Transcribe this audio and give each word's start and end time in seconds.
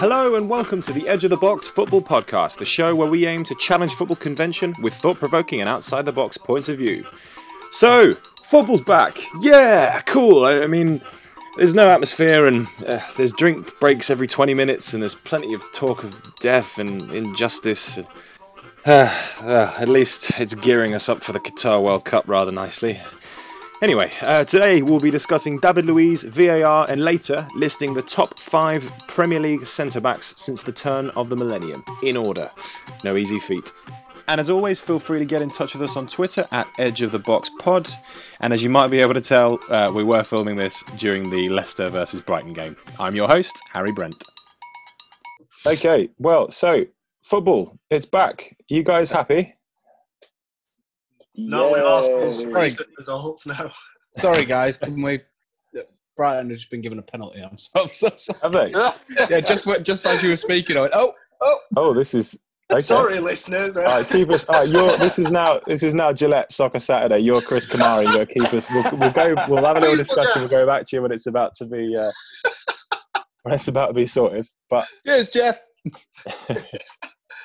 Hello 0.00 0.36
and 0.36 0.48
welcome 0.48 0.80
to 0.82 0.92
the 0.92 1.08
Edge 1.08 1.24
of 1.24 1.30
the 1.30 1.36
Box 1.36 1.68
Football 1.68 2.00
Podcast, 2.00 2.58
the 2.58 2.64
show 2.64 2.94
where 2.94 3.10
we 3.10 3.26
aim 3.26 3.42
to 3.42 3.54
challenge 3.56 3.94
football 3.94 4.14
convention 4.14 4.72
with 4.80 4.94
thought 4.94 5.18
provoking 5.18 5.58
and 5.58 5.68
outside 5.68 6.04
the 6.04 6.12
box 6.12 6.38
points 6.38 6.68
of 6.68 6.78
view. 6.78 7.04
So, 7.72 8.14
football's 8.44 8.82
back. 8.82 9.18
Yeah, 9.40 10.00
cool. 10.02 10.44
I, 10.44 10.60
I 10.60 10.66
mean, 10.68 11.02
there's 11.56 11.74
no 11.74 11.88
atmosphere 11.88 12.46
and 12.46 12.68
uh, 12.86 13.00
there's 13.16 13.32
drink 13.32 13.76
breaks 13.80 14.08
every 14.08 14.28
20 14.28 14.54
minutes 14.54 14.94
and 14.94 15.02
there's 15.02 15.16
plenty 15.16 15.52
of 15.52 15.64
talk 15.72 16.04
of 16.04 16.16
death 16.38 16.78
and 16.78 17.02
injustice. 17.10 17.98
Uh, 17.98 18.02
uh, 19.42 19.74
at 19.80 19.88
least 19.88 20.30
it's 20.38 20.54
gearing 20.54 20.94
us 20.94 21.08
up 21.08 21.24
for 21.24 21.32
the 21.32 21.40
Qatar 21.40 21.82
World 21.82 22.04
Cup 22.04 22.22
rather 22.28 22.52
nicely. 22.52 23.00
Anyway, 23.80 24.10
uh, 24.22 24.44
today 24.44 24.82
we'll 24.82 24.98
be 24.98 25.10
discussing 25.10 25.56
David 25.60 25.86
Luiz, 25.86 26.24
VAR, 26.24 26.90
and 26.90 27.04
later 27.04 27.46
listing 27.54 27.94
the 27.94 28.02
top 28.02 28.36
five 28.36 28.90
Premier 29.06 29.38
League 29.38 29.64
centre 29.68 30.00
backs 30.00 30.34
since 30.36 30.64
the 30.64 30.72
turn 30.72 31.10
of 31.10 31.28
the 31.28 31.36
millennium, 31.36 31.84
in 32.02 32.16
order. 32.16 32.50
No 33.04 33.14
easy 33.14 33.38
feat. 33.38 33.72
And 34.26 34.40
as 34.40 34.50
always, 34.50 34.80
feel 34.80 34.98
free 34.98 35.20
to 35.20 35.24
get 35.24 35.42
in 35.42 35.48
touch 35.48 35.74
with 35.74 35.82
us 35.82 35.96
on 35.96 36.08
Twitter 36.08 36.44
at 36.50 36.66
Edge 36.80 37.02
of 37.02 37.12
the 37.12 37.20
Box 37.20 37.50
Pod. 37.60 37.88
And 38.40 38.52
as 38.52 38.64
you 38.64 38.68
might 38.68 38.88
be 38.88 38.98
able 38.98 39.14
to 39.14 39.20
tell, 39.20 39.60
uh, 39.70 39.92
we 39.94 40.02
were 40.02 40.24
filming 40.24 40.56
this 40.56 40.82
during 40.96 41.30
the 41.30 41.48
Leicester 41.48 41.88
versus 41.88 42.20
Brighton 42.20 42.54
game. 42.54 42.76
I'm 42.98 43.14
your 43.14 43.28
host, 43.28 43.62
Harry 43.72 43.92
Brent. 43.92 44.24
Okay, 45.64 46.08
well, 46.18 46.50
so 46.50 46.84
football, 47.22 47.78
it's 47.90 48.06
back. 48.06 48.56
You 48.68 48.82
guys 48.82 49.12
happy? 49.12 49.54
No, 51.38 51.72
we've 51.72 51.82
asked 51.82 52.50
Sorry. 52.50 52.86
results 52.96 53.46
now. 53.46 53.70
Sorry, 54.14 54.44
guys. 54.44 54.76
Can 54.76 55.00
we? 55.00 55.20
Brighton 56.16 56.50
has 56.50 56.58
just 56.58 56.70
been 56.72 56.80
given 56.80 56.98
a 56.98 57.02
penalty. 57.02 57.40
I'm 57.40 57.56
so, 57.56 57.70
I'm 57.76 57.88
so 57.92 58.10
sorry. 58.16 58.40
Have 58.42 58.52
they? 58.52 59.26
Yeah, 59.36 59.40
just 59.40 59.66
when- 59.66 59.84
just 59.84 60.04
as 60.04 60.20
you 60.20 60.30
were 60.30 60.36
speaking, 60.36 60.76
I 60.76 60.80
went, 60.80 60.92
oh, 60.96 61.12
oh. 61.40 61.58
Oh, 61.76 61.94
this 61.94 62.12
is. 62.12 62.36
Okay. 62.70 62.80
Sorry, 62.80 63.20
listeners. 63.20 63.76
All 63.76 63.84
right, 63.84 64.06
keep 64.06 64.28
us. 64.30 64.44
All 64.46 64.56
right, 64.60 64.68
you're, 64.68 64.96
this 64.98 65.18
is 65.18 65.30
now 65.30 65.58
this 65.66 65.82
is 65.82 65.94
now 65.94 66.12
Gillette 66.12 66.52
Soccer 66.52 66.80
Saturday. 66.80 67.20
You're 67.20 67.40
Chris 67.40 67.66
Kamara. 67.66 68.12
You're 68.14 68.26
keep 68.26 68.52
us. 68.52 68.68
We'll, 68.70 68.98
we'll 68.98 69.10
go. 69.12 69.34
We'll 69.48 69.64
have 69.64 69.78
a 69.78 69.80
little 69.80 69.96
discussion. 69.96 70.42
We'll 70.42 70.50
go 70.50 70.66
back 70.66 70.84
to 70.86 70.96
you 70.96 71.00
when 71.02 71.12
it's 71.12 71.26
about 71.28 71.54
to 71.54 71.64
be 71.66 71.96
uh, 71.96 72.10
when 73.44 73.54
it's 73.54 73.68
about 73.68 73.86
to 73.86 73.94
be 73.94 74.04
sorted. 74.04 74.44
But 74.68 74.86
Cheers, 75.06 75.30
Jeff. 75.30 75.60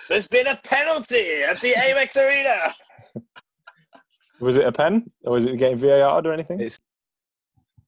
There's 0.09 0.27
been 0.27 0.47
a 0.47 0.59
penalty 0.65 1.43
at 1.43 1.61
the 1.61 1.71
Amex 1.73 2.17
Arena. 2.17 2.75
Was 4.43 4.55
it 4.57 4.65
a 4.67 4.71
pen 4.71 5.09
or 5.25 5.33
was 5.33 5.45
it 5.45 5.57
getting 5.57 5.77
VAR 5.77 6.21
or 6.25 6.33
anything? 6.33 6.59
It's- 6.59 6.79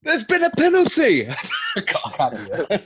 There's 0.03 0.23
been 0.23 0.44
a 0.44 0.50
penalty. 0.52 1.23
God, 1.75 1.86
I 2.06 2.09
can't. 2.30 2.70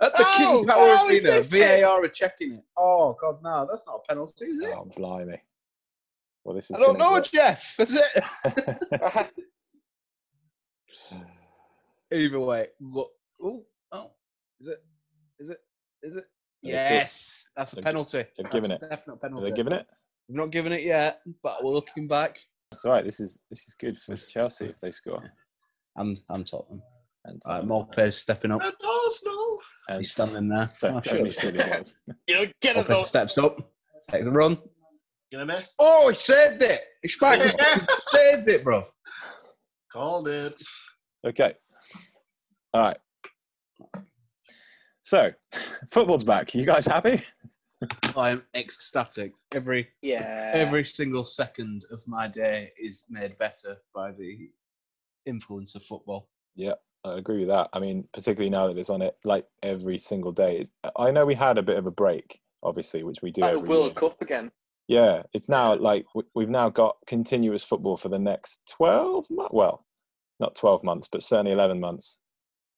At 0.00 0.12
the 0.12 0.24
Oh, 0.24 0.34
King 0.36 0.64
Power 0.66 0.76
oh, 0.78 1.08
he's 1.08 1.24
Arena, 1.24 1.36
missed 1.38 1.52
it. 1.52 1.80
VAR 1.82 2.04
are 2.04 2.08
checking 2.08 2.52
it. 2.54 2.64
Oh 2.76 3.16
God, 3.20 3.42
no, 3.42 3.66
that's 3.68 3.84
not 3.86 3.96
a 3.96 4.08
penalty, 4.08 4.44
is 4.46 4.60
it? 4.62 4.70
Oh 4.76 4.84
blimey! 4.96 5.42
Well, 6.44 6.54
this 6.54 6.70
is. 6.70 6.76
I 6.76 6.80
don't 6.80 6.98
know, 6.98 7.20
be- 7.20 7.28
Jeff. 7.32 7.74
Is 7.80 8.00
it? 8.00 9.30
Either 12.12 12.40
way, 12.40 12.68
look. 12.80 13.10
Oh, 13.42 13.64
oh, 13.92 14.10
is 14.60 14.68
it? 14.68 14.78
Is 15.40 15.48
it? 15.50 15.58
Is 16.02 16.16
it? 16.16 16.24
Yeah, 16.62 16.92
Yes, 16.92 17.46
that's 17.56 17.72
a 17.74 17.82
penalty. 17.82 18.24
they've 18.36 18.50
given 18.50 18.70
That's 18.70 18.82
a 18.82 18.88
Definite 18.88 19.14
Are 19.14 19.18
penalty. 19.18 19.50
they 19.50 19.56
giving 19.56 19.72
it? 19.72 19.86
We've 20.28 20.36
not 20.36 20.50
given 20.50 20.72
it 20.72 20.82
yet, 20.82 21.20
but 21.42 21.64
we're 21.64 21.72
looking 21.72 22.06
back. 22.06 22.38
That's 22.70 22.84
all 22.84 22.92
right. 22.92 23.04
This 23.04 23.18
is 23.20 23.38
this 23.50 23.66
is 23.66 23.74
good 23.74 23.96
for 23.96 24.14
Chelsea 24.16 24.66
if 24.66 24.78
they 24.80 24.90
score. 24.90 25.22
And 25.96 26.18
and 26.28 26.46
Tottenham. 26.46 26.82
And 27.24 27.40
All 27.46 27.54
right, 27.54 27.64
Maupay's 27.64 28.18
stepping 28.18 28.50
up. 28.52 28.60
And 28.62 28.72
Arsenal. 28.84 29.58
and 29.88 29.98
He's 29.98 30.12
standing 30.12 30.48
there. 30.48 30.70
So, 30.76 30.88
Oh, 30.96 31.00
don't 31.00 31.24
be 31.24 31.30
silly. 31.32 31.58
Dave. 31.58 31.92
You 32.26 32.34
know, 32.34 32.46
get 32.60 32.76
it 32.76 32.84
Maupay 32.84 32.88
though. 32.88 33.04
steps 33.04 33.38
up. 33.38 33.58
Take 34.10 34.24
the 34.24 34.30
run. 34.30 34.58
Gonna 35.32 35.46
miss. 35.46 35.74
Oh, 35.78 36.08
he 36.10 36.14
saved 36.14 36.62
it. 36.62 36.80
He's 37.02 37.16
back. 37.18 37.40
He 37.42 37.48
saved 38.12 38.48
it, 38.48 38.64
bro. 38.64 38.84
Called 39.92 40.28
it. 40.28 40.62
Okay. 41.26 41.54
All 42.74 42.82
right. 42.82 42.98
So, 45.02 45.32
football's 45.90 46.24
back. 46.24 46.54
You 46.54 46.64
guys 46.66 46.86
happy? 46.86 47.22
I 48.16 48.30
am 48.30 48.44
ecstatic. 48.54 49.32
Every 49.52 49.88
Yeah. 50.02 50.50
every 50.54 50.84
single 50.84 51.24
second 51.24 51.84
of 51.90 52.06
my 52.06 52.26
day 52.26 52.72
is 52.78 53.06
made 53.08 53.38
better 53.38 53.76
by 53.94 54.12
the 54.12 54.50
influence 55.26 55.74
of 55.74 55.84
football. 55.84 56.28
Yeah, 56.56 56.74
I 57.04 57.18
agree 57.18 57.38
with 57.38 57.48
that. 57.48 57.68
I 57.72 57.78
mean, 57.78 58.08
particularly 58.12 58.50
now 58.50 58.66
that 58.66 58.78
it's 58.78 58.90
on 58.90 59.02
it 59.02 59.16
like 59.24 59.46
every 59.62 59.98
single 59.98 60.32
day. 60.32 60.60
It's- 60.60 60.90
I 60.96 61.10
know 61.12 61.24
we 61.26 61.34
had 61.34 61.58
a 61.58 61.62
bit 61.62 61.76
of 61.78 61.86
a 61.86 61.90
break, 61.90 62.40
obviously, 62.62 63.04
which 63.04 63.22
we 63.22 63.30
do 63.30 63.42
Like 63.42 63.54
every 63.56 63.68
World 63.68 63.84
year. 63.92 63.94
Cup 63.94 64.20
again. 64.22 64.50
Yeah, 64.88 65.22
it's 65.34 65.48
now 65.48 65.74
like 65.76 66.06
we- 66.14 66.24
we've 66.34 66.48
now 66.48 66.70
got 66.70 66.96
continuous 67.06 67.62
football 67.62 67.96
for 67.96 68.08
the 68.08 68.18
next 68.18 68.66
twelve 68.66 69.30
months. 69.30 69.52
Well, 69.54 69.86
not 70.40 70.56
twelve 70.56 70.82
months, 70.82 71.06
but 71.08 71.22
certainly 71.22 71.52
eleven 71.52 71.78
months. 71.78 72.18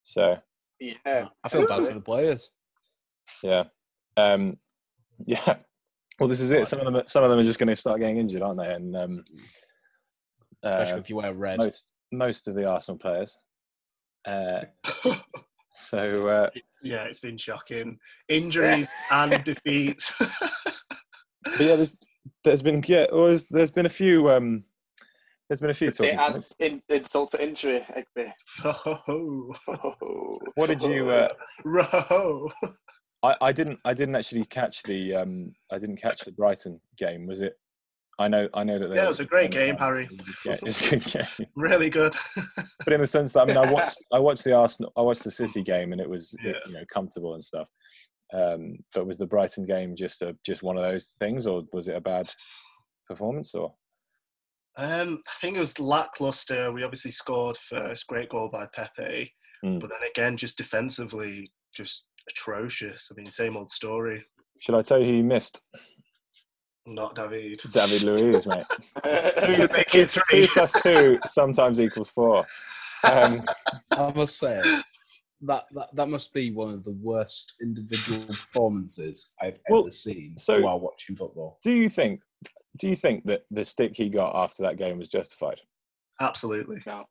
So 0.02 0.42
Yeah. 0.78 1.28
I 1.44 1.48
feel 1.48 1.66
bad 1.66 1.86
for 1.86 1.94
the 1.94 2.00
players. 2.00 2.50
yeah, 3.42 3.68
um, 4.16 4.58
yeah. 5.26 5.56
Well, 6.18 6.28
this 6.28 6.40
is 6.40 6.50
it. 6.50 6.68
Some 6.68 6.80
of 6.80 6.92
them, 6.92 7.02
some 7.06 7.24
of 7.24 7.30
them 7.30 7.38
are 7.38 7.44
just 7.44 7.58
going 7.58 7.68
to 7.68 7.76
start 7.76 8.00
getting 8.00 8.18
injured, 8.18 8.42
aren't 8.42 8.58
they? 8.58 8.74
And 8.74 8.96
um, 8.96 9.24
Especially 10.62 10.92
uh, 10.92 10.98
if 10.98 11.10
you 11.10 11.16
wear 11.16 11.32
red. 11.32 11.58
most 11.58 11.94
most 12.12 12.48
of 12.48 12.54
the 12.54 12.68
Arsenal 12.68 12.98
players. 12.98 13.36
Uh, 14.28 14.62
so 15.74 16.28
uh, 16.28 16.50
yeah, 16.82 17.04
it's 17.04 17.20
been 17.20 17.38
shocking. 17.38 17.98
Injuries 18.28 18.90
and 19.10 19.42
defeats. 19.44 20.14
but 20.18 21.60
yeah, 21.60 21.76
there's 21.76 21.96
there's 22.44 22.62
been 22.62 22.82
yeah, 22.86 23.06
well, 23.12 23.26
there's, 23.26 23.48
there's 23.48 23.70
been 23.70 23.86
a 23.86 23.90
few 23.90 24.28
um, 24.28 24.64
there's 25.48 25.60
been 25.60 25.70
a 25.70 25.74
few 25.74 25.88
It 25.88 25.96
talking 25.96 26.18
adds 26.18 26.54
in, 26.58 26.82
insult 26.90 27.30
to 27.32 27.42
injury. 27.42 27.84
Egby. 27.96 28.32
oh, 28.64 29.54
Oh. 29.66 30.38
What 30.54 30.66
did 30.66 30.82
you? 30.82 31.10
Uh, 31.10 31.28
Row. 31.64 32.50
I, 33.22 33.36
I 33.40 33.52
didn't 33.52 33.78
I 33.84 33.92
didn't 33.94 34.16
actually 34.16 34.44
catch 34.46 34.82
the 34.84 35.14
um, 35.16 35.52
I 35.72 35.78
didn't 35.78 35.96
catch 36.00 36.20
the 36.22 36.32
Brighton 36.32 36.80
game. 36.96 37.26
Was 37.26 37.40
it? 37.40 37.54
I 38.18 38.28
know 38.28 38.48
I 38.54 38.64
know 38.64 38.78
that. 38.78 38.88
they 38.88 38.96
Yeah, 38.96 39.04
it 39.04 39.08
was 39.08 39.20
a 39.20 39.24
great 39.24 39.50
game, 39.50 39.74
that. 39.76 39.80
Harry. 39.80 40.08
It 40.44 40.62
was 40.62 40.80
a 40.80 40.90
good 40.90 41.04
game. 41.04 41.22
It 41.22 41.22
was 41.22 41.22
a 41.22 41.26
good 41.26 41.26
game. 41.38 41.46
Really 41.56 41.90
good. 41.90 42.14
but 42.84 42.92
in 42.92 43.00
the 43.00 43.06
sense 43.06 43.32
that 43.32 43.42
I 43.42 43.44
mean, 43.46 43.56
I 43.56 43.70
watched 43.72 43.98
I 44.12 44.18
watched 44.18 44.44
the 44.44 44.52
Arsenal, 44.54 44.92
I 44.96 45.02
watched 45.02 45.24
the 45.24 45.30
City 45.30 45.62
game, 45.62 45.92
and 45.92 46.00
it 46.00 46.08
was 46.08 46.34
Yeah. 46.42 46.52
you 46.66 46.72
know 46.74 46.84
comfortable 46.92 47.34
and 47.34 47.44
stuff. 47.44 47.68
Um, 48.32 48.76
but 48.94 49.06
was 49.06 49.18
the 49.18 49.26
Brighton 49.26 49.66
game 49.66 49.94
just 49.96 50.22
a 50.22 50.36
just 50.46 50.62
one 50.62 50.76
of 50.76 50.82
those 50.82 51.16
things, 51.18 51.46
or 51.46 51.62
was 51.72 51.88
it 51.88 51.96
a 51.96 52.00
bad 52.00 52.30
performance? 53.08 53.54
Or 53.54 53.74
Um, 54.76 55.20
I 55.28 55.32
think 55.40 55.56
it 55.56 55.60
was 55.60 55.78
lackluster. 55.80 56.72
We 56.72 56.84
obviously 56.84 57.10
scored 57.10 57.56
first, 57.58 58.06
great 58.06 58.28
goal 58.30 58.48
by 58.50 58.66
Pepe, 58.74 59.32
Mm. 59.64 59.78
but 59.80 59.90
then 59.90 60.08
again, 60.08 60.36
just 60.38 60.56
defensively, 60.56 61.50
just 61.76 62.06
atrocious. 62.30 63.10
I 63.10 63.14
mean, 63.20 63.26
same 63.30 63.56
old 63.56 63.70
story. 63.70 64.24
should 64.60 64.74
I 64.74 64.82
tell 64.82 64.98
you 64.98 65.06
who 65.06 65.12
you 65.14 65.24
missed? 65.24 65.62
Not 66.86 67.14
David. 67.14 67.60
David 67.72 68.02
Luiz, 68.02 68.46
mate. 68.46 68.64
Two, 69.04 69.68
make 69.72 69.94
it 69.94 70.08
two 70.10 70.20
three. 70.28 70.46
plus 70.48 70.72
two 70.82 71.18
sometimes 71.26 71.80
equals 71.80 72.08
four. 72.08 72.44
Um, 73.04 73.46
I 73.92 74.12
must 74.14 74.38
say 74.38 74.60
that, 75.42 75.64
that 75.72 75.88
that 75.94 76.08
must 76.08 76.32
be 76.32 76.52
one 76.52 76.72
of 76.72 76.84
the 76.84 76.92
worst 77.02 77.54
individual 77.60 78.24
performances 78.26 79.30
I've 79.40 79.58
Well, 79.68 79.82
ever 79.82 79.90
seen 79.90 80.36
so- 80.36 80.62
while 80.62 80.80
watching 80.80 81.16
football. 81.16 81.58
do 81.62 81.70
you 81.70 81.88
think? 81.88 82.20
Do 82.78 82.88
you 82.88 82.96
think 82.96 83.24
that 83.26 83.42
the 83.50 83.64
stick 83.64 83.94
he 83.96 84.08
got 84.08 84.34
after 84.34 84.62
that 84.62 84.76
game 84.76 84.98
was 84.98 85.08
justified? 85.08 85.60
Absolutely. 86.20 86.78
No. 86.86 87.04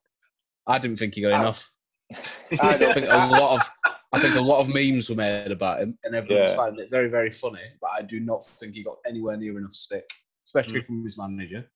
I 0.68 0.80
didn't 0.80 0.98
think 0.98 1.14
he 1.16 1.22
got 1.22 1.34
Oh. 1.34 1.42
enough. 1.42 1.70
I 2.14 2.58
I 2.74 2.78
don't 2.78 2.94
think 2.94 3.06
a 3.08 3.28
lot 3.28 3.62
of 3.62 3.92
I 4.12 4.20
think 4.20 4.36
a 4.36 4.42
lot 4.42 4.60
of 4.62 4.70
memes 4.74 5.10
were 5.10 5.16
made 5.16 5.52
about 5.52 5.82
him, 5.82 5.98
and 6.04 6.16
everyone 6.16 6.44
was 6.44 6.52
Yeah. 6.52 6.56
finding 6.58 6.84
it 6.86 6.90
very, 6.92 7.10
very 7.10 7.32
funny. 7.32 7.62
But 7.80 7.92
I 7.94 8.02
do 8.02 8.20
not 8.20 8.44
think 8.44 8.74
he 8.76 8.84
got 8.84 8.98
anywhere 9.08 9.38
near 9.38 9.58
enough 9.60 9.74
stick, 9.74 10.06
especially 10.46 10.82
from 10.82 11.04
his 11.04 11.18
manager. 11.18 11.70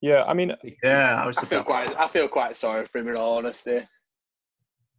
Yeah, 0.00 0.24
I 0.24 0.34
mean, 0.34 0.56
Yeah, 0.82 1.22
I 1.22 1.26
was 1.26 1.38
I 1.38 1.46
feel 1.46 1.62
quite. 1.62 1.94
I 1.98 2.08
feel 2.08 2.26
quite 2.26 2.56
sorry 2.56 2.86
for 2.86 2.98
him 2.98 3.08
in 3.08 3.16
all 3.16 3.36
honesty. 3.38 3.82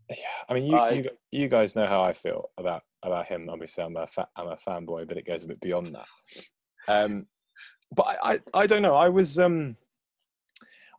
yeah, 0.10 0.16
I 0.48 0.54
mean, 0.54 0.66
you, 0.66 0.78
I- 0.78 0.92
you 0.92 1.10
you 1.32 1.48
guys 1.50 1.76
know 1.76 1.88
how 1.88 2.02
I 2.04 2.14
feel 2.14 2.52
about 2.58 2.84
about 3.04 3.26
him. 3.26 3.50
Obviously, 3.50 3.84
I'm 3.84 3.98
a 3.98 4.08
fa- 4.08 4.30
I'm 4.36 4.48
a 4.48 4.56
fanboy, 4.56 5.08
but 5.08 5.18
it 5.18 5.26
goes 5.26 5.44
a 5.44 5.48
bit 5.48 5.60
beyond 5.60 5.96
that. 5.96 6.08
Um, 6.88 7.26
but 7.96 8.04
I, 8.04 8.34
I 8.34 8.40
I 8.54 8.68
don't 8.68 8.82
know. 8.84 8.96
I 8.96 9.10
was 9.10 9.40
um 9.40 9.76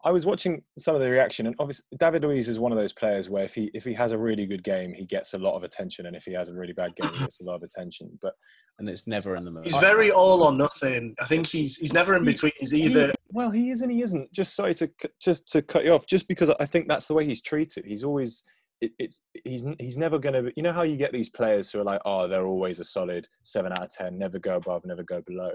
I 0.05 0.11
was 0.11 0.27
watching 0.27 0.63
some 0.79 0.95
of 0.95 1.01
the 1.01 1.11
reaction, 1.11 1.47
and 1.47 1.55
obviously 1.59 1.85
David 1.99 2.25
Luiz 2.25 2.49
is 2.49 2.59
one 2.59 2.73
of 2.73 2.79
those 2.79 2.93
players 2.93 3.31
where 3.31 3.45
if 3.45 3.55
he 3.55 3.71
if 3.73 3.85
he 3.85 3.95
has 3.95 4.13
a 4.13 4.19
really 4.19 4.47
good 4.47 4.65
game, 4.65 4.93
he 4.93 5.05
gets 5.05 5.35
a 5.35 5.39
lot 5.39 5.55
of 5.55 5.63
attention, 5.63 6.07
and 6.07 6.17
if 6.17 6.25
he 6.25 6.33
has 6.33 6.49
a 6.49 6.55
really 6.55 6.73
bad 6.73 6.95
game, 6.97 7.13
he 7.13 7.21
gets 7.21 7.41
a 7.41 7.45
lot 7.45 7.55
of 7.55 7.63
attention. 7.63 8.19
But 8.21 8.35
and 8.79 8.89
it's 8.89 9.07
never 9.07 9.37
in 9.37 9.45
the 9.45 9.51
middle. 9.51 9.71
He's 9.71 9.81
very 9.81 10.11
all 10.11 10.43
or 10.43 10.53
nothing. 10.53 11.15
I 11.21 11.27
think 11.27 11.47
he's 11.47 11.77
he's 11.77 11.93
never 11.93 12.15
in 12.15 12.25
He- 12.25 12.33
between. 12.33 12.53
He's 12.59 12.73
he- 12.73 12.83
either 12.85 13.13
well, 13.31 13.51
he 13.51 13.71
is 13.71 13.83
and 13.83 13.91
he 13.91 14.03
isn't. 14.03 14.33
Just 14.33 14.57
sorry 14.57 14.75
to 14.75 14.91
just 15.21 15.49
to 15.53 15.63
cut 15.63 15.85
you 15.85 15.93
off, 15.93 16.07
just 16.07 16.27
because 16.29 16.51
I 16.51 16.67
think 16.67 16.89
that's 16.89 17.07
the 17.07 17.15
way 17.15 17.25
he's 17.25 17.41
treated. 17.41 17.85
He's 17.85 18.05
always 18.05 18.43
it, 18.81 18.93
it's 18.99 19.23
he's 19.45 19.65
he's 19.79 19.97
never 19.97 20.19
going 20.19 20.45
to. 20.45 20.53
You 20.57 20.65
know 20.65 20.73
how 20.73 20.83
you 20.83 20.97
get 20.97 21.13
these 21.13 21.29
players 21.31 21.71
who 21.71 21.81
are 21.81 21.85
like, 21.85 22.01
oh, 22.05 22.27
they're 22.27 22.47
always 22.47 22.81
a 22.81 22.85
solid 22.85 23.27
seven 23.45 23.73
out 23.73 23.83
of 23.85 23.91
ten, 23.91 24.19
never 24.19 24.39
go 24.39 24.57
above, 24.57 24.85
never 24.85 25.05
go 25.05 25.23
below. 25.23 25.53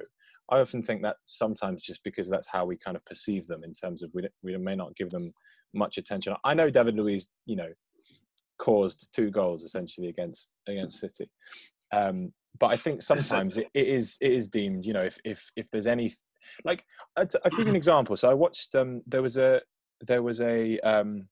I 0.50 0.60
often 0.60 0.82
think 0.82 1.02
that 1.04 1.18
sometimes 1.26 1.84
just 1.84 2.04
because 2.04 2.30
that's 2.30 2.48
how 2.48 2.66
we 2.66 2.78
kind 2.78 2.96
of 2.96 3.06
perceive 3.06 3.48
them 3.48 3.64
in 3.64 3.74
terms 3.74 4.02
of 4.02 4.12
we 4.14 4.28
we 4.44 4.56
may 4.58 4.76
not 4.76 4.96
give 4.96 5.10
them 5.10 5.34
much 5.74 5.98
attention. 5.98 6.36
I 6.44 6.54
know 6.54 6.70
David 6.70 6.96
Luiz, 6.96 7.32
you 7.46 7.56
know, 7.56 7.70
caused 8.58 9.14
two 9.14 9.30
goals 9.30 9.64
essentially 9.64 10.08
against 10.08 10.56
against 10.68 11.00
City. 11.00 11.30
Um, 11.92 12.34
but 12.60 12.68
I 12.68 12.78
think 12.78 13.02
sometimes 13.02 13.58
it, 13.58 13.68
it 13.74 13.88
is 13.88 14.18
it 14.22 14.32
is 14.32 14.48
deemed, 14.48 14.86
you 14.86 14.94
know, 14.94 15.04
if 15.04 15.18
if 15.24 15.50
if 15.56 15.70
there's 15.72 15.88
any 15.88 16.12
like 16.64 16.84
I'll 17.16 17.26
give 17.26 17.60
you 17.60 17.68
an 17.68 17.76
example. 17.84 18.16
So 18.16 18.30
I 18.30 18.34
watched 18.34 18.76
um 18.76 19.02
there 19.06 19.22
was 19.22 19.38
a 19.38 19.62
there 20.02 20.24
was 20.24 20.42
a 20.42 20.80
um 20.80 21.28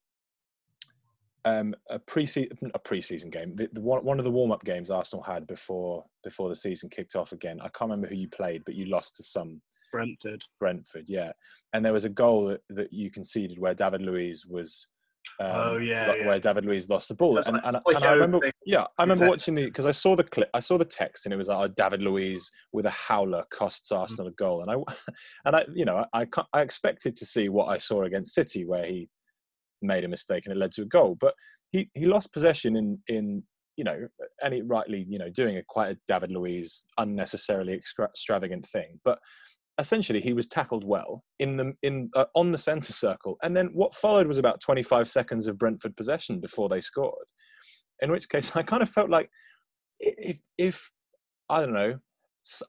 um 1.45 1.74
a 1.89 2.00
pre-season 2.00 2.57
a 2.74 2.80
pre-season 2.80 3.30
game. 3.30 3.56
The, 3.56 3.69
the 3.74 3.81
one, 3.81 4.03
one 4.03 4.18
of 4.19 4.25
the 4.25 4.31
warm-up 4.31 4.63
games 4.63 4.89
Arsenal 4.89 5.24
had 5.24 5.47
before 5.47 6.03
before 6.24 6.50
the 6.50 6.56
season 6.56 6.89
kicked 6.89 7.15
off 7.15 7.31
again. 7.31 7.59
I 7.62 7.69
can't 7.69 7.89
remember 7.92 8.07
who 8.07 8.15
you 8.15 8.27
played, 8.30 8.63
but 8.65 8.75
you 8.75 8.86
lost 8.86 9.15
to 9.18 9.24
some 9.24 9.62
Brentford. 9.92 10.44
Brentford, 10.59 11.06
yeah. 11.07 11.31
And 11.74 11.86
there 11.86 11.94
was 11.94 12.03
a 12.03 12.09
goal 12.09 12.47
that, 12.47 12.62
that 12.69 12.92
you 12.92 13.09
conceded 13.09 13.59
where 13.59 13.74
David 13.74 14.01
Luiz 14.01 14.45
was. 14.45 14.89
Um, 15.39 15.51
Oh, 15.53 15.77
yeah, 15.77 16.07
lo- 16.07 16.15
yeah. 16.15 16.27
Where 16.27 16.39
David 16.39 16.65
Luiz 16.65 16.89
lost 16.89 17.09
the 17.09 17.13
ball, 17.15 17.33
That's 17.33 17.47
and, 17.50 17.57
like 17.57 17.65
and, 17.65 17.81
and 17.88 18.06
I 18.06 18.12
remember, 18.13 18.39
thing. 18.39 18.51
yeah, 18.65 18.86
I 18.97 19.03
remember 19.03 19.25
Exactly. 19.25 19.30
watching 19.30 19.56
the 19.56 19.65
because 19.65 19.86
I 19.86 19.92
saw 19.92 20.15
the 20.15 20.24
clip, 20.24 20.50
I 20.53 20.59
saw 20.62 20.77
the 20.77 20.86
text, 20.86 21.25
and 21.25 21.33
it 21.33 21.38
was 21.38 21.47
like, 21.50 21.57
oh, 21.57 21.74
David 21.75 22.01
Luiz 22.01 22.50
with 22.71 22.86
a 22.86 22.89
howler 22.92 23.44
costs 23.51 23.92
Mm. 23.92 24.00
Arsenal 24.00 24.27
a 24.27 24.31
goal, 24.31 24.62
and 24.62 24.71
I, 24.71 24.75
and 25.45 25.56
I, 25.56 25.65
you 25.74 25.83
know, 25.86 26.06
I, 26.13 26.21
I, 26.21 26.44
I 26.53 26.62
expected 26.62 27.15
to 27.18 27.25
see 27.25 27.50
what 27.50 27.65
I 27.68 27.77
saw 27.77 28.03
against 28.03 28.33
City, 28.33 28.65
where 28.65 28.86
he 28.86 29.09
made 29.81 30.04
a 30.04 30.10
mistake 30.10 30.45
and 30.45 30.56
it 30.56 30.60
led 30.60 30.72
to 30.74 30.83
a 30.83 30.86
goal, 30.86 31.18
but 31.19 31.33
he 31.72 31.89
he 31.94 32.06
lost 32.06 32.33
possession 32.33 32.75
in 32.75 33.00
in 33.07 33.44
you 33.77 33.83
know, 33.83 34.07
and 34.42 34.54
he 34.54 34.62
rightly, 34.62 35.06
you 35.10 35.19
know, 35.19 35.30
doing 35.30 35.57
a 35.57 35.63
quite 35.68 35.92
a 35.92 36.00
David 36.07 36.31
Luiz 36.31 36.86
unnecessarily 36.98 37.74
extra- 37.74 38.06
extravagant 38.06 38.66
thing, 38.66 39.00
but 39.04 39.19
essentially 39.80 40.22
he 40.22 40.33
was 40.33 40.48
tackled 40.48 40.86
well 40.86 41.24
in 41.39 41.57
the 41.57 41.74
in 41.83 42.10
uh, 42.16 42.25
on 42.36 42.51
the 42.51 42.57
centre 42.57 42.94
circle, 42.94 43.38
and 43.44 43.56
then 43.56 43.69
what 43.74 43.94
followed 43.94 44.27
was 44.27 44.38
about 44.38 44.62
25 44.62 45.10
seconds 45.10 45.48
of 45.48 45.57
Brentford 45.57 45.95
possession 45.98 46.39
before 46.39 46.69
they 46.69 46.81
scored. 46.81 47.28
In 48.01 48.12
which 48.12 48.30
case, 48.30 48.56
I 48.56 48.63
kind 48.63 48.83
of 48.83 48.89
felt 48.89 49.10
like 49.10 49.30
if 50.00 50.38
if 50.57 50.92
I 51.50 51.60
don't 51.60 51.74
know 51.74 52.00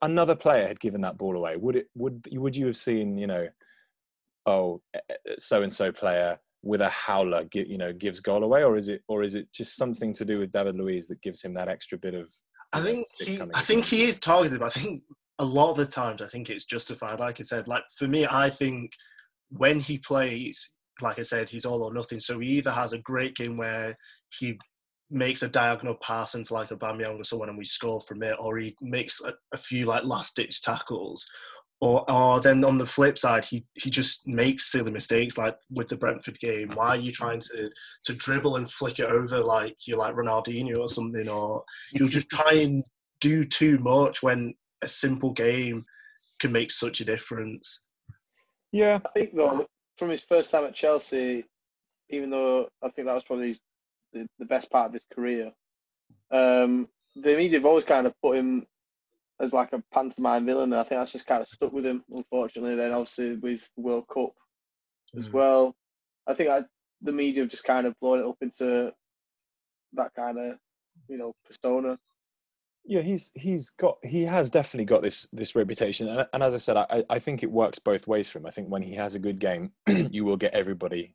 another 0.01 0.35
player 0.35 0.67
had 0.67 0.81
given 0.81 1.03
that 1.03 1.19
ball 1.19 1.37
away, 1.37 1.57
would 1.57 1.77
it 1.77 1.87
would 1.95 2.27
would 2.33 2.57
you 2.57 2.67
have 2.67 2.77
seen 2.77 3.17
you 3.17 3.27
know, 3.27 3.47
oh 4.47 4.81
so 5.39 5.63
and 5.63 5.73
so 5.73 5.93
player 5.93 6.39
with 6.63 6.81
a 6.81 6.91
howler, 6.91 7.45
you 7.53 7.79
know, 7.79 7.93
gives 7.93 8.21
goal 8.21 8.45
away, 8.45 8.65
or 8.65 8.77
is 8.77 8.89
it 8.89 9.03
or 9.09 9.23
is 9.23 9.35
it 9.35 9.53
just 9.53 9.77
something 9.77 10.13
to 10.15 10.25
do 10.25 10.39
with 10.39 10.53
David 10.53 10.77
Luiz 10.77 11.09
that 11.09 11.23
gives 11.23 11.43
him 11.43 11.53
that 11.55 11.69
extra 11.69 11.99
bit 11.99 12.15
of? 12.15 12.33
I 12.73 12.81
know, 12.81 12.87
think 12.87 13.07
he, 13.19 13.41
I 13.55 13.61
think 13.61 13.85
he 13.85 14.05
is 14.05 14.19
targeted. 14.19 14.59
But 14.59 14.77
I 14.77 14.81
think 14.81 15.03
a 15.39 15.45
lot 15.45 15.71
of 15.71 15.77
the 15.77 15.87
times, 15.87 16.23
I 16.23 16.29
think 16.29 16.51
it's 16.51 16.65
justified. 16.65 17.21
Like 17.21 17.41
I 17.41 17.45
said, 17.45 17.69
like 17.69 17.85
for 17.97 18.09
me, 18.09 18.27
I 18.29 18.51
think 18.51 18.93
when 19.51 19.81
he 19.81 19.99
plays, 19.99 20.73
like 21.01 21.19
I 21.19 21.23
said, 21.23 21.49
he's 21.49 21.67
all 21.67 21.83
or 21.83 21.93
nothing. 21.93 22.21
So 22.21 22.39
he 22.39 22.49
either 22.59 22.73
has 22.73 22.93
a 22.93 22.99
great 22.99 23.37
game 23.37 23.57
where 23.57 23.97
he 24.39 24.59
makes 25.11 25.43
a 25.43 25.49
diagonal 25.49 25.97
pass 26.03 26.35
into 26.35 26.53
like 26.53 26.71
Aubameyang 26.71 27.21
or 27.21 27.25
someone 27.25 27.49
and 27.49 27.59
we 27.59 27.65
score 27.65 28.01
from 28.01 28.23
it, 28.23 28.37
or 28.41 28.59
he 28.59 28.75
makes 28.81 29.21
a, 29.23 29.33
a 29.53 29.57
few 29.57 29.87
like 29.87 30.05
last 30.05 30.35
ditch 30.35 30.63
tackles. 30.63 31.25
Or, 31.81 32.11
or 32.11 32.41
then 32.41 32.65
on 32.65 32.79
the 32.79 32.87
flip 32.87 33.19
side, 33.19 33.45
he, 33.45 33.67
he 33.75 33.91
just 33.91 34.27
makes 34.27 34.73
silly 34.73 34.91
mistakes 34.91 35.37
like 35.37 35.59
with 35.71 35.89
the 35.89 35.97
Brentford 35.97 36.41
game. 36.41 36.71
Why 36.75 36.89
are 36.89 36.97
you 36.97 37.13
trying 37.13 37.41
to, 37.41 37.69
to 38.05 38.15
dribble 38.15 38.57
and 38.57 38.71
flick 38.71 38.99
it 38.99 39.05
over 39.05 39.41
like 39.41 39.77
you're 39.87 39.99
like 39.99 40.15
Ronaldinho 40.15 40.79
or 40.79 40.89
something? 40.89 41.29
Or 41.29 41.65
you'll 41.93 42.09
just 42.09 42.31
try 42.31 42.53
and 42.55 42.83
do 43.21 43.45
too 43.45 43.77
much 43.79 44.23
when 44.23 44.55
a 44.83 44.89
simple 44.89 45.33
game 45.33 45.85
can 46.41 46.51
make 46.51 46.71
such 46.71 47.01
a 47.01 47.05
difference. 47.05 47.83
Yeah, 48.73 48.99
I 49.05 49.09
think 49.11 49.35
though, 49.35 49.67
from 49.97 50.11
his 50.11 50.23
first 50.23 50.51
time 50.51 50.65
at 50.65 50.75
Chelsea, 50.75 51.45
even 52.09 52.31
though 52.31 52.69
I 52.83 52.89
think 52.89 53.07
that 53.07 53.15
was 53.15 53.25
probably 53.25 53.49
his, 53.49 53.59
the, 54.13 54.29
the 54.39 54.45
best 54.47 54.71
part 54.71 54.87
of 54.87 54.93
his 54.93 55.05
career, 55.13 55.53
um, 56.31 56.89
the 57.17 57.37
media 57.37 57.59
have 57.59 57.67
always 57.67 57.85
kind 57.85 58.07
of 58.07 58.15
put 58.23 58.37
him 58.37 58.67
as 59.41 59.53
like 59.53 59.73
a 59.73 59.83
pantomime 59.93 60.47
villain, 60.47 60.73
and 60.73 60.81
I 60.81 60.85
think 60.85 61.01
that's 61.01 61.13
just 61.13 61.27
kind 61.27 61.43
of 61.43 61.49
stuck 61.49 61.73
with 61.73 61.85
him. 61.85 62.05
Unfortunately, 62.11 62.75
then 62.75 62.93
obviously 62.93 63.37
with 63.37 63.69
World 63.77 64.07
Cup 64.09 64.31
as 65.17 65.29
Mm. 65.29 65.33
well, 65.33 65.77
I 66.27 66.35
think 66.35 66.51
I, 66.51 66.65
the 67.03 67.13
media 67.13 67.43
have 67.43 67.51
just 67.51 67.65
kind 67.65 67.87
of 67.87 67.95
blown 68.01 68.21
it 68.21 68.27
up 68.27 68.37
into 68.41 68.93
that 69.93 70.13
kind 70.15 70.39
of 70.39 70.59
you 71.09 71.19
know 71.19 71.35
persona. 71.45 71.99
yeah, 72.85 73.03
he's 73.03 73.33
he's 73.35 73.71
got 73.71 73.99
he 74.03 74.23
has 74.23 74.51
definitely 74.51 74.85
got 74.87 75.03
this 75.03 75.27
this 75.33 75.55
reputation, 75.55 76.09
and, 76.09 76.27
and 76.33 76.43
as 76.43 76.55
I 76.55 76.59
said, 76.59 76.77
I 76.77 77.05
I 77.11 77.19
think 77.19 77.43
it 77.43 77.51
works 77.51 77.79
both 77.79 78.07
ways 78.07 78.29
for 78.29 78.39
him. 78.39 78.47
I 78.47 78.51
think 78.51 78.69
when 78.69 78.83
he 78.83 78.95
has 78.95 79.15
a 79.15 79.19
good 79.21 79.39
game, 79.41 79.73
you 80.11 80.25
will 80.25 80.37
get 80.37 80.55
everybody 80.55 81.15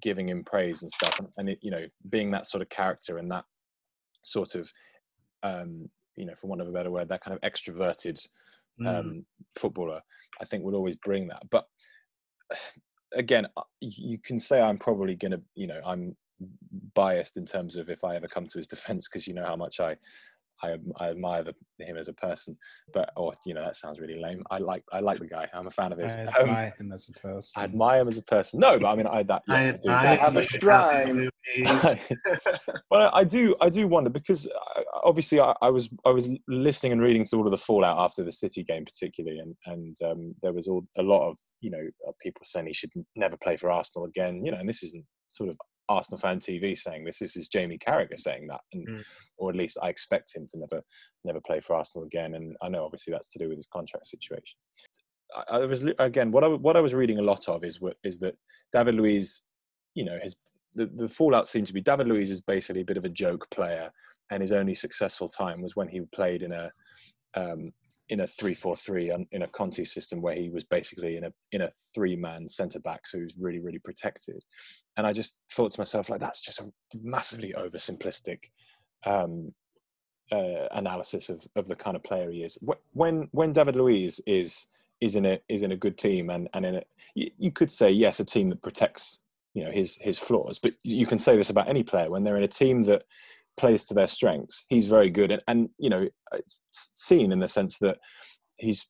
giving 0.00 0.28
him 0.28 0.44
praise 0.44 0.82
and 0.82 0.90
stuff, 0.90 1.18
and, 1.18 1.28
and 1.36 1.48
it, 1.50 1.58
you 1.62 1.70
know, 1.70 1.86
being 2.08 2.30
that 2.30 2.46
sort 2.46 2.62
of 2.62 2.68
character 2.68 3.18
and 3.18 3.30
that 3.30 3.44
sort 4.22 4.54
of, 4.54 4.70
um, 5.42 5.88
you 6.16 6.26
know, 6.26 6.34
for 6.34 6.46
want 6.46 6.60
of 6.60 6.68
a 6.68 6.72
better 6.72 6.90
word, 6.90 7.08
that 7.08 7.22
kind 7.22 7.36
of 7.36 7.40
extroverted 7.50 8.24
Mm. 8.80 8.98
um, 8.98 9.26
footballer, 9.54 10.00
I 10.40 10.44
think 10.44 10.64
would 10.64 10.74
always 10.74 10.96
bring 10.96 11.28
that. 11.28 11.42
But 11.50 11.66
again, 13.14 13.46
uh, 13.56 13.62
you 13.80 14.18
can 14.18 14.38
say 14.38 14.60
I'm 14.60 14.78
probably 14.78 15.14
going 15.14 15.32
to, 15.32 15.42
you 15.54 15.66
know, 15.66 15.80
I'm 15.84 16.16
biased 16.94 17.36
in 17.36 17.46
terms 17.46 17.76
of 17.76 17.88
if 17.88 18.04
I 18.04 18.16
ever 18.16 18.28
come 18.28 18.46
to 18.46 18.58
his 18.58 18.66
defense 18.74 19.08
because 19.08 19.26
you 19.26 19.34
know 19.34 19.44
how 19.44 19.56
much 19.56 19.80
I. 19.80 19.96
I, 20.62 20.76
I 20.98 21.10
admire 21.10 21.42
the, 21.42 21.54
him 21.78 21.96
as 21.96 22.08
a 22.08 22.12
person, 22.12 22.56
but 22.92 23.10
or 23.16 23.32
you 23.44 23.54
know 23.54 23.62
that 23.62 23.76
sounds 23.76 23.98
really 23.98 24.20
lame. 24.20 24.42
I 24.50 24.58
like 24.58 24.84
I 24.92 25.00
like 25.00 25.18
the 25.18 25.26
guy. 25.26 25.48
I'm 25.52 25.66
a 25.66 25.70
fan 25.70 25.92
of 25.92 25.98
his. 25.98 26.16
I 26.16 26.22
Um, 26.42 26.48
admire 26.48 26.74
him 26.78 26.92
as 26.92 27.08
a 27.08 27.20
person. 27.20 27.60
I 27.60 27.64
admire 27.64 28.00
him 28.00 28.08
as 28.08 28.18
a 28.18 28.22
person. 28.22 28.60
No, 28.60 28.78
but 28.78 28.88
I 28.88 28.96
mean 28.96 29.06
I 29.06 29.22
that. 29.24 29.42
Yeah, 29.48 29.54
I, 29.54 29.72
do. 29.72 29.90
I 29.90 30.06
have 30.14 30.36
a 30.36 30.42
shrine. 30.42 31.28
but 32.90 33.14
I 33.14 33.24
do, 33.24 33.56
I 33.60 33.68
do 33.68 33.88
wonder 33.88 34.10
because 34.10 34.46
uh, 34.46 34.82
obviously 35.02 35.40
I, 35.40 35.54
I 35.60 35.70
was, 35.70 35.90
I 36.04 36.10
was 36.10 36.28
listening 36.46 36.92
and 36.92 37.02
reading 37.02 37.24
to 37.24 37.36
all 37.36 37.44
of 37.44 37.50
the 37.50 37.58
fallout 37.58 37.98
after 37.98 38.22
the 38.22 38.32
City 38.32 38.62
game, 38.62 38.84
particularly, 38.84 39.38
and 39.38 39.54
and 39.66 39.96
um, 40.04 40.34
there 40.42 40.52
was 40.52 40.68
all 40.68 40.86
a 40.96 41.02
lot 41.02 41.28
of 41.28 41.38
you 41.60 41.70
know 41.70 41.84
uh, 42.08 42.12
people 42.20 42.42
saying 42.44 42.66
he 42.66 42.72
should 42.72 42.90
never 43.16 43.36
play 43.36 43.56
for 43.56 43.70
Arsenal 43.70 44.06
again, 44.06 44.44
you 44.44 44.52
know, 44.52 44.58
and 44.58 44.68
this 44.68 44.82
isn't 44.82 45.04
sort 45.28 45.50
of 45.50 45.56
Arsenal 45.88 46.18
fan 46.18 46.38
TV 46.38 46.76
saying 46.76 47.04
this. 47.04 47.18
This 47.18 47.36
is 47.36 47.48
Jamie 47.48 47.78
Carragher 47.78 48.18
saying 48.18 48.46
that, 48.48 48.60
and 48.72 48.86
Mm. 48.88 49.04
or 49.38 49.50
at 49.50 49.56
least 49.56 49.78
I 49.82 49.88
expect 49.88 50.34
him 50.34 50.46
to 50.48 50.58
never, 50.58 50.82
never 51.24 51.40
play 51.40 51.60
for 51.60 51.74
Arsenal 51.74 52.06
again, 52.06 52.34
and 52.34 52.56
I 52.62 52.68
know 52.68 52.84
obviously 52.84 53.12
that's 53.12 53.28
to 53.28 53.38
do 53.38 53.48
with 53.48 53.58
his 53.58 53.66
contract 53.66 54.06
situation. 54.06 54.58
I, 55.34 55.56
I 55.56 55.66
was 55.66 55.84
again 55.98 56.30
what 56.30 56.44
I 56.44 56.48
what 56.48 56.76
I 56.76 56.80
was 56.80 56.94
reading 56.94 57.18
a 57.18 57.22
lot 57.22 57.48
of 57.48 57.64
is 57.64 57.80
what 57.80 57.96
is 58.04 58.18
that 58.18 58.36
David 58.72 58.94
Luiz, 58.94 59.42
you 59.94 60.04
know, 60.04 60.18
his 60.18 60.36
the, 60.74 60.86
the 60.86 61.08
fallout 61.08 61.48
seemed 61.48 61.66
to 61.66 61.74
be 61.74 61.80
David 61.82 62.08
Luiz 62.08 62.30
is 62.30 62.40
basically 62.40 62.82
a 62.82 62.84
bit 62.86 62.96
of 62.96 63.04
a 63.04 63.10
joke 63.10 63.48
player, 63.50 63.90
and 64.30 64.40
his 64.40 64.52
only 64.52 64.74
successful 64.74 65.28
time 65.28 65.60
was 65.60 65.76
when 65.76 65.88
he 65.88 66.00
played 66.12 66.42
in 66.42 66.52
a 66.52 66.70
um, 67.34 67.72
in 68.12 68.20
a 68.20 68.26
three 68.26 68.52
four 68.52 68.76
three 68.76 69.10
in 69.32 69.42
a 69.42 69.48
Conte 69.48 69.82
system 69.84 70.20
where 70.20 70.34
he 70.34 70.50
was 70.50 70.64
basically 70.64 71.16
in 71.16 71.24
a 71.24 71.32
in 71.52 71.62
a 71.62 71.70
three 71.94 72.14
man 72.14 72.46
centre 72.46 72.78
back, 72.78 73.06
so 73.06 73.16
he 73.16 73.24
was 73.24 73.34
really 73.38 73.58
really 73.58 73.78
protected. 73.78 74.44
And 74.98 75.06
I 75.06 75.14
just 75.14 75.38
thought 75.50 75.72
to 75.72 75.80
myself 75.80 76.10
like 76.10 76.20
that's 76.20 76.42
just 76.42 76.60
a 76.60 76.70
massively 77.02 77.54
oversimplistic 77.56 78.50
um, 79.06 79.54
uh, 80.30 80.68
analysis 80.72 81.30
of, 81.30 81.42
of 81.56 81.66
the 81.66 81.74
kind 81.74 81.96
of 81.96 82.04
player 82.04 82.30
he 82.30 82.42
is. 82.44 82.58
When 82.92 83.28
when 83.32 83.52
David 83.52 83.76
Luiz 83.76 84.20
is 84.26 84.66
is 85.00 85.14
in 85.14 85.24
a 85.24 85.40
is 85.48 85.62
in 85.62 85.72
a 85.72 85.76
good 85.76 85.96
team 85.96 86.28
and 86.28 86.50
and 86.52 86.66
in 86.66 86.74
a 86.76 86.82
you, 87.14 87.30
you 87.38 87.50
could 87.50 87.72
say 87.72 87.90
yes 87.90 88.20
a 88.20 88.26
team 88.26 88.50
that 88.50 88.60
protects 88.60 89.22
you 89.54 89.64
know 89.64 89.70
his 89.70 89.96
his 90.02 90.18
flaws, 90.18 90.58
but 90.58 90.74
you 90.82 91.06
can 91.06 91.18
say 91.18 91.34
this 91.34 91.48
about 91.48 91.68
any 91.70 91.82
player 91.82 92.10
when 92.10 92.24
they're 92.24 92.36
in 92.36 92.42
a 92.42 92.58
team 92.62 92.82
that 92.82 93.04
plays 93.56 93.84
to 93.86 93.94
their 93.94 94.06
strengths. 94.06 94.64
He's 94.68 94.88
very 94.88 95.10
good. 95.10 95.30
And 95.30 95.42
and 95.48 95.68
you 95.78 95.90
know 95.90 96.08
seen 96.70 97.32
in 97.32 97.38
the 97.38 97.48
sense 97.48 97.78
that 97.78 97.98
he's 98.56 98.86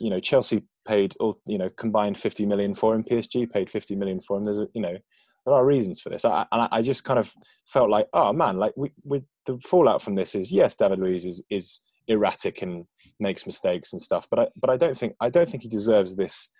you 0.00 0.10
know 0.10 0.20
Chelsea 0.20 0.62
paid 0.86 1.14
all 1.20 1.40
you 1.46 1.58
know 1.58 1.70
combined 1.70 2.18
50 2.18 2.46
million 2.46 2.74
for 2.74 2.94
him. 2.94 3.04
PSG 3.04 3.50
paid 3.50 3.70
50 3.70 3.96
million 3.96 4.20
for 4.20 4.36
him. 4.36 4.44
There's 4.44 4.58
a, 4.58 4.68
you 4.74 4.82
know 4.82 4.96
there 5.44 5.54
are 5.54 5.64
reasons 5.64 6.00
for 6.00 6.08
this. 6.08 6.24
I, 6.24 6.44
and 6.50 6.68
I, 6.72 6.82
just 6.82 7.04
kind 7.04 7.18
of 7.18 7.32
felt 7.68 7.90
like 7.90 8.08
oh 8.12 8.32
man 8.32 8.56
like 8.56 8.72
we, 8.76 8.90
we 9.04 9.22
the 9.46 9.58
fallout 9.60 10.02
from 10.02 10.14
this 10.14 10.34
is 10.34 10.50
yes 10.50 10.76
David 10.76 10.98
Luiz 10.98 11.24
is 11.24 11.42
is 11.50 11.80
erratic 12.08 12.62
and 12.62 12.84
makes 13.18 13.46
mistakes 13.46 13.92
and 13.92 14.00
stuff 14.00 14.28
but 14.30 14.38
I 14.38 14.48
but 14.60 14.70
I 14.70 14.76
don't 14.76 14.96
think 14.96 15.14
I 15.20 15.28
don't 15.28 15.48
think 15.48 15.62
he 15.62 15.68
deserves 15.68 16.14
this 16.16 16.50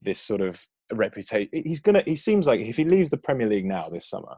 this 0.00 0.20
sort 0.20 0.40
of 0.40 0.62
reputation 0.92 1.48
he's 1.52 1.80
gonna 1.80 2.02
he 2.06 2.16
seems 2.16 2.46
like 2.46 2.60
if 2.60 2.76
he 2.76 2.84
leaves 2.84 3.10
the 3.10 3.18
Premier 3.18 3.46
League 3.46 3.66
now 3.66 3.88
this 3.90 4.08
summer 4.08 4.36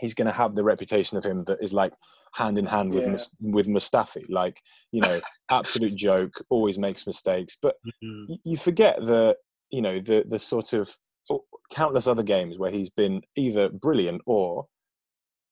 he's 0.00 0.14
going 0.14 0.26
to 0.26 0.32
have 0.32 0.54
the 0.54 0.64
reputation 0.64 1.16
of 1.18 1.24
him 1.24 1.44
that 1.44 1.58
is 1.62 1.72
like 1.72 1.92
hand 2.34 2.58
in 2.58 2.66
hand 2.66 2.92
with 2.92 3.04
Yeah. 3.04 3.12
Mus- 3.12 3.34
with 3.40 3.66
Mustafi 3.68 4.24
like 4.28 4.60
you 4.92 5.00
know 5.00 5.20
absolute 5.50 5.94
joke 5.94 6.34
always 6.50 6.78
makes 6.78 7.06
mistakes 7.06 7.56
but 7.60 7.76
Mm. 8.02 8.26
y- 8.28 8.38
you 8.44 8.56
forget 8.56 8.96
the 9.04 9.36
you 9.70 9.82
know 9.82 9.98
the 10.00 10.24
the 10.28 10.38
sort 10.38 10.72
of 10.72 10.90
countless 11.72 12.06
other 12.06 12.22
games 12.22 12.58
where 12.58 12.70
he's 12.70 12.90
been 12.90 13.22
either 13.36 13.68
brilliant 13.70 14.20
or 14.26 14.66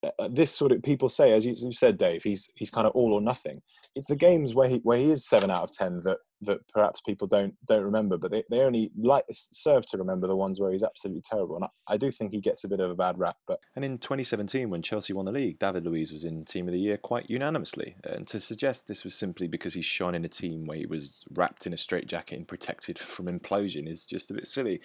Uh, 0.03 0.11
uh, 0.19 0.29
this 0.31 0.53
sort 0.53 0.73
of 0.73 0.83
people 0.83 1.09
say, 1.09 1.33
as 1.33 1.47
you, 1.47 1.55
said, 1.73 1.97
Dave, 1.97 2.23
he's 2.23 2.51
he's 2.57 2.71
kind 2.71 2.87
of 2.87 2.93
all 2.95 3.13
or 3.13 3.21
nothing. 3.21 3.63
It's 3.95 4.09
the 4.09 4.17
games 4.17 4.55
where 4.55 4.69
he 4.69 4.77
where 4.79 4.99
he 4.99 5.11
is 5.11 5.29
seven 5.29 5.51
out 5.51 5.63
of 5.63 5.73
ten 5.73 6.01
that 6.05 6.19
that 6.43 6.67
perhaps 6.73 7.01
people 7.01 7.27
don't 7.29 7.55
don't 7.67 7.85
remember, 7.85 8.19
but 8.19 8.31
they, 8.31 8.43
they 8.51 8.61
only 8.61 8.91
like 8.97 9.25
serve 9.31 9.87
to 9.87 9.99
remember 9.99 10.27
the 10.27 10.37
ones 10.37 10.61
where 10.61 10.73
he's 10.73 10.83
absolutely 10.83 11.23
terrible. 11.23 11.57
And 11.57 11.65
I, 11.65 11.95
I 11.95 11.97
do 11.97 12.11
think 12.11 12.33
he 12.33 12.41
gets 12.41 12.65
a 12.65 12.69
bit 12.69 12.81
of 12.81 12.91
a 12.91 12.95
bad 12.95 13.19
rap. 13.19 13.37
But 13.47 13.61
and 13.77 13.85
in 13.85 13.99
2017, 13.99 14.69
when 14.69 14.83
Chelsea 14.83 15.13
won 15.13 15.27
the 15.27 15.33
league, 15.33 15.59
David 15.59 15.87
Luiz 15.87 16.13
was 16.13 16.25
in 16.25 16.43
Team 16.43 16.67
of 16.67 16.73
the 16.73 16.81
Year 16.81 16.97
quite 16.97 17.31
unanimously. 17.31 17.97
Uh, 18.07 18.15
and 18.15 18.27
to 18.29 18.41
suggest 18.41 18.89
this 18.89 19.05
was 19.05 19.15
simply 19.15 19.47
because 19.47 19.75
he 19.75 19.83
shone 19.83 20.15
in 20.15 20.25
a 20.25 20.29
team 20.29 20.67
where 20.67 20.79
he 20.79 20.87
was 20.87 21.25
wrapped 21.33 21.67
in 21.67 21.73
a 21.73 21.77
straitjacket 21.77 22.39
and 22.39 22.49
protected 22.49 22.99
from 22.99 23.27
implosion 23.27 23.89
is 23.89 24.05
just 24.05 24.31
a 24.31 24.35
bit 24.35 24.47
silly. 24.47 24.81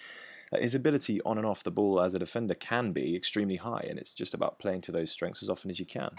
Uh, 0.52 0.58
his 0.58 0.74
ability 0.74 1.20
on 1.22 1.38
and 1.38 1.46
off 1.46 1.62
the 1.62 1.70
ball 1.70 2.00
as 2.00 2.14
a 2.14 2.18
defender 2.18 2.54
can 2.54 2.92
be 2.92 3.14
extremely 3.14 3.56
high, 3.56 3.84
and 3.88 3.98
it's 3.98 4.14
just 4.14 4.34
about 4.34 4.58
playing 4.58 4.80
to 4.80 4.92
those 4.92 5.10
strengths 5.10 5.42
as 5.42 5.50
often 5.50 5.70
as 5.70 5.78
you 5.78 5.86
can. 5.86 6.10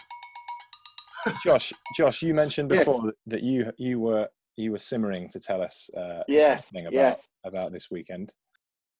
Josh, 1.43 1.73
Josh, 1.95 2.21
you 2.21 2.33
mentioned 2.33 2.69
before 2.69 3.01
yes. 3.03 3.13
that 3.27 3.43
you 3.43 3.71
you 3.77 3.99
were 3.99 4.27
you 4.55 4.71
were 4.71 4.79
simmering 4.79 5.29
to 5.29 5.39
tell 5.39 5.61
us 5.61 5.89
uh, 5.95 6.23
yes, 6.27 6.67
something 6.67 6.87
about 6.87 6.93
yes. 6.93 7.27
about 7.43 7.71
this 7.71 7.89
weekend. 7.89 8.33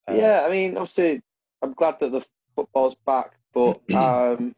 Uh, 0.10 0.16
yeah, 0.16 0.44
I 0.46 0.50
mean, 0.50 0.72
obviously, 0.72 1.22
I'm 1.62 1.74
glad 1.74 2.00
that 2.00 2.12
the 2.12 2.26
football's 2.56 2.96
back, 3.06 3.34
but 3.54 3.82
um, 3.94 4.56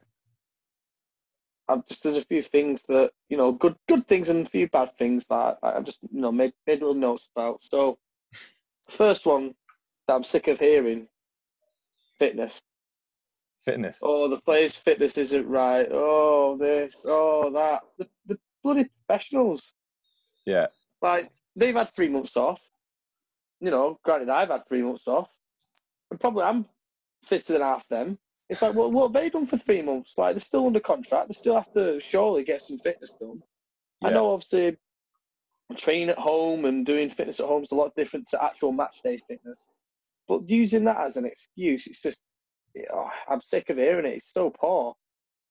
I'm 1.68 1.84
just 1.88 2.04
there's 2.04 2.16
a 2.16 2.22
few 2.22 2.42
things 2.42 2.84
that 2.84 3.12
you 3.30 3.38
know, 3.38 3.52
good 3.52 3.76
good 3.88 4.08
things 4.08 4.30
and 4.30 4.46
a 4.46 4.50
few 4.50 4.68
bad 4.70 4.96
things 4.98 5.26
that 5.28 5.58
I, 5.62 5.78
I 5.78 5.82
just 5.82 6.00
you 6.12 6.22
know 6.22 6.32
made 6.32 6.54
made 6.68 6.80
little 6.80 6.96
notes 6.96 7.28
about. 7.36 7.62
So, 7.62 7.98
first 8.88 9.26
one 9.26 9.54
that 10.12 10.18
I'm 10.18 10.24
sick 10.24 10.50
of 10.50 10.60
hearing 10.60 11.08
fitness. 12.20 12.62
Fitness. 13.64 14.00
Oh, 14.04 14.28
the 14.28 14.40
player's 14.40 14.76
fitness 14.76 15.18
isn't 15.18 15.48
right. 15.48 15.88
Oh, 15.90 16.58
this, 16.58 16.98
oh, 17.06 17.50
that. 17.52 17.82
The, 17.98 18.10
the 18.26 18.40
bloody 18.62 18.90
professionals. 19.08 19.74
Yeah. 20.46 20.68
Like, 21.02 21.32
they've 21.56 21.76
had 21.76 21.90
three 21.90 22.10
months 22.10 22.36
off. 22.36 22.60
You 23.62 23.72
know, 23.72 24.00
granted, 24.04 24.30
I've 24.30 24.50
had 24.50 24.68
three 24.68 24.82
months 24.82 25.08
off. 25.08 25.34
And 26.10 26.20
probably 26.20 26.44
I'm 26.44 26.66
fitter 27.24 27.54
than 27.54 27.62
half 27.62 27.88
them. 27.88 28.18
It's 28.50 28.62
like, 28.62 28.74
well, 28.74 28.92
what 28.92 29.04
have 29.04 29.14
they 29.14 29.30
done 29.30 29.46
for 29.46 29.58
three 29.58 29.82
months? 29.82 30.16
Like, 30.18 30.36
they're 30.36 30.42
still 30.42 30.66
under 30.66 30.82
contract. 30.82 31.30
They 31.30 31.36
still 31.36 31.56
have 31.56 31.72
to 31.74 32.02
surely 32.02 32.44
get 32.44 32.62
some 32.62 32.80
fitness 32.80 33.16
done. 33.18 33.42
Yeah. 34.02 34.10
I 34.10 34.12
know, 34.12 34.32
obviously, 34.32 34.76
training 35.78 36.10
at 36.10 36.18
home 36.18 36.66
and 36.66 36.86
doing 36.86 37.08
fitness 37.08 37.40
at 37.40 37.46
home 37.46 37.64
is 37.64 37.72
a 37.72 37.76
lot 37.76 37.96
different 37.96 38.28
to 38.30 38.44
actual 38.44 38.74
match 38.74 38.98
day 39.04 39.18
fitness. 39.30 39.60
But 40.32 40.50
using 40.50 40.86
that 40.86 41.02
as 41.02 41.18
an 41.18 41.26
excuse, 41.26 41.88
it's 41.88 42.00
just, 42.00 42.22
oh, 42.94 43.10
I'm 43.28 43.42
sick 43.42 43.70
of 43.70 43.76
hearing 43.76 44.06
it. 44.06 44.14
It's 44.14 44.32
so 44.32 44.50
poor. 44.50 44.94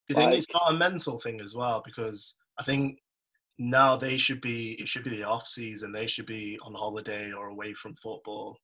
Do 0.08 0.14
you 0.14 0.18
like, 0.18 0.30
think 0.30 0.42
it's 0.42 0.54
not 0.54 0.72
a 0.72 0.74
mental 0.74 1.20
thing 1.20 1.38
as 1.42 1.54
well? 1.54 1.82
Because 1.84 2.34
I 2.58 2.64
think 2.64 2.98
now 3.58 3.98
they 3.98 4.16
should 4.16 4.40
be, 4.40 4.78
it 4.80 4.88
should 4.88 5.04
be 5.04 5.10
the 5.10 5.24
off 5.24 5.46
season. 5.46 5.92
They 5.92 6.06
should 6.06 6.24
be 6.24 6.58
on 6.62 6.72
holiday 6.72 7.30
or 7.30 7.48
away 7.48 7.74
from 7.74 7.94
football. 8.02 8.56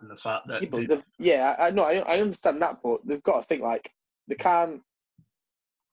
And 0.00 0.08
the 0.08 0.14
fact 0.14 0.46
that. 0.46 0.62
Yeah, 0.62 0.86
they, 0.86 1.02
yeah 1.18 1.56
I 1.58 1.72
know, 1.72 1.82
I, 1.82 1.94
I 2.06 2.20
understand 2.20 2.62
that, 2.62 2.76
but 2.80 3.00
they've 3.04 3.20
got 3.24 3.40
to 3.40 3.42
think 3.42 3.62
like, 3.62 3.90
they 4.28 4.36
can't 4.36 4.80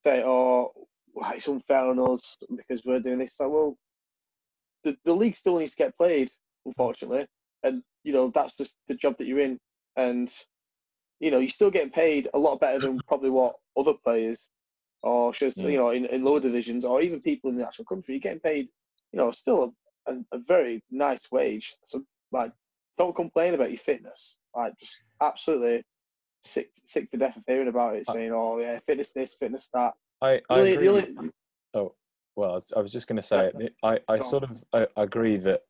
say, 0.03 0.21
oh, 0.23 0.71
well, 1.15 1.31
it's 1.33 1.47
unfair 1.47 1.89
on 1.89 2.11
us 2.11 2.37
because 2.55 2.83
we're 2.85 2.99
doing 2.99 3.17
this. 3.17 3.37
So, 3.37 3.49
well, 3.49 3.77
the, 4.83 4.95
the 5.03 5.13
league 5.13 5.33
still 5.33 5.57
needs 5.57 5.71
to 5.71 5.77
get 5.77 5.97
played, 5.97 6.29
unfortunately 6.67 7.25
and 7.63 7.81
you 8.03 8.13
know 8.13 8.29
that's 8.29 8.57
just 8.57 8.75
the 8.87 8.95
job 8.95 9.17
that 9.17 9.27
you're 9.27 9.39
in, 9.39 9.59
and 9.95 10.31
you 11.19 11.31
know 11.31 11.39
you're 11.39 11.49
still 11.49 11.71
getting 11.71 11.89
paid 11.89 12.29
a 12.33 12.39
lot 12.39 12.59
better 12.59 12.79
than 12.79 12.99
probably 13.07 13.29
what 13.29 13.55
other 13.77 13.93
players 13.93 14.49
or 15.03 15.31
just 15.33 15.57
yeah. 15.57 15.67
you 15.67 15.77
know 15.77 15.89
in, 15.91 16.05
in 16.05 16.23
lower 16.23 16.39
divisions 16.39 16.85
or 16.85 17.01
even 17.01 17.21
people 17.21 17.49
in 17.49 17.55
the 17.55 17.65
actual 17.65 17.85
country. 17.85 18.15
You're 18.15 18.21
getting 18.21 18.39
paid, 18.39 18.67
you 19.11 19.17
know, 19.17 19.31
still 19.31 19.75
a, 20.07 20.11
a, 20.11 20.17
a 20.33 20.39
very 20.39 20.83
nice 20.91 21.31
wage. 21.31 21.75
So 21.83 22.03
like, 22.31 22.51
don't 22.97 23.15
complain 23.15 23.53
about 23.53 23.69
your 23.69 23.77
fitness. 23.77 24.37
Like, 24.55 24.77
just 24.79 25.01
absolutely 25.21 25.83
sick 26.43 26.69
sick 26.85 27.09
to 27.11 27.17
death 27.17 27.37
of 27.37 27.43
hearing 27.47 27.67
about 27.67 27.95
it, 27.95 28.07
saying, 28.07 28.31
"Oh 28.33 28.59
yeah, 28.59 28.79
fitness 28.85 29.11
this, 29.13 29.35
fitness 29.39 29.69
that." 29.73 29.93
I, 30.21 30.41
I 30.49 30.59
agree. 30.59 30.87
Only, 30.87 31.31
oh 31.73 31.93
well, 32.35 32.59
I 32.75 32.79
was 32.81 32.91
just 32.91 33.07
going 33.07 33.17
to 33.17 33.23
say, 33.23 33.51
I, 33.83 33.99
I 34.07 34.19
sort 34.19 34.43
of 34.43 34.63
I 34.73 34.87
agree 34.95 35.37
that 35.37 35.61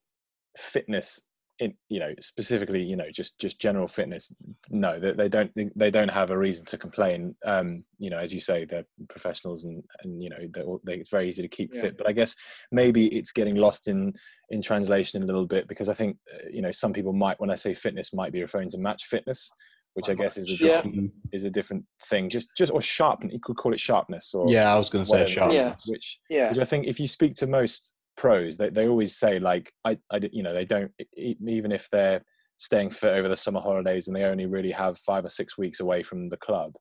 fitness 0.58 1.24
in, 1.60 1.74
you 1.90 2.00
know 2.00 2.14
specifically 2.20 2.84
you 2.84 2.96
know 2.96 3.10
just 3.12 3.40
just 3.40 3.60
general 3.60 3.88
fitness 3.88 4.34
no 4.70 5.00
they, 5.00 5.12
they 5.12 5.30
don't 5.30 5.52
they 5.76 5.90
don't 5.90 6.10
have 6.10 6.30
a 6.30 6.38
reason 6.38 6.66
to 6.66 6.78
complain 6.78 7.36
um 7.46 7.84
you 7.98 8.10
know 8.10 8.20
as 8.20 8.34
you 8.34 8.40
say 8.40 8.66
they're 8.66 8.86
professionals 9.10 9.64
and 9.64 9.84
and 10.04 10.22
you 10.22 10.30
know 10.30 10.38
they, 10.84 10.96
it's 10.96 11.10
very 11.10 11.28
easy 11.28 11.42
to 11.42 11.48
keep 11.48 11.74
yeah. 11.74 11.82
fit 11.82 11.98
but 11.98 12.08
i 12.08 12.12
guess 12.12 12.36
maybe 12.72 13.08
it's 13.08 13.32
getting 13.32 13.56
lost 13.56 13.88
in 13.88 14.14
in 14.50 14.62
translation 14.62 15.24
a 15.24 15.26
little 15.26 15.48
bit 15.48 15.68
because 15.68 15.90
i 15.90 15.94
think 15.94 16.18
uh, 16.34 16.48
you 16.52 16.62
know 16.62 16.72
some 16.72 16.94
people 16.94 17.14
might 17.14 17.40
when 17.40 17.50
i 17.50 17.56
say 17.56 17.74
fitness 17.74 18.14
might 18.14 18.32
be 18.32 18.42
referring 18.42 18.70
to 18.70 18.78
match 18.78 19.06
fitness 19.06 19.52
which 19.98 20.10
I 20.10 20.14
guess 20.14 20.38
is 20.38 20.52
a 20.52 20.58
different 20.58 20.96
yeah. 20.96 21.10
is 21.32 21.44
a 21.44 21.50
different 21.50 21.84
thing. 22.04 22.30
Just 22.30 22.56
just 22.56 22.72
or 22.72 22.84
sharpness. 22.84 23.34
You 23.34 23.40
could 23.42 23.58
call 23.58 23.74
it 23.74 23.80
sharpness 23.80 24.32
or 24.36 24.48
yeah, 24.48 24.72
I 24.72 24.78
was 24.78 24.92
going 24.92 25.04
to 25.04 25.10
say 25.10 25.26
sharpness. 25.26 25.86
Yeah. 25.88 25.92
Which 25.92 26.20
yeah. 26.30 26.50
which 26.50 26.60
I 26.60 26.66
think 26.66 26.86
if 26.86 27.00
you 27.00 27.08
speak 27.08 27.34
to 27.38 27.48
most 27.48 27.94
pros 28.18 28.58
they, 28.58 28.70
they 28.70 28.88
always 28.88 29.18
say 29.18 29.40
like 29.40 29.72
I, 29.86 29.98
I 30.12 30.20
you 30.32 30.44
know 30.44 30.54
they 30.54 30.66
don't 30.66 30.92
even 31.16 31.72
if 31.72 31.90
they're 31.90 32.22
staying 32.58 32.90
fit 32.90 33.14
over 33.14 33.28
the 33.28 33.38
summer 33.38 33.60
holidays 33.60 34.08
and 34.08 34.18
they 34.18 34.24
only 34.24 34.48
really 34.48 34.72
have 34.72 34.98
five 34.98 35.24
or 35.24 35.30
six 35.30 35.58
weeks 35.58 35.80
away 35.80 36.04
from 36.04 36.28
the 36.28 36.38
club 36.38 36.74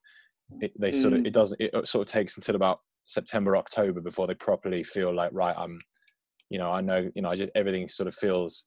it, 0.60 0.72
they 0.78 0.92
sort 0.92 1.12
of 1.12 1.20
mm. 1.20 1.26
it 1.26 1.32
doesn't 1.32 1.60
it 1.60 1.86
sort 1.86 2.06
of 2.06 2.10
takes 2.10 2.36
until 2.36 2.56
about 2.56 2.80
september 3.04 3.56
october 3.56 4.00
before 4.00 4.26
they 4.26 4.34
properly 4.34 4.82
feel 4.82 5.14
like 5.14 5.30
right 5.32 5.54
i'm 5.58 5.78
you 6.50 6.58
know 6.58 6.70
i 6.70 6.80
know 6.80 7.10
you 7.14 7.22
know 7.22 7.28
i 7.28 7.34
just 7.34 7.50
everything 7.54 7.88
sort 7.88 8.08
of 8.08 8.14
feels 8.14 8.66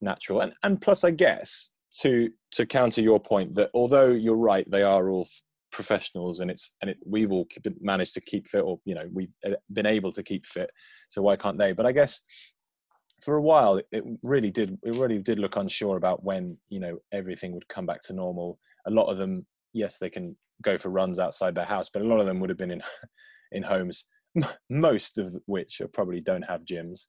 natural 0.00 0.40
and 0.40 0.52
and 0.62 0.80
plus 0.80 1.04
i 1.04 1.10
guess 1.10 1.70
to 2.00 2.30
to 2.50 2.66
counter 2.66 3.00
your 3.00 3.20
point 3.20 3.54
that 3.54 3.70
although 3.74 4.08
you're 4.08 4.36
right 4.36 4.70
they 4.70 4.82
are 4.82 5.08
all 5.08 5.26
professionals 5.70 6.40
and 6.40 6.50
it's 6.50 6.72
and 6.80 6.90
it, 6.90 6.98
we've 7.04 7.32
all 7.32 7.46
managed 7.80 8.14
to 8.14 8.20
keep 8.20 8.46
fit 8.46 8.62
or 8.62 8.78
you 8.84 8.94
know 8.94 9.08
we've 9.12 9.32
uh, 9.46 9.54
been 9.72 9.86
able 9.86 10.12
to 10.12 10.22
keep 10.22 10.44
fit. 10.46 10.70
So 11.08 11.22
why 11.22 11.36
can't 11.36 11.58
they? 11.58 11.72
But 11.72 11.86
i 11.86 11.92
guess 11.92 12.22
for 13.22 13.36
a 13.36 13.42
while 13.42 13.76
it, 13.76 13.86
it 13.92 14.04
really 14.22 14.50
did 14.50 14.78
it 14.82 14.94
really 14.96 15.18
did 15.18 15.38
look 15.38 15.56
unsure 15.56 15.96
about 15.96 16.22
when 16.22 16.56
you 16.68 16.80
know 16.80 16.98
everything 17.12 17.52
would 17.52 17.68
come 17.68 17.86
back 17.86 18.00
to 18.02 18.12
normal. 18.12 18.58
A 18.86 18.90
lot 18.90 19.06
of 19.06 19.18
them 19.18 19.46
yes 19.72 19.98
they 19.98 20.10
can 20.10 20.36
go 20.62 20.78
for 20.78 20.88
runs 20.88 21.18
outside 21.18 21.54
their 21.54 21.64
house 21.64 21.90
but 21.92 22.02
a 22.02 22.06
lot 22.06 22.20
of 22.20 22.26
them 22.26 22.40
would 22.40 22.50
have 22.50 22.58
been 22.58 22.70
in 22.70 22.82
in 23.52 23.62
homes 23.62 24.04
most 24.70 25.18
of 25.18 25.34
which 25.46 25.80
probably 25.92 26.20
don't 26.20 26.44
have 26.44 26.64
gyms. 26.64 27.06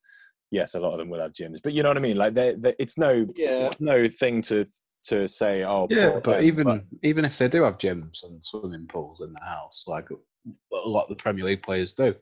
Yes 0.52 0.74
a 0.74 0.80
lot 0.80 0.92
of 0.92 0.98
them 0.98 1.10
will 1.10 1.22
have 1.22 1.34
gyms 1.34 1.60
but 1.64 1.74
you 1.74 1.84
know 1.84 1.90
what 1.90 1.98
i 1.98 2.02
mean? 2.02 2.18
Like 2.18 2.34
they, 2.34 2.56
it's 2.80 2.98
no 2.98 3.26
yeah. 3.36 3.72
no 3.80 4.08
thing 4.08 4.42
to 4.44 4.68
to 5.06 5.28
say, 5.28 5.64
oh, 5.64 5.88
yeah, 5.90 6.20
but 6.24 6.44
even 6.44 6.64
but... 6.64 6.84
even 7.04 7.26
if 7.26 7.38
they 7.38 7.48
do 7.48 7.64
have 7.64 7.78
gyms 7.78 8.24
and 8.24 8.44
swimming 8.44 8.88
pools 8.88 9.22
in 9.22 9.34
the 9.34 9.44
house, 9.44 9.86
like 9.88 10.10
a 10.12 10.88
lot 10.88 11.04
of 11.04 11.10
the 11.10 11.16
Premier 11.16 11.46
League 11.46 11.64
players 11.64 11.94
do, 11.94 12.14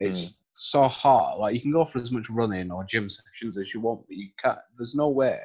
it's 0.00 0.30
mm. 0.30 0.36
so 0.54 0.88
hard. 0.88 1.38
Like 1.38 1.54
you 1.54 1.60
can 1.60 1.72
go 1.72 1.84
for 1.84 1.98
as 1.98 2.10
much 2.10 2.30
running 2.30 2.70
or 2.70 2.84
gym 2.84 3.08
sessions 3.08 3.58
as 3.58 3.74
you 3.74 3.80
want, 3.80 4.06
but 4.08 4.16
you 4.16 4.28
can't. 4.42 4.58
There's 4.76 4.94
no 4.94 5.08
way 5.08 5.38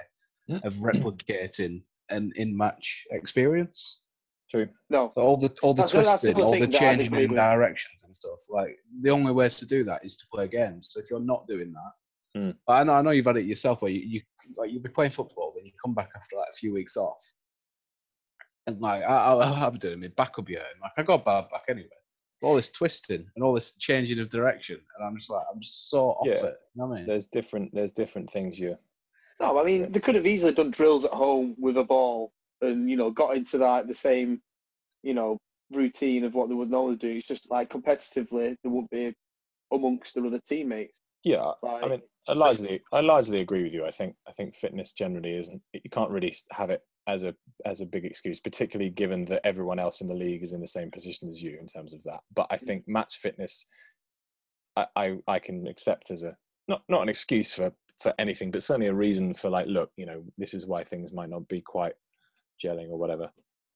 of 0.63 0.73
replicating 0.75 1.81
an 2.09 2.33
in-match 2.35 3.05
experience. 3.11 4.01
True. 4.49 4.67
No. 4.89 5.09
So 5.13 5.21
all 5.21 5.37
the 5.37 5.55
all 5.61 5.73
the 5.73 5.83
that's, 5.83 5.93
twisting, 5.93 6.33
that's 6.33 6.43
all 6.43 6.59
the 6.59 6.67
changing 6.67 7.13
in 7.15 7.33
directions 7.33 8.03
and 8.05 8.15
stuff. 8.15 8.39
Like 8.49 8.77
the 9.01 9.09
only 9.09 9.31
way 9.31 9.47
to 9.47 9.65
do 9.65 9.85
that 9.85 10.03
is 10.03 10.17
to 10.17 10.25
play 10.33 10.47
games. 10.47 10.89
So 10.91 10.99
if 10.99 11.09
you're 11.09 11.21
not 11.21 11.47
doing 11.47 11.71
that, 11.71 11.91
Mm. 12.35 12.55
I 12.67 12.83
know, 12.83 12.93
I 12.93 13.01
know 13.01 13.11
you've 13.11 13.25
had 13.25 13.37
it 13.37 13.45
yourself 13.45 13.81
where 13.81 13.91
you, 13.91 13.99
you 13.99 14.21
like 14.57 14.71
you'll 14.71 14.81
be 14.81 14.89
playing 14.89 15.11
football, 15.11 15.53
then 15.55 15.65
you 15.65 15.71
come 15.83 15.93
back 15.93 16.09
after 16.15 16.35
like 16.35 16.47
a 16.51 16.55
few 16.55 16.73
weeks 16.73 16.97
off, 16.97 17.23
and 18.67 18.79
like 18.81 19.03
I, 19.03 19.33
I, 19.33 19.65
I'm 19.67 19.77
doing 19.77 19.99
my 19.99 20.07
back 20.09 20.37
will 20.37 20.43
be 20.43 20.55
hurting. 20.55 20.81
Like 20.81 20.91
I 20.97 21.03
got 21.03 21.25
bad 21.25 21.49
back 21.51 21.63
anyway. 21.69 21.89
All 22.43 22.55
this 22.55 22.69
twisting 22.69 23.25
and 23.35 23.43
all 23.43 23.53
this 23.53 23.71
changing 23.79 24.19
of 24.19 24.29
direction, 24.29 24.79
and 24.97 25.07
I'm 25.07 25.17
just 25.17 25.29
like 25.29 25.45
I'm 25.53 25.61
just 25.61 25.89
so 25.89 26.11
off 26.11 26.27
yeah. 26.27 26.33
it. 26.33 26.57
You 26.73 26.81
know 26.81 26.87
what 26.87 26.95
I 26.95 26.97
mean? 26.97 27.07
There's 27.07 27.27
different 27.27 27.73
there's 27.73 27.93
different 27.93 28.29
things 28.29 28.59
you. 28.59 28.77
No, 29.39 29.59
I 29.59 29.63
mean 29.63 29.91
they 29.91 29.99
could 29.99 30.15
have 30.15 30.27
easily 30.27 30.53
done 30.53 30.71
drills 30.71 31.05
at 31.05 31.11
home 31.11 31.55
with 31.59 31.77
a 31.77 31.83
ball, 31.83 32.31
and 32.61 32.89
you 32.89 32.97
know 32.97 33.11
got 33.11 33.35
into 33.35 33.57
that 33.59 33.87
the 33.87 33.93
same, 33.93 34.41
you 35.03 35.13
know, 35.13 35.37
routine 35.71 36.23
of 36.23 36.33
what 36.33 36.49
they 36.49 36.55
would 36.55 36.71
normally 36.71 36.95
do. 36.95 37.09
It's 37.09 37.27
just 37.27 37.49
like 37.51 37.69
competitively 37.69 38.55
they 38.63 38.69
wouldn't 38.69 38.91
be 38.91 39.13
amongst 39.71 40.15
their 40.15 40.25
other 40.25 40.39
teammates. 40.39 41.01
Yeah, 41.23 41.51
like, 41.61 41.83
I 41.83 41.87
mean, 41.87 42.01
I 42.27 42.33
largely, 42.33 42.81
I 42.91 43.01
largely 43.01 43.41
agree 43.41 43.63
with 43.63 43.73
you. 43.73 43.85
I 43.85 43.91
think, 43.91 44.15
I 44.27 44.31
think 44.31 44.55
fitness 44.55 44.93
generally 44.93 45.35
isn't. 45.37 45.61
You 45.73 45.89
can't 45.89 46.11
really 46.11 46.33
have 46.51 46.69
it 46.69 46.81
as 47.07 47.23
a 47.23 47.33
as 47.65 47.81
a 47.81 47.85
big 47.85 48.05
excuse, 48.05 48.39
particularly 48.39 48.89
given 48.89 49.25
that 49.25 49.45
everyone 49.45 49.79
else 49.79 50.01
in 50.01 50.07
the 50.07 50.13
league 50.13 50.43
is 50.43 50.53
in 50.53 50.61
the 50.61 50.67
same 50.67 50.91
position 50.91 51.27
as 51.27 51.41
you 51.41 51.57
in 51.59 51.67
terms 51.67 51.93
of 51.93 52.03
that. 52.03 52.19
But 52.35 52.47
I 52.51 52.57
mm. 52.57 52.61
think 52.61 52.87
match 52.87 53.17
fitness, 53.17 53.65
I, 54.75 54.85
I, 54.95 55.17
I 55.27 55.39
can 55.39 55.67
accept 55.67 56.11
as 56.11 56.23
a 56.23 56.35
not 56.67 56.83
not 56.89 57.01
an 57.01 57.09
excuse 57.09 57.53
for 57.53 57.71
for 58.01 58.13
anything, 58.19 58.51
but 58.51 58.63
certainly 58.63 58.87
a 58.87 58.93
reason 58.93 59.33
for 59.33 59.49
like, 59.49 59.67
look, 59.67 59.91
you 59.97 60.05
know, 60.05 60.23
this 60.37 60.53
is 60.53 60.65
why 60.65 60.83
things 60.83 61.13
might 61.13 61.29
not 61.29 61.47
be 61.47 61.61
quite 61.61 61.93
gelling 62.63 62.89
or 62.89 62.97
whatever. 62.97 63.29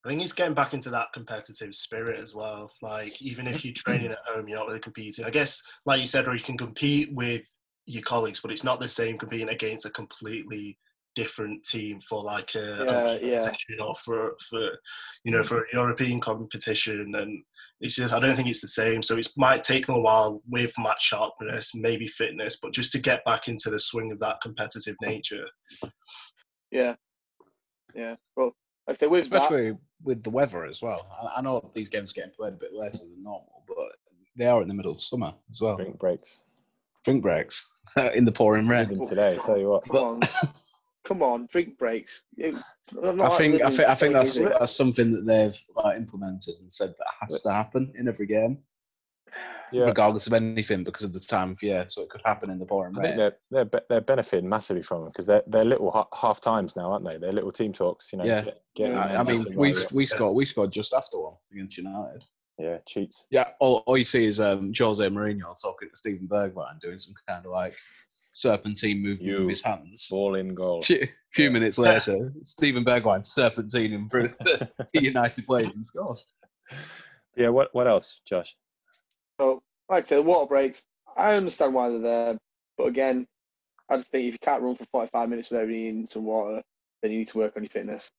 I 0.06 0.10
think 0.10 0.22
it's 0.22 0.34
getting 0.34 0.54
back 0.54 0.76
into 0.76 0.92
that 0.92 1.12
competitive 1.14 1.74
spirit 1.74 2.20
as 2.20 2.36
well. 2.36 2.72
Like 2.84 3.20
even 3.24 3.48
if 3.48 3.66
you're 3.66 3.74
training 3.74 4.12
at 4.12 4.20
home, 4.26 4.48
you're 4.48 4.58
not 4.58 4.68
really 4.68 4.80
competing. 4.80 5.26
I 5.26 5.32
guess, 5.32 5.64
like 5.88 6.00
you 6.00 6.06
said, 6.06 6.28
or 6.28 6.36
you 6.36 6.44
can 6.44 6.58
compete 6.58 7.12
with 7.14 7.44
your 7.86 8.04
colleagues, 8.04 8.40
but 8.40 8.52
it's 8.52 8.64
not 8.64 8.80
the 8.80 8.88
same 8.88 9.18
competing 9.18 9.50
against 9.50 9.86
a 9.86 9.90
completely 9.90 10.78
different 11.16 11.64
team 11.64 12.00
for 12.02 12.22
like 12.22 12.56
a, 12.56 12.60
a 12.60 12.86
Yeah, 12.86 13.18
yeah. 13.22 13.42
competition 13.42 13.80
or 13.80 13.96
for 13.96 14.36
for 14.50 14.70
you 15.24 15.32
know 15.32 15.42
mm. 15.42 15.46
for 15.46 15.62
a 15.62 15.66
European 15.74 16.20
competition 16.20 17.16
and 17.16 17.44
it's 17.82 17.96
just 17.96 18.14
I 18.14 18.20
don't 18.20 18.36
think 18.36 18.48
it's 18.48 18.62
the 18.62 18.68
same. 18.68 19.04
So 19.04 19.18
it 19.18 19.28
might 19.36 19.64
take 19.64 19.86
them 19.86 19.96
a 19.96 20.02
while 20.02 20.42
with 20.48 20.72
match 20.78 21.04
sharpness, 21.04 21.76
maybe 21.76 22.08
fitness, 22.08 22.58
but 22.62 22.74
just 22.74 22.92
to 22.94 23.00
get 23.00 23.26
back 23.26 23.50
into 23.50 23.70
the 23.70 23.80
swing 23.80 24.12
of 24.12 24.20
that 24.20 24.40
competitive 24.42 24.96
oh. 25.04 25.08
nature. 25.08 25.46
Yeah, 26.72 26.96
yeah. 27.94 28.16
Well, 28.38 28.56
I 28.90 28.94
say 28.94 29.08
with 29.08 29.30
that, 29.30 29.44
especially 29.44 29.78
with 30.04 30.24
the 30.24 30.30
weather 30.30 30.66
as 30.66 30.82
well. 30.82 31.06
I, 31.22 31.40
I 31.40 31.42
know 31.42 31.70
these 31.74 31.90
games 31.90 32.12
are 32.12 32.16
getting 32.16 32.34
played 32.38 32.54
a 32.54 32.58
bit 32.58 32.74
later 32.74 33.00
than 33.00 33.22
normal, 33.22 33.64
but 33.68 33.98
they 34.38 34.46
are 34.46 34.62
in 34.62 34.70
the 34.70 34.74
middle 34.74 34.94
of 34.94 35.02
summer 35.02 35.34
as 35.52 35.60
well. 35.62 35.76
Drink 35.76 36.00
breaks. 36.00 36.46
Drink 37.04 37.22
breaks 37.22 37.70
in 38.16 38.26
the 38.26 38.32
pouring 38.32 38.68
rain. 38.68 38.90
them 38.90 39.06
today. 39.06 39.40
Tell 39.46 39.58
you 39.58 39.70
what. 39.70 39.86
come 39.86 39.98
on, 39.98 40.22
come 41.06 41.24
on, 41.24 41.48
drink 41.48 41.78
breaks. 41.78 42.24
You- 42.36 42.58
I'm 43.04 43.20
I 43.20 43.30
think 43.30 43.62
I 43.64 43.70
think 43.72 43.90
I 43.90 43.96
think 43.96 44.14
that's 44.14 44.38
that's 44.38 44.76
something 44.76 45.12
that 45.12 45.26
they've 45.26 45.60
like, 45.76 45.98
implemented 45.98 46.56
and 46.62 46.72
said 46.72 46.90
that 46.90 47.08
has 47.22 47.42
to 47.42 47.52
happen 47.52 47.92
in 47.98 48.08
every 48.08 48.28
game, 48.28 48.60
Yeah, 49.72 49.86
regardless 49.86 50.28
of 50.28 50.34
anything, 50.34 50.84
because 50.84 51.04
of 51.04 51.12
the 51.12 51.20
time 51.20 51.52
of 51.54 51.64
year. 51.64 51.86
So 51.90 52.04
it 52.04 52.10
could 52.12 52.22
happen 52.24 52.52
in 52.52 52.60
the 52.60 52.66
pouring 52.68 52.96
I 53.00 53.02
think 53.02 53.08
rain. 53.10 53.18
they're 53.18 53.38
they're 53.50 53.66
be- 53.66 53.86
they're 53.90 54.02
benefiting 54.02 54.48
massively 54.48 54.84
from 54.84 55.02
them 55.02 55.10
because 55.10 55.26
they're 55.26 55.42
they're 55.48 55.66
little 55.66 55.90
ha- 55.90 56.08
half 56.14 56.40
times 56.42 56.76
now, 56.76 56.92
aren't 56.92 57.06
they? 57.06 57.18
They're 57.18 57.34
little 57.34 57.52
team 57.52 57.74
talks. 57.74 58.12
You 58.14 58.20
know. 58.20 58.26
Yeah. 58.26 58.44
Get, 58.44 58.62
get 58.76 58.92
Yeah. 58.92 59.00
I, 59.06 59.20
I 59.22 59.24
mean, 59.24 59.46
we 59.56 59.74
we 59.92 60.06
scored 60.06 60.36
we 60.36 60.46
scored 60.46 60.72
just 60.72 60.94
after 60.94 61.18
one 61.20 61.34
against 61.52 61.78
United. 61.78 62.24
Yeah 62.58 62.78
cheats. 62.86 63.28
Yeah, 63.32 63.50
all, 63.60 63.84
all 63.86 63.98
you 63.98 64.04
see 64.06 64.26
is 64.26 64.40
um, 64.40 64.72
Jose 64.78 65.06
Mourinho 65.08 65.60
talking 65.62 65.90
to 65.90 65.96
Steven 65.98 66.28
Bergwijn, 66.28 66.80
doing 66.80 66.98
some 66.98 67.14
kind 67.28 67.46
of 67.46 67.52
like 67.52 67.76
serpentine 68.34 69.02
movement 69.02 69.22
You 69.22 69.40
with 69.42 69.50
his 69.50 69.62
hands. 69.62 70.08
Ball 70.10 70.36
in 70.36 70.54
goal. 70.56 70.82
few, 70.82 71.08
few 71.32 71.46
Yeah. 71.46 71.52
minutes 71.52 71.78
later, 71.78 72.34
Steven 72.44 72.86
Bergwijn 72.86 73.26
serpentining 73.26 74.10
through 74.10 74.30
the 74.40 74.70
United 74.94 75.46
players 75.46 75.76
and 75.76 75.86
scores. 75.86 76.26
Yeah. 77.36 77.50
What 77.50 77.74
what 77.76 77.88
else, 77.88 78.22
Josh? 78.26 78.56
So, 79.40 79.62
like 79.90 80.06
I 80.06 80.08
say, 80.08 80.16
the 80.16 80.22
water 80.22 80.48
breaks. 80.48 80.84
I 81.18 81.36
understand 81.36 81.74
why 81.74 81.90
they're 81.90 82.00
there, 82.00 82.38
but 82.78 82.88
again, 82.88 83.26
I 83.90 83.98
just 83.98 84.12
think 84.12 84.28
if 84.28 84.34
you 84.34 84.40
can't 84.40 84.62
run 84.62 84.76
for 84.76 84.86
45 84.86 85.30
minutes 85.30 85.52
without 85.52 85.68
needing 85.68 86.06
some 86.06 86.24
water, 86.26 86.62
then 87.02 87.12
you 87.12 87.20
need 87.20 87.28
to 87.30 87.38
work 87.38 87.54
on 87.56 87.64
your 87.64 87.70
fitness. 87.70 88.10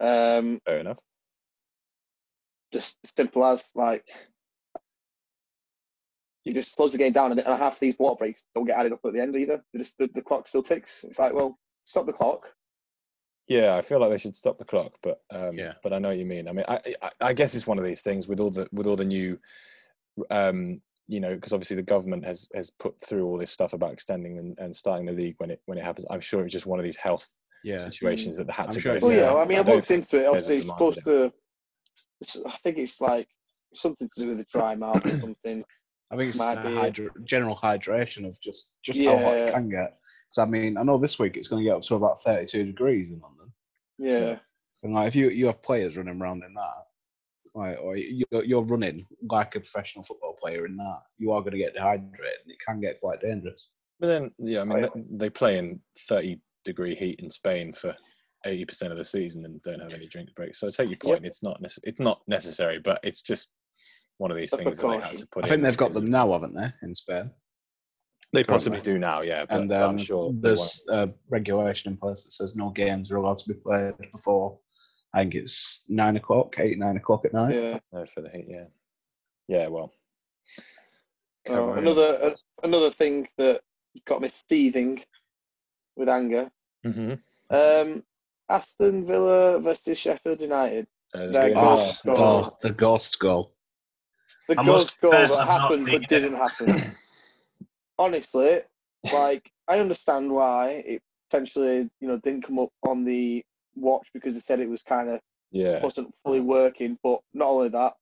Um, 0.00 0.58
Fair 0.64 0.78
enough. 0.78 0.98
Just 2.74 2.98
simple 3.16 3.44
as 3.46 3.64
like 3.74 4.06
you 6.44 6.52
just 6.52 6.76
close 6.76 6.92
the 6.92 6.98
game 6.98 7.12
down, 7.12 7.30
and, 7.30 7.40
and 7.40 7.58
half 7.58 7.80
these 7.80 7.94
water 7.98 8.16
breaks 8.18 8.42
don't 8.54 8.66
get 8.66 8.78
added 8.78 8.92
up 8.92 9.00
at 9.06 9.14
the 9.14 9.20
end 9.20 9.34
either. 9.34 9.64
Just 9.74 9.96
the, 9.98 10.10
the 10.14 10.20
clock 10.20 10.46
still 10.46 10.62
ticks. 10.62 11.04
It's 11.08 11.18
like, 11.18 11.32
well, 11.32 11.58
stop 11.82 12.04
the 12.04 12.12
clock. 12.12 12.52
Yeah, 13.48 13.76
I 13.76 13.82
feel 13.82 13.98
like 14.00 14.10
they 14.10 14.18
should 14.18 14.36
stop 14.36 14.58
the 14.58 14.64
clock, 14.64 14.92
but 15.02 15.20
um, 15.30 15.56
Yeah. 15.56 15.74
but 15.82 15.92
I 15.94 15.98
know 15.98 16.08
what 16.08 16.18
you 16.18 16.26
mean. 16.26 16.48
I 16.48 16.52
mean, 16.52 16.64
I, 16.68 16.80
I 17.02 17.10
I 17.20 17.32
guess 17.32 17.54
it's 17.54 17.66
one 17.66 17.78
of 17.78 17.84
these 17.84 18.02
things 18.02 18.28
with 18.28 18.40
all 18.40 18.50
the 18.50 18.68
with 18.72 18.86
all 18.86 18.96
the 18.96 19.04
new, 19.04 19.38
um, 20.30 20.80
you 21.08 21.20
know, 21.20 21.34
because 21.34 21.52
obviously 21.54 21.76
the 21.76 21.82
government 21.82 22.26
has 22.26 22.48
has 22.54 22.70
put 22.70 23.00
through 23.00 23.24
all 23.26 23.38
this 23.38 23.50
stuff 23.50 23.72
about 23.72 23.92
extending 23.92 24.38
and, 24.38 24.58
and 24.58 24.74
starting 24.74 25.06
the 25.06 25.12
league 25.12 25.36
when 25.38 25.50
it 25.50 25.60
when 25.66 25.78
it 25.78 25.84
happens. 25.84 26.06
I'm 26.10 26.20
sure 26.20 26.42
it's 26.44 26.52
just 26.52 26.66
one 26.66 26.78
of 26.78 26.84
these 26.84 26.96
health 26.96 27.26
Yeah, 27.64 27.76
situations 27.76 28.36
that 28.36 28.46
they 28.48 28.52
had 28.52 28.66
I'm 28.66 28.72
to 28.72 28.80
sure 28.82 28.92
go 28.92 28.96
it's- 28.96 29.02
Well, 29.02 29.12
through. 29.12 29.20
yeah. 29.20 29.32
Yeah, 29.34 29.40
I 29.42 29.46
mean, 29.46 29.56
I 29.56 29.60
I've 29.60 29.66
don't 29.66 29.76
looked 29.76 29.90
into 29.90 30.16
it. 30.16 30.20
players 30.20 30.28
Obviously, 30.28 30.56
it's 30.56 30.66
supposed 30.66 31.04
to. 31.04 31.32
It's- 32.24 32.44
I 32.52 32.56
think 32.58 32.78
it's 32.78 33.00
like 33.00 33.28
something 33.72 34.08
to 34.14 34.20
do 34.22 34.28
with 34.30 34.38
the 34.38 34.44
dry 34.44 34.74
mouth 34.74 35.04
or 35.04 35.08
something. 35.20 35.64
I 36.10 36.16
think 36.16 36.28
it's 36.30 36.38
Might 36.38 36.58
uh, 36.58 36.68
be. 36.68 36.74
hydra- 36.74 37.10
general 37.24 37.56
hydration 37.56 38.26
of 38.26 38.38
just 38.40 38.70
just 38.82 39.00
how 39.02 39.16
hot 39.18 39.34
it 39.36 39.52
can 39.54 39.68
get. 39.68 39.96
So 40.30 40.42
I 40.42 40.46
mean, 40.46 40.76
I 40.76 40.82
know 40.82 40.98
this 40.98 41.18
week 41.18 41.36
it's 41.36 41.48
going 41.48 41.62
to 41.64 41.68
get 41.68 41.76
up 41.76 41.82
to 41.82 41.94
about 41.94 42.22
32 42.22 42.64
degrees 42.64 43.10
in 43.10 43.20
London, 43.20 43.52
Yeah. 43.98 44.38
and 44.82 44.92
like 44.92 45.08
if 45.08 45.14
you 45.16 45.30
you 45.30 45.46
have 45.46 45.62
players 45.62 45.96
running 45.96 46.20
around 46.20 46.42
in 46.44 46.52
that, 46.54 46.86
like 47.54 47.78
or 47.80 47.96
you're, 47.96 48.44
you're 48.44 48.62
running 48.64 49.06
like 49.30 49.54
a 49.56 49.60
professional 49.60 50.04
football 50.04 50.34
player 50.34 50.66
in 50.66 50.76
that, 50.76 51.00
you 51.18 51.30
are 51.32 51.40
going 51.40 51.52
to 51.52 51.58
get 51.58 51.74
dehydrated, 51.74 52.38
and 52.42 52.52
it 52.52 52.58
can 52.66 52.80
get 52.80 53.00
quite 53.00 53.20
dangerous. 53.20 53.70
But 54.00 54.08
then, 54.08 54.30
yeah, 54.38 54.60
I 54.60 54.64
mean, 54.64 54.84
I- 54.84 54.88
th- 54.88 55.06
they 55.12 55.30
play 55.30 55.58
in 55.58 55.80
30 56.08 56.40
degree 56.64 56.94
heat 56.94 57.20
in 57.20 57.30
Spain 57.30 57.72
for 57.72 57.94
80% 58.46 58.90
of 58.90 58.96
the 58.96 59.04
season 59.04 59.44
and 59.44 59.60
don't 59.62 59.80
have 59.82 59.92
any 59.92 60.06
drink 60.06 60.34
breaks. 60.34 60.60
So 60.60 60.66
I 60.66 60.70
take 60.70 60.88
your 60.90 60.98
point. 60.98 61.24
It's 61.26 61.42
not 61.42 61.62
nece- 61.62 61.80
it's 61.84 62.00
not 62.00 62.22
necessary, 62.26 62.78
but 62.78 63.00
it's 63.02 63.22
just 63.22 63.50
one 64.18 64.30
of 64.30 64.36
these 64.36 64.52
A 64.52 64.56
things 64.58 64.78
that 64.78 64.82
they 64.86 64.92
had 64.94 65.00
precaution. 65.00 65.18
to 65.20 65.26
put 65.28 65.44
I 65.44 65.46
in 65.46 65.50
think 65.52 65.62
they've 65.62 65.76
got 65.76 65.92
them 65.92 66.10
now, 66.10 66.32
haven't 66.32 66.54
they, 66.54 66.68
in 66.82 66.94
Spain? 66.94 67.30
They 68.32 68.44
possibly 68.44 68.80
do 68.80 68.98
now, 68.98 69.22
yeah. 69.22 69.44
But, 69.44 69.60
and 69.60 69.72
um, 69.72 69.90
I'm 69.90 69.98
sure 69.98 70.32
there's 70.34 70.84
a 70.88 71.12
regulation 71.28 71.92
in 71.92 71.96
place 71.96 72.24
that 72.24 72.32
says 72.32 72.56
no 72.56 72.70
games 72.70 73.10
are 73.10 73.16
allowed 73.16 73.38
to 73.38 73.48
be 73.48 73.54
played 73.54 73.94
before. 74.12 74.58
I 75.14 75.20
think 75.20 75.36
it's 75.36 75.84
nine 75.88 76.16
o'clock, 76.16 76.56
eight 76.58 76.76
nine 76.78 76.96
o'clock 76.96 77.24
at 77.24 77.32
night. 77.32 77.54
Yeah. 77.54 77.78
no, 77.92 78.04
for 78.06 78.22
the 78.22 78.30
heat, 78.30 78.46
yeah. 78.48 78.64
Yeah, 79.46 79.68
well. 79.68 79.94
Uh, 81.48 81.72
another 81.74 82.18
uh, 82.22 82.34
another 82.64 82.90
thing 82.90 83.28
that 83.36 83.60
got 84.06 84.20
me 84.22 84.28
seething 84.28 85.00
with 85.96 86.08
anger. 86.08 86.50
Mhm. 86.84 87.20
Um, 87.50 88.02
Aston 88.48 89.04
Villa 89.06 89.58
versus 89.58 89.98
Sheffield 89.98 90.40
United. 90.40 90.86
Uh, 91.14 91.26
the- 91.28 91.54
Oh, 91.54 91.76
ghost 91.76 92.00
yeah, 92.04 92.12
goal. 92.12 92.22
oh, 92.22 92.58
the 92.62 92.70
ghost 92.72 93.18
goal. 93.18 93.54
The 94.48 94.60
I 94.60 94.64
ghost 94.64 95.00
goal 95.00 95.12
that 95.12 95.30
I've 95.30 95.48
not 95.48 95.60
happened 95.60 95.88
but 95.90 96.08
didn't 96.08 96.34
happen. 96.34 96.94
Honestly, 97.98 98.60
like 99.12 99.50
I 99.68 99.78
understand 99.78 100.30
why 100.30 100.82
it 100.86 101.02
potentially 101.30 101.88
you 102.00 102.08
know 102.08 102.18
didn't 102.18 102.42
come 102.42 102.58
up 102.58 102.70
on 102.86 103.04
the 103.04 103.44
watch 103.76 104.06
because 104.12 104.34
they 104.34 104.40
said 104.40 104.60
it 104.60 104.68
was 104.68 104.82
kind 104.82 105.08
of 105.08 105.20
yeah. 105.50 105.82
wasn't 105.82 106.14
fully 106.22 106.40
working. 106.40 106.98
But 107.02 107.20
not 107.32 107.48
only 107.48 107.68
that, 107.70 107.92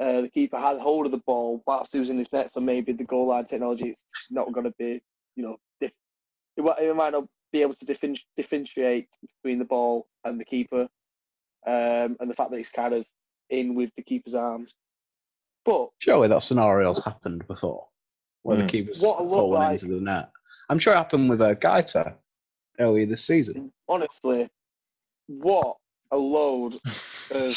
uh, 0.00 0.20
the 0.22 0.30
keeper 0.30 0.58
had 0.58 0.78
hold 0.78 1.06
of 1.06 1.12
the 1.12 1.18
ball 1.18 1.62
whilst 1.66 1.92
he 1.92 1.98
was 1.98 2.10
in 2.10 2.18
his 2.18 2.32
net, 2.32 2.50
so 2.50 2.60
maybe 2.60 2.92
the 2.92 3.04
goal 3.04 3.28
line 3.28 3.44
technology 3.44 3.90
is 3.90 4.04
not 4.30 4.52
going 4.52 4.64
to 4.64 4.74
be, 4.78 5.00
you 5.36 5.42
know, 5.42 5.56
diff- 5.80 5.92
it, 6.56 6.62
it 6.80 6.96
might 6.96 7.12
not 7.12 7.26
be 7.56 7.62
able 7.62 7.72
to 7.74 7.86
differenti- 7.86 8.24
differentiate 8.36 9.08
between 9.22 9.58
the 9.58 9.64
ball 9.64 10.06
and 10.24 10.38
the 10.38 10.44
keeper, 10.44 10.82
um, 11.66 12.16
and 12.20 12.28
the 12.28 12.34
fact 12.34 12.50
that 12.50 12.58
he's 12.58 12.68
kind 12.68 12.92
of 12.92 13.06
in 13.48 13.74
with 13.74 13.94
the 13.94 14.02
keeper's 14.02 14.34
arms. 14.34 14.74
But 15.64 15.88
Surely 15.98 16.28
that 16.28 16.42
scenario's 16.42 17.02
happened 17.02 17.46
before, 17.46 17.86
where 18.42 18.56
Hmm. 18.58 18.62
the 18.62 18.68
keeper's 18.68 19.00
What 19.00 19.20
it 19.20 19.22
looked 19.22 19.30
fallen 19.32 19.52
like- 19.62 19.82
into 19.82 19.94
the 19.94 20.00
net. 20.02 20.30
I'm 20.68 20.78
sure 20.78 20.92
it 20.92 20.96
happened 20.96 21.30
with 21.30 21.40
uh, 21.40 21.54
Gaita 21.54 22.16
earlier 22.78 23.06
this 23.06 23.24
season. 23.24 23.72
honestly, 23.88 24.48
what 25.28 25.76
a 26.10 26.16
load 26.16 26.74
of 27.30 27.56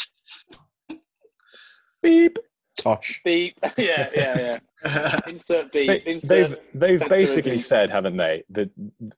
Beep. 2.02 2.38
Tosh. 2.78 3.20
beep! 3.24 3.58
yeah, 3.76 4.08
yeah, 4.14 4.58
yeah. 4.84 5.20
Insert 5.26 5.72
beep. 5.72 6.04
They, 6.04 6.10
insert. 6.12 6.28
they've 6.72 6.98
they've 7.00 7.08
basically 7.08 7.52
beep. 7.52 7.60
said, 7.60 7.90
haven't 7.90 8.16
they, 8.16 8.42
that 8.50 8.70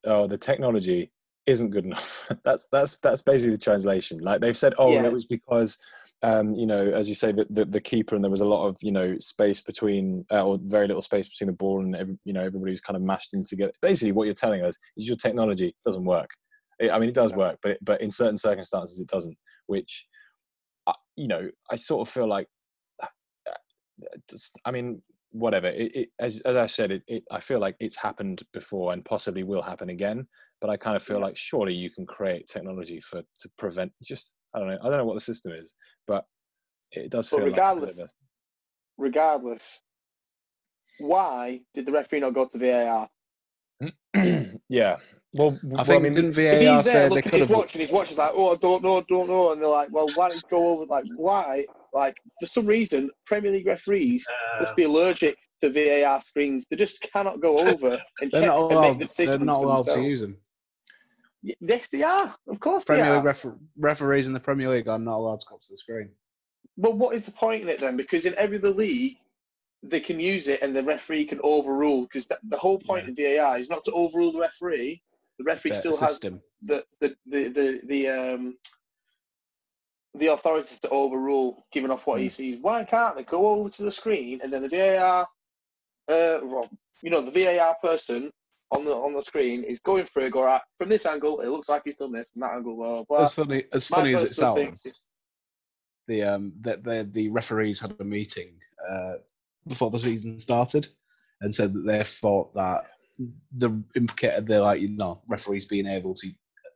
oh 0.05 0.27
the 0.27 0.39
technology 0.39 1.11
isn't 1.47 1.71
good 1.71 1.85
enough. 1.85 2.31
that's 2.45 2.67
that's 2.73 2.97
that's 2.97 3.23
basically 3.23 3.53
the 3.55 3.63
translation. 3.63 4.21
Like 4.21 4.41
they've 4.41 4.57
said, 4.57 4.75
oh, 4.79 4.93
Yeah. 4.93 5.05
it 5.05 5.13
was 5.13 5.27
because 5.27 5.79
um, 6.25 6.55
you 6.55 6.67
know, 6.67 6.87
as 6.93 7.09
you 7.09 7.17
say, 7.17 7.33
the, 7.33 7.47
the 7.51 7.65
the 7.65 7.81
keeper 7.81 8.15
and 8.15 8.23
there 8.25 8.31
was 8.31 8.41
a 8.41 8.47
lot 8.49 8.67
of 8.67 8.77
you 8.81 8.93
know 8.93 9.19
space 9.19 9.61
between 9.61 10.25
uh, 10.31 10.45
or 10.45 10.59
very 10.63 10.87
little 10.87 11.03
space 11.03 11.29
between 11.29 11.49
the 11.49 11.53
ball 11.57 11.81
and 11.85 11.97
every, 11.97 12.17
you 12.25 12.33
know 12.33 12.45
everybody's 12.45 12.81
kind 12.81 12.97
of 12.97 13.03
mashed 13.03 13.35
in 13.35 13.43
together. 13.43 13.73
Basically, 13.83 14.13
what 14.13 14.25
you're 14.25 14.35
telling 14.35 14.63
us 14.63 14.77
is 14.97 15.09
your 15.09 15.17
technology 15.17 15.75
doesn't 15.85 16.05
work. 16.05 16.31
It, 16.79 16.91
I 16.93 16.99
mean, 17.01 17.09
it 17.09 17.15
does 17.15 17.33
No. 17.33 17.39
work, 17.39 17.59
but 17.63 17.79
but 17.83 18.01
in 18.01 18.11
certain 18.11 18.39
circumstances 18.39 19.01
it 19.01 19.09
doesn't. 19.09 19.37
Which, 19.67 20.07
uh, 20.87 20.93
you 21.17 21.27
know, 21.27 21.51
I 21.71 21.75
sort 21.77 22.07
of 22.07 22.13
feel 22.13 22.29
like 22.29 22.47
just- 24.29 24.59
I 24.65 24.71
mean, 24.71 25.03
whatever. 25.33 25.69
It, 25.69 25.95
it, 25.97 26.09
as, 26.19 26.41
as 26.43 26.57
I 26.57 26.67
said, 26.67 26.91
it, 26.93 27.03
it, 27.09 27.25
I 27.31 27.41
feel 27.41 27.59
like 27.61 27.77
it's 27.81 27.97
happened 27.97 28.43
before 28.53 28.93
and 28.93 29.05
possibly 29.05 29.43
will 29.45 29.63
happen 29.63 29.89
again. 29.91 30.27
But 30.61 30.71
I 30.71 30.77
kind 30.77 30.95
of 30.97 31.03
feel 31.03 31.19
Yeah. 31.19 31.25
like 31.27 31.37
surely 31.37 31.75
you 31.75 31.91
can 31.91 32.07
create 32.07 32.47
technology 32.47 33.01
for 33.01 33.21
to 33.23 33.51
prevent. 33.59 33.93
Just 34.03 34.35
I 34.55 34.59
don't 34.59 34.69
know. 34.69 34.79
I 34.83 34.89
don't 34.89 34.99
know 34.99 35.05
what 35.05 35.15
the 35.15 35.21
system 35.21 35.53
is, 35.53 35.75
but 36.07 36.25
it 36.93 37.11
does 37.11 37.29
But 37.31 37.39
feel 37.39 37.47
regardless- 37.47 37.99
like. 37.99 38.11
regardless, 38.99 39.81
why 40.99 41.61
did 41.75 41.87
the 41.87 41.93
referee 41.93 42.21
not 42.21 42.35
go 42.35 42.45
to 42.47 42.59
VAR? 42.59 43.09
a 43.81 43.85
bit 43.85 43.95
of 44.15 44.25
a- 44.55 44.61
yeah. 44.69 44.99
Well, 45.33 45.59
I 45.63 45.67
well, 45.77 45.85
think 45.85 46.03
mean, 46.03 46.13
didn't 46.13 46.31
If 46.31 46.37
VAR 46.37 46.77
he's 46.77 46.85
say 46.85 46.93
there 46.93 47.09
they 47.09 47.15
looking, 47.17 47.31
could 47.31 47.41
he's 47.41 47.49
have? 47.49 47.57
watching, 47.57 47.81
he's 47.81 47.91
watching, 47.91 48.09
he's 48.11 48.19
like, 48.19 48.33
oh, 48.35 48.53
I 48.53 48.57
don't 48.57 48.83
know, 48.83 49.01
don't 49.09 49.29
know. 49.29 49.53
And 49.53 49.63
they're 49.63 49.69
like, 49.69 49.89
well, 49.91 50.09
why 50.15 50.29
don't 50.29 50.37
you 50.37 50.43
go 50.51 50.69
over? 50.69 50.85
Like, 50.85 51.05
why? 51.17 51.65
Like, 51.93 52.17
for 52.41 52.47
some 52.47 52.67
reason, 52.67 53.11
Premier 53.27 53.51
League 53.53 53.67
referees 53.67 54.27
Uh, 54.29 54.61
must 54.61 54.75
be 54.77 54.85
allergic 54.85 55.37
to 55.61 55.69
VAR 55.69 56.21
screens. 56.21 56.67
They 56.71 56.77
just 56.77 57.01
cannot 57.03 57.41
go 57.41 57.59
over 57.59 58.01
and 58.21 58.31
check 58.33 58.47
not 58.47 58.59
and 58.59 58.69
make 58.69 58.77
allowed. 58.79 58.93
the 58.95 58.99
They're 58.99 59.07
decisions 59.09 59.45
not 59.47 59.57
for 59.61 59.65
allowed 59.67 59.87
to 59.87 60.01
use 60.03 60.21
them. 60.23 60.37
Yes, 61.61 61.89
they 61.89 62.03
are. 62.03 62.35
Of 62.49 62.61
course 62.61 62.85
they 62.85 62.95
Premier 62.95 63.13
are. 63.13 63.17
League 63.17 63.25
refer- 63.25 63.59
referees 63.77 64.27
in 64.27 64.33
the 64.33 64.41
Premier 64.41 64.71
League 64.71 64.89
are 64.89 64.99
not 64.99 65.17
allowed 65.17 65.41
to 65.41 65.47
come 65.47 65.59
to 65.61 65.69
the 65.71 65.77
screen. 65.77 66.11
Well, 66.77 66.95
what 66.95 67.15
is 67.15 67.27
the 67.27 67.33
point 67.33 67.63
in 67.63 67.69
it 67.69 67.79
then? 67.81 67.97
Because 67.97 68.25
in 68.27 68.35
every 68.37 68.59
other 68.59 68.71
league, 68.71 69.17
they 69.83 70.01
can 70.01 70.21
use 70.21 70.47
it 70.49 70.63
and 70.63 70.75
the 70.75 70.83
referee 70.85 71.25
can 71.27 71.41
overrule. 71.43 72.03
Because 72.03 72.27
the 72.27 72.57
whole 72.57 72.79
point 72.79 73.09
of 73.09 73.17
VAR 73.17 73.59
is 73.59 73.69
not 73.69 73.83
to 73.85 73.93
overrule 73.93 74.33
the 74.33 74.39
referee. 74.39 75.03
The 75.39 75.45
referee 75.45 75.73
The 75.73 75.77
still 75.79 75.97
has 75.99 76.11
system. 76.11 76.41
the 76.63 76.85
the 77.01 77.15
the 77.27 77.49
the, 77.49 77.81
the 77.85 78.09
um 78.09 78.57
the 80.15 80.27
authorities 80.29 80.79
to 80.81 80.89
overrule, 80.91 81.65
giving 81.73 81.91
off 81.91 82.07
what 82.07 82.21
he 82.21 82.29
sees. 82.29 82.59
Why 82.61 82.85
can't 82.85 83.17
they 83.17 83.25
go 83.25 83.47
over 83.49 83.69
to 83.71 83.83
the 83.83 83.91
screen 83.91 84.41
and 84.43 84.53
then 84.53 84.63
the 84.63 84.69
VAR, 84.69 85.27
uh, 86.09 86.39
you 87.03 87.11
know, 87.11 87.21
the 87.21 87.31
VAR 87.31 87.77
person 87.81 88.31
on 88.71 88.85
the 88.85 88.95
on 88.95 89.13
the 89.13 89.23
screen 89.23 89.65
is 89.65 89.79
going 89.81 90.05
through, 90.05 90.31
go 90.31 90.45
right 90.45 90.61
from 90.79 90.89
this 90.89 91.07
angle, 91.07 91.41
it 91.41 91.49
looks 91.49 91.69
like 91.69 91.83
he's 91.85 91.97
done 91.97 92.13
this. 92.13 92.29
From 92.33 92.41
that 92.41 92.55
angle, 92.55 92.77
well, 92.77 93.07
well 93.09 93.23
as 93.23 93.35
funny 93.35 93.65
as 93.73 93.87
funny 93.87 94.15
as 94.15 94.25
it 94.25 94.35
sounds, 94.35 94.85
is- 94.85 95.01
the 96.09 96.23
um 96.23 96.53
that 96.63 96.83
the 96.83 97.09
the 97.13 97.29
referees 97.29 97.79
had 97.79 97.95
a 98.01 98.05
meeting 98.05 98.55
uh, 98.91 99.15
before 99.69 99.91
the 99.91 100.01
season 100.01 100.39
started 100.39 100.89
and 101.43 101.55
said 101.55 101.73
that 101.73 101.87
they 101.87 102.03
thought 102.03 102.53
that 102.55 102.87
the 103.59 103.71
implicated 103.95 104.47
they're 104.47 104.61
like 104.61 104.81
you 104.81 104.89
know 104.89 105.23
referees 105.29 105.65
being 105.65 105.87
able 105.87 106.13
to 106.15 106.29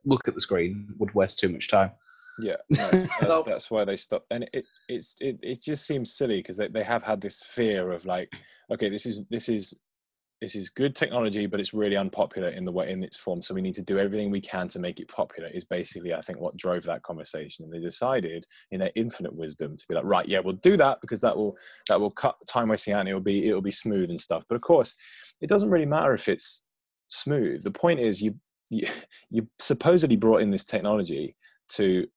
look 0.05 0.25
at 0.27 0.35
the 0.35 0.41
screen 0.41 0.87
would 0.97 1.13
waste 1.13 1.39
too 1.39 1.49
much 1.49 1.67
time. 1.67 1.91
Yeah, 2.39 2.55
that's, 2.69 3.07
that's, 3.19 3.43
that's 3.45 3.71
why 3.71 3.85
they 3.85 3.95
stopped. 3.95 4.27
And 4.31 4.49
it 4.53 4.65
it's 4.89 5.15
it, 5.19 5.39
it 5.41 5.61
just 5.61 5.85
seems 5.85 6.13
silly 6.13 6.37
because 6.37 6.57
they, 6.57 6.67
they 6.67 6.83
have 6.83 7.03
had 7.03 7.21
this 7.21 7.41
fear 7.41 7.91
of 7.91 8.05
like, 8.05 8.31
okay, 8.71 8.89
this 8.89 9.05
is 9.05 9.21
this 9.29 9.49
is 9.49 9.73
this 10.39 10.55
is 10.55 10.69
good 10.69 10.93
technology, 10.93 11.47
but 11.47 11.59
it's 11.59 11.73
really 11.73 11.97
unpopular 11.97 12.49
in 12.49 12.63
the 12.63 12.71
way 12.71 12.91
in 12.91 13.03
its 13.03 13.17
form. 13.17 13.41
So 13.41 13.55
we 13.55 13.61
need 13.61 13.73
to 13.73 13.81
do 13.81 13.97
everything 13.97 14.29
we 14.29 14.39
can 14.39 14.67
to 14.67 14.79
make 14.79 14.99
it 14.99 15.07
popular. 15.07 15.49
Is 15.49 15.65
basically 15.65 16.13
I 16.13 16.21
think 16.21 16.39
what 16.39 16.55
drove 16.57 16.83
that 16.83 17.01
conversation. 17.01 17.65
And 17.65 17.73
they 17.73 17.79
decided 17.79 18.45
in 18.71 18.79
their 18.79 18.91
infinite 18.95 19.35
wisdom 19.35 19.75
to 19.75 19.85
be 19.89 19.95
like, 19.95 20.03
right, 20.03 20.27
yeah, 20.27 20.39
we'll 20.39 20.53
do 20.53 20.77
that 20.77 21.01
because 21.01 21.21
that 21.21 21.35
will 21.35 21.57
that 21.89 21.99
will 21.99 22.11
cut 22.11 22.35
time 22.47 22.69
wasting 22.69 22.93
out 22.93 23.01
and 23.01 23.09
it'll 23.09 23.21
be 23.21 23.47
it'll 23.47 23.61
be 23.61 23.71
smooth 23.71 24.09
and 24.09 24.21
stuff. 24.21 24.45
But 24.47 24.55
of 24.55 24.61
course, 24.61 24.95
it 25.41 25.49
doesn't 25.49 25.71
really 25.71 25.85
matter 25.87 26.13
if 26.13 26.29
it's 26.29 26.67
smooth. 27.07 27.63
The 27.63 27.71
point 27.71 27.99
is 27.99 28.21
you 28.21 28.35
you, 28.69 28.87
you 29.31 29.47
supposedly 29.57 30.17
brought 30.17 30.41
in 30.41 30.51
this 30.51 30.65
technology 30.65 31.35
to 31.69 32.07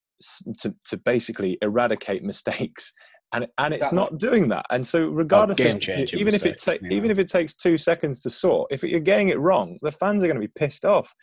to 0.58 0.74
to 0.84 0.96
basically 0.98 1.58
eradicate 1.62 2.22
mistakes 2.22 2.92
and 3.32 3.46
and 3.58 3.74
it's 3.74 3.82
Exactly. 3.82 3.96
not 3.96 4.18
doing 4.18 4.48
that 4.48 4.66
and 4.70 4.86
so 4.86 5.08
regardless 5.08 5.60
of- 5.60 5.82
even 6.14 6.34
if 6.34 6.44
it 6.46 6.60
ta- 6.60 6.72
yeah. 6.82 6.88
even 6.90 7.10
if 7.10 7.18
it 7.18 7.28
takes 7.28 7.54
2 7.54 7.78
seconds 7.78 8.22
to 8.22 8.30
sort 8.30 8.68
if 8.72 8.82
you're 8.82 9.00
getting 9.00 9.28
it 9.28 9.38
wrong 9.38 9.78
the 9.82 9.92
fans 9.92 10.22
are 10.22 10.26
going 10.26 10.40
to 10.40 10.46
be 10.46 10.52
pissed 10.58 10.84
off 10.84 11.14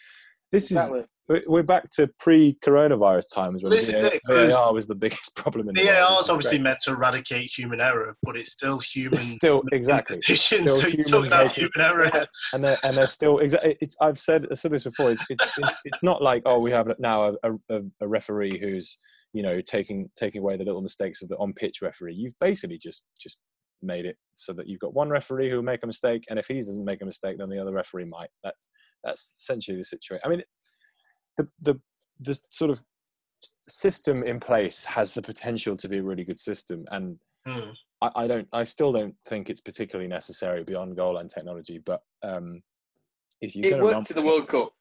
this 0.52 0.72
exactly. 0.72 1.02
is 1.02 1.08
we're- 1.28 1.44
we're 1.48 1.64
back 1.64 1.90
to 1.92 2.08
pre-coronavirus 2.20 3.34
times 3.34 3.62
when 3.64 3.72
This 3.72 3.90
is 3.90 3.96
VAR, 4.28 4.48
VAR 4.48 4.74
was 4.74 4.88
the 4.88 4.96
biggest 4.96 5.36
problem 5.36 5.70
in 5.70 5.76
the 5.76 5.84
VAR 5.86 6.10
world. 6.12 6.22
is 6.24 6.30
obviously 6.30 6.60
meant 6.60 6.80
to 6.84 6.92
eradicate 6.92 7.52
human 7.58 7.82
error, 7.82 8.16
but 8.24 8.38
it's 8.38 8.52
still 8.52 8.80
human. 8.80 9.16
It's 9.20 9.34
still 9.34 9.64
exactly 9.72 10.22
Still 10.22 10.38
so 10.70 10.88
you 10.88 10.92
humans 11.04 11.12
took 11.12 11.28
that 11.30 11.52
human 11.52 11.72
error. 11.82 12.28
and 12.54 12.64
they're, 12.64 12.78
and 12.84 12.98
they're 12.98 13.08
still 13.08 13.40
exactly. 13.40 13.78
It's 13.82 13.96
I've 14.02 14.20
said 14.20 14.48
I 14.52 14.56
said 14.56 14.72
this 14.72 14.84
before. 14.84 15.12
It's 15.12 15.24
it's, 15.30 15.44
it's 15.58 15.82
it's 15.86 16.04
not 16.04 16.22
like 16.22 16.44
oh 16.46 16.60
we 16.60 16.72
have 16.72 16.94
now 17.00 17.36
a, 17.44 17.54
a, 17.70 17.82
a 18.02 18.08
referee 18.08 18.58
who's 18.58 18.98
you 19.34 19.44
know 19.44 19.60
taking 19.62 20.10
taking 20.16 20.42
away 20.42 20.56
the 20.58 20.64
little 20.66 20.82
mistakes 20.82 21.22
of 21.22 21.30
the 21.30 21.38
on 21.38 21.54
pitch 21.54 21.82
referee. 21.82 22.14
You've 22.16 22.38
basically 22.40 22.78
just 22.78 23.04
just 23.20 23.38
made 23.84 24.06
it 24.06 24.18
so 24.34 24.54
that 24.54 24.68
you've 24.68 24.80
got 24.80 24.94
one 24.94 25.10
referee 25.10 25.50
who 25.50 25.58
will 25.58 25.64
make 25.64 25.84
a 25.84 25.88
mistake, 25.88 26.24
and 26.30 26.40
if 26.40 26.48
he 26.48 26.56
doesn't 26.56 26.84
make 26.86 27.02
a 27.02 27.06
mistake, 27.06 27.38
then 27.38 27.50
the 27.50 27.60
other 27.62 27.74
referee 27.74 28.06
might. 28.06 28.30
That's 28.44 28.68
that's 29.04 29.36
essentially 29.40 29.78
the 29.78 29.84
situation. 29.84 30.22
I 30.26 30.30
mean, 30.30 30.42
the 31.38 31.48
the 31.62 31.80
the 32.20 32.36
sort 32.50 32.72
of 32.72 32.84
system 33.70 34.24
in 34.24 34.40
place 34.40 34.84
has 34.86 35.14
the 35.14 35.22
potential 35.22 35.76
to 35.78 35.88
be 35.88 35.98
a 36.00 36.04
really 36.04 36.24
good 36.24 36.40
system, 36.40 36.86
and 36.92 37.18
Hmm. 37.46 37.70
I, 38.02 38.10
I 38.24 38.28
don't 38.28 38.48
I 38.52 38.66
still 38.66 38.92
don't 38.92 39.16
think 39.26 39.50
it's 39.50 39.62
particularly 39.62 40.10
necessary 40.10 40.64
beyond 40.66 40.98
goal 40.98 41.14
line 41.16 41.30
technology. 41.30 41.78
But 41.78 42.02
um, 42.22 42.62
if 43.40 43.56
you're 43.56 43.68
It 43.68 43.70
going 43.70 43.82
to 43.82 43.96
worked 43.96 44.10
in 44.12 44.16
the 44.18 44.22
World 44.22 44.50
Cup. 44.50 44.74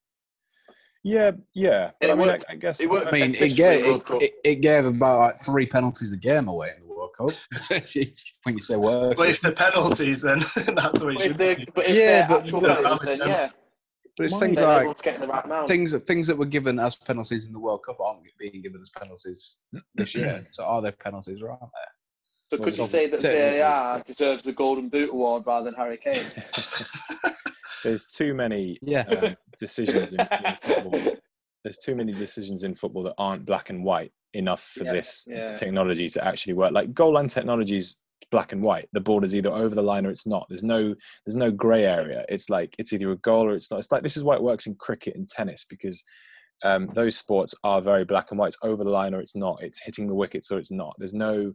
yeah, 1.04 1.30
yeah. 1.54 1.92
But 2.00 2.10
It 2.10 2.12
I 2.12 2.14
mean, 2.16 2.28
I, 2.28 2.32
worked- 2.32 2.44
I 2.48 2.54
guess 2.56 2.80
it 2.80 2.90
worked 2.90 3.08
I 3.08 3.10
mean, 3.12 3.34
it 3.36 3.54
gave 3.54 3.84
it, 3.86 4.02
it, 4.22 4.32
it 4.42 4.54
gave 4.62 4.84
about 4.84 5.18
like 5.18 5.40
three 5.42 5.66
penalties 5.66 6.12
a 6.12 6.16
game 6.16 6.48
away 6.48 6.72
in 6.76 6.82
the 6.88 6.92
World 6.92 7.10
Cup. 7.16 7.30
when 8.42 8.54
you 8.56 8.60
say 8.60 8.74
work, 8.76 9.16
But 9.16 9.28
if 9.28 9.40
the 9.40 9.52
penalties, 9.52 10.22
then 10.22 10.40
that's 10.74 10.98
the 10.98 11.06
way 11.06 11.14
it 11.14 11.18
But 11.18 11.26
if 11.26 11.58
should 11.58 11.74
but 11.74 11.86
if 11.86 11.96
Yeah, 11.96 12.26
they're 12.26 12.40
but- 12.40 12.50
but- 12.50 12.76
penalties, 12.82 13.18
then 13.20 13.28
yeah, 13.28 13.48
but 14.16 14.24
it's 14.24 14.32
Mine- 14.34 14.40
things 14.40 14.56
then 14.56 14.86
like 14.86 15.02
getting 15.02 15.20
the 15.20 15.26
right 15.26 15.68
things 15.68 15.90
that 15.92 16.06
things 16.06 16.26
that 16.26 16.36
were 16.38 16.46
given 16.46 16.78
as 16.78 16.96
penalties 16.96 17.46
in 17.46 17.52
the 17.52 17.60
World 17.60 17.82
Cup 17.84 17.98
aren't 18.00 18.22
being 18.38 18.62
given 18.62 18.80
as 18.80 18.90
penalties 18.90 19.60
this 19.94 20.14
year. 20.14 20.46
So 20.52 20.64
are 20.64 20.80
there 20.82 20.92
penalties 20.92 21.40
or 21.42 21.50
aren't 21.50 21.60
there? 21.60 21.92
So 22.48 22.58
could 22.64 22.76
you 22.78 22.84
say 22.84 23.08
that 23.08 23.20
technically- 23.20 23.58
VAR 23.58 24.00
deserves 24.06 24.42
the 24.42 24.52
Golden 24.52 24.88
Boot 24.88 25.10
award 25.10 25.42
rather 25.46 25.64
than 25.64 25.74
Harry 25.74 25.96
Kane? 25.98 26.24
there's 27.82 28.06
too 28.06 28.34
many 28.34 28.78
Yeah. 28.82 29.02
um, 29.02 29.36
decisions 29.58 30.12
in, 30.12 30.20
in 30.20 30.56
football. 30.60 31.00
There's 31.64 31.78
too 31.78 31.94
many 31.96 32.12
decisions 32.12 32.62
in 32.62 32.74
football 32.74 33.02
that 33.04 33.14
aren't 33.18 33.44
black 33.44 33.70
and 33.70 33.82
white 33.84 34.12
enough 34.34 34.62
for 34.62 34.84
Yeah, 34.84 34.92
this 34.92 35.26
yeah. 35.28 35.54
technology 35.54 36.08
to 36.10 36.24
actually 36.24 36.52
work. 36.52 36.72
Like 36.72 36.94
goal 36.94 37.14
line 37.14 37.28
technology 37.28 37.76
is 37.76 37.96
black 38.30 38.52
and 38.52 38.62
white. 38.62 38.88
The 38.92 39.00
ball 39.00 39.24
is 39.24 39.34
either 39.34 39.50
over 39.50 39.74
the 39.74 39.82
line 39.82 40.06
or 40.06 40.10
it's 40.10 40.26
not. 40.26 40.46
There's 40.48 40.62
no 40.62 40.94
there's 41.24 41.36
no 41.36 41.50
grey 41.50 41.84
area. 41.84 42.24
It's 42.28 42.50
like 42.50 42.74
it's 42.78 42.92
either 42.92 43.10
a 43.10 43.16
goal 43.16 43.48
or 43.48 43.54
it's 43.54 43.70
not. 43.70 43.78
It's 43.78 43.92
like 43.92 44.02
this 44.02 44.16
is 44.16 44.24
why 44.24 44.34
it 44.34 44.42
works 44.42 44.66
in 44.66 44.74
cricket 44.76 45.16
and 45.16 45.28
tennis 45.28 45.64
because 45.68 46.04
um, 46.62 46.88
those 46.94 47.16
sports 47.16 47.54
are 47.64 47.80
very 47.80 48.04
black 48.04 48.30
and 48.30 48.38
white. 48.38 48.48
It's 48.48 48.58
over 48.62 48.82
the 48.82 48.90
line 48.90 49.14
or 49.14 49.20
it's 49.20 49.36
not. 49.36 49.62
It's 49.62 49.82
hitting 49.82 50.06
the 50.06 50.14
wickets 50.14 50.50
or 50.50 50.58
it's 50.58 50.70
not. 50.70 50.94
There's 50.98 51.14
no 51.14 51.52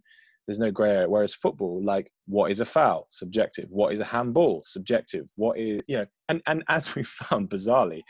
there's 0.48 0.60
no 0.60 0.72
grey 0.72 0.92
area. 0.92 1.10
Whereas 1.10 1.34
football, 1.34 1.84
like 1.84 2.12
what 2.28 2.52
is 2.52 2.60
a 2.60 2.66
foul? 2.66 3.08
Subjective. 3.10 3.72
What 3.72 3.94
is 3.94 4.00
a 4.00 4.06
handball? 4.06 4.62
Subjective. 4.64 5.30
What 5.36 5.58
is 5.58 5.82
you 5.88 5.98
know? 5.98 6.06
And 6.30 6.42
and 6.48 6.64
as 6.70 6.96
we 6.96 7.04
found 7.04 7.50
bizarrely, 7.50 8.02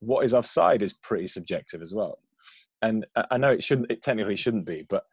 what 0.00 0.24
is 0.24 0.34
offside 0.34 0.82
is 0.82 0.94
pretty 0.94 1.26
subjective 1.26 1.82
as 1.82 1.94
well. 1.94 2.18
And 2.82 3.06
I 3.16 3.24
I 3.32 3.38
know 3.38 3.50
it 3.50 3.62
shouldn't. 3.62 3.90
It 3.90 4.02
technically 4.02 4.36
shouldn't 4.36 4.66
be, 4.66 4.86
but 4.88 5.04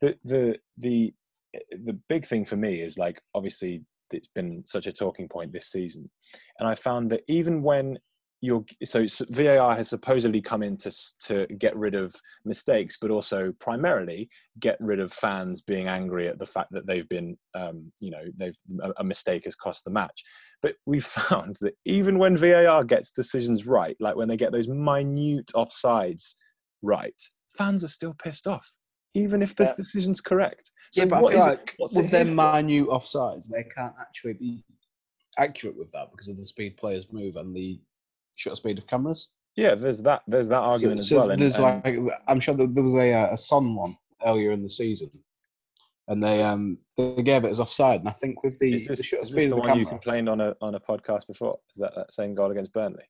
the 0.00 0.16
the 0.24 0.58
the 0.78 1.14
the 1.70 1.98
big 2.08 2.26
thing 2.26 2.44
for 2.44 2.56
me 2.56 2.80
is 2.80 2.98
like 2.98 3.20
obviously 3.34 3.84
it's 4.12 4.28
been 4.28 4.62
such 4.66 4.86
a 4.86 4.92
talking 4.92 5.28
point 5.28 5.52
this 5.52 5.70
season, 5.70 6.10
and 6.58 6.68
I 6.68 6.74
found 6.74 7.10
that 7.10 7.22
even 7.28 7.62
when 7.62 7.98
you're 8.42 8.64
so 8.84 9.04
VAR 9.30 9.76
has 9.76 9.88
supposedly 9.88 10.40
come 10.40 10.62
in 10.62 10.76
to 10.78 10.90
to 11.26 11.46
get 11.58 11.76
rid 11.76 11.94
of 11.94 12.14
mistakes, 12.44 12.96
but 13.00 13.10
also 13.10 13.52
primarily 13.60 14.28
get 14.60 14.78
rid 14.80 14.98
of 14.98 15.12
fans 15.12 15.60
being 15.60 15.88
angry 15.88 16.26
at 16.26 16.38
the 16.38 16.46
fact 16.46 16.68
that 16.72 16.86
they've 16.86 17.08
been, 17.08 17.36
um, 17.54 17.92
you 18.00 18.10
know, 18.10 18.24
they've 18.36 18.56
a, 18.82 18.92
a 18.98 19.04
mistake 19.04 19.44
has 19.44 19.54
cost 19.54 19.84
the 19.84 19.90
match. 19.90 20.22
But 20.62 20.76
we 20.86 21.00
found 21.00 21.56
that 21.60 21.74
even 21.84 22.18
when 22.18 22.36
VAR 22.36 22.82
gets 22.84 23.10
decisions 23.10 23.66
right, 23.66 23.96
like 24.00 24.16
when 24.16 24.28
they 24.28 24.38
get 24.38 24.52
those 24.52 24.68
minute 24.68 25.50
offsides 25.54 26.34
right, 26.82 27.20
fans 27.56 27.84
are 27.84 27.88
still 27.88 28.14
pissed 28.14 28.46
off, 28.46 28.70
even 29.14 29.42
if 29.42 29.54
the 29.56 29.64
Yeah. 29.64 29.74
decision's 29.76 30.20
correct. 30.20 30.70
yeah, 30.94 31.04
but 31.04 31.16
I 31.18 31.20
what 31.22 31.32
feel 31.32 31.40
is 31.42 31.46
it- 31.46 31.50
like 31.50 31.74
it 31.78 31.96
with 31.96 32.10
their 32.10 32.24
here 32.24 32.34
minute 32.34 32.88
offsides, 32.88 33.46
they 33.48 33.64
can't 33.64 33.94
actually 34.00 34.34
be 34.34 34.64
accurate 35.38 35.76
with 35.76 35.90
that 35.92 36.10
because 36.10 36.28
of 36.28 36.36
the 36.36 36.44
speed 36.44 36.76
players 36.76 37.06
move 37.12 37.36
and 37.36 37.54
the 37.54 37.80
shutter 38.36 38.56
speed 38.56 38.78
of 38.78 38.86
cameras. 38.86 39.28
Yeah, 39.56 39.74
there's 39.74 40.02
that. 40.02 40.22
There's 40.26 40.48
that 40.48 40.60
argument 40.60 41.00
as 41.00 41.08
So 41.08 41.26
well. 41.26 41.36
There's 41.36 41.58
and- 41.58 41.84
like 41.84 41.98
I'm 42.28 42.40
sure 42.40 42.54
there 42.54 42.66
was 42.82 42.94
a 42.94 43.12
uh, 43.12 43.32
a 43.32 43.36
Son 43.36 43.74
one 43.74 43.96
earlier 44.24 44.52
in 44.52 44.62
the 44.62 44.68
season, 44.68 45.10
and 46.08 46.22
they 46.22 46.42
um 46.42 46.78
they 46.96 47.22
gave 47.22 47.44
it 47.44 47.50
as 47.50 47.60
offside. 47.60 48.00
And 48.00 48.08
I 48.08 48.12
think 48.12 48.42
with 48.44 48.58
the, 48.58 48.74
is 48.74 48.84
the 48.86 48.94
this, 48.94 49.04
shutter 49.04 49.22
is 49.22 49.28
speed 49.30 49.36
this 49.36 49.44
of 49.52 49.56
the 49.56 49.62
the 49.62 49.68
one 49.68 49.78
you 49.78 49.86
complained 49.86 50.28
on 50.28 50.40
a 50.40 50.56
on 50.60 50.74
a 50.76 50.80
podcast 50.80 51.26
before? 51.26 51.58
Is 51.74 51.80
that 51.80 51.94
that 51.96 52.12
same 52.14 52.34
goal 52.34 52.50
against 52.50 52.72
Burnley? 52.72 53.04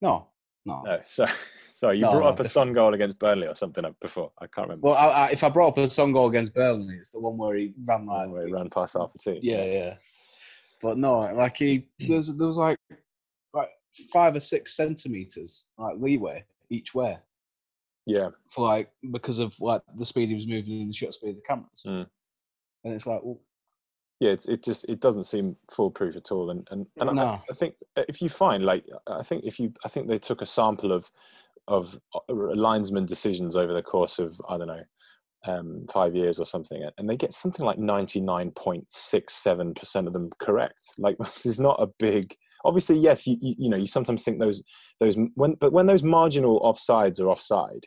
no, 0.00 0.28
no. 0.64 0.82
No, 0.82 1.00
sorry, 1.06 1.32
sorry. 1.78 1.96
You 1.96 2.02
No, 2.02 2.12
brought 2.12 2.24
no, 2.24 2.28
up 2.28 2.40
a 2.40 2.48
Son 2.48 2.72
goal 2.72 2.94
against 2.94 3.18
Burnley 3.18 3.46
or 3.46 3.54
something 3.54 3.84
before. 4.00 4.32
I 4.40 4.46
can't 4.48 4.68
remember. 4.68 4.88
Well, 4.88 4.96
I, 4.96 5.06
I, 5.06 5.30
if 5.30 5.44
I 5.44 5.48
brought 5.48 5.68
up 5.68 5.78
a 5.78 5.88
Son 5.88 6.12
goal 6.12 6.28
against 6.28 6.54
Burnley, 6.54 6.96
it's 6.96 7.10
the 7.10 7.20
one 7.20 7.38
where 7.38 7.56
he 7.56 7.72
ran 7.84 8.06
like 8.06 8.28
where 8.28 8.46
he 8.46 8.52
ran 8.52 8.68
past 8.68 8.96
half 8.98 9.12
the 9.12 9.18
team. 9.18 9.40
yeah, 9.42 9.64
yeah. 9.64 9.94
But 10.82 10.98
no, 10.98 11.12
like 11.34 11.56
he 11.56 11.88
there's 12.00 12.34
there 12.34 12.46
was 12.46 12.56
like 12.56 12.78
like 13.54 13.70
five 14.12 14.34
or 14.34 14.40
six 14.40 14.76
centimeters 14.76 15.66
like 15.78 15.96
leeway 15.98 16.44
each 16.70 16.94
way 16.94 17.16
yeah. 18.06 18.28
for 18.50 18.66
like 18.66 18.90
because 19.12 19.38
of 19.38 19.58
like 19.60 19.82
the 19.96 20.04
speed 20.04 20.28
he 20.28 20.34
was 20.34 20.46
moving 20.46 20.80
and 20.80 20.90
the 20.90 20.94
shutter 20.94 21.12
speed 21.12 21.30
of 21.30 21.36
the 21.36 21.42
cameras. 21.46 21.84
Mm. 21.86 22.06
And 22.84 22.94
it's 22.94 23.06
like, 23.06 23.20
well, 23.22 23.40
yeah 24.20 24.30
it's, 24.30 24.48
it 24.48 24.62
just 24.62 24.88
it 24.88 25.00
doesn't 25.00 25.24
seem 25.24 25.56
foolproof 25.70 26.16
at 26.16 26.32
all 26.32 26.50
and 26.50 26.66
and, 26.70 26.86
and 26.98 27.10
I, 27.10 27.12
No. 27.12 27.40
I 27.50 27.54
think 27.54 27.74
uh, 27.96 28.02
if 28.08 28.20
you 28.20 28.28
find 28.28 28.64
like 28.64 28.84
i 29.06 29.22
think 29.22 29.44
if 29.44 29.60
you 29.60 29.72
i 29.84 29.88
think 29.88 30.08
they 30.08 30.18
took 30.18 30.42
a 30.42 30.46
sample 30.46 30.92
of 30.92 31.10
of 31.68 31.96
uh, 32.14 32.20
linesman 32.28 33.06
decisions 33.06 33.54
over 33.54 33.72
the 33.72 33.82
course 33.82 34.18
of 34.18 34.40
i 34.48 34.58
don't 34.58 34.66
know 34.66 34.82
um, 35.46 35.86
five 35.92 36.16
years 36.16 36.40
or 36.40 36.44
something 36.44 36.82
and 36.98 37.08
they 37.08 37.16
get 37.16 37.32
something 37.32 37.64
like 37.64 37.78
99.67% 37.78 40.06
of 40.08 40.12
them 40.12 40.30
correct. 40.40 40.82
Like 40.98 41.16
this 41.18 41.46
is 41.46 41.60
not 41.60 41.80
a 41.80 41.86
big 42.00 42.34
obviously, 42.64 42.98
yes, 42.98 43.26
you, 43.26 43.36
you, 43.40 43.54
you 43.58 43.70
know, 43.70 43.76
you 43.76 43.86
sometimes 43.86 44.24
think 44.24 44.40
those 44.40 44.62
those 45.00 45.16
when, 45.34 45.54
but 45.54 45.72
when 45.72 45.86
those 45.86 46.02
marginal 46.02 46.60
offsides 46.60 47.20
are 47.20 47.30
offside, 47.30 47.86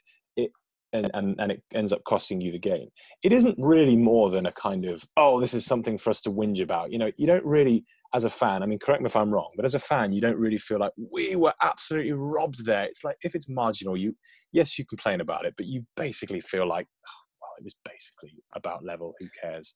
and, 0.94 1.10
and 1.14 1.40
and 1.40 1.52
it 1.52 1.64
ends 1.74 1.94
up 1.94 2.04
costing 2.04 2.42
you 2.42 2.52
the 2.52 2.60
game. 2.60 2.88
It 3.24 3.32
isn't 3.32 3.56
really 3.58 3.96
more 3.96 4.30
than 4.30 4.46
a 4.46 4.52
kind 4.52 4.86
of 4.86 5.04
oh, 5.18 5.40
this 5.40 5.54
is 5.54 5.66
something 5.66 5.98
for 5.98 6.10
us 6.10 6.22
to 6.22 6.30
whinge 6.32 6.62
about. 6.62 6.92
You 6.92 7.00
know, 7.00 7.12
you 7.18 7.28
don't 7.28 7.46
really, 7.46 7.86
as 8.14 8.24
a 8.24 8.30
fan. 8.30 8.64
I 8.64 8.66
mean, 8.66 8.80
correct 8.80 9.02
me 9.02 9.08
if 9.08 9.16
I'm 9.16 9.32
wrong, 9.32 9.52
but 9.56 9.66
as 9.66 9.76
a 9.76 9.80
fan, 9.80 10.12
you 10.12 10.22
don't 10.22 10.38
really 10.38 10.58
feel 10.58 10.80
like 10.80 10.94
we 11.14 11.36
were 11.36 11.54
absolutely 11.62 12.14
robbed 12.14 12.66
there. 12.66 12.84
It's 12.86 13.04
like 13.04 13.18
if 13.24 13.36
it's 13.36 13.50
marginal, 13.50 13.98
you 13.98 14.16
yes, 14.52 14.78
you 14.78 14.86
complain 14.86 15.22
about 15.22 15.46
it, 15.46 15.54
but 15.58 15.66
you 15.66 15.86
basically 15.96 16.42
feel 16.42 16.68
like. 16.68 16.88
Oh, 17.08 17.22
well, 17.42 17.54
it 17.58 17.64
was 17.64 17.76
basically 17.84 18.38
about 18.56 18.86
level. 18.86 19.16
Who 19.20 19.28
cares? 19.42 19.74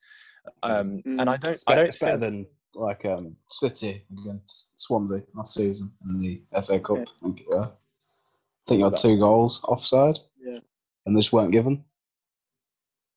Um, 0.61 1.01
Mm. 1.05 1.19
And 1.19 1.29
I 1.29 1.37
don't. 1.37 1.59
I 1.67 1.71
better, 1.71 1.81
don't 1.81 1.87
it's 1.87 1.97
better 1.97 2.17
than 2.17 2.45
like 2.75 3.05
um, 3.05 3.35
City 3.47 4.03
against 4.21 4.71
Swansea 4.75 5.23
last 5.33 5.53
season 5.55 5.91
in 6.09 6.19
the 6.19 6.41
FA 6.65 6.79
Cup. 6.79 6.97
Yeah. 6.97 7.03
I 7.03 7.23
think 7.23 7.41
it. 7.41 7.47
I 7.53 8.67
think 8.67 8.79
you 8.79 8.85
had 8.85 8.97
two 8.97 9.19
goals 9.19 9.61
offside, 9.65 10.17
Yeah. 10.17 10.34
And 11.05 11.15
they 11.15 11.19
just 11.21 11.33
weren't 11.33 11.51
given. 11.51 11.83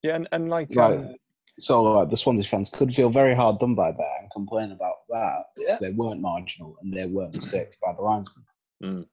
Yeah, 0.03 0.17
and, 0.17 0.29
and 0.33 0.49
like, 0.49 0.75
Like, 0.75 0.99
um, 0.99 1.15
so 1.59 1.83
like 1.83 2.11
the 2.11 2.17
Swansea 2.17 2.45
fans 2.47 2.71
could 2.71 2.95
feel 2.95 3.11
very 3.11 3.35
hard 3.35 3.59
done 3.59 3.75
by 3.75 3.91
that 3.93 4.17
and 4.21 4.31
complain 4.31 4.71
about 4.73 4.97
that 5.09 5.45
Yeah. 5.57 5.65
because 5.67 5.81
they 5.81 5.91
weren't 5.91 6.21
marginal 6.21 6.77
and 6.81 6.93
they 6.93 7.07
weren't 7.07 7.35
mistakes 7.35 7.77
by 7.85 7.93
the 7.95 8.03
linesman. 8.03 8.45
Mm. 8.83 9.07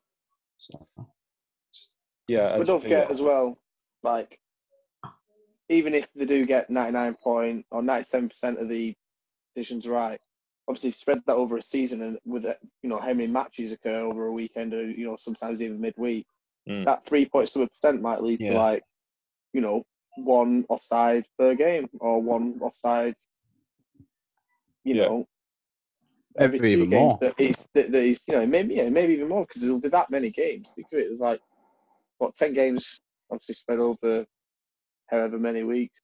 So, 0.57 0.87
yeah, 2.27 2.49
But 2.51 2.61
as- 2.61 2.67
don't 2.67 2.81
forget 2.83 3.09
as 3.09 3.21
well, 3.21 3.57
like 4.03 4.39
even 5.69 5.95
if 5.95 6.13
they 6.13 6.25
do 6.25 6.45
get 6.45 6.69
99 6.69 7.15
point 7.15 7.65
or 7.71 7.81
97 7.81 8.29
percent 8.29 8.59
of 8.59 8.69
the 8.69 8.95
decisions 9.55 9.87
right, 9.87 10.19
obviously 10.67 10.91
spread 10.91 11.21
that 11.25 11.35
over 11.35 11.57
a 11.57 11.61
season 11.61 12.01
and 12.03 12.19
with 12.25 12.45
you 12.83 12.89
know 12.89 12.97
how 12.97 13.07
many 13.13 13.27
matches 13.27 13.71
occur 13.71 14.01
over 14.01 14.27
a 14.27 14.31
weekend 14.31 14.73
or 14.73 14.87
you 14.87 15.05
know 15.07 15.15
sometimes 15.15 15.61
even 15.63 15.81
midweek, 15.81 16.27
Mm. 16.67 16.85
that 16.85 17.05
three 17.05 17.25
points 17.25 17.51
to 17.51 17.61
a 17.61 17.67
percent 17.67 18.01
might 18.01 18.23
lead 18.23 18.41
Yeah. 18.41 18.53
to 18.53 18.57
like 18.57 18.83
you 19.53 19.61
know 19.61 19.83
one 20.17 20.65
offside 20.69 21.25
per 21.37 21.53
game 21.55 21.89
or 21.99 22.21
one 22.21 22.57
offside. 22.61 23.15
You 24.83 24.95
Yeah. 24.95 25.07
know. 25.07 25.27
Every 26.37 26.59
Maybe 26.59 26.75
two 26.75 26.77
even 26.81 26.89
games 26.89 27.13
more. 27.13 27.17
that 27.21 27.39
is 27.39 27.67
that, 27.73 27.91
that 27.91 28.03
is 28.03 28.21
you 28.27 28.33
know 28.35 28.45
maybe 28.45 28.75
yeah 28.75 28.89
maybe 28.89 29.13
even 29.13 29.29
more 29.29 29.45
because 29.45 29.61
there'll 29.61 29.79
be 29.79 29.87
that 29.89 30.09
many 30.09 30.29
games. 30.29 30.73
There's 30.91 31.19
like 31.19 31.39
what 32.17 32.35
ten 32.35 32.53
games 32.53 32.99
obviously 33.31 33.55
spread 33.55 33.79
over 33.79 34.25
however 35.07 35.37
many 35.37 35.63
weeks. 35.63 36.01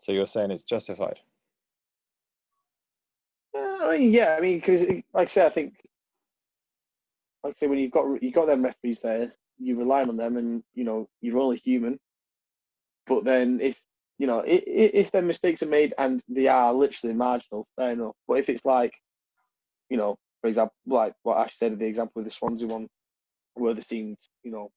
So 0.00 0.12
you're 0.12 0.26
saying 0.26 0.50
it's 0.50 0.64
justified? 0.64 1.20
Uh, 3.56 3.78
I 3.82 3.98
mean, 3.98 4.12
yeah, 4.12 4.36
I 4.36 4.40
mean, 4.40 4.58
because 4.58 4.82
like 4.86 5.02
I 5.14 5.24
say, 5.26 5.46
I 5.46 5.48
think, 5.48 5.74
like 7.42 7.52
I 7.52 7.54
say, 7.54 7.66
when 7.66 7.78
you've 7.78 7.92
got 7.92 8.04
you 8.22 8.28
have 8.28 8.34
got 8.34 8.46
them 8.46 8.64
referees 8.64 9.00
there, 9.00 9.32
you 9.58 9.78
rely 9.78 10.02
on 10.02 10.16
them, 10.16 10.36
and 10.36 10.62
you 10.74 10.84
know 10.84 11.08
you're 11.20 11.38
only 11.38 11.56
human. 11.56 11.98
But 13.06 13.24
then 13.24 13.60
if 13.60 13.80
you 14.18 14.26
know 14.26 14.40
if, 14.40 14.62
if 14.66 15.10
their 15.10 15.22
mistakes 15.22 15.62
are 15.62 15.66
made 15.68 15.94
and 15.98 16.22
they 16.28 16.48
are 16.48 16.72
literally 16.72 17.14
marginal, 17.14 17.66
fair 17.76 17.92
enough. 17.92 18.16
But 18.26 18.38
if 18.38 18.48
it's 18.48 18.64
like, 18.64 18.94
you 19.88 19.96
know, 19.96 20.16
for 20.40 20.48
example, 20.48 20.74
like 20.86 21.14
what 21.22 21.38
Ash 21.38 21.56
said, 21.56 21.78
the 21.78 21.86
example 21.86 22.12
with 22.16 22.26
the 22.26 22.30
Swansea 22.30 22.68
one, 22.68 22.88
where 23.54 23.74
they 23.74 23.80
seemed, 23.80 24.18
you 24.42 24.50
know, 24.50 24.70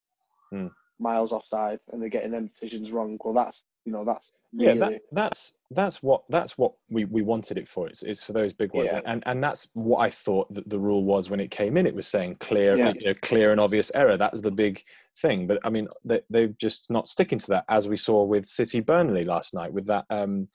Hmm. 0.52 0.68
miles 1.00 1.32
offside 1.34 1.80
and 1.92 2.02
they're 2.02 2.10
getting 2.10 2.32
them 2.32 2.48
decisions 2.48 2.92
wrong. 2.92 3.18
Well, 3.24 3.34
that's 3.34 3.66
you 3.88 3.94
know 3.94 4.04
that's 4.04 4.34
Yeah, 4.52 4.74
really 4.74 4.80
that, 4.80 5.02
that's 5.14 5.54
that's 5.72 6.04
what 6.04 6.24
that's 6.30 6.58
what 6.58 6.74
we, 6.90 7.06
we 7.06 7.22
wanted 7.22 7.58
it 7.58 7.68
for. 7.70 7.88
It's 7.88 8.04
it's 8.04 8.22
for 8.22 8.34
those 8.34 8.52
big 8.52 8.74
ones, 8.74 8.90
Yeah. 8.92 9.00
and 9.06 9.24
and 9.26 9.42
that's 9.42 9.70
what 9.74 10.00
I 10.00 10.10
thought 10.10 10.54
that 10.54 10.70
the 10.70 10.78
rule 10.78 11.06
was 11.06 11.30
when 11.30 11.40
it 11.40 11.52
came 11.52 11.78
in. 11.78 11.88
It 11.88 11.96
was 11.96 12.06
saying 12.08 12.36
clear, 12.42 12.76
Yeah. 12.76 12.92
you 13.00 13.08
know, 13.08 13.14
clear 13.22 13.52
and 13.52 13.62
obvious 13.62 13.90
error. 13.96 14.18
That 14.18 14.34
was 14.34 14.42
the 14.42 14.52
big 14.52 14.84
thing. 15.22 15.48
But 15.48 15.60
I 15.64 15.70
mean, 15.70 15.88
they 16.04 16.20
they're 16.30 16.54
just 16.60 16.92
not 16.92 17.08
sticking 17.08 17.40
to 17.40 17.48
that, 17.48 17.64
as 17.70 17.88
we 17.88 17.96
saw 17.96 18.26
with 18.26 18.46
City 18.46 18.82
Burnley 18.82 19.24
last 19.24 19.54
night 19.54 19.72
with 19.72 19.86
that 19.88 20.04
um, 20.10 20.50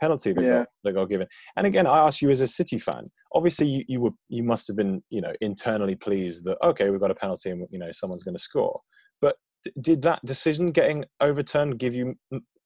penalty 0.00 0.32
that 0.32 0.42
Yeah. 0.42 0.58
got 0.58 0.68
that 0.82 0.92
got 0.94 1.08
given. 1.08 1.28
And 1.56 1.68
again, 1.68 1.86
I 1.86 1.98
ask 2.04 2.20
you 2.20 2.30
as 2.30 2.40
a 2.40 2.48
City 2.48 2.78
fan. 2.78 3.04
Obviously, 3.32 3.68
you, 3.68 3.84
you 3.86 4.00
were 4.00 4.14
you 4.28 4.42
must 4.42 4.66
have 4.66 4.76
been 4.76 5.04
you 5.10 5.20
know 5.20 5.32
internally 5.40 5.94
pleased 5.94 6.44
that 6.46 6.58
okay, 6.64 6.90
we've 6.90 7.00
got 7.00 7.12
a 7.12 7.14
penalty 7.24 7.50
and 7.50 7.64
you 7.70 7.78
know 7.78 7.92
someone's 7.92 8.24
going 8.24 8.34
to 8.36 8.42
score. 8.42 8.80
But 9.20 9.36
d- 9.62 9.70
did 9.80 10.02
that 10.02 10.18
decision 10.24 10.72
getting 10.72 11.04
overturned 11.20 11.78
give 11.78 11.94
you 11.94 12.16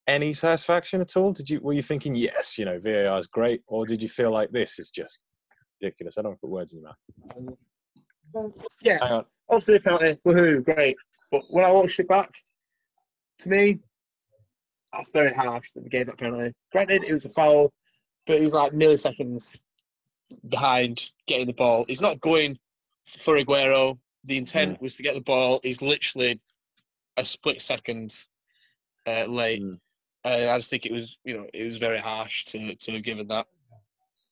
any 0.06 0.32
satisfaction 0.34 1.00
at 1.00 1.16
all? 1.16 1.32
Did 1.32 1.50
you 1.50 1.60
were 1.60 1.72
you 1.72 1.82
thinking 1.82 2.14
yes, 2.14 2.58
you 2.58 2.64
know, 2.64 2.78
VAR 2.78 3.18
is 3.18 3.26
great, 3.26 3.62
or 3.66 3.86
did 3.86 4.02
you 4.02 4.08
feel 4.08 4.32
like 4.32 4.50
this 4.50 4.78
is 4.78 4.90
just 4.90 5.18
ridiculous? 5.80 6.18
I 6.18 6.22
don't 6.22 6.30
want 6.30 6.38
to 6.38 6.46
put 6.46 6.50
words 6.50 6.72
in 6.72 6.80
your 6.80 6.88
mouth. 8.34 8.48
Yeah, 8.82 8.98
Hang 9.02 9.12
on. 9.12 9.24
obviously 9.48 9.76
a 9.76 9.80
penalty, 9.80 10.18
woohoo, 10.26 10.64
great. 10.64 10.96
But 11.30 11.42
when 11.50 11.64
I 11.64 11.72
watched 11.72 11.98
it 12.00 12.08
back, 12.08 12.30
to 13.40 13.48
me, 13.48 13.80
that's 14.92 15.10
very 15.10 15.34
harsh 15.34 15.70
that 15.74 15.82
they 15.82 15.88
gave 15.88 16.06
that 16.06 16.18
penalty. 16.18 16.54
Granted, 16.72 17.04
it 17.04 17.12
was 17.12 17.24
a 17.24 17.30
foul, 17.30 17.72
but 18.26 18.36
it 18.36 18.42
was 18.42 18.54
like 18.54 18.72
milliseconds 18.72 19.60
behind 20.48 21.10
getting 21.26 21.46
the 21.46 21.52
ball. 21.52 21.84
He's 21.86 22.00
not 22.00 22.20
going 22.20 22.58
for 23.04 23.36
Aguero. 23.36 23.98
The 24.24 24.38
intent 24.38 24.80
was 24.80 24.96
to 24.96 25.02
get 25.02 25.14
the 25.14 25.20
ball. 25.20 25.60
He's 25.62 25.82
literally 25.82 26.40
a 27.16 27.24
split 27.24 27.60
second 27.60 28.12
uh, 29.06 29.26
late. 29.26 29.62
Mm. 29.62 29.78
Uh, 30.26 30.50
I 30.52 30.58
just 30.58 30.70
think 30.70 30.86
it 30.86 30.92
was, 30.92 31.18
you 31.24 31.36
know, 31.36 31.46
it 31.54 31.64
was 31.64 31.78
very 31.78 31.98
harsh 31.98 32.44
to 32.46 32.74
to 32.74 32.92
have 32.92 33.02
given 33.04 33.28
that. 33.28 33.46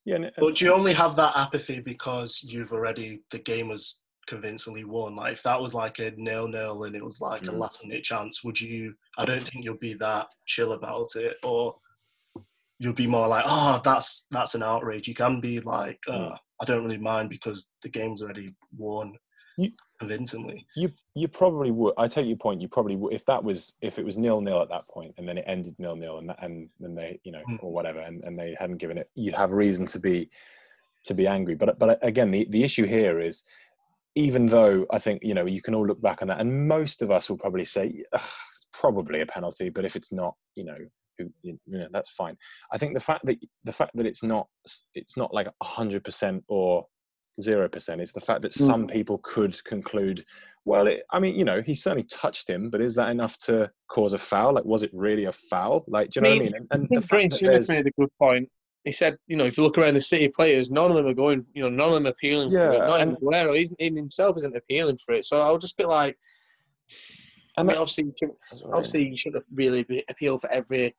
Yeah, 0.05 0.15
and- 0.17 0.31
But 0.37 0.55
do 0.55 0.65
you 0.65 0.73
only 0.73 0.93
have 0.93 1.15
that 1.15 1.33
apathy 1.35 1.79
because 1.79 2.43
you've 2.43 2.73
already 2.73 3.21
the 3.31 3.39
game 3.39 3.69
was 3.69 3.99
convincingly 4.27 4.83
won? 4.83 5.15
Like 5.15 5.33
if 5.33 5.43
that 5.43 5.61
was 5.61 5.73
like 5.73 5.99
a 5.99 6.11
nil 6.17 6.47
nil 6.47 6.83
and 6.83 6.95
it 6.95 7.03
was 7.03 7.21
like 7.21 7.43
a 7.43 7.45
Mm. 7.53 7.59
last 7.59 7.83
minute 7.83 8.03
chance, 8.03 8.43
would 8.43 8.59
you? 8.59 8.93
I 9.17 9.23
don't 9.25 9.43
think 9.43 9.63
you'll 9.63 9.77
be 9.89 9.93
that 9.95 10.27
chill 10.45 10.73
about 10.73 11.15
it, 11.15 11.37
or 11.43 11.75
you'll 12.77 12.93
be 13.05 13.07
more 13.07 13.27
like, 13.27 13.45
oh, 13.47 13.81
that's 13.83 14.27
that's 14.31 14.53
an 14.55 14.63
outrage. 14.63 15.07
You 15.07 15.15
can 15.15 15.39
be 15.39 15.59
like, 15.61 15.99
oh, 16.07 16.11
Mm. 16.11 16.37
I 16.61 16.65
don't 16.65 16.83
really 16.83 16.97
mind 17.13 17.29
because 17.29 17.69
the 17.83 17.89
game's 17.89 18.21
already 18.21 18.53
won 18.77 19.17
You- 19.57 19.71
convincingly. 19.99 20.65
you 20.75 20.91
you 21.15 21.27
probably 21.27 21.71
would. 21.71 21.93
I 21.97 22.07
take 22.07 22.27
your 22.27 22.37
point. 22.37 22.61
You 22.61 22.67
probably 22.67 22.95
would 22.95 23.13
if 23.13 23.25
that 23.25 23.43
was 23.43 23.75
if 23.81 23.97
it 23.99 24.05
was 24.05 24.17
nil 24.17 24.41
nil 24.41 24.61
at 24.61 24.69
that 24.69 24.87
point, 24.87 25.13
and 25.17 25.27
then 25.27 25.37
it 25.37 25.45
ended 25.47 25.75
nil 25.79 25.95
nil, 25.95 26.17
and 26.19 26.33
and 26.39 26.69
then 26.79 26.95
they 26.95 27.19
you 27.23 27.31
know 27.31 27.43
Mm. 27.49 27.63
or 27.63 27.71
whatever, 27.71 27.99
and, 27.99 28.23
and 28.23 28.37
they 28.37 28.55
hadn't 28.59 28.77
given 28.77 28.97
it. 28.97 29.09
You'd 29.15 29.35
have 29.35 29.51
reason 29.51 29.85
to 29.87 29.99
be 29.99 30.29
to 31.05 31.13
be 31.13 31.27
angry. 31.27 31.55
But 31.55 31.77
but 31.79 31.99
again, 32.01 32.31
the 32.31 32.45
the 32.49 32.63
issue 32.63 32.85
here 32.85 33.19
is. 33.19 33.43
Even 34.17 34.45
though 34.45 34.85
I 34.91 34.97
think 34.99 35.21
you 35.25 35.33
know 35.33 35.45
you 35.45 35.61
can 35.61 35.75
all 35.75 35.85
look 35.85 36.01
back 36.01 36.21
on 36.21 36.29
that, 36.29 36.39
and 36.39 36.69
most 36.69 37.01
of 37.01 37.11
us 37.11 37.29
will 37.29 37.37
probably 37.37 37.65
say 37.65 38.01
"Ugh, 38.13 38.21
it's 38.21 38.67
probably 38.71 39.19
a 39.19 39.25
penalty, 39.25 39.67
but 39.69 39.83
if 39.83 39.97
it's 39.97 40.13
not, 40.13 40.35
you 40.55 40.63
know, 40.63 40.77
who, 41.17 41.29
you 41.41 41.59
know, 41.67 41.89
that's 41.91 42.11
fine. 42.11 42.37
I 42.71 42.77
think 42.77 42.93
the 42.93 43.01
fact 43.01 43.25
that 43.25 43.37
the 43.65 43.73
fact 43.73 43.91
that 43.95 44.05
it's 44.05 44.23
not 44.23 44.47
it's 44.93 45.17
not 45.17 45.33
like 45.33 45.49
hundred 45.61 46.05
percent 46.05 46.45
or 46.47 46.85
zero 47.41 47.67
percent. 47.67 48.01
It's 48.01 48.13
the 48.13 48.19
fact 48.19 48.41
that 48.43 48.51
Mm. 48.51 48.65
some 48.65 48.87
people 48.87 49.17
could 49.19 49.61
conclude, 49.65 50.23
well, 50.63 50.87
it, 50.87 51.03
I 51.11 51.19
mean, 51.19 51.35
you 51.35 51.45
know, 51.45 51.61
he 51.61 51.73
certainly 51.73 52.03
touched 52.05 52.49
him, 52.49 52.69
but 52.69 52.81
is 52.81 52.95
that 52.95 53.09
enough 53.09 53.37
to 53.39 53.71
cause 53.87 54.13
a 54.13 54.17
foul? 54.17 54.53
Like, 54.53 54.65
was 54.65 54.83
it 54.83 54.91
really 54.93 55.25
a 55.25 55.31
foul? 55.31 55.83
Like, 55.87 56.11
do 56.11 56.19
you 56.19 56.21
know 56.23 56.29
I 56.29 56.31
what 56.31 56.35
I 56.35 56.43
mean, 56.43 56.51
mean? 56.53 56.55
And, 56.55 56.67
and 56.71 56.83
I 56.91 56.99
the 57.01 57.07
fact 57.07 57.31
that 57.31 57.41
there's, 57.45 57.69
made 57.69 57.87
a 57.87 57.91
good 57.99 58.09
point. 58.17 58.49
He 58.83 58.91
said, 58.91 59.17
you 59.27 59.35
know, 59.35 59.45
if 59.45 59.57
you 59.57 59.63
look 59.63 59.77
around 59.77 59.95
the 59.95 60.01
City 60.01 60.27
players, 60.29 60.69
none 60.71 60.91
of 60.91 60.95
them 60.97 61.07
are 61.07 61.13
going, 61.13 61.45
you 61.53 61.63
know, 61.63 61.69
none 61.69 61.89
of 61.89 61.95
them 61.95 62.05
appealing 62.05 62.51
for 62.51 62.71
it. 62.71 62.77
Yeah, 62.77 62.85
Not 62.85 63.01
even 63.01 63.09
and- 63.09 63.17
Aguero, 63.17 63.57
he's, 63.57 63.71
in 63.79 63.95
himself 63.95 64.37
isn't 64.37 64.55
appealing 64.55 64.97
for 65.03 65.13
it. 65.15 65.25
So 65.25 65.41
I'll 65.41 65.57
just 65.57 65.75
be 65.77 65.85
like, 65.85 66.17
I 67.57 67.63
mean, 67.63 67.77
obviously, 67.77 68.05
you 68.05 68.13
shouldn't- 68.19 68.37
that's 68.49 68.61
what 68.61 68.67
I 68.67 68.71
mean. 68.71 68.75
obviously, 68.77 69.07
you 69.09 69.17
shouldn't 69.17 69.45
really 69.53 70.03
appeal 70.09 70.37
for 70.37 70.51
every 70.51 70.95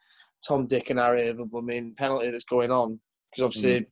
Tom, 0.47 0.67
Dick, 0.67 0.91
and 0.91 0.99
Harry 0.99 1.29
of 1.29 1.39
a 1.39 1.45
blooming 1.47 1.95
penalty 1.95 2.31
that's 2.31 2.45
going 2.45 2.71
on 2.71 2.99
because 3.31 3.45
obviously, 3.45 3.87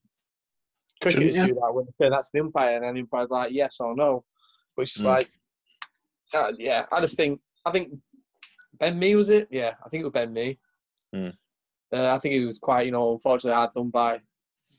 cricketers 1.04 1.36
do 1.46 1.54
that 1.54 1.72
when 1.74 1.84
they 1.84 2.04
say 2.04 2.10
that's 2.10 2.30
the 2.30 2.40
umpire, 2.40 2.76
and 2.76 2.84
then 2.84 2.94
the 2.94 3.00
umpire's 3.00 3.30
like 3.30 3.52
yes 3.52 3.80
or 3.80 3.94
no. 3.94 4.24
But 4.76 4.82
it's 4.82 4.94
just 4.94 5.04
Mm. 5.04 5.10
like, 5.10 5.30
uh, 6.34 6.52
yeah, 6.58 6.84
I 6.90 7.00
just 7.00 7.16
think, 7.16 7.40
I 7.64 7.70
think 7.70 7.92
Ben 8.78 8.98
Mee 8.98 9.14
was 9.14 9.30
it? 9.30 9.48
Yeah, 9.50 9.74
I 9.84 9.88
think 9.88 10.00
it 10.00 10.04
was 10.04 10.12
Ben 10.12 10.32
Mee. 10.32 10.58
Mm. 11.14 11.32
Uh, 11.92 12.12
I 12.14 12.18
think 12.18 12.34
it 12.34 12.44
was 12.44 12.58
quite, 12.58 12.86
you 12.86 12.92
know, 12.92 13.12
unfortunately 13.12 13.54
hard 13.54 13.72
done 13.72 13.90
by 13.90 14.20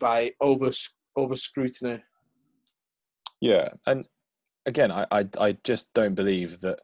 by 0.02 0.34
over 0.42 0.70
over 1.16 1.36
scrutiny. 1.36 2.04
Yeah, 3.40 3.70
and 3.86 4.06
again, 4.66 4.92
I, 4.92 5.06
I 5.12 5.26
I 5.40 5.52
just 5.64 5.94
don't 5.94 6.16
believe 6.16 6.60
that 6.62 6.80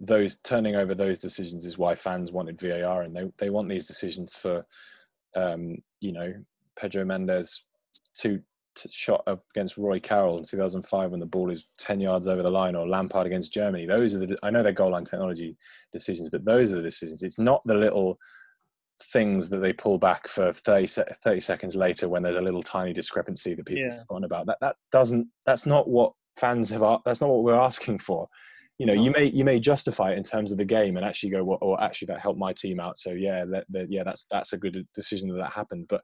those 0.00 0.38
turning 0.38 0.74
over 0.74 0.94
those 0.94 1.18
decisions 1.18 1.66
is 1.66 1.78
why 1.78 1.94
fans 1.94 2.32
wanted 2.32 2.60
VAR, 2.60 3.02
and 3.02 3.14
they 3.14 3.30
they 3.38 3.50
want 3.50 3.68
these 3.68 3.86
decisions 3.86 4.34
for, 4.34 4.64
um, 5.36 5.76
you 6.00 6.12
know, 6.12 6.32
Pedro 6.76 7.04
Mendes 7.04 7.64
two 8.16 8.40
shot 8.90 9.22
up 9.26 9.42
against 9.54 9.76
Roy 9.76 10.00
Carroll 10.00 10.38
in 10.38 10.44
2005 10.44 11.10
when 11.10 11.20
the 11.20 11.26
ball 11.26 11.50
is 11.50 11.66
10 11.78 12.00
yards 12.00 12.26
over 12.28 12.42
the 12.42 12.50
line, 12.50 12.76
or 12.76 12.88
Lampard 12.88 13.26
against 13.26 13.52
Germany. 13.52 13.86
Those 13.86 14.14
are 14.14 14.18
the 14.18 14.38
I 14.42 14.50
know 14.50 14.62
they're 14.62 14.72
goal 14.72 14.90
line 14.90 15.04
technology 15.04 15.56
decisions, 15.92 16.28
but 16.30 16.44
those 16.44 16.72
are 16.72 16.76
the 16.76 16.82
decisions. 16.82 17.22
It's 17.22 17.38
not 17.38 17.62
the 17.64 17.74
little 17.76 18.18
things 19.02 19.48
that 19.48 19.58
they 19.58 19.72
pull 19.72 19.98
back 19.98 20.28
for 20.28 20.52
30, 20.52 20.86
30 20.86 21.40
seconds 21.40 21.74
later 21.74 22.08
when 22.08 22.22
there's 22.22 22.36
a 22.36 22.40
little 22.40 22.62
tiny 22.62 22.92
discrepancy 22.92 23.54
that 23.54 23.66
people 23.66 23.82
Yeah. 23.84 23.90
have 23.90 24.00
forgotten 24.00 24.24
about. 24.24 24.46
That 24.46 24.58
that 24.60 24.76
doesn't 24.92 25.28
that's 25.46 25.66
not 25.66 25.88
what 25.88 26.12
fans 26.36 26.70
have 26.70 26.82
that's 27.04 27.20
not 27.20 27.30
what 27.30 27.42
we're 27.42 27.54
asking 27.60 27.98
for. 27.98 28.28
You 28.78 28.86
know, 28.86 28.92
you 28.92 29.12
may 29.12 29.26
you 29.26 29.44
may 29.44 29.60
justify 29.60 30.12
it 30.12 30.18
in 30.18 30.24
terms 30.24 30.50
of 30.50 30.58
the 30.58 30.64
game 30.64 30.96
and 30.96 31.06
actually 31.06 31.30
go, 31.30 31.44
well, 31.44 31.58
or 31.62 31.80
actually 31.80 32.06
that 32.06 32.20
helped 32.20 32.40
my 32.40 32.52
team 32.52 32.80
out. 32.80 32.98
So 32.98 33.10
yeah, 33.12 33.44
that, 33.44 33.66
that 33.70 33.90
yeah, 33.90 34.02
that's 34.02 34.26
that's 34.30 34.52
a 34.52 34.58
good 34.58 34.84
decision 34.94 35.28
that 35.28 35.36
that 35.36 35.52
happened. 35.52 35.86
But 35.88 36.02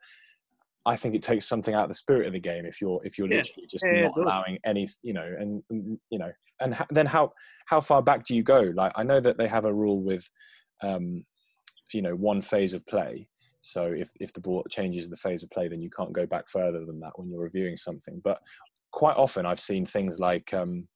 I 0.86 0.96
think 0.96 1.14
it 1.14 1.22
takes 1.22 1.46
something 1.46 1.74
out 1.74 1.84
of 1.84 1.88
the 1.88 1.94
spirit 1.94 2.26
of 2.26 2.32
the 2.32 2.40
game 2.40 2.64
if 2.64 2.80
you're 2.80 3.00
if 3.04 3.18
you're 3.18 3.28
Yeah. 3.28 3.38
literally 3.38 3.66
just 3.68 3.84
Yeah, 3.92 4.02
not 4.02 4.14
does. 4.14 4.24
allowing 4.24 4.58
any, 4.64 4.88
you 5.02 5.12
know, 5.12 5.34
and 5.38 5.62
and, 5.70 5.98
you 6.10 6.18
know, 6.18 6.32
and 6.60 6.74
ha- 6.74 6.86
then 6.90 7.06
how 7.06 7.32
how 7.66 7.80
far 7.80 8.02
back 8.02 8.24
do 8.24 8.34
you 8.34 8.42
go? 8.42 8.72
Like 8.74 8.92
I 8.96 9.02
know 9.02 9.20
that 9.20 9.36
they 9.36 9.48
have 9.48 9.66
a 9.66 9.74
rule 9.74 10.02
with, 10.02 10.28
um, 10.82 11.24
you 11.92 12.02
know, 12.02 12.14
one 12.14 12.40
phase 12.40 12.72
of 12.72 12.86
play. 12.86 13.28
So 13.60 13.92
if 13.92 14.10
if 14.20 14.32
the 14.32 14.40
ball 14.40 14.64
changes 14.70 15.08
the 15.08 15.16
phase 15.16 15.42
of 15.42 15.50
play, 15.50 15.68
then 15.68 15.82
you 15.82 15.90
can't 15.90 16.12
go 16.12 16.26
back 16.26 16.48
further 16.48 16.84
than 16.86 16.98
that 17.00 17.12
when 17.16 17.28
you're 17.28 17.42
reviewing 17.42 17.76
something. 17.76 18.20
But 18.24 18.40
quite 18.92 19.16
often 19.16 19.46
I've 19.46 19.60
seen 19.60 19.84
things 19.84 20.18
like 20.18 20.52
um, 20.54 20.88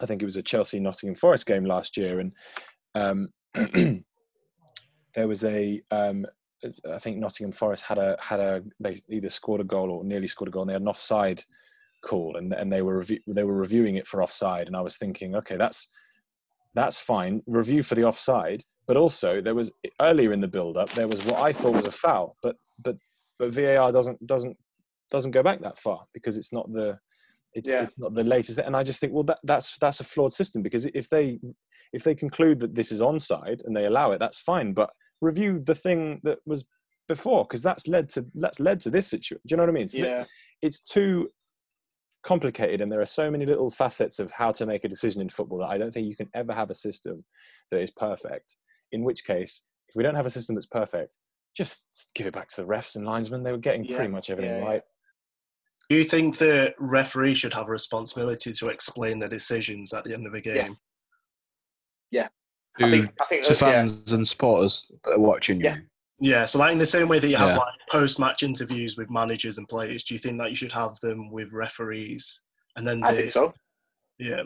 I 0.00 0.06
think 0.06 0.22
it 0.22 0.26
was 0.26 0.36
a 0.36 0.42
Chelsea 0.42 0.78
Nottingham 0.78 1.16
Forest 1.16 1.46
game 1.46 1.64
last 1.64 1.96
year, 1.96 2.20
and 2.20 2.32
um, 2.94 3.28
there 5.14 5.26
was 5.28 5.44
a 5.44 5.82
um, 5.90 6.24
I 6.64 6.98
think 6.98 7.18
Nottingham 7.18 7.52
Forest 7.52 7.84
had 7.84 7.98
a 7.98 8.16
had 8.20 8.40
a 8.40 8.64
they 8.80 8.96
either 9.08 9.30
scored 9.30 9.60
a 9.60 9.64
goal 9.64 9.90
or 9.90 10.04
nearly 10.04 10.26
scored 10.26 10.48
a 10.48 10.50
goal, 10.50 10.62
and 10.62 10.70
they 10.70 10.74
had 10.74 10.82
an 10.82 10.88
offside 10.88 11.42
call, 12.02 12.36
and 12.36 12.52
and 12.52 12.70
they 12.72 12.82
were 12.82 13.02
revi- 13.02 13.22
they 13.26 13.44
were 13.44 13.56
reviewing 13.56 13.96
it 13.96 14.06
for 14.06 14.22
offside, 14.22 14.66
and 14.66 14.76
I 14.76 14.80
was 14.80 14.96
thinking, 14.96 15.36
okay, 15.36 15.56
that's 15.56 15.88
that's 16.74 16.98
fine, 16.98 17.42
review 17.46 17.82
for 17.82 17.94
the 17.94 18.04
offside, 18.04 18.62
but 18.86 18.96
also 18.96 19.40
there 19.40 19.54
was 19.54 19.72
earlier 20.00 20.32
in 20.32 20.40
the 20.40 20.48
build 20.48 20.76
up 20.76 20.90
there 20.90 21.08
was 21.08 21.24
what 21.24 21.36
I 21.40 21.52
thought 21.52 21.74
was 21.74 21.86
a 21.86 21.92
foul, 21.92 22.36
but 22.42 22.56
but 22.82 22.96
but 23.38 23.52
VAR 23.52 23.92
doesn't 23.92 24.24
doesn't 24.26 24.56
doesn't 25.10 25.30
go 25.30 25.42
back 25.42 25.60
that 25.60 25.78
far 25.78 26.04
because 26.12 26.36
it's 26.36 26.52
not 26.52 26.70
the 26.72 26.98
it's, 27.54 27.70
Yeah. 27.70 27.82
it's 27.82 27.98
not 27.98 28.14
the 28.14 28.24
latest. 28.24 28.58
And 28.58 28.76
i 28.76 28.82
just 28.82 29.00
think 29.00 29.12
well 29.12 29.24
that, 29.24 29.38
that's 29.44 29.78
that's 29.78 30.00
a 30.00 30.04
flawed 30.04 30.32
system 30.32 30.62
because 30.62 30.86
if 30.86 31.08
they 31.08 31.40
if 31.92 32.04
they 32.04 32.14
conclude 32.14 32.60
that 32.60 32.74
this 32.74 32.92
is 32.92 33.00
onside 33.00 33.64
and 33.64 33.74
they 33.76 33.86
allow 33.86 34.12
it 34.12 34.18
that's 34.18 34.38
fine. 34.38 34.72
But 34.72 34.90
review 35.20 35.60
the 35.64 35.74
thing 35.74 36.20
that 36.24 36.38
was 36.46 36.68
before 37.08 37.44
because 37.44 37.62
that's 37.62 37.88
led 37.88 38.08
to 38.08 38.26
that's 38.34 38.60
led 38.60 38.80
to 38.80 38.90
this 38.90 39.06
situation 39.06 39.40
do 39.46 39.52
you 39.52 39.56
know 39.56 39.62
what 39.62 39.70
i 39.70 39.72
mean? 39.72 39.88
So 39.88 39.98
Yeah, 39.98 40.24
it's 40.62 40.82
too 40.82 41.28
complicated 42.22 42.80
and 42.80 42.90
there 42.90 43.00
are 43.00 43.06
so 43.06 43.30
many 43.30 43.46
little 43.46 43.70
facets 43.70 44.18
of 44.18 44.30
how 44.30 44.52
to 44.52 44.66
make 44.66 44.84
a 44.84 44.88
decision 44.88 45.22
in 45.22 45.28
football 45.28 45.58
that 45.58 45.68
i 45.68 45.78
don't 45.78 45.92
think 45.92 46.06
you 46.06 46.16
can 46.16 46.28
ever 46.34 46.52
have 46.52 46.70
a 46.70 46.74
system 46.74 47.24
that 47.70 47.80
is 47.80 47.90
perfect. 47.90 48.56
In 48.92 49.04
which 49.04 49.24
case 49.24 49.62
if 49.88 49.96
we 49.96 50.02
don't 50.02 50.14
have 50.14 50.26
a 50.26 50.30
system 50.30 50.54
that's 50.54 50.66
perfect 50.66 51.16
just 51.56 52.10
give 52.14 52.26
it 52.26 52.34
back 52.34 52.48
to 52.48 52.62
the 52.62 52.66
refs 52.68 52.96
and 52.96 53.04
linesmen. 53.04 53.42
They 53.42 53.52
were 53.52 53.58
getting 53.58 53.84
Yeah, 53.84 53.96
pretty 53.96 54.12
much 54.12 54.30
everything 54.30 54.56
yeah, 54.56 54.62
yeah. 54.62 54.68
right 54.68 54.82
Do 55.90 55.96
you 55.96 56.04
think 56.04 56.38
the 56.38 56.74
referee 56.78 57.34
should 57.34 57.54
have 57.54 57.68
a 57.68 57.70
responsibility 57.70 58.52
to 58.52 58.68
explain 58.68 59.18
the 59.18 59.28
decisions 59.28 59.92
at 59.92 60.04
the 60.04 60.14
end 60.14 60.26
of 60.26 60.34
a 60.34 60.40
game? 60.40 60.56
Yes. 60.56 60.80
I 62.86 62.90
think 62.90 63.12
I 63.20 63.24
think 63.24 63.42
to 63.44 63.48
that's, 63.50 63.60
yeah, 63.62 63.70
fans 63.72 64.12
and 64.12 64.26
supporters 64.26 64.90
that 65.04 65.14
are 65.14 65.18
watching 65.18 65.60
Yeah. 65.60 65.76
you. 65.76 65.82
Yeah, 66.20 66.46
so 66.46 66.58
like 66.58 66.72
in 66.72 66.78
the 66.78 66.86
same 66.86 67.08
way 67.08 67.18
that 67.20 67.28
you 67.28 67.36
have 67.36 67.50
Yeah. 67.50 67.58
like 67.58 67.74
post-match 67.90 68.42
interviews 68.42 68.96
with 68.96 69.08
managers 69.10 69.56
and 69.58 69.68
players, 69.68 70.02
do 70.04 70.14
you 70.14 70.18
think 70.20 70.38
that 70.38 70.50
you 70.50 70.56
should 70.56 70.72
have 70.72 70.98
them 71.00 71.30
with 71.30 71.52
referees? 71.52 72.40
And 72.76 72.86
then 72.86 73.02
I 73.04 73.12
think 73.14 73.30
so. 73.30 73.54
yeah, 74.18 74.42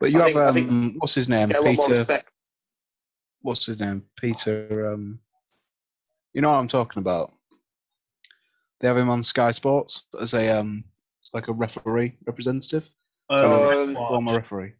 But 0.00 0.10
you 0.12 0.20
I 0.22 0.30
have 0.30 0.54
think- 0.54 0.68
um, 0.70 0.90
think- 0.90 1.02
what's 1.02 1.14
his 1.14 1.28
name? 1.28 1.48
Get 1.48 1.58
a 1.58 1.62
lot 1.62 1.76
more 1.76 1.88
Peter. 1.88 2.22
What's 3.40 3.66
his 3.66 3.80
name? 3.80 4.04
Peter. 4.18 4.92
Um, 4.92 5.20
you 6.32 6.40
know 6.42 6.50
what 6.50 6.58
I'm 6.58 6.68
talking 6.68 7.00
about. 7.00 7.32
They 8.80 8.88
have 8.88 8.96
him 8.96 9.08
on 9.10 9.22
Sky 9.22 9.52
Sports 9.52 10.04
as 10.20 10.34
a 10.34 10.50
um, 10.50 10.84
like 11.32 11.48
a 11.48 11.52
referee 11.52 12.16
representative, 12.26 12.88
Oh, 13.30 13.84
Um, 13.84 13.94
watch. 13.94 14.08
former 14.08 14.36
referee. 14.36 14.74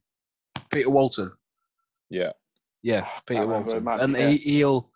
Peter 0.71 0.91
Walton. 0.91 1.33
yeah 2.11 2.33
Yeah, 2.85 3.09
Peter 3.27 3.47
Walton, 3.47 3.83
might 3.83 4.01
and 4.01 4.13
yeah. 4.15 4.29
he, 4.29 4.37
he'll 4.37 4.91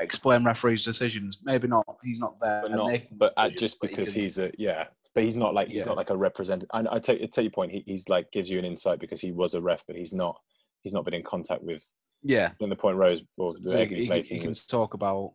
explain 0.00 0.44
referees' 0.44 0.84
decisions. 0.84 1.40
Maybe 1.44 1.66
not. 1.66 1.84
He's 2.04 2.20
not 2.20 2.36
there. 2.40 2.62
but 2.62 2.70
not 2.70 3.00
but 3.18 3.32
uh, 3.36 3.48
decisions, 3.48 3.60
just 3.60 3.80
but 3.80 3.90
he 3.90 3.96
because 3.96 4.12
he's 4.12 4.38
a 4.38 4.50
yeah 4.56 4.86
but 5.14 5.24
he's 5.24 5.34
not 5.36 5.52
like 5.52 5.66
he's 5.68 5.82
Yeah. 5.82 5.86
not 5.88 5.96
like 5.96 6.10
a 6.10 6.16
representative 6.16 6.70
I, 6.72 6.84
I 6.92 6.98
take 7.00 7.20
I 7.20 7.26
take 7.26 7.42
your 7.44 7.50
point 7.50 7.72
he, 7.72 7.82
he's 7.84 8.08
like 8.08 8.30
gives 8.32 8.48
you 8.48 8.58
an 8.60 8.64
insight 8.64 9.00
because 9.00 9.20
he 9.20 9.32
was 9.32 9.54
a 9.54 9.60
ref 9.60 9.84
but 9.86 9.96
he's 9.96 10.12
not 10.12 10.40
he's 10.82 10.92
not 10.92 11.04
been 11.04 11.14
in 11.14 11.22
contact 11.24 11.62
with 11.62 11.84
yeah. 12.22 12.52
then 12.60 12.70
the 12.70 12.76
point 12.76 12.96
Rose 12.96 13.22
or 13.36 13.52
the 13.60 13.70
So 13.70 13.76
egg 13.76 13.90
he, 13.90 13.96
he's 13.96 14.08
making 14.08 14.36
he 14.36 14.40
can 14.40 14.48
was 14.48 14.64
talk 14.64 14.94
about. 14.94 15.32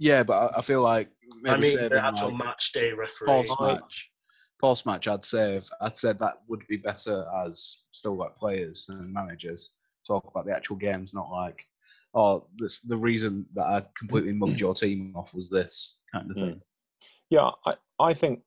Yeah, 0.00 0.24
but 0.24 0.34
I, 0.54 0.58
I 0.58 0.62
feel 0.62 0.82
like 0.82 1.08
maybe 1.40 1.54
I 1.54 1.56
mean 1.56 1.88
the 1.88 2.04
actual 2.04 2.30
like, 2.30 2.44
match 2.44 2.72
day 2.72 2.92
referee. 2.92 3.26
post 3.28 3.52
I- 3.60 3.72
match. 3.74 4.08
Post 4.60 4.86
match, 4.86 5.06
I'd 5.06 5.24
say 5.24 5.60
I'd 5.80 5.96
say 5.96 6.12
that 6.14 6.34
would 6.48 6.66
be 6.68 6.78
better 6.78 7.24
as 7.46 7.76
still 7.92 8.16
like 8.16 8.36
players 8.36 8.86
and 8.88 9.12
managers 9.14 9.70
talk 10.06 10.26
about 10.30 10.46
the 10.46 10.54
actual 10.54 10.76
games, 10.76 11.14
not 11.14 11.30
like, 11.30 11.62
oh, 12.14 12.46
this 12.58 12.80
the 12.80 12.96
reason 12.96 13.46
that 13.54 13.64
I 13.66 13.86
completely 13.98 14.32
mugged 14.32 14.60
your 14.60 14.74
team 14.74 15.12
off 15.16 15.34
was 15.34 15.50
this 15.50 15.98
kind 16.12 16.30
of 16.30 16.36
Mm. 16.36 16.40
thing. 16.40 16.62
yeah 17.30 17.50
I 17.66 17.74
I 17.98 18.14
think 18.14 18.42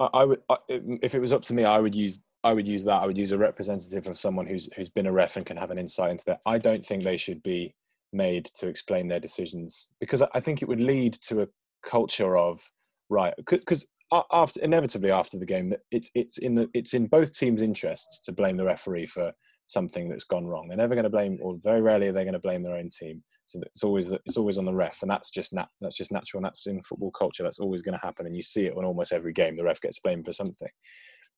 I, 0.00 0.08
I 0.14 0.24
would 0.24 0.42
I, 0.48 0.56
if 0.68 1.14
it 1.14 1.20
was 1.20 1.32
up 1.32 1.42
to 1.42 1.54
me 1.54 1.64
I 1.64 1.78
would 1.78 1.94
use 1.94 2.20
I 2.44 2.52
would 2.52 2.66
use 2.68 2.84
that 2.84 3.00
I 3.02 3.06
would 3.06 3.18
use 3.18 3.32
a 3.32 3.38
representative 3.38 4.06
of 4.06 4.18
someone 4.18 4.46
who's 4.46 4.68
who's 4.74 4.88
been 4.88 5.06
a 5.06 5.12
ref 5.12 5.36
and 5.36 5.46
can 5.46 5.56
have 5.56 5.70
an 5.70 5.78
insight 5.78 6.10
into 6.10 6.24
that 6.26 6.40
I 6.46 6.58
don't 6.58 6.84
think 6.84 7.04
they 7.04 7.16
should 7.16 7.42
be 7.42 7.74
made 8.12 8.46
to 8.56 8.68
explain 8.68 9.08
their 9.08 9.20
decisions 9.20 9.88
because 10.00 10.22
I- 10.22 10.28
I 10.34 10.40
think 10.40 10.62
it 10.62 10.68
would 10.68 10.80
lead 10.80 11.14
to 11.28 11.42
a 11.42 11.48
culture 11.82 12.36
of 12.36 12.60
right 13.08 13.34
because 13.36 13.86
after 14.32 14.60
inevitably 14.62 15.10
after 15.10 15.38
the 15.38 15.46
game 15.46 15.68
that 15.70 15.80
it's 15.90 16.10
it's 16.14 16.38
in 16.38 16.54
the 16.54 16.68
it's 16.74 16.94
in 16.94 17.06
both 17.06 17.32
teams' 17.32 17.62
interests 17.62 18.20
to 18.22 18.32
blame 18.32 18.56
the 18.56 18.64
referee 18.64 19.06
for 19.06 19.32
something 19.66 20.08
that's 20.08 20.24
gone 20.24 20.46
wrong. 20.46 20.68
They're 20.68 20.76
never 20.76 20.94
going 20.94 21.04
to 21.04 21.10
blame, 21.10 21.38
or 21.40 21.56
very 21.62 21.80
rarely 21.80 22.08
are 22.08 22.12
they 22.12 22.24
going 22.24 22.34
to 22.34 22.40
blame 22.40 22.62
their 22.62 22.76
own 22.76 22.88
team. 22.88 23.22
So 23.46 23.60
it's 23.62 23.84
always 23.84 24.10
it's 24.10 24.36
always 24.36 24.58
on 24.58 24.64
the 24.64 24.74
ref, 24.74 25.02
and 25.02 25.10
that's 25.10 25.30
just 25.30 25.52
nat- 25.52 25.68
that's 25.80 25.96
just 25.96 26.12
natural, 26.12 26.38
and 26.38 26.46
that's 26.46 26.66
in 26.66 26.82
football 26.82 27.10
culture. 27.10 27.42
That's 27.42 27.58
always 27.58 27.82
going 27.82 27.98
to 27.98 28.04
happen, 28.04 28.26
and 28.26 28.36
you 28.36 28.42
see 28.42 28.66
it 28.66 28.76
on 28.76 28.84
almost 28.84 29.12
every 29.12 29.32
game. 29.32 29.54
The 29.54 29.64
ref 29.64 29.80
gets 29.80 30.00
blamed 30.00 30.24
for 30.24 30.32
something. 30.32 30.68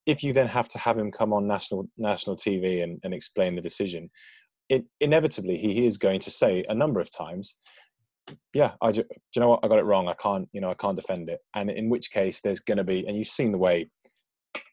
If 0.06 0.22
you 0.22 0.32
then 0.32 0.46
have 0.46 0.68
to 0.70 0.78
have 0.78 0.98
him 0.98 1.10
come 1.10 1.32
on 1.32 1.46
national 1.46 1.88
national 1.96 2.36
TV 2.36 2.82
and, 2.82 2.98
and 3.04 3.12
explain 3.12 3.56
the 3.56 3.62
decision, 3.62 4.10
it, 4.68 4.84
inevitably 5.00 5.56
he 5.56 5.86
is 5.86 5.98
going 5.98 6.20
to 6.20 6.30
say 6.30 6.64
a 6.68 6.74
number 6.74 7.00
of 7.00 7.10
times, 7.10 7.56
yeah, 8.52 8.72
I 8.80 8.92
ju- 8.92 9.02
do 9.02 9.18
you 9.34 9.40
know 9.40 9.50
what? 9.50 9.60
I 9.62 9.68
got 9.68 9.78
it 9.78 9.84
wrong. 9.84 10.08
I 10.08 10.14
can't, 10.14 10.48
you 10.52 10.60
know, 10.60 10.70
I 10.70 10.74
can't 10.74 10.96
defend 10.96 11.28
it. 11.28 11.40
And 11.54 11.70
in 11.70 11.88
which 11.88 12.10
case, 12.10 12.40
there's 12.40 12.60
going 12.60 12.78
to 12.78 12.84
be, 12.84 13.06
and 13.06 13.16
you've 13.16 13.28
seen 13.28 13.52
the 13.52 13.58
way 13.58 13.90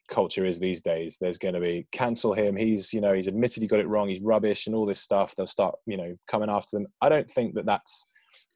culture 0.08 0.44
is 0.44 0.58
these 0.58 0.80
days. 0.80 1.16
There's 1.20 1.38
going 1.38 1.54
to 1.54 1.60
be 1.60 1.86
cancel 1.92 2.32
him. 2.32 2.56
He's, 2.56 2.92
you 2.92 3.00
know, 3.00 3.12
he's 3.12 3.26
admitted 3.26 3.62
he 3.62 3.68
got 3.68 3.80
it 3.80 3.88
wrong. 3.88 4.08
He's 4.08 4.20
rubbish 4.20 4.66
and 4.66 4.74
all 4.74 4.86
this 4.86 5.00
stuff. 5.00 5.34
They'll 5.34 5.46
start, 5.46 5.74
you 5.86 5.96
know, 5.96 6.16
coming 6.28 6.50
after 6.50 6.76
them. 6.76 6.86
I 7.00 7.08
don't 7.08 7.30
think 7.30 7.54
that 7.54 7.66
that's 7.66 8.06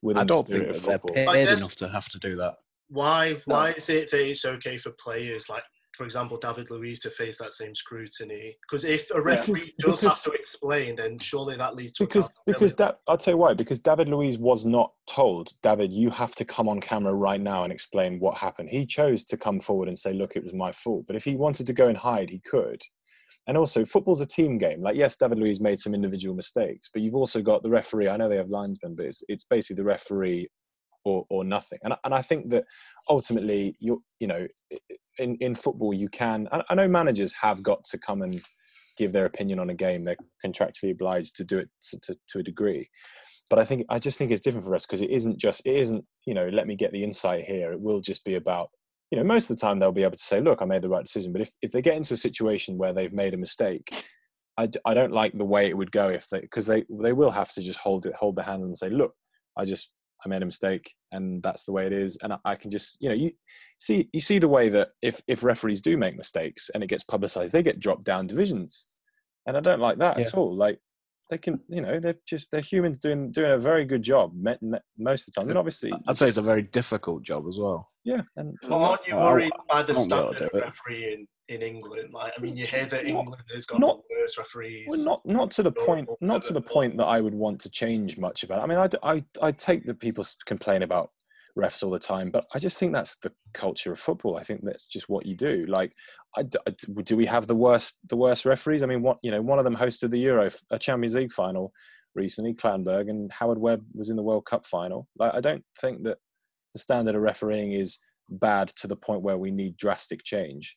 within 0.02 0.22
I 0.22 0.24
don't 0.24 0.46
the 0.46 0.54
spirit 0.54 0.74
think 0.74 0.76
of 0.76 0.82
that 0.82 0.88
they're 0.88 1.24
football. 1.24 1.34
paid 1.34 1.48
enough 1.48 1.76
to 1.76 1.88
have 1.88 2.08
to 2.10 2.18
do 2.18 2.36
that. 2.36 2.54
Why? 2.88 3.32
No. 3.46 3.54
Why 3.54 3.70
is 3.72 3.88
it 3.88 4.10
that 4.10 4.28
it's 4.28 4.44
okay 4.44 4.78
for 4.78 4.92
players 4.98 5.48
like, 5.48 5.62
for 5.96 6.04
example, 6.04 6.38
David 6.38 6.70
Luiz 6.70 7.00
to 7.00 7.10
face 7.10 7.38
that 7.38 7.52
same 7.52 7.74
scrutiny? 7.74 8.56
Because 8.62 8.84
if 8.84 9.10
a 9.10 9.20
referee 9.20 9.74
Because- 9.76 10.00
does 10.00 10.00
have 10.02 10.10
because- 10.10 10.22
to 10.24 10.30
explain, 10.32 10.96
then 10.96 11.18
surely 11.18 11.56
that 11.56 11.74
leads 11.74 11.94
to 11.94 12.04
because 12.04 12.32
because 12.46 12.74
that 12.76 12.98
I'll 13.08 13.16
tell 13.18 13.34
you 13.34 13.38
why. 13.38 13.54
Because 13.54 13.80
David 13.80 14.08
Luiz 14.08 14.38
was 14.38 14.64
not 14.66 14.92
told, 15.08 15.50
David, 15.62 15.92
you 15.92 16.10
have 16.10 16.34
to 16.36 16.44
come 16.44 16.68
on 16.68 16.80
camera 16.80 17.14
right 17.14 17.40
now 17.40 17.64
and 17.64 17.72
explain 17.72 18.18
what 18.20 18.36
happened. 18.36 18.70
He 18.70 18.86
chose 18.86 19.24
to 19.26 19.36
come 19.36 19.58
forward 19.60 19.88
and 19.88 19.98
say, 19.98 20.12
look, 20.12 20.36
it 20.36 20.42
was 20.44 20.54
my 20.54 20.72
fault. 20.72 21.04
But 21.06 21.16
if 21.16 21.24
he 21.24 21.36
wanted 21.36 21.66
to 21.66 21.72
go 21.72 21.88
and 21.88 21.96
hide, 21.96 22.30
he 22.30 22.38
could. 22.40 22.80
And 23.46 23.56
also, 23.56 23.84
football's 23.84 24.20
a 24.20 24.26
team 24.26 24.58
game. 24.58 24.82
Like, 24.82 24.96
yes, 24.96 25.16
David 25.16 25.38
Luiz 25.38 25.60
made 25.60 25.80
some 25.80 25.94
individual 25.94 26.36
mistakes, 26.36 26.88
but 26.92 27.02
you've 27.02 27.14
also 27.14 27.40
got 27.42 27.62
the 27.62 27.70
referee. 27.70 28.08
I 28.08 28.16
know 28.16 28.28
they 28.28 28.36
have 28.36 28.50
linesmen, 28.50 28.94
but 28.94 29.06
it's 29.06 29.24
it's 29.28 29.44
basically 29.44 29.76
the 29.76 29.84
referee 29.88 30.46
or 31.06 31.24
or 31.30 31.42
nothing. 31.42 31.78
And 31.82 31.94
I- 31.94 31.98
and 32.04 32.14
I 32.14 32.20
think 32.22 32.50
that 32.50 32.64
ultimately, 33.08 33.74
you 33.80 34.04
you 34.20 34.26
know, 34.28 34.46
in 35.20 35.36
in 35.36 35.54
football, 35.54 35.94
you 35.94 36.08
can. 36.08 36.48
I, 36.50 36.62
I 36.70 36.74
know 36.74 36.88
managers 36.88 37.32
have 37.34 37.62
got 37.62 37.84
to 37.84 37.98
come 37.98 38.22
and 38.22 38.42
give 38.96 39.12
their 39.12 39.26
opinion 39.26 39.58
on 39.58 39.70
a 39.70 39.74
game. 39.74 40.04
They're 40.04 40.16
contractually 40.44 40.92
obliged 40.92 41.36
to 41.36 41.44
do 41.44 41.58
it 41.58 41.68
to, 41.90 42.00
to, 42.00 42.16
to 42.28 42.38
a 42.40 42.42
degree. 42.42 42.88
But 43.48 43.58
I 43.58 43.64
think 43.64 43.86
I 43.88 43.98
just 43.98 44.18
think 44.18 44.30
it's 44.30 44.42
different 44.42 44.66
for 44.66 44.74
us 44.74 44.86
because 44.86 45.00
it 45.00 45.10
isn't 45.10 45.38
just 45.38 45.62
it 45.64 45.76
isn't 45.76 46.04
you 46.26 46.34
know 46.34 46.48
let 46.48 46.66
me 46.66 46.76
get 46.76 46.92
the 46.92 47.04
insight 47.04 47.44
here. 47.44 47.72
It 47.72 47.80
will 47.80 48.00
just 48.00 48.24
be 48.24 48.36
about 48.36 48.70
you 49.10 49.18
know 49.18 49.24
most 49.24 49.50
of 49.50 49.56
the 49.56 49.60
time 49.60 49.78
they'll 49.78 49.92
be 49.92 50.04
able 50.04 50.16
to 50.16 50.22
say 50.22 50.40
look 50.40 50.62
I 50.62 50.64
made 50.64 50.82
the 50.82 50.88
right 50.88 51.04
decision. 51.04 51.32
But 51.32 51.42
if 51.42 51.50
if 51.62 51.72
they 51.72 51.82
get 51.82 51.96
into 51.96 52.14
a 52.14 52.18
situation 52.18 52.78
where 52.78 52.92
they've 52.92 53.12
made 53.12 53.34
a 53.34 53.38
mistake, 53.38 53.92
I 54.84 54.94
don't 54.94 55.12
like 55.12 55.32
the 55.32 55.44
way 55.44 55.68
it 55.68 55.76
would 55.76 55.92
go 55.92 56.08
if 56.08 56.28
they 56.28 56.40
because 56.40 56.66
they 56.66 56.84
they 56.90 57.12
will 57.12 57.30
have 57.30 57.52
to 57.54 57.62
just 57.62 57.78
hold 57.78 58.06
it 58.06 58.14
hold 58.14 58.36
the 58.36 58.42
hand 58.42 58.62
and 58.62 58.76
say 58.76 58.90
look 58.90 59.14
I 59.56 59.64
just 59.64 59.90
I 60.24 60.28
made 60.28 60.42
a 60.42 60.46
mistake 60.46 60.94
and 61.12 61.42
that's 61.42 61.64
the 61.64 61.72
way 61.72 61.86
it 61.86 61.92
is. 61.92 62.18
And 62.22 62.32
I, 62.32 62.38
I 62.44 62.54
can 62.54 62.70
just 62.70 62.98
you 63.00 63.08
know 63.08 63.14
you 63.14 63.32
see 63.78 64.08
you 64.12 64.20
see 64.20 64.38
the 64.38 64.48
way 64.48 64.68
that 64.68 64.90
if 65.02 65.22
if 65.26 65.42
referees 65.42 65.80
do 65.80 65.96
make 65.96 66.16
mistakes 66.16 66.70
and 66.74 66.82
it 66.82 66.88
gets 66.88 67.04
publicized 67.04 67.52
they 67.52 67.62
get 67.62 67.80
dropped 67.80 68.04
down 68.04 68.26
divisions. 68.26 68.88
And 69.46 69.56
I 69.56 69.60
don't 69.60 69.80
like 69.80 69.98
that 69.98 70.20
at 70.20 70.34
all. 70.34 70.54
Like 70.54 70.78
they 71.30 71.38
can, 71.38 71.60
you 71.68 71.80
know, 71.80 71.98
they're 71.98 72.16
just 72.26 72.50
they're 72.50 72.60
humans 72.60 72.98
doing 72.98 73.30
doing 73.30 73.52
a 73.52 73.58
very 73.58 73.84
good 73.84 74.02
job 74.02 74.34
most 74.98 75.28
of 75.28 75.34
the 75.34 75.40
time. 75.40 75.48
And 75.48 75.56
obviously, 75.56 75.92
I'd 76.06 76.18
say 76.18 76.28
it's 76.28 76.38
a 76.38 76.42
very 76.42 76.62
difficult 76.62 77.22
job 77.22 77.46
as 77.48 77.56
well. 77.58 77.89
Yeah, 78.04 78.22
and 78.36 78.56
But 78.62 78.72
aren't 78.72 79.06
you 79.06 79.14
I- 79.16 79.24
worried 79.32 79.52
by 79.68 79.82
the 79.82 79.92
I 79.92 79.96
won't 79.96 80.08
be 80.08 80.14
standard 80.14 80.42
of 80.42 80.52
do 80.52 80.58
it. 80.58 80.64
refereeing 80.64 81.26
in 81.48 81.62
England? 81.62 82.12
Like, 82.14 82.32
I 82.36 82.40
mean, 82.40 82.56
you 82.56 82.66
hear 82.66 82.86
that 82.86 83.04
England 83.06 83.42
has 83.52 83.66
got 83.66 83.80
not- 83.80 84.00
the 84.08 84.16
worst 84.20 84.38
referees. 84.38 84.86
Well, 84.88 85.04
not 85.04 85.26
not 85.26 85.50
to 85.52 85.62
the 85.62 85.72
point, 85.72 86.08
not 86.20 86.42
to 86.42 86.52
the 86.52 86.62
point 86.62 86.96
that 86.98 87.06
I 87.06 87.20
would 87.20 87.34
want 87.34 87.60
to 87.62 87.70
change 87.70 88.16
much 88.18 88.42
about. 88.42 88.60
It. 88.60 88.62
I 88.62 88.66
mean, 89.14 89.22
I 89.42 89.52
take 89.52 89.84
that 89.86 90.00
people 90.00 90.24
complain 90.46 90.82
about 90.82 91.10
refs 91.58 91.82
all 91.82 91.90
the 91.90 91.98
time, 91.98 92.30
but 92.30 92.46
I 92.54 92.58
just 92.60 92.78
think 92.78 92.92
that's 92.94 93.16
the 93.16 93.32
culture 93.52 93.92
of 93.92 93.98
football. 93.98 94.36
I 94.36 94.44
think 94.44 94.60
that's 94.62 94.86
just 94.86 95.08
what 95.08 95.26
you 95.26 95.34
do. 95.36 95.66
Like, 95.66 95.92
I 96.36 96.44
d- 96.44 96.58
I 96.66 96.70
d- 96.70 97.02
do 97.02 97.16
we 97.16 97.26
have 97.26 97.46
the 97.48 97.56
worst 97.56 97.98
the 98.08 98.16
worst 98.16 98.46
referees? 98.46 98.82
I 98.82 98.86
mean, 98.86 99.02
what 99.02 99.18
you 99.22 99.30
know, 99.30 99.42
one 99.42 99.58
of 99.58 99.64
them 99.64 99.76
hosted 99.76 100.10
the 100.10 100.18
Euro, 100.20 100.48
a 100.70 100.78
Champions 100.78 101.16
League 101.16 101.32
final 101.32 101.72
recently, 102.14 102.54
Clattenburg, 102.54 103.10
and 103.10 103.30
Howard 103.32 103.58
Webb 103.58 103.84
was 103.94 104.08
in 104.10 104.16
the 104.16 104.22
World 104.22 104.46
Cup 104.46 104.64
final. 104.64 105.06
Like, 105.18 105.34
I 105.34 105.40
don't 105.40 105.64
think 105.80 106.04
that 106.04 106.18
the 106.72 106.78
standard 106.78 107.14
of 107.14 107.22
refereeing 107.22 107.72
is 107.72 107.98
bad 108.28 108.68
to 108.68 108.86
the 108.86 108.96
point 108.96 109.22
where 109.22 109.38
we 109.38 109.50
need 109.50 109.76
drastic 109.76 110.22
change. 110.24 110.76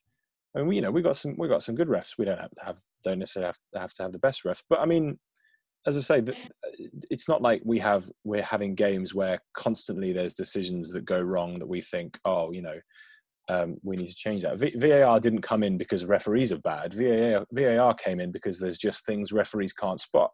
I 0.56 0.60
mean, 0.60 0.68
we, 0.68 0.76
you 0.76 0.82
know, 0.82 0.92
we 0.92 1.02
got 1.02 1.16
some 1.16 1.36
we 1.38 1.48
got 1.48 1.64
some 1.64 1.76
good 1.76 1.88
refs. 1.88 2.18
We 2.18 2.26
don't 2.26 2.40
have 2.40 2.52
have 2.64 2.80
don't 3.04 3.20
necessarily 3.20 3.48
have 3.48 3.58
to 3.74 3.80
have 3.80 3.94
to 3.94 4.04
have 4.04 4.12
the 4.12 4.20
best 4.20 4.44
refs, 4.44 4.64
but 4.70 4.80
I 4.80 4.86
mean, 4.86 5.18
as 5.86 5.98
I 5.98 6.02
say, 6.02 6.24
it's 7.10 7.28
not 7.28 7.42
like 7.42 7.62
we 7.66 7.80
have 7.80 8.10
we're 8.24 8.44
having 8.44 8.76
games 8.76 9.14
where 9.14 9.40
constantly 9.54 10.14
there's 10.14 10.34
decisions 10.34 10.92
that 10.92 11.06
go 11.06 11.20
wrong 11.20 11.60
that 11.60 11.68
we 11.68 11.82
think, 11.82 12.20
oh, 12.26 12.52
you 12.52 12.62
know, 12.62 12.80
um, 13.50 13.78
we 13.84 13.98
need 13.98 14.08
to 14.08 14.16
change 14.16 14.44
that. 14.44 14.60
V- 14.60 14.76
VAR 14.78 15.20
didn't 15.20 15.42
come 15.42 15.64
in 15.64 15.78
because 15.78 16.06
referees 16.06 16.52
are 16.52 16.60
bad. 16.60 16.94
VAR 16.94 17.46
VAR 17.52 17.94
came 17.96 18.20
in 18.20 18.32
because 18.32 18.60
there's 18.60 18.78
just 18.78 19.06
things 19.06 19.32
referees 19.32 19.74
can't 19.74 20.00
spot. 20.00 20.32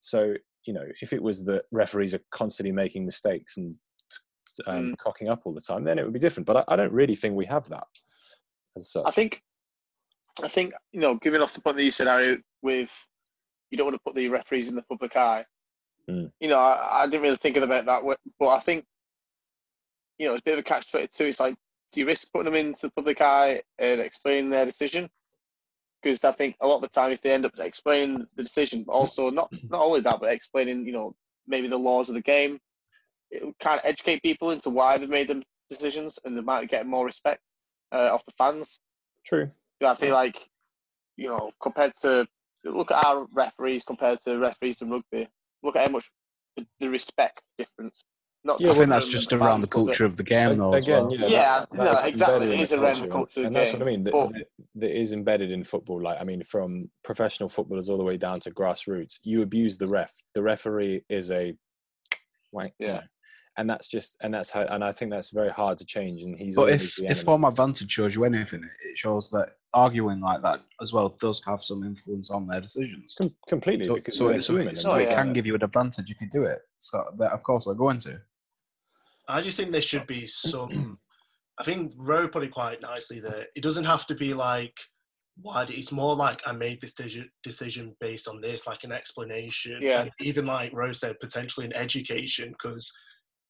So 0.00 0.34
you 0.66 0.74
know, 0.74 0.84
if 1.00 1.12
it 1.12 1.22
was 1.22 1.44
that 1.46 1.64
referees 1.72 2.14
are 2.14 2.20
constantly 2.30 2.72
making 2.72 3.06
mistakes 3.06 3.56
and 3.56 3.74
um, 4.66 4.94
cocking 4.96 5.28
up 5.28 5.42
all 5.44 5.52
the 5.52 5.60
time, 5.60 5.84
then 5.84 5.98
it 5.98 6.04
would 6.04 6.12
be 6.12 6.18
different. 6.18 6.46
But 6.46 6.58
I, 6.58 6.74
I 6.74 6.76
don't 6.76 6.92
really 6.92 7.14
think 7.14 7.34
we 7.34 7.46
have 7.46 7.68
that. 7.68 7.86
As 8.76 8.90
such. 8.90 9.04
I 9.06 9.10
think, 9.10 9.42
I 10.42 10.48
think 10.48 10.72
you 10.92 11.00
know, 11.00 11.14
giving 11.16 11.40
off 11.40 11.54
the 11.54 11.60
point 11.60 11.76
that 11.76 11.84
you 11.84 11.90
said, 11.90 12.06
Harry, 12.06 12.38
with 12.62 13.06
you 13.70 13.78
don't 13.78 13.86
want 13.86 13.96
to 13.96 14.02
put 14.04 14.14
the 14.14 14.28
referees 14.28 14.68
in 14.68 14.76
the 14.76 14.82
public 14.82 15.16
eye. 15.16 15.44
Mm. 16.08 16.30
You 16.40 16.48
know, 16.48 16.58
I, 16.58 17.02
I 17.02 17.06
didn't 17.06 17.22
really 17.22 17.36
think 17.36 17.56
about 17.56 17.84
that 17.84 18.02
but 18.38 18.48
I 18.48 18.60
think, 18.60 18.84
you 20.18 20.26
know, 20.26 20.34
it's 20.34 20.40
a 20.40 20.44
bit 20.44 20.54
of 20.54 20.60
a 20.60 20.62
catch 20.62 20.90
twenty 20.90 21.08
two. 21.08 21.24
It's 21.24 21.40
like, 21.40 21.54
do 21.92 22.00
you 22.00 22.06
risk 22.06 22.28
putting 22.32 22.52
them 22.52 22.66
into 22.66 22.86
the 22.86 22.92
public 22.92 23.20
eye 23.20 23.62
and 23.78 24.00
explaining 24.00 24.50
their 24.50 24.64
decision? 24.64 25.08
Because 26.02 26.22
I 26.24 26.32
think 26.32 26.56
a 26.60 26.66
lot 26.66 26.76
of 26.76 26.82
the 26.82 26.88
time, 26.88 27.12
if 27.12 27.20
they 27.20 27.32
end 27.32 27.44
up 27.44 27.52
explaining 27.58 28.26
the 28.36 28.42
decision, 28.42 28.84
but 28.84 28.92
also 28.92 29.30
not 29.30 29.52
not 29.68 29.82
only 29.82 30.00
that, 30.00 30.20
but 30.20 30.32
explaining, 30.32 30.86
you 30.86 30.92
know, 30.92 31.14
maybe 31.46 31.68
the 31.68 31.78
laws 31.78 32.08
of 32.08 32.14
the 32.14 32.22
game, 32.22 32.58
kind 33.60 33.78
of 33.78 33.84
educate 33.84 34.22
people 34.22 34.50
into 34.50 34.70
why 34.70 34.98
they've 34.98 35.08
made 35.08 35.28
them 35.28 35.42
decisions, 35.68 36.18
and 36.24 36.36
they 36.36 36.42
might 36.42 36.68
get 36.68 36.86
more 36.86 37.04
respect 37.04 37.42
uh, 37.92 38.10
off 38.12 38.24
the 38.24 38.32
fans. 38.32 38.80
True. 39.26 39.50
I 39.84 39.94
feel 39.94 40.14
like, 40.14 40.48
you 41.16 41.28
know, 41.28 41.52
compared 41.60 41.92
to 42.02 42.26
look 42.64 42.90
at 42.90 43.04
our 43.06 43.26
referees 43.32 43.84
compared 43.84 44.18
to 44.20 44.38
referees 44.38 44.80
in 44.82 44.90
rugby, 44.90 45.28
look 45.62 45.76
at 45.76 45.86
how 45.86 45.92
much 45.92 46.10
the, 46.56 46.66
the 46.80 46.88
respect 46.88 47.42
difference. 47.56 48.02
Not 48.44 48.60
Yeah, 48.60 48.70
I 48.70 48.74
think 48.74 48.90
that's 48.90 49.08
just 49.08 49.30
the 49.30 49.36
around 49.36 49.60
the 49.60 49.66
fans, 49.66 49.86
but 49.86 49.86
culture 49.86 50.04
of 50.04 50.16
the 50.16 50.22
game, 50.22 50.56
though. 50.56 50.72
Again, 50.72 51.08
well. 51.08 51.14
yeah, 51.14 51.26
Yeah, 51.26 51.64
that's- 51.72 52.02
no, 52.02 52.08
exactly, 52.08 52.34
embedded 52.36 52.52
it 52.52 52.54
in 52.54 52.60
is 52.60 52.70
the 52.70 52.80
around 52.80 53.00
the 53.00 53.08
culture 53.08 53.40
of 53.40 53.42
the 53.42 53.46
and 53.48 53.56
that's 53.56 53.72
what 53.72 53.82
I 53.82 53.84
mean. 53.84 54.04
That, 54.04 54.12
but- 54.12 54.32
that, 54.32 54.46
that 54.76 54.98
is 54.98 55.12
embedded 55.12 55.52
in 55.52 55.64
football. 55.64 56.00
Like 56.00 56.20
I 56.20 56.24
mean, 56.24 56.42
from 56.44 56.88
professional 57.02 57.48
footballers 57.48 57.88
all 57.88 57.98
the 57.98 58.04
way 58.04 58.16
down 58.16 58.40
to 58.40 58.50
grassroots, 58.50 59.18
you 59.24 59.42
abuse 59.42 59.76
the 59.76 59.88
ref. 59.88 60.12
The 60.34 60.42
referee 60.42 61.04
is 61.08 61.30
a 61.30 61.54
wank. 62.52 62.72
you 62.78 62.86
Yeah. 62.86 63.02
Know. 63.58 63.62
and 63.62 63.70
that's 63.70 63.88
just 63.88 64.16
and 64.22 64.32
that's 64.32 64.50
how 64.50 64.62
and 64.62 64.84
I 64.84 64.92
think 64.92 65.10
that's 65.10 65.30
very 65.30 65.50
hard 65.50 65.78
to 65.78 65.84
change. 65.84 66.22
And 66.22 66.38
he's 66.38 66.54
But 66.54 66.60
always 66.62 66.82
if, 66.84 66.96
the 66.96 67.04
if 67.06 67.10
enemy. 67.10 67.24
home 67.26 67.44
advantage 67.44 67.90
shows 67.90 68.14
you 68.14 68.24
anything, 68.24 68.62
it 68.64 68.96
shows 68.98 69.30
that 69.30 69.50
arguing 69.74 70.20
like 70.20 70.40
that 70.42 70.60
as 70.80 70.92
well 70.92 71.10
does 71.20 71.42
have 71.44 71.62
some 71.62 71.82
influence 71.84 72.30
on 72.30 72.46
their 72.46 72.60
decisions. 72.60 73.14
Com- 73.20 73.34
completely 73.48 73.86
So, 73.86 73.94
because 73.96 74.16
so, 74.18 74.28
they're 74.28 74.38
it, 74.38 74.44
so, 74.44 74.52
human. 74.56 74.74
it, 74.74 74.78
so 74.80 74.94
it 74.94 75.08
can 75.10 75.32
give 75.32 75.46
you 75.46 75.54
an 75.54 75.62
advantage 75.62 76.10
if 76.10 76.20
you 76.20 76.28
do 76.30 76.44
it. 76.44 76.60
So 76.78 77.04
that, 77.18 77.32
of 77.32 77.42
course, 77.42 77.66
they're 77.66 77.74
going 77.74 77.98
to. 78.00 78.20
I 79.28 79.42
just 79.42 79.58
think 79.58 79.72
there 79.72 79.82
should 79.82 80.06
be 80.06 80.26
some. 80.26 80.98
I 81.60 81.64
think 81.64 81.92
Rowe 81.96 82.28
put 82.28 82.44
it 82.44 82.52
quite 82.52 82.80
nicely 82.80 83.20
there. 83.20 83.46
it 83.56 83.62
doesn't 83.62 83.84
have 83.84 84.06
to 84.06 84.14
be 84.14 84.32
like 84.32 84.72
why. 85.42 85.66
It's 85.68 85.92
more 85.92 86.14
like 86.16 86.40
I 86.46 86.52
made 86.52 86.80
this 86.80 86.94
decision 86.94 87.28
decision 87.42 87.96
based 88.00 88.28
on 88.28 88.40
this, 88.40 88.66
like 88.66 88.84
an 88.84 88.92
explanation. 88.92 89.78
Yeah. 89.82 90.02
And 90.02 90.10
even 90.20 90.46
like 90.46 90.72
Rose 90.72 91.00
said, 91.00 91.18
potentially 91.20 91.66
an 91.66 91.72
education 91.74 92.50
because 92.52 92.90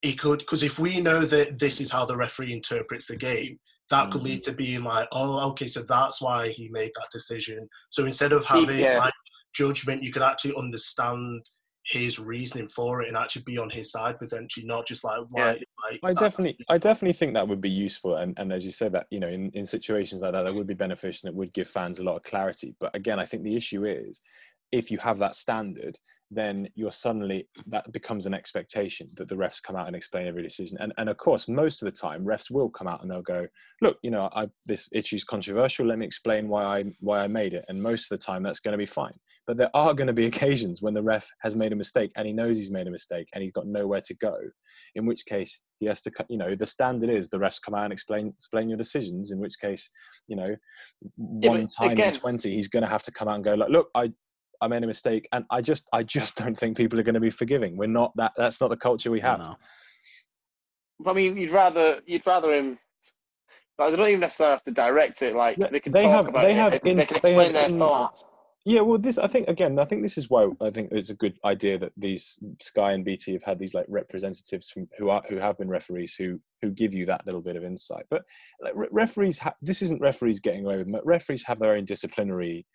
it 0.03 0.19
could. 0.19 0.41
Because 0.41 0.63
if 0.63 0.79
we 0.79 1.01
know 1.01 1.21
that 1.25 1.59
this 1.59 1.81
is 1.81 1.91
how 1.91 2.05
the 2.05 2.17
referee 2.17 2.53
interprets 2.53 3.07
the 3.07 3.17
game, 3.17 3.59
that 3.91 4.11
could 4.11 4.23
lead 4.23 4.43
mm. 4.43 4.45
to 4.45 4.53
being 4.53 4.85
like, 4.85 5.09
oh, 5.13 5.39
okay, 5.51 5.67
so 5.67 5.83
that's 5.83 6.21
why 6.21 6.51
he 6.51 6.69
made 6.71 6.91
that 6.95 7.09
decision. 7.13 7.69
So 7.91 8.05
instead 8.05 8.33
of 8.33 8.45
having 8.45 8.79
Yeah. 8.79 8.99
like 8.99 9.15
judgment, 9.55 10.03
you 10.03 10.13
could 10.13 10.23
actually 10.23 10.55
understand 10.57 11.41
his 11.91 12.19
reasoning 12.19 12.67
for 12.67 13.01
it 13.01 13.09
and 13.09 13.17
actually 13.17 13.43
be 13.47 13.57
on 13.57 13.71
his 13.71 13.91
side 13.91 14.19
potentially, 14.19 14.67
not 14.67 14.87
just 14.87 15.05
like 15.05 15.21
why. 15.31 15.59
Like 15.91 16.01
I 16.03 16.13
definitely, 16.13 16.63
I 16.69 16.77
definitely 16.77 17.15
think 17.15 17.33
that 17.33 17.49
would 17.49 17.63
be 17.63 17.71
useful, 17.71 18.17
and, 18.17 18.39
and 18.39 18.53
as 18.53 18.67
you 18.67 18.73
said, 18.73 18.93
that 18.93 19.07
you 19.11 19.21
know, 19.21 19.29
in, 19.29 19.51
in 19.55 19.65
situations 19.65 20.21
like 20.21 20.33
that, 20.33 20.43
that 20.43 20.55
would 20.55 20.67
be 20.67 20.75
beneficial. 20.75 21.29
and 21.29 21.35
It 21.35 21.39
would 21.39 21.55
give 21.55 21.69
fans 21.69 21.99
a 21.99 22.05
lot 22.05 22.17
of 22.17 22.25
clarity. 22.25 22.75
But 22.79 22.95
again, 22.95 23.19
I 23.19 23.25
think 23.25 23.43
the 23.43 23.57
issue 23.57 23.87
is, 23.87 24.21
if 24.71 24.91
you 24.91 24.99
have 24.99 25.17
that 25.19 25.35
standard, 25.35 25.99
then 26.31 26.69
you're 26.75 26.93
suddenly 26.93 27.49
that 27.67 27.91
becomes 27.93 28.27
an 28.27 28.35
expectation 28.35 29.09
that 29.15 29.29
the 29.29 29.35
refs 29.35 29.63
come 29.63 29.77
out 29.77 29.87
and 29.87 29.97
explain 29.97 30.27
every 30.27 30.43
decision. 30.43 30.77
And 30.81 30.93
and 30.99 31.09
of 31.09 31.17
course, 31.17 31.49
most 31.49 31.83
of 31.83 31.87
the 31.87 31.93
time, 31.93 32.25
refs 32.25 32.51
will 32.51 32.69
come 32.69 32.87
out 32.87 33.03
and 33.03 33.11
they'll 33.11 33.23
go, 33.23 33.47
look, 33.81 33.99
you 34.03 34.11
know, 34.11 34.29
I 34.35 34.49
this 34.67 34.89
issue's 34.93 35.25
controversial. 35.25 35.87
Let 35.87 35.99
me 35.99 36.07
explain 36.07 36.49
why 36.49 36.65
I 36.65 36.85
why 37.01 37.21
I 37.21 37.29
made 37.29 37.55
it. 37.55 37.65
And 37.69 37.83
most 37.83 38.11
of 38.11 38.19
the 38.19 38.25
time, 38.25 38.43
that's 38.43 38.61
going 38.61 38.73
to 38.73 38.79
be 38.79 38.87
fine. 38.87 39.15
But 39.47 39.57
there 39.57 39.71
are 39.75 39.95
going 39.95 40.09
to 40.09 40.13
be 40.13 40.27
occasions 40.33 40.83
when 40.83 40.95
the 40.95 41.03
ref 41.03 41.27
has 41.41 41.57
made 41.57 41.73
a 41.73 41.77
mistake 41.77 42.13
and 42.17 42.27
he 42.27 42.33
knows 42.33 42.57
he's 42.57 42.71
made 42.71 42.87
a 42.87 42.91
mistake 42.91 43.29
and 43.33 43.43
he's 43.43 43.53
got 43.53 43.67
nowhere 43.67 44.03
to 44.03 44.15
go 44.15 44.37
in 44.95 45.07
which 45.07 45.25
case 45.25 45.63
he 45.81 45.87
has 45.87 46.01
to 46.01 46.11
cut 46.11 46.27
you 46.29 46.39
know 46.39 46.55
the 46.55 46.67
standard 46.67 47.11
is 47.11 47.29
the 47.29 47.39
refs 47.39 47.61
come 47.63 47.75
out 47.75 47.85
and 47.85 47.93
explain 47.93 48.29
explain 48.37 48.69
your 48.69 48.79
decisions 48.79 49.31
in 49.31 49.39
which 49.39 49.59
case 49.61 49.91
you 50.27 50.37
know 50.37 50.55
one 51.17 51.63
but 51.63 51.71
time 51.71 51.91
again- 51.93 52.13
in 52.13 52.19
20 52.21 52.51
he's 52.51 52.69
going 52.69 52.83
to 52.83 52.89
have 52.89 53.03
to 53.03 53.13
come 53.13 53.29
out 53.29 53.37
and 53.37 53.45
go 53.45 53.55
like 53.55 53.71
look 53.71 53.89
i 53.95 54.11
i 54.61 54.69
made 54.69 54.83
a 54.85 54.87
mistake 54.87 55.27
and 55.33 55.45
i 55.51 55.61
just 55.61 55.89
i 55.93 56.03
just 56.03 56.37
don't 56.43 56.57
think 56.59 56.77
people 56.77 56.99
are 56.99 57.03
going 57.03 57.15
to 57.15 57.21
be 57.21 57.31
forgiving 57.31 57.77
we're 57.77 57.87
not 57.87 58.13
that 58.17 58.33
that's 58.37 58.61
not 58.61 58.71
the 58.71 58.77
culture 58.77 59.11
we 59.11 59.21
have 59.21 59.39
No. 59.39 59.57
I 61.07 61.13
mean, 61.13 61.37
you'd 61.37 61.51
rather 61.51 62.01
you'd 62.07 62.27
rather 62.27 62.51
him. 62.53 62.77
Like, 63.79 63.93
they 63.93 63.97
don't 63.97 64.09
even 64.09 64.21
necessarily 64.21 64.55
have 64.55 64.65
to 64.65 64.73
direct 64.73 65.23
it. 65.23 65.37
Like 65.37 65.57
they 65.57 65.79
can 65.79 65.93
they 65.93 66.03
talk 66.03 66.11
have- 66.13 66.27
about 66.29 66.43
they 66.43 66.51
it. 66.51 66.57
have 66.57 66.73
they, 66.73 66.79
can- 66.81 66.97
they 66.97 67.05
can 67.05 67.17
explain 67.17 67.41
have 67.45 67.53
their 67.53 67.69
in- 67.69 67.79
thoughts. 67.79 68.25
Yeah, 68.67 68.81
well, 68.81 68.99
this 68.99 69.17
I 69.17 69.29
think 69.29 69.47
again. 69.49 69.79
I 69.79 69.85
think 69.85 70.03
this 70.03 70.19
is 70.19 70.29
why 70.29 70.49
I 70.61 70.71
think 70.71 70.91
it's 70.91 71.11
a 71.11 71.15
good 71.15 71.39
idea 71.45 71.79
that 71.79 71.93
these 71.97 72.39
Sky 72.61 72.93
and 72.93 73.05
BT 73.05 73.33
have 73.35 73.45
had 73.45 73.59
these 73.61 73.73
like 73.73 73.87
representatives 73.89 74.69
from 74.71 74.89
who 74.99 75.09
are 75.11 75.23
who 75.29 75.37
have 75.37 75.57
been 75.57 75.69
referees 75.69 76.15
who 76.19 76.41
who 76.61 76.73
give 76.73 76.93
you 76.93 77.07
that 77.07 77.25
little 77.25 77.41
bit 77.41 77.55
of 77.55 77.63
insight. 77.63 78.05
But 78.11 78.25
like, 78.61 78.73
re- 78.75 78.89
referees, 78.91 79.39
ha- 79.39 79.55
this 79.63 79.81
isn't 79.83 80.03
referees 80.03 80.41
getting 80.41 80.65
away 80.67 80.79
with. 80.79 80.89
it. 80.93 81.01
Referees 81.05 81.45
have 81.45 81.61
their 81.61 81.75
own 81.75 81.85
disciplinary 81.85 82.67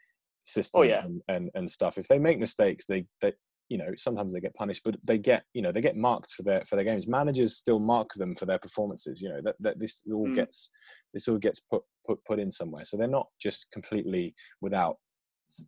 system 0.44 0.80
Oh, 0.82 0.84
yeah. 0.84 1.04
and, 1.04 1.22
and 1.28 1.50
and 1.56 1.70
stuff. 1.70 1.98
If 1.98 2.08
they 2.08 2.20
make 2.20 2.40
mistakes, 2.40 2.86
they 2.86 3.06
they 3.22 3.34
you 3.70 3.78
know 3.78 3.92
sometimes 3.96 4.34
they 4.34 4.40
get 4.42 4.56
punished, 4.56 4.84
but 4.84 4.96
they 5.04 5.18
get 5.18 5.44
you 5.54 5.62
know 5.62 5.72
they 5.72 5.82
get 5.82 5.96
marked 5.98 6.32
for 6.32 6.44
their 6.44 6.64
for 6.66 6.76
their 6.76 6.86
games. 6.86 7.08
Managers 7.08 7.58
still 7.58 7.80
mark 7.80 8.14
them 8.16 8.36
for 8.36 8.46
their 8.46 8.60
performances. 8.60 9.22
You 9.22 9.30
know 9.30 9.42
that 9.44 9.56
that 9.60 9.80
this 9.80 10.04
all 10.14 10.28
Mm. 10.28 10.36
gets 10.36 10.70
this 11.14 11.28
all 11.28 11.38
gets 11.38 11.60
put 11.60 11.84
put 12.06 12.24
put 12.26 12.40
in 12.40 12.52
somewhere. 12.52 12.86
So 12.86 12.98
they're 12.98 13.08
not 13.08 13.28
just 13.42 13.68
completely 13.72 14.36
without 14.62 14.98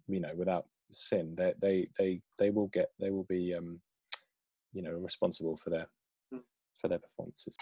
you 0.07 0.19
know 0.19 0.31
without 0.35 0.65
sin 0.91 1.33
they 1.37 1.53
they 1.61 1.87
they 1.97 2.21
they 2.37 2.49
will 2.49 2.67
get 2.67 2.89
they 2.99 3.09
will 3.11 3.25
be 3.29 3.53
um 3.53 3.79
you 4.73 4.81
know 4.81 4.91
responsible 4.91 5.57
for 5.57 5.69
their 5.69 5.87
Mm. 6.33 6.41
for 6.75 6.87
their 6.87 6.99
performances 6.99 7.55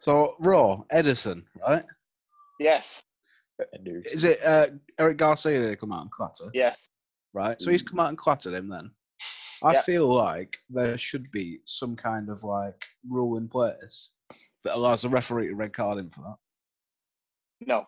So, 0.00 0.36
Raw, 0.38 0.82
Ederson, 0.92 1.42
right? 1.66 1.84
Yes, 2.60 3.02
And 3.72 4.06
Is 4.06 4.24
it 4.24 4.44
uh, 4.44 4.68
Eric 4.98 5.16
Garcia 5.18 5.60
that 5.60 5.80
come 5.80 5.92
out 5.92 6.02
and 6.02 6.10
clatter? 6.10 6.50
yes. 6.54 6.88
Right? 7.34 7.60
So 7.60 7.70
he's 7.70 7.82
come 7.82 8.00
out 8.00 8.08
and 8.08 8.18
clattered 8.18 8.54
him 8.54 8.68
then. 8.68 8.90
I 9.62 9.74
Yeah. 9.74 9.82
feel 9.82 10.12
like 10.14 10.56
there 10.70 10.96
should 10.98 11.30
be 11.32 11.58
some 11.64 11.96
kind 11.96 12.28
of 12.30 12.42
like 12.44 12.80
rule 13.08 13.36
in 13.36 13.48
place 13.48 14.10
that 14.64 14.76
allows 14.76 15.02
the 15.02 15.08
referee 15.08 15.48
to 15.48 15.54
red 15.54 15.72
card 15.74 15.98
him 15.98 16.10
for 16.10 16.20
that. 16.22 16.36
No. 17.66 17.86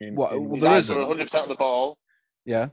in- 0.00 0.14
What- 0.16 0.32
in 0.32 0.40
well, 0.40 0.48
the- 0.48 0.54
His 0.54 0.62
there 0.62 0.72
eyes 0.72 0.82
isn't. 0.84 0.94
were 0.96 1.02
100 1.02 1.24
percent 1.24 1.42
on 1.44 1.48
the 1.48 1.54
ball, 1.54 1.98
Yeah. 2.44 2.68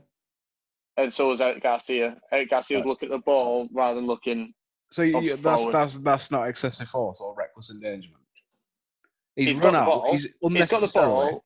and 0.96 1.12
so 1.14 1.28
was 1.28 1.40
Eric 1.40 1.62
Garcia. 1.62 2.20
Eric 2.32 2.50
Garcia 2.50 2.76
was 2.78 2.86
looking 2.86 3.06
at 3.08 3.12
the 3.12 3.22
ball 3.22 3.68
rather 3.72 3.94
than 3.94 4.06
looking. 4.06 4.52
So 4.90 5.02
you, 5.02 5.20
that's 5.36 5.40
forward. 5.42 5.72
that's 5.72 5.98
that's 5.98 6.30
not 6.30 6.48
excessive 6.48 6.88
force 6.88 7.18
or 7.20 7.34
reckless 7.34 7.70
endangerment. 7.70 8.21
He's, 9.36 9.48
He's 9.48 9.60
run 9.60 9.74
out. 9.74 9.86
ball. 9.86 10.12
He's 10.12 10.24
He's 10.24 10.32
got 10.32 10.42
the 10.42 10.46
unnecessarily, 10.46 11.30
ball. 11.30 11.44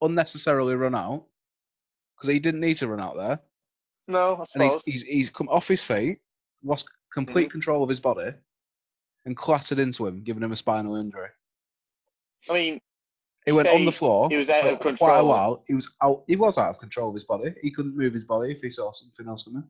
unnecessarily 0.00 0.74
run 0.74 0.94
out 0.94 1.26
because 2.16 2.30
he 2.30 2.40
didn't 2.40 2.60
need 2.60 2.78
to 2.78 2.88
run 2.88 3.00
out 3.00 3.16
there, 3.16 3.40
No, 4.08 4.36
I 4.36 4.44
and 4.54 4.62
he's, 4.62 4.82
he's 4.84 5.02
he's 5.02 5.30
come 5.30 5.48
off 5.48 5.68
his 5.68 5.82
feet, 5.82 6.20
lost 6.62 6.86
complete 7.12 7.48
Mhm. 7.48 7.52
control 7.52 7.82
of 7.82 7.88
his 7.88 8.00
body, 8.00 8.32
and 9.26 9.36
clattered 9.36 9.78
into 9.78 10.06
him, 10.06 10.22
giving 10.22 10.42
him 10.42 10.52
a 10.52 10.56
spinal 10.56 10.96
injury. 10.96 11.28
I 12.48 12.52
mean, 12.54 12.80
He 13.44 13.52
went 13.52 13.68
on 13.68 13.84
the 13.84 13.92
floor. 13.92 14.28
he 14.30 14.36
was 14.36 14.48
out 14.48 14.82
for 14.82 14.88
of 14.88 14.98
Quite 14.98 15.18
a 15.18 15.24
while. 15.24 15.64
He 15.66 15.74
was 15.74 15.94
out. 16.02 16.24
He 16.26 16.36
was 16.36 16.58
out 16.58 16.70
of 16.70 16.78
control 16.78 17.08
of 17.08 17.14
his 17.14 17.24
body. 17.24 17.54
He 17.60 17.70
couldn't 17.70 17.96
move 17.96 18.12
his 18.14 18.24
body 18.24 18.52
if 18.52 18.60
he 18.62 18.70
saw 18.70 18.92
something 18.92 19.26
else 19.28 19.42
coming. 19.42 19.64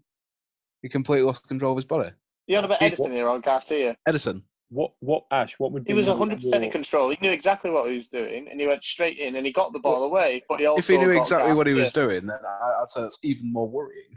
He 0.83 0.89
completely 0.89 1.27
lost 1.27 1.47
control 1.49 1.73
of 1.73 1.77
his 1.79 1.85
body. 1.85 2.11
you 2.47 2.57
on 2.59 2.65
about 2.65 2.81
Ederson 2.81 3.13
here 3.13 3.29
or 3.29 3.39
Garcia? 3.39 3.97
Ederson. 4.09 4.43
What 4.73 4.93
what 5.01 5.27
Ash? 5.31 5.59
What 5.59 5.73
would 5.73 5.85
be 5.85 5.93
He 5.93 5.95
was 5.95 6.07
100% 6.07 6.63
in 6.65 6.71
control. 6.71 7.11
He 7.11 7.19
knew 7.21 7.31
exactly 7.31 7.71
what 7.71 7.91
he 7.91 7.95
was 7.95 8.07
doing, 8.07 8.49
and 8.49 8.59
he 8.59 8.67
went 8.67 8.83
straight 8.83 9.19
in, 9.19 9.37
and 9.37 9.45
he 9.45 9.53
got 9.53 9.75
the 9.75 9.79
ball 9.79 10.05
away. 10.05 10.43
But 10.49 10.61
he 10.61 10.67
also 10.67 10.79
if 10.79 10.87
he 10.89 10.97
knew 10.97 11.11
exactly 11.11 11.53
what 11.53 11.67
he 11.67 11.75
was 11.75 11.93
Garcia. 11.93 12.03
doing, 12.21 12.27
then 12.27 12.39
I- 12.43 12.81
I'd 12.81 12.89
say 12.91 13.03
that's 13.03 13.19
even 13.23 13.53
more 13.53 13.69
worrying. 13.69 14.17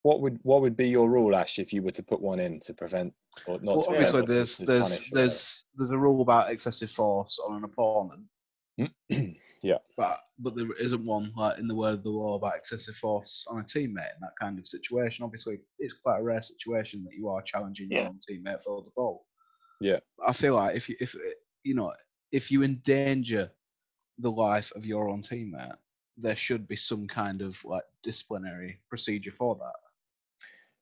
What 0.00 0.22
would 0.22 0.38
what 0.44 0.62
would 0.62 0.78
be 0.78 0.88
your 0.88 1.10
rule, 1.10 1.36
Ash, 1.36 1.58
if 1.58 1.74
you 1.74 1.82
were 1.82 1.90
to 1.90 2.02
put 2.02 2.22
one 2.22 2.40
in 2.40 2.58
to 2.60 2.72
prevent 2.72 3.12
or 3.46 3.58
not 3.60 3.64
Well, 3.76 3.82
to 3.82 3.88
obviously, 3.90 3.98
prevent, 3.98 4.12
but 4.12 4.26
to- 4.26 4.32
there's 4.32 4.56
to 4.56 4.64
there's 4.64 4.82
punish 4.82 5.12
or 5.12 5.14
there's 5.14 5.64
there's 5.76 5.90
a 5.90 5.98
rule 5.98 6.22
about 6.22 6.50
excessive 6.50 6.90
force 6.90 7.38
on 7.46 7.56
an 7.58 7.64
opponent, 7.64 8.24
yeah. 9.62 9.76
but 9.98 10.20
but 10.38 10.56
there 10.56 10.72
isn't 10.80 11.04
one 11.04 11.34
like 11.36 11.58
in 11.58 11.68
the 11.68 11.74
word 11.74 11.92
of 11.92 12.02
the 12.02 12.08
law 12.10 12.36
about 12.36 12.56
excessive 12.56 12.96
force 12.96 13.44
on 13.50 13.60
a 13.60 13.62
teammate 13.62 14.14
in 14.14 14.20
that 14.22 14.32
kind 14.40 14.58
of 14.58 14.66
situation. 14.66 15.22
Obviously, 15.22 15.58
it's 15.78 15.92
quite 15.92 16.20
a 16.20 16.22
rare 16.22 16.40
situation 16.40 17.04
that 17.04 17.12
you 17.12 17.28
are 17.28 17.42
challenging 17.42 17.90
your 17.90 18.06
own 18.06 18.18
teammate 18.26 18.62
for 18.62 18.82
the 18.82 18.90
ball. 18.96 19.26
Yeah. 19.82 19.98
I 20.26 20.32
feel 20.32 20.54
like 20.54 20.76
if 20.76 20.88
you 20.88 20.96
if 21.00 21.14
you 21.64 21.74
know 21.74 21.92
if 22.30 22.50
you 22.50 22.62
endanger 22.62 23.50
the 24.18 24.30
life 24.30 24.72
of 24.74 24.86
your 24.86 25.08
own 25.08 25.22
teammate, 25.22 25.76
there 26.16 26.36
should 26.36 26.68
be 26.68 26.76
some 26.76 27.06
kind 27.06 27.42
of 27.42 27.62
like 27.64 27.84
disciplinary 28.02 28.78
procedure 28.88 29.32
for 29.32 29.56
that. 29.56 29.74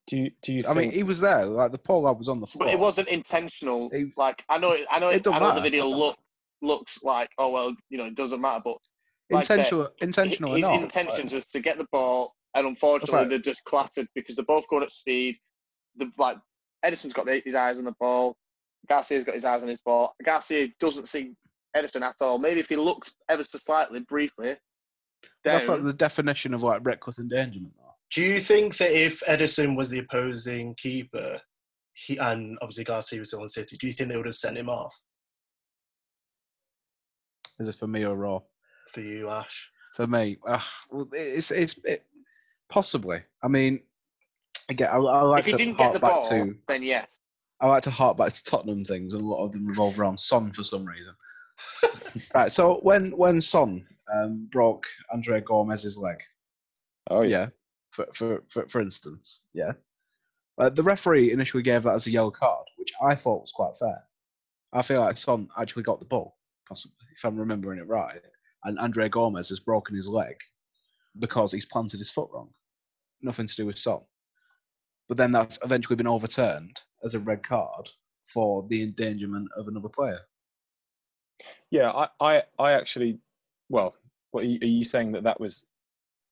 Do 0.06 0.16
you 0.16 0.30
do 0.42 0.52
you 0.52 0.60
I 0.60 0.74
think 0.74 0.78
mean, 0.78 0.90
he 0.92 1.02
was 1.02 1.20
there. 1.20 1.44
Like 1.46 1.72
the 1.72 1.78
poor 1.78 2.02
lad 2.02 2.18
was 2.18 2.28
on 2.28 2.40
the 2.40 2.46
floor. 2.46 2.66
But 2.66 2.74
it 2.74 2.78
wasn't 2.78 3.08
intentional. 3.08 3.90
He- 3.90 4.12
like 4.16 4.44
I 4.48 4.58
know, 4.58 4.72
it, 4.72 4.86
I 4.90 4.98
know, 4.98 5.10
It 5.10 5.16
it, 5.16 5.22
don't 5.22 5.34
I 5.34 5.38
know 5.38 5.54
the 5.54 5.60
video 5.60 5.86
look 5.86 6.16
looks 6.62 7.02
like 7.02 7.30
oh 7.38 7.50
well, 7.50 7.74
you 7.88 7.98
know, 7.98 8.04
it 8.04 8.14
doesn't 8.14 8.40
matter. 8.40 8.62
But 8.64 8.76
like 9.30 9.46
that, 9.46 9.58
intentional, 9.58 9.88
intentional 10.00 10.52
or 10.52 10.56
his 10.56 10.62
not. 10.62 10.72
like- 10.72 10.82
intentions 10.82 11.32
was 11.32 11.46
to 11.50 11.60
get 11.60 11.78
the 11.78 11.86
ball, 11.92 12.34
and 12.54 12.66
unfortunately 12.66 13.18
right. 13.18 13.28
they're 13.28 13.38
just 13.38 13.64
clattered 13.64 14.08
because 14.14 14.36
they're 14.36 14.44
both 14.44 14.68
going 14.68 14.82
at 14.82 14.90
speed. 14.90 15.36
The 15.96 16.10
like 16.18 16.38
Ederson's 16.84 17.12
got 17.12 17.26
the, 17.26 17.40
his 17.44 17.54
eyes 17.54 17.78
on 17.78 17.84
the 17.84 17.94
ball. 18.00 18.36
Garcia's 18.88 19.24
got 19.24 19.34
his 19.34 19.44
eyes 19.44 19.62
on 19.62 19.68
his 19.68 19.80
ball. 19.80 20.14
Garcia 20.24 20.68
doesn't 20.80 21.08
see 21.08 21.32
Ederson 21.76 22.02
at 22.02 22.16
all. 22.20 22.38
Maybe 22.38 22.60
if 22.60 22.68
he 22.68 22.76
looks 22.76 23.12
ever 23.28 23.42
so 23.42 23.58
slightly, 23.58 24.00
briefly, 24.00 24.56
That's 25.44 25.68
like 25.68 25.84
the 25.84 25.92
definition 25.92 26.54
of 26.54 26.62
like 26.62 26.80
reckless 26.84 27.18
endangerment. 27.18 27.74
Though. 27.76 27.94
Do 28.12 28.22
you 28.22 28.40
think 28.40 28.76
that 28.78 28.92
if 28.92 29.20
Ederson 29.28 29.76
was 29.76 29.90
the 29.90 30.00
opposing 30.00 30.74
keeper, 30.74 31.40
he 31.92 32.16
and 32.16 32.58
obviously 32.62 32.84
Garcia 32.84 33.18
was 33.18 33.28
still 33.28 33.42
in 33.42 33.48
City, 33.48 33.76
do 33.76 33.86
you 33.86 33.92
think 33.92 34.10
they 34.10 34.16
would 34.16 34.26
have 34.26 34.34
sent 34.34 34.56
him 34.56 34.68
off 34.68 34.96
Is 37.58 37.68
it 37.68 37.76
for 37.76 37.86
me 37.86 38.04
or 38.04 38.16
raw? 38.16 38.40
for 38.92 39.00
you, 39.00 39.28
Ash? 39.28 39.70
For 39.96 40.06
me, 40.06 40.38
uh, 40.48 40.60
well, 40.90 41.08
it's 41.12 41.50
it's 41.50 41.76
it, 41.84 42.04
possibly. 42.68 43.20
I 43.42 43.48
mean, 43.48 43.80
again, 44.68 44.88
I, 44.90 44.96
I 44.96 45.22
like 45.22 45.40
if 45.40 45.46
he 45.46 45.52
to 45.52 45.58
didn't 45.58 45.78
get 45.78 45.92
the 45.92 46.00
ball, 46.00 46.28
to 46.30 46.56
then 46.68 46.82
yes. 46.82 47.20
I 47.60 47.68
like 47.68 47.82
to 47.84 47.90
hark 47.90 48.16
back 48.16 48.32
to 48.32 48.44
Tottenham 48.44 48.84
things, 48.84 49.12
and 49.12 49.22
a 49.22 49.26
lot 49.26 49.44
of 49.44 49.52
them 49.52 49.66
revolve 49.66 49.98
around 49.98 50.18
Son 50.18 50.52
for 50.52 50.64
some 50.64 50.84
reason. 50.84 51.14
right. 52.34 52.50
So 52.52 52.80
when 52.82 53.10
when 53.16 53.40
Son 53.40 53.86
um, 54.12 54.48
broke 54.50 54.86
Andre 55.12 55.40
Gomes's 55.42 55.98
leg, 55.98 56.16
Oh 57.10 57.22
yeah. 57.22 57.28
yeah, 57.28 57.48
for 57.90 58.06
for 58.14 58.42
for, 58.48 58.68
for 58.68 58.80
instance, 58.80 59.40
yeah, 59.52 59.72
uh, 60.58 60.70
the 60.70 60.82
referee 60.82 61.32
initially 61.32 61.62
gave 61.62 61.82
that 61.82 61.94
as 61.94 62.06
a 62.06 62.10
yellow 62.10 62.30
card, 62.30 62.66
which 62.76 62.92
I 63.02 63.14
thought 63.14 63.42
was 63.42 63.52
quite 63.52 63.76
fair. 63.76 64.02
I 64.72 64.82
feel 64.82 65.00
like 65.00 65.16
Son 65.16 65.48
actually 65.58 65.82
got 65.82 65.98
the 65.98 66.06
ball, 66.06 66.36
possibly, 66.66 66.96
if 67.16 67.24
I'm 67.24 67.36
remembering 67.36 67.78
it 67.78 67.88
right, 67.88 68.20
and 68.64 68.78
Andre 68.78 69.08
Gomes 69.08 69.48
has 69.50 69.60
broken 69.60 69.96
his 69.96 70.08
leg 70.08 70.36
because 71.18 71.52
he's 71.52 71.66
planted 71.66 71.98
his 71.98 72.10
foot 72.10 72.30
wrong. 72.32 72.50
Nothing 73.20 73.48
to 73.48 73.56
do 73.56 73.66
with 73.66 73.78
Son. 73.78 74.00
But 75.08 75.16
then 75.16 75.32
that's 75.32 75.58
eventually 75.64 75.96
been 75.96 76.06
overturned 76.06 76.80
as 77.04 77.14
a 77.14 77.18
red 77.18 77.42
card 77.42 77.90
for 78.26 78.66
the 78.68 78.82
endangerment 78.82 79.48
of 79.56 79.68
another 79.68 79.88
player. 79.88 80.20
Yeah, 81.70 81.90
I, 81.90 82.08
I, 82.20 82.42
I 82.58 82.72
actually, 82.72 83.18
well, 83.68 83.94
what 84.30 84.44
are 84.44 84.46
you, 84.46 84.58
are 84.62 84.66
you 84.66 84.84
saying 84.84 85.12
that 85.12 85.24
that 85.24 85.40
was? 85.40 85.66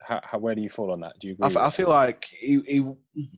How, 0.01 0.21
how, 0.23 0.39
where 0.39 0.55
do 0.55 0.63
you 0.63 0.69
fall 0.69 0.93
on 0.93 1.01
that? 1.01 1.19
Do 1.19 1.27
you 1.27 1.33
agree? 1.33 1.47
I, 1.47 1.51
f- 1.51 1.57
I 1.57 1.71
feel 1.71 1.89
like 1.89 2.27
he, 2.31 2.61
he 2.67 2.85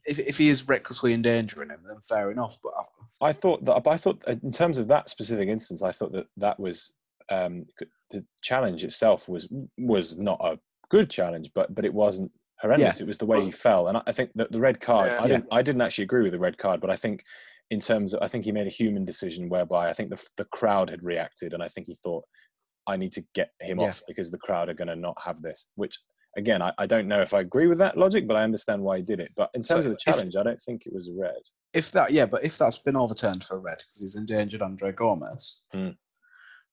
if, 0.05 0.19
if 0.19 0.37
he 0.37 0.51
is 0.51 0.69
recklessly 0.69 1.15
endangering 1.15 1.71
him, 1.71 1.81
then 1.87 1.97
fair 2.07 2.31
enough. 2.31 2.59
But 2.63 2.75
I, 3.23 3.29
I 3.29 3.33
thought 3.33 3.65
that, 3.65 3.83
but 3.83 3.91
I 3.91 3.97
thought 3.97 4.23
uh, 4.27 4.35
in 4.43 4.53
terms 4.53 4.77
of 4.77 4.87
that 4.89 5.09
specific 5.09 5.49
instance, 5.49 5.83
I 5.83 5.91
thought 5.91 6.13
that 6.13 6.27
that 6.37 6.61
was 6.61 6.93
um, 7.31 7.65
the 8.11 8.23
challenge 8.43 8.85
itself 8.85 9.29
was 9.29 9.51
was 9.79 10.19
not 10.19 10.39
a 10.43 10.59
good 10.91 11.09
challenge, 11.09 11.51
but 11.55 11.75
but 11.75 11.87
it 11.87 11.95
wasn't 11.95 12.31
horrendous. 12.63 13.01
It 13.01 13.07
was 13.07 13.19
the 13.19 13.27
way 13.27 13.43
he 13.43 13.51
fell, 13.51 13.89
and 13.89 14.03
I, 14.07 14.13
think 14.13 14.31
that 14.35 14.53
the 14.53 14.61
red 14.61 14.81
card. 14.81 15.11
Yeah. 15.11 15.23
I 15.23 15.27
didn't 15.29 15.47
I 15.51 15.63
didn't 15.63 15.81
actually 15.83 16.05
agree 16.05 16.23
with 16.23 16.33
the 16.33 16.39
red 16.39 16.59
card, 16.59 16.81
but 16.81 16.91
I 16.91 16.97
think 16.97 17.25
in 17.71 17.81
terms 17.81 18.15
of 18.15 18.23
I 18.23 18.29
think 18.29 18.45
he 18.45 18.53
made 18.53 18.67
a 18.67 18.71
human 18.71 19.05
decision 19.05 19.49
whereby 19.49 19.89
I 19.89 19.93
think 19.93 20.11
the 20.11 20.23
the 20.37 20.45
crowd 20.47 20.91
had 20.91 21.05
reacted, 21.05 21.53
and 21.55 21.63
I 21.63 21.69
think 21.69 21.87
he 21.87 21.95
thought 21.95 22.25
I 22.87 22.97
need 22.97 23.13
to 23.13 23.25
get 23.35 23.51
him 23.61 23.81
Yeah. 23.81 23.89
off 23.89 24.03
because 24.07 24.31
the 24.31 24.39
crowd 24.39 24.69
are 24.69 24.75
going 24.75 24.89
to 24.89 24.97
not 24.97 25.17
have 25.25 25.41
this, 25.43 25.69
which. 25.77 25.97
Again, 26.37 26.63
I, 26.63 26.73
I 26.79 26.87
don't 26.87 27.09
know 27.09 27.21
if 27.21 27.35
I 27.35 27.41
agree 27.41 27.67
with 27.67 27.79
that 27.79 27.99
logic, 27.99 28.29
but 28.29 28.37
I 28.37 28.45
understand 28.45 28.81
why 28.81 28.99
he 28.99 29.03
did 29.03 29.19
it. 29.19 29.33
But 29.35 29.51
in 29.55 29.65
terms 29.65 29.85
of 29.85 29.91
the 29.91 29.97
if- 29.99 30.05
challenge, 30.15 30.37
I 30.37 30.45
don't 30.45 30.61
think 30.61 30.87
it 30.87 30.93
was 30.93 31.09
a 31.09 31.13
red. 31.21 31.43
if 31.73 31.91
that 31.91 32.13
yeah, 32.13 32.25
but 32.25 32.45
if 32.45 32.57
that's 32.57 32.79
been 32.79 32.95
overturned 32.95 33.43
for 33.43 33.57
a 33.57 33.59
red 33.59 33.79
because 33.79 34.01
he's 34.01 34.15
endangered 34.15 34.63
Andre 34.63 34.93
Gomes, 34.93 35.63
Hmm. 35.73 35.89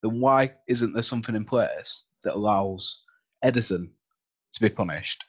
then 0.04 0.20
why 0.22 0.54
isn't 0.68 0.94
there 0.94 1.02
something 1.02 1.36
in 1.36 1.44
place 1.44 2.04
that 2.24 2.36
allows 2.36 3.02
Ederson 3.44 3.90
to 4.54 4.62
be 4.62 4.70
punished 4.70 5.24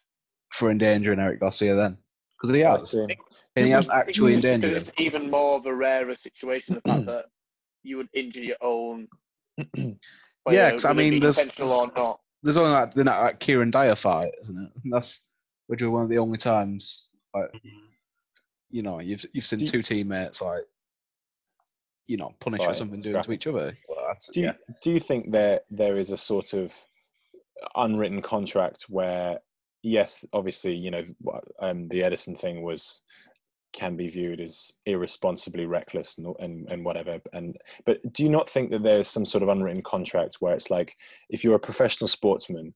for 0.52 0.70
endangering 0.70 1.18
Eric 1.20 1.40
Garcia 1.40 1.74
then? 1.74 1.96
Because 2.40 2.54
he 2.54 2.60
has, 2.60 2.94
and 2.94 3.16
he 3.56 3.70
has 3.70 3.88
actually 3.88 4.34
endangered 4.34 4.70
him. 4.70 4.76
it's 4.76 4.92
even 4.98 5.30
more 5.30 5.56
of 5.56 5.66
a 5.66 5.74
rarer 5.74 6.14
situation. 6.14 6.74
The 6.74 6.80
fact 6.82 7.06
that 7.06 7.26
you 7.82 7.96
would 7.96 8.08
injure 8.14 8.42
your 8.42 8.56
own. 8.60 9.08
player, 10.46 10.70
'cause 10.70 10.84
I 10.84 10.90
whether 10.90 11.00
it 11.00 11.04
mean, 11.04 11.12
be 11.14 11.18
there's- 11.20 11.38
intentional 11.38 11.72
or 11.72 11.90
not. 11.96 12.20
There's 12.44 12.56
only 12.56 12.70
like 12.70 12.94
the 12.94 13.02
that 13.04 13.18
like, 13.20 13.40
Kieran 13.40 13.70
Dyer 13.72 13.96
fight, 13.96 14.30
isn't 14.42 14.56
it? 14.62 14.70
And 14.84 14.92
that's 14.92 15.26
which 15.66 15.82
was 15.82 15.90
one 15.90 16.04
of 16.04 16.08
the 16.08 16.18
only 16.18 16.38
times 16.38 17.06
like 17.34 17.46
mm-hmm. 17.52 17.68
you 18.70 18.82
know 18.82 19.00
you've 19.00 19.24
you've 19.32 19.44
seen 19.46 19.58
Do 19.58 19.64
you- 19.64 19.70
two 19.72 19.82
teammates 19.82 20.40
like 20.40 20.62
you 22.06 22.16
know 22.16 22.32
punished 22.40 22.62
for 22.62 22.66
Fighting, 22.68 22.78
something 22.78 23.00
doing 23.00 23.14
to 23.16 23.22
scrapping. 23.22 23.34
each 23.34 23.46
other. 23.48 23.76
Well, 23.88 24.04
that's, 24.06 24.28
Do 24.28 24.40
you, 24.40 24.46
yeah. 24.46 24.52
do 24.80 24.90
you 24.92 25.00
think 25.00 25.32
there 25.32 25.60
there 25.70 25.98
is 25.98 26.12
a 26.12 26.16
sort 26.16 26.54
of 26.54 26.72
unwritten 27.74 28.22
contract 28.22 28.84
where, 28.88 29.40
yes, 29.82 30.24
obviously, 30.32 30.74
you 30.74 30.90
know, 30.90 31.04
um, 31.60 31.88
the 31.88 32.00
Ederson 32.00 32.38
thing 32.38 32.62
was 32.62 33.02
can 33.74 33.96
be 33.96 34.08
viewed 34.08 34.40
as 34.40 34.72
irresponsibly 34.86 35.66
reckless 35.66 36.16
and, 36.18 36.34
and 36.40 36.72
and 36.72 36.84
whatever. 36.84 37.20
And 37.32 37.56
but 37.84 38.00
do 38.12 38.24
you 38.24 38.30
not 38.30 38.48
think 38.48 38.70
that 38.70 38.82
there's 38.82 39.08
some 39.08 39.24
sort 39.24 39.42
of 39.42 39.48
unwritten 39.50 39.82
contract 39.82 40.36
where 40.40 40.54
it's 40.54 40.70
like 40.70 40.96
if 41.28 41.44
you're 41.44 41.54
a 41.54 41.60
professional 41.60 42.08
sportsman 42.08 42.74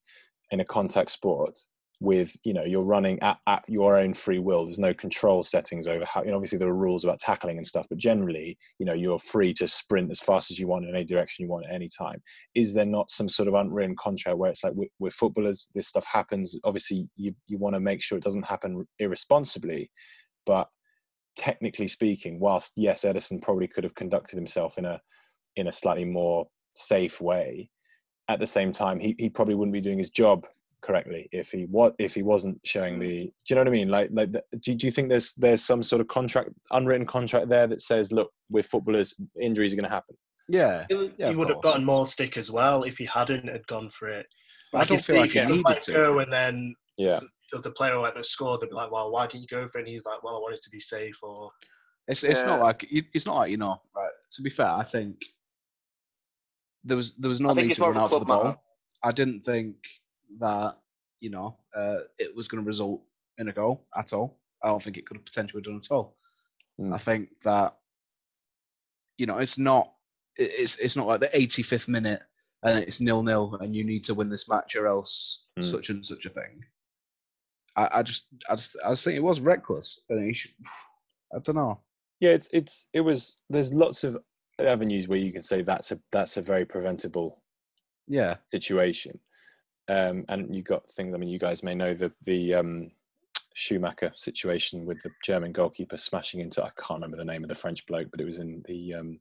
in 0.51 0.61
a 0.61 0.65
contact 0.65 1.11
sport 1.11 1.59
with 2.03 2.37
you 2.45 2.53
know 2.53 2.65
you're 2.65 2.85
running 2.85 3.21
at, 3.23 3.39
at 3.47 3.65
your 3.69 3.97
own 3.97 4.13
free 4.13 4.41
will. 4.41 4.65
There's 4.65 4.79
no 4.79 4.93
control 4.93 5.43
settings 5.43 5.87
over 5.87 6.05
how 6.05 6.23
you 6.23 6.31
know 6.31 6.37
obviously 6.37 6.59
there 6.59 6.69
are 6.69 6.77
rules 6.77 7.05
about 7.05 7.21
tackling 7.21 7.57
and 7.57 7.67
stuff 7.67 7.87
but 7.89 7.99
generally 7.99 8.59
you 8.79 8.85
know 8.85 8.93
you're 8.93 9.19
free 9.19 9.55
to 9.55 9.69
sprint 9.69 10.11
as 10.11 10.21
fast 10.21 10.51
as 10.51 10.59
you 10.59 10.67
want 10.67 10.85
in 10.85 10.95
any 10.95 11.05
direction 11.05 11.45
you 11.45 11.51
want 11.51 11.65
at 11.67 11.75
any 11.75 11.89
time. 11.97 12.21
Is 12.55 12.75
there 12.75 12.85
not 12.85 13.11
some 13.11 13.29
sort 13.29 13.49
of 13.49 13.55
unwritten 13.55 13.97
contract 13.97 14.37
where 14.37 14.51
it's 14.51 14.65
like 14.65 14.75
we're, 14.75 14.89
we're 14.99 15.11
footballers 15.11 15.69
this 15.75 15.89
stuff 15.89 16.05
happens? 16.05 16.59
Obviously 16.65 17.09
you, 17.17 17.35
you 17.47 17.59
want 17.59 17.75
to 17.75 17.81
make 17.81 18.03
sure 18.03 18.19
it 18.19 18.25
doesn't 18.25 18.47
happen 18.47 18.87
irresponsibly 18.99 19.91
but 20.45 20.69
technically 21.37 21.89
speaking 21.89 22.39
whilst 22.39 22.73
yes 22.77 23.03
ederson 23.03 23.41
probably 23.41 23.67
could 23.67 23.85
have 23.85 23.95
conducted 23.95 24.37
himself 24.37 24.77
in 24.77 24.85
a 24.85 25.01
in 25.57 25.69
a 25.69 25.73
slightly 25.73 26.05
more 26.05 26.47
safe 26.73 27.23
way 27.23 27.71
at 28.29 28.39
the 28.39 28.47
same 28.47 28.71
time 28.71 29.01
he, 29.01 29.15
he 29.19 29.31
probably 29.31 29.55
wouldn't 29.55 29.73
be 29.73 29.81
doing 29.81 29.99
his 29.99 30.11
job 30.11 30.47
correctly 30.83 31.29
if 31.33 31.51
he 31.51 31.63
what 31.67 31.95
if 31.99 32.15
he 32.15 32.23
wasn't 32.23 32.59
showing 32.65 32.97
mm. 32.97 33.01
the 33.01 33.25
do 33.25 33.31
you 33.49 33.55
know 33.55 33.61
what 33.61 33.69
i 33.69 33.71
mean 33.71 33.89
like 33.89 34.11
like 34.13 34.33
the, 34.33 34.43
do, 34.61 34.75
do 34.75 34.87
you 34.87 34.91
think 34.91 35.09
there's 35.09 35.33
there's 35.35 35.63
some 35.63 35.83
sort 35.83 36.01
of 36.01 36.09
contract 36.09 36.51
unwritten 36.73 37.07
contract 37.07 37.49
there 37.49 37.67
that 37.67 37.81
says 37.81 38.11
look 38.11 38.31
we're 38.51 38.63
footballers 38.63 39.15
injuries 39.41 39.73
are 39.73 39.77
going 39.77 39.89
to 39.89 39.91
happen 39.91 40.17
yeah. 40.49 40.87
He, 40.89 41.11
Yeah, 41.17 41.27
he 41.27 41.33
of 41.33 41.39
would 41.39 41.49
have 41.51 41.63
gotten 41.63 41.85
more 41.85 42.05
stick 42.05 42.37
as 42.37 42.51
well 42.51 42.83
if 42.83 42.99
he 42.99 43.07
hadn't 43.07 43.49
had 43.49 43.67
gone 43.69 43.89
for 43.91 44.09
it. 44.09 44.27
But 44.73 44.81
I 44.81 44.85
don't 44.85 44.99
if 44.99 45.07
feel 45.07 45.17
like 45.17 45.31
he 45.31 45.35
get 45.35 45.45
the 45.49 45.55
needed 45.55 45.65
player 45.65 45.81
to. 45.81 45.93
go 45.93 46.19
and 46.19 46.33
then 46.33 46.75
yeah 46.99 47.21
does 47.53 47.63
the 47.63 47.71
player 47.71 47.99
like 47.99 48.15
that 48.15 48.27
score, 48.27 48.59
they'd 48.59 48.71
be 48.71 48.75
like, 48.75 48.91
"Well, 48.91 49.11
why 49.11 49.27
didn't 49.27 49.43
you 49.43 49.47
go 49.49 49.69
for 49.69 49.79
it?" 49.79 49.83
And 49.83 49.89
he's 49.89 50.07
like, 50.07 50.23
"Well, 50.23 50.37
I 50.37 50.39
wanted 50.39 50.63
to 50.63 50.71
be 50.71 50.81
safe." 50.81 51.17
Or 51.23 51.51
It's 52.09 52.25
it's 52.25 52.43
not 52.43 52.61
like 52.61 52.87
it's 52.91 53.27
not 53.27 53.37
like 53.37 53.51
you 53.51 53.59
know. 53.59 53.81
Right. 53.95 54.11
To 54.33 54.43
be 54.43 54.51
fair, 54.51 54.69
I 54.69 54.83
think 54.83 55.17
there 56.83 56.97
was 56.97 57.15
there 57.19 57.29
was 57.29 57.41
no 57.41 57.53
need 57.53 57.75
to 57.75 57.81
run 57.83 57.91
of 57.91 57.97
out 57.99 58.11
for 58.11 58.21
the 58.21 58.25
ball. 58.25 58.45
matter. 58.45 58.57
I 59.05 59.13
didn't 59.13 59.43
think 59.43 59.77
that 60.41 60.77
you 61.21 61.31
know, 61.31 61.57
uh, 61.77 61.99
it 62.19 62.35
was 62.35 62.49
going 62.49 62.63
to 62.63 62.67
result 62.67 63.01
in 63.39 63.49
a 63.49 63.53
goal 63.53 63.85
at 63.97 64.13
all. 64.13 64.39
I 64.63 64.69
don't 64.69 64.83
think 64.83 64.97
it 64.97 65.07
could 65.07 65.17
have 65.17 65.25
potentially 65.25 65.63
done 65.63 65.81
at 65.83 65.91
all. 65.93 66.17
Mm. 66.81 66.93
I 66.93 66.99
think 66.99 67.29
that, 67.45 67.77
you 69.19 69.27
know, 69.27 69.39
it's 69.39 69.59
not 69.59 69.93
it's 70.37 70.77
it's 70.77 70.97
not 70.97 71.07
like 71.07 71.21
the 71.21 71.29
85th 71.29 71.89
minute 71.89 72.23
and 72.65 72.79
it's 72.79 73.01
nil 73.01 73.23
nil 73.23 73.57
and 73.61 73.75
you 73.77 73.85
need 73.85 74.03
to 74.05 74.15
win 74.15 74.29
this 74.31 74.49
match 74.49 74.75
or 74.77 74.87
else 74.87 75.45
Mm. 75.59 75.65
such 75.71 75.91
and 75.91 76.05
such 76.05 76.25
a 76.27 76.31
thing. 76.31 76.65
I, 77.77 77.99
I 77.99 78.03
just 78.03 78.25
I 78.49 78.55
just 78.57 78.77
I 78.85 78.91
just 78.91 79.05
think 79.05 79.17
it 79.17 79.23
was 79.23 79.41
reckless. 79.41 80.01
And 80.09 80.35
should, 80.37 80.53
I 81.35 81.39
don't 81.41 81.57
know. 81.57 81.81
Yeah, 82.21 82.31
it's 82.31 82.49
it's 82.53 82.89
it 82.93 83.01
was. 83.03 83.39
There's 83.51 83.73
lots 83.73 84.03
of 84.05 84.17
avenues 84.59 85.09
where 85.09 85.19
you 85.19 85.33
can 85.33 85.43
say 85.43 85.63
that's 85.63 85.93
a 85.93 86.01
that's 86.11 86.37
a 86.37 86.43
very 86.43 86.65
preventable 86.65 87.43
Yeah, 88.09 88.37
situation. 88.49 89.19
Um, 89.89 90.25
and 90.29 90.55
you 90.55 90.63
got 90.63 90.91
things. 90.91 91.15
I 91.15 91.19
mean, 91.19 91.29
you 91.29 91.39
guys 91.39 91.63
may 91.63 91.75
know 91.75 91.95
the 91.95 92.13
the 92.25 92.55
um, 92.55 92.91
Schumacher 93.55 94.11
situation 94.17 94.87
with 94.87 95.03
the 95.03 95.11
German 95.25 95.53
goalkeeper 95.53 95.97
smashing 95.97 96.41
into. 96.41 96.63
I 96.63 96.71
can't 96.77 97.01
remember 97.01 97.17
the 97.17 97.25
name 97.25 97.43
of 97.43 97.49
the 97.49 97.55
French 97.55 97.85
bloke, 97.87 98.09
but 98.11 98.21
it 98.21 98.25
was 98.25 98.39
in 98.39 98.63
the 98.67 98.95
um, 98.95 99.21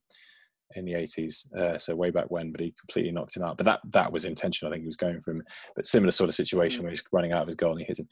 in 0.76 0.86
the 0.86 0.94
80s, 0.94 1.54
uh, 1.56 1.78
so 1.78 1.96
way 1.96 2.12
back 2.12 2.30
when. 2.30 2.52
But 2.52 2.62
he 2.62 2.74
completely 2.80 3.12
knocked 3.12 3.36
him 3.36 3.44
out. 3.44 3.58
But 3.58 3.66
that 3.66 3.82
that 3.92 4.12
was 4.12 4.26
intentional. 4.26 4.72
I 4.72 4.76
think 4.76 4.84
he 4.84 4.88
was 4.88 4.98
going 4.98 5.22
for 5.22 5.32
him. 5.32 5.44
But 5.76 5.86
similar 5.86 6.12
sort 6.12 6.30
of 6.30 6.36
situation 6.36 6.84
where 6.84 6.92
he's 6.92 7.04
running 7.12 7.34
out 7.34 7.42
of 7.42 7.48
his 7.48 7.56
goal 7.56 7.72
and 7.72 7.82
he 7.82 7.86
hits 7.86 8.00
him. 8.00 8.08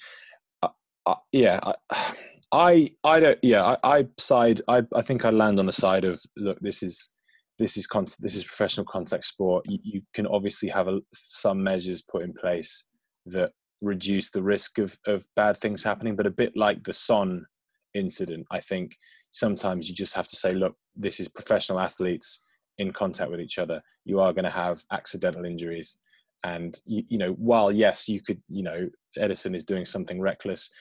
Uh, 0.63 0.69
uh, 1.05 1.15
yeah, 1.31 1.59
I, 1.63 1.73
I 2.51 2.89
I 3.03 3.19
don't. 3.19 3.39
Yeah, 3.41 3.63
I, 3.83 3.99
I 3.99 4.07
side. 4.17 4.61
I 4.67 4.83
I 4.95 5.01
think 5.01 5.25
I 5.25 5.29
land 5.29 5.59
on 5.59 5.65
the 5.65 5.73
side 5.73 6.03
of 6.03 6.19
look. 6.37 6.59
This 6.59 6.83
is 6.83 7.11
this 7.59 7.77
is 7.77 7.85
con- 7.85 8.05
this 8.19 8.35
is 8.35 8.43
professional 8.43 8.85
contact 8.85 9.25
sport. 9.25 9.65
You, 9.67 9.79
you 9.83 10.01
can 10.13 10.25
obviously 10.25 10.69
have 10.69 10.87
a, 10.87 11.01
some 11.13 11.61
measures 11.61 12.01
put 12.01 12.23
in 12.23 12.33
place 12.33 12.85
that 13.27 13.51
reduce 13.81 14.31
the 14.31 14.41
risk 14.41 14.77
of, 14.79 14.97
of 15.05 15.25
bad 15.35 15.57
things 15.57 15.83
happening. 15.83 16.15
But 16.15 16.25
a 16.25 16.31
bit 16.31 16.55
like 16.55 16.83
the 16.83 16.93
Son 16.93 17.45
incident, 17.93 18.47
I 18.51 18.61
think 18.61 18.95
sometimes 19.31 19.89
you 19.89 19.95
just 19.95 20.15
have 20.15 20.27
to 20.27 20.35
say, 20.35 20.51
look, 20.53 20.75
this 20.95 21.19
is 21.19 21.27
professional 21.27 21.79
athletes 21.79 22.41
in 22.77 22.91
contact 22.91 23.29
with 23.29 23.41
each 23.41 23.59
other. 23.59 23.81
You 24.05 24.21
are 24.21 24.33
going 24.33 24.45
to 24.45 24.49
have 24.49 24.81
accidental 24.91 25.45
injuries. 25.45 25.97
And, 26.45 26.79
you, 26.85 27.03
you 27.09 27.17
know, 27.17 27.33
while 27.33 27.71
yes, 27.71 28.07
you 28.07 28.21
could, 28.21 28.41
you 28.47 28.63
know, 28.63 28.89
Ederson 29.17 29.53
is 29.53 29.65
doing 29.65 29.85
something 29.85 30.21
reckless, 30.21 30.71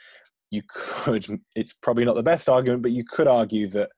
you 0.51 0.63
could, 0.69 1.27
it's 1.57 1.73
probably 1.73 2.05
not 2.05 2.15
the 2.15 2.23
best 2.23 2.49
argument, 2.49 2.83
but 2.83 2.93
you 2.93 3.05
could 3.05 3.27
argue 3.27 3.67
that, 3.69 3.91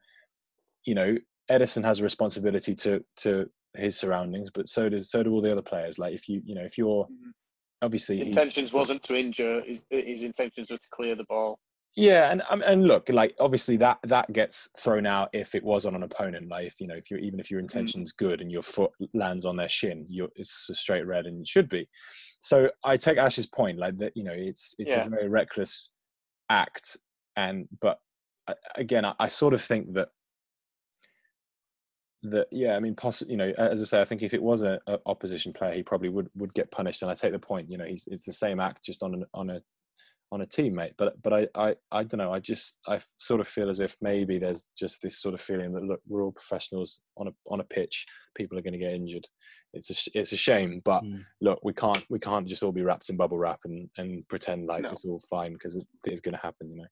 you 0.86 0.94
know, 0.94 1.16
Ederson 1.50 1.84
has 1.84 2.00
a 2.00 2.02
responsibility 2.04 2.74
to, 2.76 3.04
to 3.16 3.48
his 3.76 3.96
surroundings, 3.96 4.50
but 4.50 4.68
so 4.68 4.88
does, 4.88 5.10
so 5.10 5.22
do 5.22 5.32
all 5.32 5.40
the 5.40 5.52
other 5.52 5.62
players. 5.62 5.98
Like 5.98 6.14
if 6.14 6.28
you, 6.28 6.40
you 6.44 6.54
know, 6.54 6.62
if 6.64 6.78
you're, 6.78 7.06
Mhm. 7.06 7.32
obviously 7.82 8.16
he's- 8.16 8.28
Intentions 8.28 8.72
wasn't 8.72 9.02
to 9.04 9.16
injure. 9.16 9.62
His, 9.62 9.84
his 9.90 10.22
intentions 10.22 10.70
were 10.70 10.76
to 10.78 10.88
clear 10.90 11.14
the 11.14 11.24
ball. 11.24 11.58
Yeah, 11.96 12.30
and 12.30 12.40
um, 12.48 12.62
and 12.64 12.86
look, 12.86 13.08
like 13.08 13.34
obviously 13.40 13.76
that 13.78 13.98
that 14.04 14.32
gets 14.32 14.70
thrown 14.78 15.06
out 15.06 15.28
if 15.32 15.56
it 15.56 15.64
was 15.64 15.86
on 15.86 15.96
an 15.96 16.04
opponent. 16.04 16.48
Like 16.48 16.66
if 16.68 16.80
you 16.80 16.86
know, 16.86 16.94
if 16.94 17.10
you're 17.10 17.18
even 17.18 17.40
if 17.40 17.50
your 17.50 17.58
intention's 17.58 18.12
good 18.12 18.40
and 18.40 18.50
your 18.50 18.62
foot 18.62 18.92
lands 19.12 19.44
on 19.44 19.56
their 19.56 19.68
shin, 19.68 20.06
you're 20.08 20.28
it's 20.36 20.68
a 20.70 20.74
straight 20.74 21.04
red 21.04 21.26
and 21.26 21.40
it 21.40 21.48
should 21.48 21.68
be. 21.68 21.88
So 22.38 22.70
I 22.84 22.96
take 22.96 23.18
Ash's 23.18 23.46
point, 23.46 23.76
like 23.76 23.98
that. 23.98 24.12
You 24.16 24.22
know, 24.22 24.32
it's 24.32 24.76
it's 24.78 24.92
Yeah. 24.92 25.04
a 25.04 25.10
very 25.10 25.28
reckless 25.28 25.90
act, 26.48 26.96
and 27.34 27.66
but 27.80 27.98
uh, 28.46 28.54
again, 28.76 29.04
I, 29.04 29.14
I 29.18 29.26
sort 29.26 29.52
of 29.52 29.60
think 29.60 29.92
that 29.94 30.10
that 32.22 32.48
yeah, 32.50 32.76
I 32.76 32.80
mean, 32.80 32.94
possibly, 32.94 33.32
you 33.32 33.38
know, 33.38 33.52
as 33.56 33.80
I 33.80 33.84
say, 33.84 34.00
I 34.00 34.04
think 34.04 34.22
if 34.22 34.34
it 34.34 34.42
was 34.42 34.62
a, 34.62 34.78
a 34.86 34.98
opposition 35.06 35.52
player, 35.52 35.72
he 35.72 35.82
probably 35.82 36.10
would 36.10 36.28
would 36.34 36.52
get 36.54 36.70
punished. 36.70 37.02
And 37.02 37.10
I 37.10 37.14
take 37.14 37.32
the 37.32 37.38
point. 37.38 37.70
You 37.70 37.78
know, 37.78 37.86
he's 37.86 38.06
it's 38.10 38.26
the 38.26 38.32
same 38.32 38.60
act 38.60 38.84
just 38.84 39.02
on 39.02 39.14
an, 39.14 39.24
on 39.34 39.50
a 39.50 39.62
on 40.32 40.42
a 40.42 40.46
teammate. 40.46 40.92
But 40.98 41.20
but 41.22 41.32
I, 41.32 41.48
I 41.54 41.74
I 41.90 42.04
don't 42.04 42.18
know. 42.18 42.32
I 42.32 42.38
just 42.38 42.78
i 42.86 43.00
sort 43.16 43.40
of 43.40 43.48
feel 43.48 43.70
as 43.70 43.80
if 43.80 43.96
maybe 44.00 44.38
there's 44.38 44.66
just 44.78 45.00
this 45.02 45.18
sort 45.18 45.34
of 45.34 45.40
feeling 45.40 45.72
that 45.72 45.82
look, 45.82 46.00
we're 46.06 46.22
all 46.24 46.32
professionals 46.32 47.00
on 47.16 47.28
a 47.28 47.32
on 47.48 47.60
a 47.60 47.64
pitch. 47.64 48.06
People 48.34 48.58
are 48.58 48.62
going 48.62 48.74
to 48.74 48.78
get 48.78 48.92
injured. 48.94 49.26
It's 49.72 49.90
a 49.90 49.94
sh- 49.94 50.08
it's 50.14 50.32
a 50.32 50.36
shame, 50.36 50.82
but 50.84 51.02
Mm. 51.02 51.24
look, 51.40 51.60
we 51.62 51.72
can't 51.72 52.04
we 52.10 52.18
can't 52.18 52.46
just 52.46 52.62
all 52.62 52.72
be 52.72 52.82
wrapped 52.82 53.08
in 53.08 53.16
bubble 53.16 53.38
wrap 53.38 53.60
and 53.64 53.88
and 53.96 54.26
pretend 54.28 54.66
like 54.66 54.82
No. 54.82 54.90
it's 54.90 55.04
all 55.04 55.20
fine 55.30 55.54
because 55.54 55.76
it 55.76 55.86
is 56.04 56.20
going 56.20 56.34
to 56.34 56.40
happen. 56.42 56.70
You 56.70 56.82
know. 56.82 56.88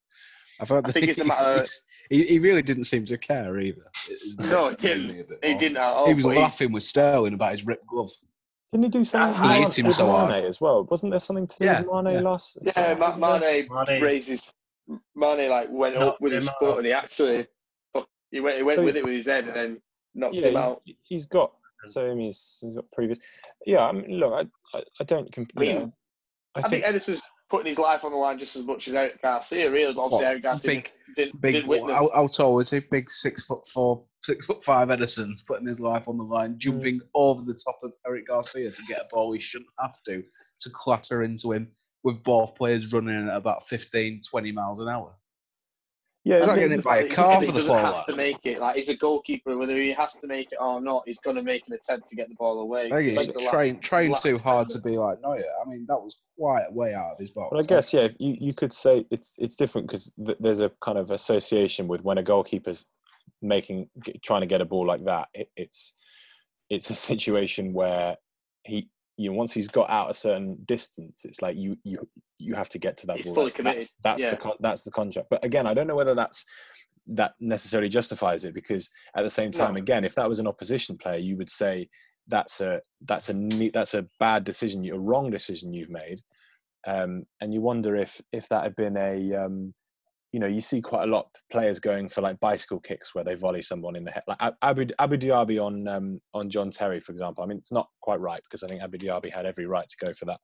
I 0.61 0.65
thought 0.65 0.89
I 0.89 0.93
think 0.93 1.09
it's 1.09 1.19
a 1.21 1.25
matter. 1.27 1.67
he, 2.11 2.25
he 2.27 2.39
really 2.39 2.63
didn't 2.63 2.85
seem 2.85 3.05
to 3.07 3.19
care 3.19 3.59
either. 3.61 3.83
It 4.09 4.39
No, 4.51 4.71
he 4.71 4.77
didn't. 4.77 5.07
mainly 5.07 5.21
a 5.21 5.25
bit 5.25 5.45
He 5.45 5.55
didn't 5.55 5.77
at 5.79 5.83
all. 5.93 6.09
He 6.09 6.15
was 6.15 6.25
but 6.25 6.37
laughing 6.37 6.73
with 6.73 6.83
Sterling 6.83 7.35
about 7.35 7.53
his 7.53 7.67
ripped 7.67 7.87
glove. 7.87 8.11
Didn't 8.73 8.85
he 8.85 8.91
do 8.91 9.05
something 9.05 9.41
I 9.41 9.55
hate 9.55 9.65
with 9.67 9.79
him 9.79 9.93
so 9.93 10.07
hard. 10.09 10.45
as 10.45 10.61
well? 10.61 10.85
Wasn't 10.85 11.11
there 11.11 11.21
something 11.21 11.47
to 11.47 11.59
do 11.59 11.67
with 11.67 12.05
Mane 12.05 12.15
yeah. 12.15 12.21
last? 12.21 12.59
Yeah, 12.63 12.95
Ma- 12.99 13.17
wasn't 13.17 13.41
there? 13.43 13.63
Mane, 13.63 13.69
Mane- 13.89 14.03
raises. 14.03 14.53
Mane 15.15 15.49
like 15.51 15.69
went 15.71 15.95
Knocked 15.95 16.07
up 16.07 16.21
with 16.21 16.33
his 16.33 16.49
foot 16.61 16.73
out. 16.73 16.77
and 16.79 16.87
he 16.87 16.93
actually 16.93 17.47
he 18.31 18.41
went 18.41 18.57
he 18.57 18.63
went 18.63 18.79
So 18.79 18.85
with 18.85 18.97
it 18.97 19.05
with 19.05 19.15
his 19.15 19.27
head 19.27 19.45
and 19.47 19.55
then 19.55 19.83
knocked 20.15 20.35
yeah, 20.35 20.49
him 20.49 20.55
he's, 20.57 20.65
out. 20.65 20.83
he's 21.03 21.27
got 21.27 21.53
so 21.87 22.15
he's, 22.17 22.59
he's 22.63 22.75
got 22.75 22.91
previous. 22.91 23.19
Yeah, 23.67 23.87
I 23.87 23.93
mean, 23.93 24.19
look, 24.19 24.33
I 24.33 24.77
I, 24.77 24.83
I 25.01 25.05
don't. 25.05 25.31
Comp- 25.33 25.53
I 25.57 25.61
mean, 25.61 25.71
you 25.71 25.79
know, 25.79 25.93
I, 26.55 26.59
I 26.61 26.63
think, 26.69 26.85
think 26.85 26.97
Ederson's 26.97 27.23
putting 27.49 27.67
his 27.67 27.79
life 27.79 28.05
on 28.05 28.11
the 28.13 28.17
line 28.17 28.39
just 28.39 28.57
as 28.57 28.65
much 28.65 28.89
as 28.89 28.95
Eric 28.95 29.23
Garcia. 29.23 29.71
Really, 29.71 29.93
but 29.95 30.03
obviously 30.03 30.25
What, 30.25 30.31
Eric 30.31 30.43
Garcia 30.43 30.71
big- 30.71 30.93
didn't, 31.17 31.41
Big, 31.41 31.53
didn't 31.55 31.69
witness. 31.69 31.95
how, 31.97 32.11
how 32.15 32.27
tall 32.27 32.59
is 32.61 32.71
he? 32.71 32.81
Big 32.81 33.11
six 33.11 33.47
foot 33.47 33.67
four, 33.67 34.05
six 34.23 34.45
foot 34.47 34.63
five 34.65 34.89
Ederson 34.89 35.33
putting 35.47 35.67
his 35.67 35.81
life 35.81 36.07
on 36.09 36.19
the 36.19 36.25
line, 36.25 36.55
Mm. 36.55 36.59
jumping 36.59 37.01
over 37.15 37.43
the 37.43 37.55
top 37.55 37.79
of 37.83 37.93
Eric 38.07 38.29
Garcia 38.29 38.71
to 38.71 38.83
get 38.89 39.01
a 39.01 39.07
ball 39.11 39.33
he 39.33 39.41
shouldn't 39.41 39.71
have 39.81 40.03
to, 40.07 40.23
to 40.61 40.71
clatter 40.75 41.23
into 41.23 41.53
him 41.53 41.69
with 42.05 42.23
both 42.23 42.55
players 42.55 42.93
running 42.93 43.29
at 43.29 43.37
about 43.37 43.65
15, 43.67 44.21
20 44.29 44.53
miles 44.53 44.81
an 44.81 44.89
hour. 44.89 45.15
Yeah, 46.29 46.41
He's 46.41 46.47
not 46.47 46.57
think 46.57 46.69
getting 46.69 46.69
The 46.69 46.77
hit 46.77 46.85
by 46.85 46.97
a 46.99 47.09
that 47.09 47.17
car 47.17 47.41
he 47.41 47.47
for 47.47 47.53
the 47.53 47.59
doesn't 47.59 47.75
have 47.75 48.05
to 48.05 48.17
make 48.17 48.45
it. 48.45 48.61
Like 48.61 48.77
he's 48.77 48.91
a 48.91 48.97
goalkeeper, 48.97 49.57
whether 49.57 49.81
he 49.81 49.93
has 49.93 50.15
to 50.17 50.27
make 50.27 50.53
it 50.53 50.59
or 50.61 50.79
not, 50.79 51.05
he's 51.07 51.19
going 51.19 51.37
to 51.37 51.43
make 51.43 51.67
an 51.69 51.73
attempt 51.73 52.07
to 52.09 52.17
get 52.17 52.29
the 52.29 52.35
ball 52.35 52.61
away. 52.61 52.91
I 52.93 53.03
he's 53.03 53.17
like 53.17 53.33
the 53.33 53.41
last- 53.41 53.51
trying, 53.51 53.81
trying 53.81 54.11
last 54.11 54.25
too 54.25 54.37
hard 54.37 54.69
to 54.71 54.79
be 54.79 54.99
like 54.99 55.23
Neuer. 55.23 55.43
I 55.65 55.67
mean, 55.67 55.87
that 55.89 55.97
was 55.97 56.17
quite 56.39 56.71
way 56.71 56.93
out 56.93 57.13
of 57.13 57.19
his 57.19 57.31
box. 57.31 57.51
Well, 57.51 57.61
I 57.61 57.65
guess 57.65 57.95
yeah. 57.95 58.03
If 58.03 58.15
you, 58.19 58.37
you 58.39 58.53
could 58.53 58.75
say 58.75 59.07
it's 59.11 59.37
it's 59.39 59.57
different 59.57 59.87
because 59.87 60.13
th- 60.23 60.37
there's 60.39 60.61
a 60.61 60.71
kind 60.83 60.99
of 60.99 61.11
association 61.11 61.89
with 61.89 62.05
when 62.05 62.19
a 62.19 62.23
goalkeeper's 62.23 62.87
making 63.41 63.89
trying 64.23 64.43
to 64.43 64.47
get 64.47 64.61
a 64.61 64.67
ball 64.67 64.87
like 64.87 65.05
that. 65.07 65.29
It, 65.33 65.49
it's 65.57 65.95
it's 66.69 66.91
a 66.91 66.95
situation 67.11 67.73
where 67.73 68.19
he 68.65 68.91
you 69.19 69.31
know 69.31 69.37
once 69.37 69.53
he's 69.53 69.69
got 69.69 69.91
out 69.91 70.11
a 70.11 70.15
certain 70.15 70.57
distance, 70.65 71.25
it's 71.27 71.43
like 71.43 71.57
you 71.57 71.77
you 71.85 71.99
you 72.39 72.55
have 72.55 72.71
to 72.71 72.79
get 72.79 72.97
to 72.99 73.07
that 73.09 73.17
He's 73.19 73.27
ball. 73.27 73.35
fully 73.35 73.47
that's, 73.47 73.57
committed, 73.57 73.83
That's, 73.83 73.95
that's 74.03 74.23
yeah. 74.23 74.31
the 74.31 74.37
con- 74.37 74.57
that's 74.61 74.85
the 74.85 74.91
contract. 74.91 75.29
But 75.29 75.45
again, 75.45 75.67
I 75.67 75.75
don't 75.75 75.87
know 75.87 75.97
whether 75.97 76.15
that's 76.15 76.47
that 77.09 77.33
necessarily 77.41 77.89
justifies 77.89 78.45
it 78.45 78.55
because 78.55 78.89
at 79.17 79.23
the 79.23 79.31
same 79.31 79.51
time, 79.51 79.75
No. 79.75 79.79
again, 79.81 80.05
if 80.05 80.15
that 80.15 80.29
was 80.29 80.39
an 80.39 80.47
opposition 80.47 80.97
player, 80.97 81.19
you 81.19 81.37
would 81.37 81.51
say 81.51 81.89
that's 82.29 82.61
a 82.61 82.81
that's 83.07 83.29
a 83.29 83.71
that's 83.75 83.95
a 83.95 84.07
bad 84.19 84.45
decision, 84.45 84.89
a 84.91 84.99
wrong 84.99 85.31
decision 85.31 85.73
you've 85.73 85.91
made 85.91 86.21
um, 86.87 87.25
and 87.41 87.53
you 87.53 87.61
wonder 87.61 87.97
if 87.97 88.21
if 88.33 88.49
that 88.49 88.63
had 88.63 88.77
been 88.77 88.97
a 88.97 89.35
um, 89.35 89.75
you 90.33 90.41
know 90.41 90.47
you 90.47 90.61
see 90.61 90.81
quite 90.81 91.05
a 91.05 91.11
lot 91.11 91.27
of 91.27 91.41
players 91.51 91.81
going 91.81 92.09
for 92.09 92.21
like 92.21 92.39
bicycle 92.41 92.81
kicks 92.81 93.15
where 93.15 93.25
they 93.25 93.35
volley 93.35 93.63
someone 93.63 93.97
in 93.97 94.05
the 94.05 94.11
head. 94.11 94.23
Like 94.27 94.39
Ab- 94.41 94.57
Abu, 94.63 94.87
Abou 94.99 95.17
Diaby 95.17 95.65
on 95.65 95.89
um, 95.89 96.21
on 96.35 96.51
John 96.51 96.71
Terry 96.71 97.01
for 97.01 97.13
example 97.13 97.43
I 97.43 97.47
mean 97.47 97.59
it's 97.59 97.73
not 97.73 97.89
quite 98.03 98.21
right 98.21 98.43
because 98.43 98.63
I 98.63 98.69
think 98.69 98.83
Abou 98.83 98.99
Diaby 98.99 99.33
had 99.33 99.47
every 99.47 99.67
right 99.67 99.89
to 99.89 100.07
go 100.07 100.13
for 100.13 100.27
that 100.27 100.41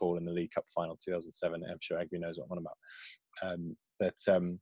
ball 0.00 0.16
in 0.16 0.24
the 0.24 0.32
League 0.32 0.50
Cup 0.50 0.64
final 0.74 0.98
2007 1.02 1.62
I'm 1.70 1.78
sure 1.80 1.98
Agri 1.98 2.18
knows 2.18 2.38
what 2.38 2.46
I'm 2.46 2.52
on 2.52 2.58
about. 2.58 2.76
Um, 3.42 3.76
but 4.00 4.18
um, 4.28 4.58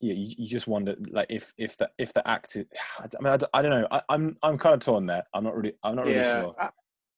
yeah 0.00 0.14
you, 0.14 0.34
you 0.36 0.48
just 0.48 0.66
wonder 0.66 0.96
like 1.10 1.26
if 1.30 1.52
if 1.56 1.76
the 1.76 1.90
if 1.98 2.12
the 2.12 2.26
act 2.28 2.56
is, 2.56 2.66
I 3.00 3.22
mean 3.22 3.38
I 3.54 3.62
don't 3.62 3.70
know. 3.70 3.86
I, 3.90 4.02
I'm 4.08 4.36
I'm 4.42 4.58
kind 4.58 4.74
of 4.74 4.80
torn 4.80 5.06
there. 5.06 5.22
I'm 5.32 5.44
not 5.44 5.54
really 5.54 5.74
I'm 5.84 5.96
not 5.96 6.06
really 6.06 6.16
Yeah, 6.16 6.40
sure. 6.40 6.54
I, 6.58 6.70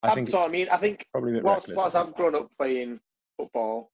I 0.03 0.14
think 0.14 0.34
I 0.34 0.49
mean, 0.49 0.68
I 0.70 0.76
think 0.76 1.07
probably 1.11 1.32
a 1.32 1.34
bit 1.37 1.45
whilst, 1.45 1.68
reckless 1.68 1.95
whilst 1.95 1.97
I've 1.97 2.14
grown 2.14 2.34
up 2.34 2.51
playing 2.59 3.01
football, 3.37 3.91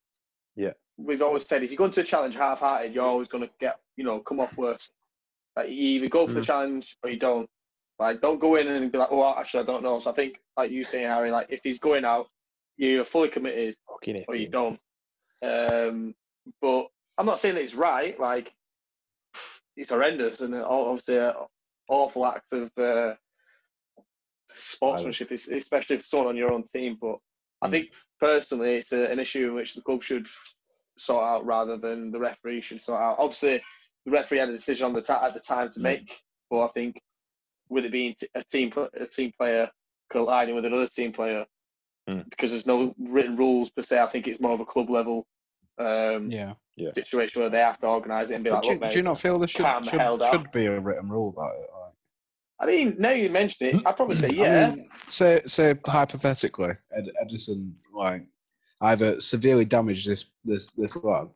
Yeah. 0.57 0.73
We've 0.97 1.23
always 1.23 1.47
said 1.47 1.63
if 1.63 1.71
you 1.71 1.77
go 1.77 1.85
into 1.87 2.01
a 2.01 2.05
challenge 2.05 2.35
half-hearted, 2.35 2.95
you're 2.95 3.05
always 3.05 3.29
going 3.29 3.45
to 3.45 3.51
get, 3.61 3.81
you 3.97 4.05
know, 4.05 4.21
come 4.21 4.41
off 4.41 4.57
worse. 4.57 4.91
Like 5.57 5.71
you 5.71 5.77
either 5.77 6.09
go 6.09 6.27
for 6.27 6.35
the 6.35 6.41
Mm. 6.41 6.47
challenge 6.47 6.97
or 7.03 7.11
you 7.11 7.19
don't. 7.19 7.49
Like, 7.99 8.21
don't 8.21 8.41
go 8.41 8.57
in 8.57 8.67
and 8.67 8.91
be 8.91 8.99
like, 8.99 9.13
oh, 9.13 9.35
actually, 9.39 9.63
I 9.63 9.67
don't 9.67 9.83
know. 9.83 10.01
So 10.01 10.11
I 10.11 10.15
think, 10.15 10.41
like 10.57 10.71
you 10.71 10.83
saying, 10.83 11.07
Harry, 11.07 11.31
like 11.31 11.47
if 11.51 11.61
he's 11.63 11.79
going 11.79 12.05
out, 12.05 12.29
you're 12.77 13.05
fully 13.05 13.29
committed 13.29 13.77
fucking 13.89 14.25
or 14.27 14.35
you 14.35 14.49
don't. 14.49 14.81
Um, 15.43 16.15
but 16.61 16.89
I'm 17.19 17.27
not 17.27 17.39
saying 17.39 17.55
that 17.55 17.63
it's 17.63 17.75
right. 17.75 18.19
Like, 18.19 18.55
it's 19.77 19.91
horrendous 19.91 20.41
and 20.41 20.55
obviously 20.55 21.19
an 21.19 21.35
awful 21.89 22.27
act 22.27 22.53
of 22.53 22.71
uh, 22.77 23.15
sportsmanship, 24.49 25.31
es- 25.31 25.49
especially 25.49 25.99
for 25.99 26.05
someone 26.05 26.29
on 26.29 26.37
your 26.37 26.53
own 26.53 26.65
team. 26.65 26.99
But 27.01 27.19
I 27.61 27.69
Mm. 27.69 27.71
think 27.71 27.95
personally, 28.19 28.77
it's 28.77 28.93
a, 28.93 29.05
an 29.05 29.21
issue 29.21 29.49
in 29.49 29.55
which 29.55 29.75
the 29.75 29.83
club 29.83 30.03
should 30.03 30.27
sort 31.03 31.25
out 31.25 31.45
rather 31.45 31.77
than 31.77 32.11
the 32.11 32.19
referee 32.19 32.61
should 32.61 32.81
sort 32.81 33.01
out. 33.01 33.17
Obviously, 33.19 33.63
the 34.05 34.11
referee 34.11 34.39
had 34.39 34.49
a 34.49 34.53
decision 34.53 34.87
on 34.87 34.93
the 34.93 35.03
ta- 35.03 35.25
at 35.25 35.35
the 35.35 35.41
time 35.41 35.69
to 35.71 35.81
make, 35.81 36.21
but 36.51 36.63
I 36.63 36.69
think 36.69 37.01
with 37.71 37.85
it 37.85 37.93
being 37.93 38.15
t- 38.19 38.29
a 38.35 38.43
team 38.43 38.73
a 38.95 39.07
team 39.07 39.33
player 39.39 39.71
colliding 40.11 40.55
with 40.55 40.65
another 40.65 40.87
team 40.87 41.13
player, 41.13 41.47
Mm. 42.09 42.29
because 42.31 42.51
there's 42.51 42.67
no 42.67 42.93
written 42.99 43.37
rules 43.37 43.71
per 43.71 43.81
se. 43.83 44.01
I 44.01 44.07
think 44.07 44.27
it's 44.27 44.41
more 44.41 44.53
of 44.53 44.59
a 44.61 44.65
club 44.65 44.91
level 44.91 45.25
um, 45.79 46.31
Yeah. 46.31 46.55
situation 46.95 47.41
where 47.41 47.49
they 47.49 47.59
have 47.61 47.79
to 47.79 47.87
organise 47.87 48.31
it 48.31 48.35
and 48.35 48.45
be 48.45 48.51
But 48.51 48.57
like, 48.57 48.63
do, 48.65 48.69
you- 48.69 48.75
look, 48.75 48.81
mate, 48.83 48.91
do 48.91 48.97
you 48.99 49.03
not 49.05 49.21
feel 49.21 49.39
there 49.39 49.49
should, 49.49 49.65
the 49.65 49.85
should, 49.85 50.33
should 50.33 50.53
be 50.53 50.67
a 50.67 50.79
written 50.81 51.09
rule 51.09 51.31
about 51.31 51.55
it? 51.55 51.71
Like, 51.73 51.93
I 52.61 52.67
mean, 52.67 52.97
now 52.99 53.11
you 53.11 53.31
mentioned 53.31 53.75
it, 53.77 53.83
I'd 53.87 53.97
probably 53.97 54.17
say 54.17 54.29
I 54.29 54.31
yeah. 54.33 54.71
mean, 54.75 54.89
say, 55.09 55.41
say 55.47 55.75
hypothetically, 55.87 56.73
Ed, 56.95 57.09
Ederson 57.25 57.73
like 57.93 58.25
either 58.83 59.21
severely 59.21 59.65
damaged 59.65 60.09
this 60.09 60.27
this 60.45 60.71
this 60.71 60.97
lad, 60.97 61.29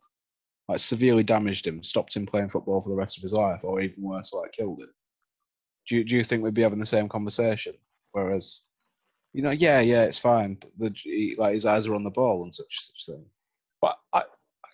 like 0.68 0.78
severely 0.78 1.22
damaged 1.22 1.66
him, 1.66 1.82
stopped 1.82 2.14
him 2.14 2.26
playing 2.26 2.50
football 2.50 2.80
for 2.80 2.88
the 2.88 2.94
rest 2.94 3.16
of 3.16 3.22
his 3.22 3.32
life, 3.32 3.64
or 3.64 3.80
even 3.80 4.02
worse, 4.02 4.32
like 4.32 4.52
killed 4.52 4.80
him. 4.80 4.90
Do 5.88 5.96
you, 5.96 6.04
do 6.04 6.16
you 6.16 6.24
think 6.24 6.42
we'd 6.42 6.54
be 6.54 6.62
having 6.62 6.80
the 6.80 6.86
same 6.86 7.08
conversation? 7.08 7.74
Whereas, 8.10 8.62
you 9.32 9.42
know, 9.42 9.52
yeah, 9.52 9.80
yeah, 9.80 10.02
it's 10.02 10.18
fine. 10.18 10.58
The, 10.78 11.34
like 11.38 11.54
his 11.54 11.66
eyes 11.66 11.86
are 11.86 11.94
on 11.94 12.02
the 12.04 12.10
ball 12.10 12.42
and 12.42 12.54
such 12.54 12.66
such 12.86 13.06
thing. 13.06 13.24
But 13.80 13.96
I 14.12 14.22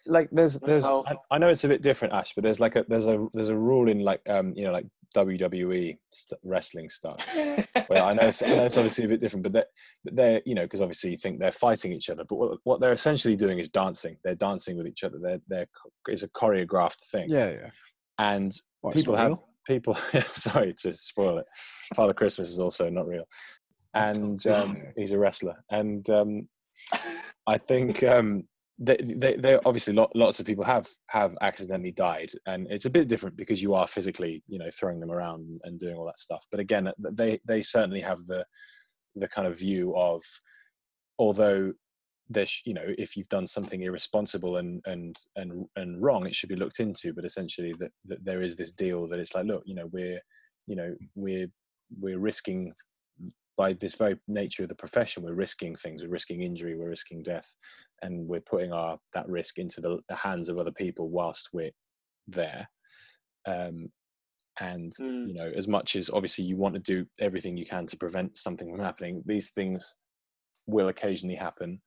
like 0.07 0.29
there's 0.33 0.59
there's 0.61 0.85
I, 0.85 1.17
I 1.31 1.39
know 1.39 1.49
it's 1.49 1.65
a 1.65 1.69
bit 1.69 1.83
different, 1.83 2.15
Ash, 2.15 2.33
but 2.35 2.43
there's 2.45 2.61
like 2.61 2.77
a 2.77 2.85
there's 2.89 3.07
a 3.07 3.27
there's 3.33 3.49
a 3.49 3.57
rule 3.57 3.89
in 3.89 4.01
like 4.01 4.21
um 4.29 4.53
you 4.57 4.65
know 4.65 4.73
like 4.73 4.87
WWE 5.15 5.99
st- 6.11 6.41
wrestling 6.43 6.89
stuff. 6.89 7.19
Well, 7.91 8.07
I 8.07 8.15
know, 8.15 8.23
it's, 8.29 8.43
I 8.43 8.49
know 8.49 8.65
it's 8.65 8.79
obviously 8.79 9.05
a 9.05 9.09
bit 9.09 9.21
different, 9.21 9.43
but 9.43 9.53
they're, 9.53 9.67
but 10.05 10.17
they're 10.17 10.43
you 10.47 10.55
know, 10.55 10.63
because 10.63 10.81
obviously 10.81 11.11
you 11.11 11.19
think 11.19 11.39
they're 11.39 11.53
fighting 11.53 11.93
each 11.93 12.09
other, 12.09 12.25
but 12.27 12.37
what, 12.37 12.59
what 12.65 12.81
they're 12.81 12.93
essentially 12.95 13.37
doing 13.37 13.59
is 13.59 13.69
dancing. 13.69 14.17
They're 14.25 14.35
dancing 14.35 14.77
with 14.79 14.87
each 14.87 15.05
other. 15.05 15.19
They're, 15.23 15.41
they're 15.49 15.67
it's 16.09 16.23
a 16.23 16.29
choreographed 16.31 17.05
thing, 17.11 17.29
Yeah, 17.29 17.51
yeah. 17.51 17.71
and 18.19 18.53
Well, 18.81 18.93
it's 18.93 19.03
people 19.03 19.15
have 19.17 19.29
real. 19.33 19.49
people. 19.67 19.95
sorry 20.33 20.73
to 20.81 20.93
spoil 20.95 21.39
it. 21.39 21.47
Father 21.95 22.15
Christmas 22.15 22.51
is 22.51 22.59
also 22.59 22.89
not 22.89 23.07
real, 23.07 23.25
and 23.93 24.45
um, 24.47 24.79
he's 24.97 25.13
a 25.13 25.19
wrestler, 25.19 25.63
and 25.71 26.09
um, 26.09 26.49
I 27.47 27.59
think 27.59 28.03
um, 28.03 28.45
they, 28.79 28.97
they, 28.97 29.37
they 29.37 29.59
obviously 29.65 29.93
lot, 29.93 30.15
lots 30.15 30.41
of 30.41 30.47
people 30.47 30.65
have 30.65 30.89
have 31.09 31.37
accidentally 31.41 31.93
died, 31.93 32.31
and 32.47 32.67
it's 32.71 32.87
a 32.87 32.91
bit 32.91 33.09
different 33.09 33.37
because 33.37 33.63
you 33.63 33.75
are 33.75 33.87
physically, 33.87 34.43
you 34.47 34.59
know, 34.59 34.71
throwing 34.71 34.99
them 34.99 35.11
around 35.11 35.61
and 35.65 35.79
doing 35.79 35.95
all 35.95 36.07
that 36.07 36.19
stuff. 36.19 36.47
But 36.51 36.61
again, 36.61 36.91
they 36.99 37.39
they 37.47 37.63
certainly 37.63 38.01
have 38.01 38.27
the 38.27 38.45
the 39.15 39.29
kind 39.29 39.47
of 39.47 39.59
view 39.59 39.95
of, 39.97 40.23
although 41.19 41.73
there's 42.31 42.63
you 42.65 42.73
know 42.73 42.95
if 42.99 43.17
you've 43.17 43.29
done 43.29 43.47
something 43.47 43.83
irresponsible 43.83 44.57
and 44.57 44.83
and 44.87 45.17
and 45.37 45.67
and 45.77 46.03
wrong, 46.03 46.27
it 46.27 46.35
should 46.35 46.49
be 46.49 46.57
looked 46.57 46.81
into. 46.81 47.13
But 47.13 47.25
essentially, 47.25 47.75
that 47.79 47.93
that 48.07 48.25
there 48.25 48.43
is 48.43 48.57
this 48.57 48.73
deal 48.73 49.07
that 49.09 49.21
it's 49.21 49.35
like, 49.35 49.47
look, 49.47 49.63
you 49.67 49.75
know, 49.75 49.89
we're 49.93 50.21
you 50.67 50.77
know 50.77 50.95
we're 51.15 51.49
we're 52.01 52.19
risking 52.19 52.73
by 53.57 53.75
this 53.75 53.95
very 53.95 54.17
nature 54.29 54.63
of 54.63 54.69
the 54.69 54.75
profession 54.75 55.23
we're 55.23 55.35
risking 55.35 55.75
things 55.77 56.03
we're 56.03 56.09
risking 56.09 56.43
injury 56.43 56.75
we're 56.75 56.89
risking 56.89 57.23
death 57.23 57.55
and 58.03 58.29
we're 58.29 58.41
putting 58.41 58.73
our 58.73 58.99
that 59.15 59.29
risk 59.29 59.59
into 59.59 59.81
the, 59.81 59.99
the 60.09 60.17
hands 60.17 60.49
of 60.49 60.59
other 60.59 60.73
people 60.73 61.09
whilst 61.09 61.51
we're 61.53 61.71
there. 62.29 62.69
Um, 63.47 63.91
and 64.61 64.93
Mm. 65.01 65.29
you 65.29 65.35
know 65.35 65.51
as 65.57 65.67
much 65.67 65.97
as 65.97 66.11
obviously 66.11 66.45
you 66.45 66.57
want 66.57 66.75
to 66.75 66.81
do 66.81 67.07
everything 67.21 67.57
you 67.57 67.65
can 67.65 67.87
to 67.87 67.97
prevent 67.97 68.37
something 68.37 68.71
from 68.71 68.85
happening 68.85 69.23
these 69.25 69.51
things 69.53 69.97
will 70.67 70.89
occasionally 70.89 71.35
happen. 71.35 71.81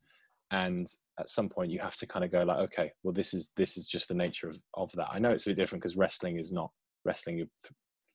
And 0.52 0.88
at 1.20 1.30
some 1.30 1.48
point 1.50 1.72
you 1.72 1.80
have 1.80 1.96
to 1.98 2.08
kind 2.08 2.26
of 2.26 2.32
go 2.32 2.44
like 2.44 2.58
okay 2.60 2.92
well 3.04 3.14
this 3.14 3.34
is 3.34 3.52
this 3.56 3.78
is 3.78 3.88
just 3.88 4.08
the 4.08 4.16
nature 4.16 4.50
of 4.50 4.60
of 4.74 4.92
that. 4.94 5.10
I 5.12 5.20
know 5.20 5.32
it's 5.32 5.46
a 5.46 5.52
bit 5.52 5.58
different 5.58 5.82
because 5.84 5.98
wrestling 5.98 6.38
is 6.38 6.52
not 6.52 6.72
wrestling 7.04 7.38
you're 7.38 7.48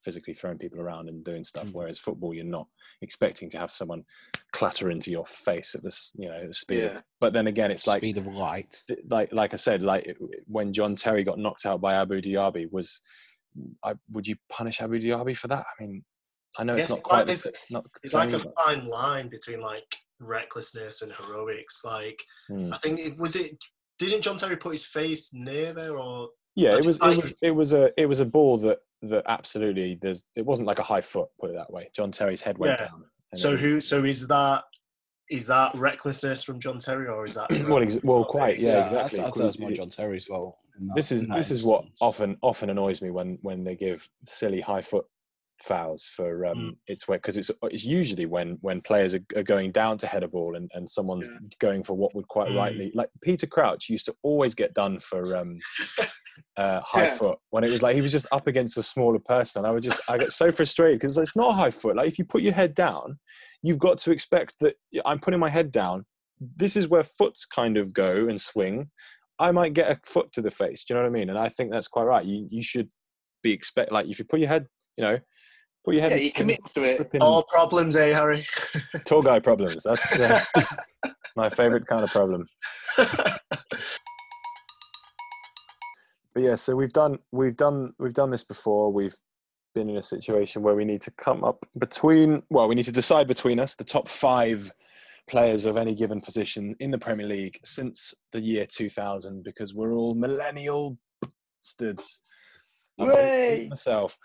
physically 0.02 0.32
throwing 0.34 0.58
people 0.58 0.80
around 0.80 1.08
and 1.08 1.24
doing 1.24 1.44
stuff 1.44 1.68
Mm. 1.68 1.74
whereas 1.74 1.98
football 1.98 2.32
you're 2.34 2.44
not 2.44 2.66
expecting 3.02 3.50
to 3.50 3.58
have 3.58 3.70
someone 3.70 4.02
clatter 4.52 4.90
into 4.90 5.10
your 5.10 5.26
face 5.26 5.74
at 5.74 5.82
this 5.82 6.12
you 6.18 6.28
know 6.28 6.46
the 6.46 6.54
speed 6.54 6.84
of, 6.84 7.02
but 7.20 7.32
then 7.32 7.46
again 7.46 7.70
it's 7.70 7.86
like 7.86 8.00
speed 8.00 8.18
of 8.18 8.26
light. 8.26 8.82
th- 8.86 9.00
like 9.08 9.32
like 9.32 9.52
I 9.52 9.56
said, 9.56 9.82
like 9.82 10.16
when 10.46 10.72
John 10.72 10.94
Terry 10.96 11.24
got 11.24 11.38
knocked 11.38 11.66
out 11.66 11.80
by 11.80 11.94
Abou 11.94 12.20
Diaby, 12.20 12.70
was 12.72 13.00
I, 13.84 13.94
would 14.12 14.26
you 14.26 14.36
punish 14.48 14.80
Abou 14.80 14.98
Diaby 15.00 15.36
for 15.36 15.48
that? 15.48 15.66
I 15.68 15.82
mean, 15.82 16.04
I 16.58 16.64
know 16.64 16.76
Yes, 16.76 16.84
it's 16.84 16.90
not 16.90 16.98
it's 17.00 17.08
quite 17.08 17.18
like 17.18 17.26
the 17.26 17.32
this- 17.32 17.46
not 17.70 17.84
the 17.84 17.90
It's 18.04 18.14
like 18.14 18.32
a 18.32 18.38
but- 18.38 18.54
fine 18.54 18.86
line 18.86 19.28
between 19.28 19.60
like 19.60 19.86
recklessness 20.20 21.02
and 21.02 21.12
heroics. 21.12 21.82
Like 21.84 22.20
Hmm. 22.48 22.72
I 22.72 22.78
think 22.78 23.00
it 23.00 23.18
was 23.18 23.36
it. 23.36 23.56
Didn't 23.98 24.22
John 24.22 24.38
Terry 24.38 24.56
put 24.56 24.72
his 24.72 24.86
face 24.86 25.30
near 25.34 25.72
there, 25.74 25.98
or 25.98 26.30
yeah, 26.56 26.76
it 26.76 26.84
was 26.84 26.98
it 27.02 27.16
was 27.22 27.34
it 27.42 27.50
was 27.50 27.72
a 27.72 27.92
it 28.00 28.06
was 28.06 28.20
a 28.20 28.24
ball 28.26 28.56
that 28.58 28.78
that 29.02 29.24
absolutely 29.26 29.98
there's 30.00 30.24
it 30.36 30.44
wasn't 30.44 30.66
like 30.68 30.78
a 30.78 30.82
high 30.82 31.00
foot, 31.00 31.28
put 31.40 31.50
it 31.50 31.56
that 31.56 31.72
way. 31.72 31.90
John 31.94 32.10
Terry's 32.12 32.40
head 32.40 32.58
went 32.58 32.78
Yeah. 32.78 32.86
down. 32.88 33.04
so? 33.34 33.52
it 33.54 33.60
Who? 33.60 33.80
So 33.80 34.04
is 34.04 34.28
that 34.28 34.64
is 35.30 35.46
that 35.46 35.72
recklessness 35.76 36.42
from 36.42 36.58
John 36.58 36.78
Terry, 36.78 37.06
or 37.08 37.24
is 37.24 37.34
that 37.34 37.50
well, 37.68 37.78
ex- 37.82 38.02
well, 38.02 38.24
quite, 38.24 38.58
yeah, 38.58 38.78
I'd- 38.78 38.82
exactly. 38.82 39.20
I'd, 39.20 39.34
say 39.34 39.44
it's 39.46 39.58
more 39.58 39.70
John 39.70 39.88
Terry's 39.90 40.26
fault. 40.26 40.56
in 40.78 40.88
that- 40.88 40.94
this 40.96 41.12
is 41.12 41.22
in 41.22 41.28
that 41.30 41.36
this 41.36 41.50
is 41.50 41.64
what 41.64 41.84
often 42.00 42.36
often 42.42 42.68
annoys 42.70 43.00
me 43.00 43.10
when 43.10 43.38
when 43.42 43.64
they 43.64 43.76
give 43.76 44.08
silly 44.26 44.60
high 44.60 44.82
foot 44.82 45.06
fouls 45.62 46.04
for 46.06 46.46
um 46.46 46.58
Mm. 46.58 46.76
it's 46.86 47.06
where 47.06 47.18
because 47.18 47.36
it's 47.36 47.50
it's 47.64 47.84
usually 47.84 48.26
when 48.26 48.58
when 48.60 48.80
players 48.80 49.14
are, 49.14 49.24
are 49.36 49.42
going 49.42 49.70
down 49.72 49.98
to 49.98 50.06
head 50.06 50.22
a 50.22 50.28
ball 50.28 50.56
and 50.56 50.70
and 50.74 50.88
someone's 50.88 51.28
Yeah. 51.32 51.48
going 51.58 51.82
for 51.82 51.94
what 51.94 52.14
would 52.14 52.28
quite 52.28 52.48
Mm. 52.48 52.56
rightly 52.56 52.92
like 52.94 53.10
Peter 53.22 53.46
Crouch 53.46 53.88
used 53.88 54.06
to 54.06 54.14
always 54.22 54.54
get 54.54 54.74
done 54.74 54.98
for 54.98 55.36
um 55.36 55.58
uh 56.56 56.80
high 56.80 57.04
Yeah. 57.04 57.16
foot 57.18 57.38
when 57.50 57.64
it 57.64 57.70
was 57.70 57.82
like 57.82 57.94
he 57.94 58.00
was 58.02 58.12
just 58.12 58.26
up 58.32 58.46
against 58.46 58.78
a 58.78 58.82
smaller 58.82 59.18
person 59.18 59.60
and 59.60 59.66
I 59.66 59.70
would 59.70 59.82
just 59.82 60.00
I 60.08 60.18
got 60.18 60.32
so 60.32 60.50
frustrated 60.50 60.98
because 61.00 61.16
it's 61.18 61.36
not 61.36 61.54
high 61.54 61.70
foot 61.70 61.96
like 61.96 62.08
if 62.08 62.18
you 62.18 62.24
put 62.24 62.42
your 62.42 62.54
head 62.54 62.74
down 62.74 63.18
you've 63.62 63.78
got 63.78 63.98
to 63.98 64.10
expect 64.10 64.54
that 64.60 64.76
I'm 65.04 65.20
putting 65.20 65.40
my 65.40 65.50
head 65.50 65.70
down 65.70 66.06
this 66.56 66.76
is 66.76 66.88
where 66.88 67.02
foots 67.02 67.44
kind 67.44 67.76
of 67.76 67.92
go 67.92 68.28
and 68.28 68.40
swing 68.40 68.90
I 69.38 69.52
might 69.52 69.72
get 69.72 69.90
a 69.90 69.98
foot 70.04 70.30
to 70.32 70.42
the 70.42 70.50
face. 70.50 70.84
Do 70.84 70.92
you 70.92 70.96
know 70.96 71.04
what 71.04 71.08
I 71.16 71.18
mean? 71.18 71.30
And 71.30 71.38
I 71.38 71.48
think 71.48 71.72
that's 71.72 71.88
quite 71.88 72.04
right. 72.04 72.26
You 72.26 72.46
you 72.50 72.62
should 72.62 72.90
be 73.42 73.52
expect 73.52 73.90
like 73.90 74.06
if 74.06 74.18
you 74.18 74.24
put 74.26 74.38
your 74.38 74.50
head, 74.50 74.66
you 74.98 75.02
know, 75.02 75.18
put 75.84 75.94
your 75.94 76.02
head. 76.02 76.12
Yeah, 76.12 76.18
in- 76.18 76.24
you 76.24 76.32
commit 76.32 76.64
to 76.74 76.82
it. 76.84 77.16
all 77.20 77.42
problems, 77.44 77.96
eh, 77.96 78.12
Harry? 78.12 78.46
tall 79.06 79.22
guy 79.22 79.38
problems. 79.38 79.82
That's 79.84 80.18
uh, 80.18 80.42
my 81.36 81.48
favorite 81.48 81.86
kind 81.86 82.04
of 82.04 82.10
problem. 82.10 82.46
But 86.34 86.42
yeah, 86.42 86.54
so 86.54 86.76
we've 86.76 86.92
done 86.92 87.18
we've 87.32 87.56
done 87.56 87.92
we've 87.98 88.14
done 88.14 88.30
this 88.30 88.44
before. 88.44 88.92
We've 88.92 89.16
been 89.74 89.90
in 89.90 89.96
a 89.96 90.02
situation 90.02 90.62
where 90.62 90.74
we 90.74 90.84
need 90.84 91.02
to 91.02 91.10
come 91.12 91.44
up 91.44 91.66
between 91.78 92.42
well, 92.50 92.68
we 92.68 92.74
need 92.74 92.84
to 92.84 92.92
decide 92.92 93.26
between 93.26 93.58
us 93.58 93.74
the 93.74 93.84
top 93.84 94.08
five 94.08 94.70
players 95.28 95.64
of 95.64 95.76
any 95.76 95.94
given 95.94 96.20
position 96.20 96.74
in 96.80 96.90
the 96.90 96.98
Premier 96.98 97.26
League 97.26 97.58
since 97.64 98.14
the 98.32 98.40
year 98.40 98.66
2000 98.66 99.44
because 99.44 99.74
we're 99.74 99.94
all 99.94 100.14
millennial 100.14 100.98
bastards. 101.60 102.20
I'm 102.98 103.08
Way! 103.08 103.66
myself. 103.68 104.16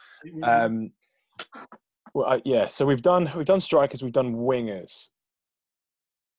Um, 0.43 0.91
well, 2.13 2.27
I, 2.27 2.41
yeah. 2.45 2.67
So 2.67 2.85
we've 2.85 3.01
done 3.01 3.29
we've 3.35 3.45
done 3.45 3.59
strikers, 3.59 4.03
we've 4.03 4.11
done 4.13 4.35
wingers. 4.35 5.09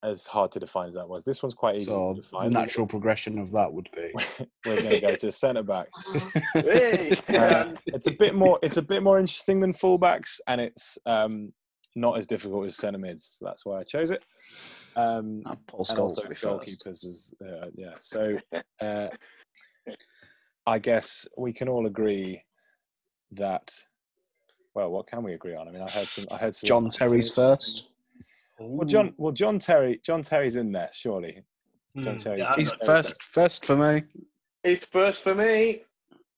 As 0.02 0.26
hard 0.26 0.52
to 0.52 0.60
define 0.60 0.88
as 0.90 0.94
that 0.94 1.08
was, 1.08 1.24
this 1.24 1.42
one's 1.42 1.54
quite 1.54 1.76
easy 1.76 1.86
So 1.86 2.14
to 2.14 2.20
define. 2.20 2.44
the 2.44 2.50
define. 2.50 2.62
natural 2.62 2.86
progression 2.86 3.38
of 3.38 3.50
that 3.52 3.72
would 3.72 3.88
be 3.96 4.12
We're 4.66 4.76
going 4.82 4.90
to 4.90 5.00
go 5.00 5.16
to 5.16 5.32
centre 5.32 5.62
backs. 5.64 6.28
Hey! 6.54 7.16
Uh, 7.36 7.74
it's 7.86 8.06
a 8.06 8.12
bit 8.12 8.34
more. 8.34 8.58
It's 8.62 8.76
a 8.76 8.82
bit 8.82 9.02
more 9.02 9.18
interesting 9.18 9.58
than 9.58 9.72
fullbacks, 9.72 10.38
and 10.46 10.60
it's 10.60 10.98
um, 11.06 11.52
not 11.96 12.18
as 12.18 12.26
difficult 12.26 12.66
as 12.66 12.76
centre 12.76 12.98
mids. 12.98 13.30
So 13.38 13.46
that's 13.46 13.64
why 13.66 13.80
I 13.80 13.84
chose 13.84 14.10
it. 14.10 14.22
Um, 14.96 15.42
Ah, 15.46 15.56
Paul 15.66 15.86
and 15.90 15.98
also 15.98 16.22
would 16.22 16.28
be 16.28 16.34
first. 16.36 16.46
goalkeepers 16.86 17.04
is 17.04 17.34
uh, 17.44 17.66
yeah. 17.74 17.94
So 17.98 18.38
uh, 18.80 19.08
I 20.66 20.78
guess 20.78 21.26
we 21.36 21.52
can 21.52 21.68
all 21.68 21.86
agree 21.86 22.42
that. 23.32 23.72
Well, 24.76 24.90
what 24.90 25.06
can 25.06 25.22
we 25.22 25.32
agree 25.32 25.54
on? 25.54 25.66
I 25.68 25.70
mean, 25.70 25.80
I 25.80 25.88
heard 25.90 26.06
some. 26.06 26.26
I 26.30 26.36
heard 26.36 26.54
some. 26.54 26.68
John 26.68 26.90
Terry's 26.90 27.32
first. 27.32 27.88
Well, 28.58 28.84
John. 28.86 29.14
Well, 29.16 29.32
John 29.32 29.58
Terry. 29.58 29.98
John 30.04 30.20
Terry's 30.20 30.54
in 30.54 30.70
there, 30.70 30.90
surely. 30.92 31.42
John 32.02 32.16
Mm, 32.16 32.22
Terry. 32.22 32.38
yeah, 32.40 32.52
He's 32.58 32.70
I've 32.70 32.78
got 32.80 32.86
first, 32.86 33.22
first 33.22 33.64
for 33.64 33.74
me. 33.74 34.02
It's 34.64 34.84
first 34.84 35.22
for 35.22 35.34
me. 35.34 35.84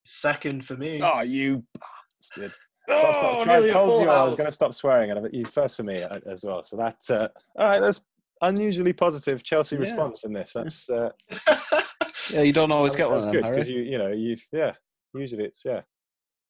second 0.05 0.65
for 0.65 0.77
me. 0.77 1.01
Oh, 1.03 1.23
you 1.23 1.65
bastard! 1.81 2.53
Oh, 2.89 3.01
Stop, 3.01 3.15
stop. 3.17 3.47
nearly 3.49 3.71
I 3.71 3.71
a 3.71 3.75
told 3.75 3.91
full 3.91 4.01
you 4.03 4.09
I 4.09 4.23
was 4.23 4.37
going 4.37 4.47
to 4.47 4.53
stop 4.53 4.73
swearing, 4.73 5.11
and 5.11 5.29
he's 5.35 5.51
first 5.51 5.77
for 5.77 5.83
me 5.83 6.05
uh, 6.05 6.21
as 6.27 6.45
well. 6.45 6.63
So 6.63 6.77
that, 6.77 6.99
uh, 7.11 7.29
all 7.57 7.67
right, 7.67 7.81
that's 7.81 8.01
unusually 8.43 8.93
positive 8.93 9.43
Chelsea 9.43 9.75
Yeah. 9.75 9.81
response 9.81 10.23
in 10.23 10.33
this. 10.33 10.53
That's 10.53 10.89
uh, 10.89 11.11
Yeah, 12.31 12.43
you 12.43 12.53
don't 12.53 12.71
always 12.71 12.95
get 12.95 13.09
one 13.09 13.15
that's 13.17 13.27
of 13.27 13.33
good 13.33 13.43
because 13.45 13.69
you, 13.69 13.81
you 13.83 13.99
know, 13.99 14.13
you've 14.13 14.47
yeah. 14.53 14.75
Usually 15.13 15.43
it's 15.45 15.65
yeah. 15.65 15.81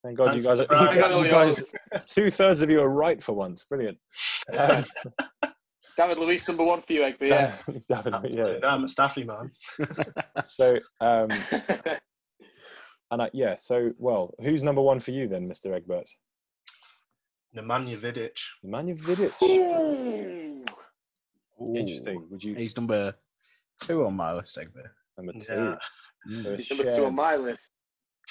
Thank 0.03 0.17
God 0.17 0.35
you 0.35 0.41
guys, 0.41 0.61
are, 0.61 0.65
the 0.65 1.11
you, 1.13 1.23
you 1.23 1.29
guys, 1.29 1.73
two 2.05 2.29
thirds 2.29 2.61
of 2.61 2.69
you 2.69 2.79
are 2.79 2.89
right 2.89 3.21
for 3.21 3.33
once. 3.33 3.65
Brilliant. 3.65 3.97
David 5.97 6.17
Luiz, 6.17 6.47
number 6.47 6.63
one 6.63 6.79
for 6.79 6.93
you, 6.93 7.01
Egby. 7.01 7.27
Yeah. 7.27 7.53
definitely, 7.89 8.37
yeah. 8.37 8.59
No, 8.61 8.69
I'm 8.69 8.85
a 8.85 8.87
Staffy 8.87 9.25
man. 9.25 9.51
So, 10.45 10.79
um, 11.01 11.27
and 13.11 13.21
I, 13.21 13.29
yeah, 13.33 13.57
so 13.57 13.91
well, 13.97 14.33
who's 14.39 14.63
number 14.63 14.81
one 14.81 15.01
for 15.01 15.11
you 15.11 15.27
then, 15.27 15.49
Mr. 15.49 15.75
Egbert? 15.75 16.09
Nemanja 17.53 17.97
Vidic. 17.97 18.39
Nemanja 18.65 18.97
Vidic. 18.97 19.33
Ooh. 19.43 20.63
Interesting. 21.75 22.25
Would 22.29 22.41
you 22.41 22.55
He's 22.55 22.77
number 22.77 23.13
two 23.81 24.05
on 24.05 24.15
my 24.15 24.31
list, 24.33 24.57
Egbert. 24.57 24.91
number 25.17 25.33
two? 25.33 25.75
Yeah. 26.29 26.41
So 26.41 26.55
He's 26.55 26.69
number 26.69 26.95
two 26.95 27.05
on 27.05 27.15
my 27.15 27.35
list. 27.35 27.71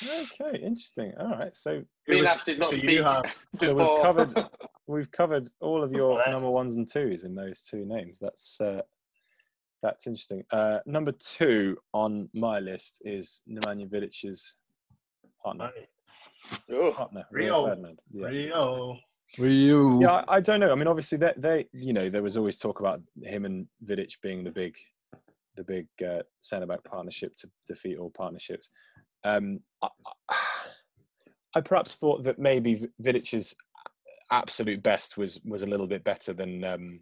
Okay, 0.02 0.58
interesting. 0.58 1.12
All 1.18 1.30
right, 1.30 1.54
so 1.54 1.82
Me 2.06 2.18
and 2.18 2.20
was 2.20 2.30
Ash 2.30 2.44
did 2.44 2.58
not 2.58 2.70
for 2.70 2.76
speak 2.78 2.90
you, 2.90 3.02
Harv. 3.02 3.46
so 3.58 3.74
we've 3.74 4.02
covered 4.02 4.48
we've 4.86 5.10
covered 5.10 5.48
all 5.60 5.82
of 5.82 5.92
your 5.92 6.18
Yes. 6.18 6.28
number 6.30 6.50
ones 6.50 6.76
and 6.76 6.86
twos 6.90 7.24
in 7.24 7.34
those 7.34 7.62
two 7.62 7.84
names. 7.84 8.18
That's 8.20 8.60
uh, 8.60 8.82
that's 9.82 10.06
interesting. 10.06 10.44
Uh, 10.50 10.78
number 10.86 11.12
two 11.12 11.76
on 11.94 12.28
my 12.34 12.58
list 12.58 13.02
is 13.04 13.42
Nemanja 13.48 13.88
Vidic's 13.88 14.56
partner. 15.42 15.70
Oh, 16.72 16.92
Partner, 16.92 17.24
Rio. 17.30 17.66
Ferdinand. 17.66 17.98
Yeah. 18.10 18.26
Rio. 18.26 18.98
Rio. 19.38 20.00
Yeah, 20.00 20.10
I, 20.28 20.36
I 20.36 20.40
don't 20.40 20.60
know. 20.60 20.72
I 20.72 20.74
mean, 20.74 20.86
obviously, 20.86 21.18
they, 21.18 21.32
they, 21.36 21.66
you 21.72 21.92
know, 21.92 22.08
there 22.08 22.22
was 22.22 22.36
always 22.36 22.58
talk 22.58 22.80
about 22.80 23.00
him 23.22 23.44
and 23.44 23.66
Vidic 23.84 24.16
being 24.22 24.42
the 24.44 24.50
big, 24.50 24.76
the 25.56 25.64
big 25.64 25.86
uh, 26.06 26.22
centre 26.40 26.66
back 26.66 26.82
partnership 26.84 27.34
to 27.36 27.50
defeat 27.66 27.98
all 27.98 28.10
partnerships. 28.10 28.70
Um, 29.24 29.60
I, 29.82 29.88
I- 31.54 31.60
perhaps 31.64 31.96
thought 31.96 32.22
that 32.22 32.38
maybe 32.38 32.80
Vidic's 33.02 33.54
absolute 34.30 34.82
best 34.82 35.16
was 35.16 35.40
was 35.44 35.62
a 35.62 35.66
little 35.66 35.86
bit 35.88 36.04
better 36.04 36.32
than 36.32 36.62
um, 36.62 37.00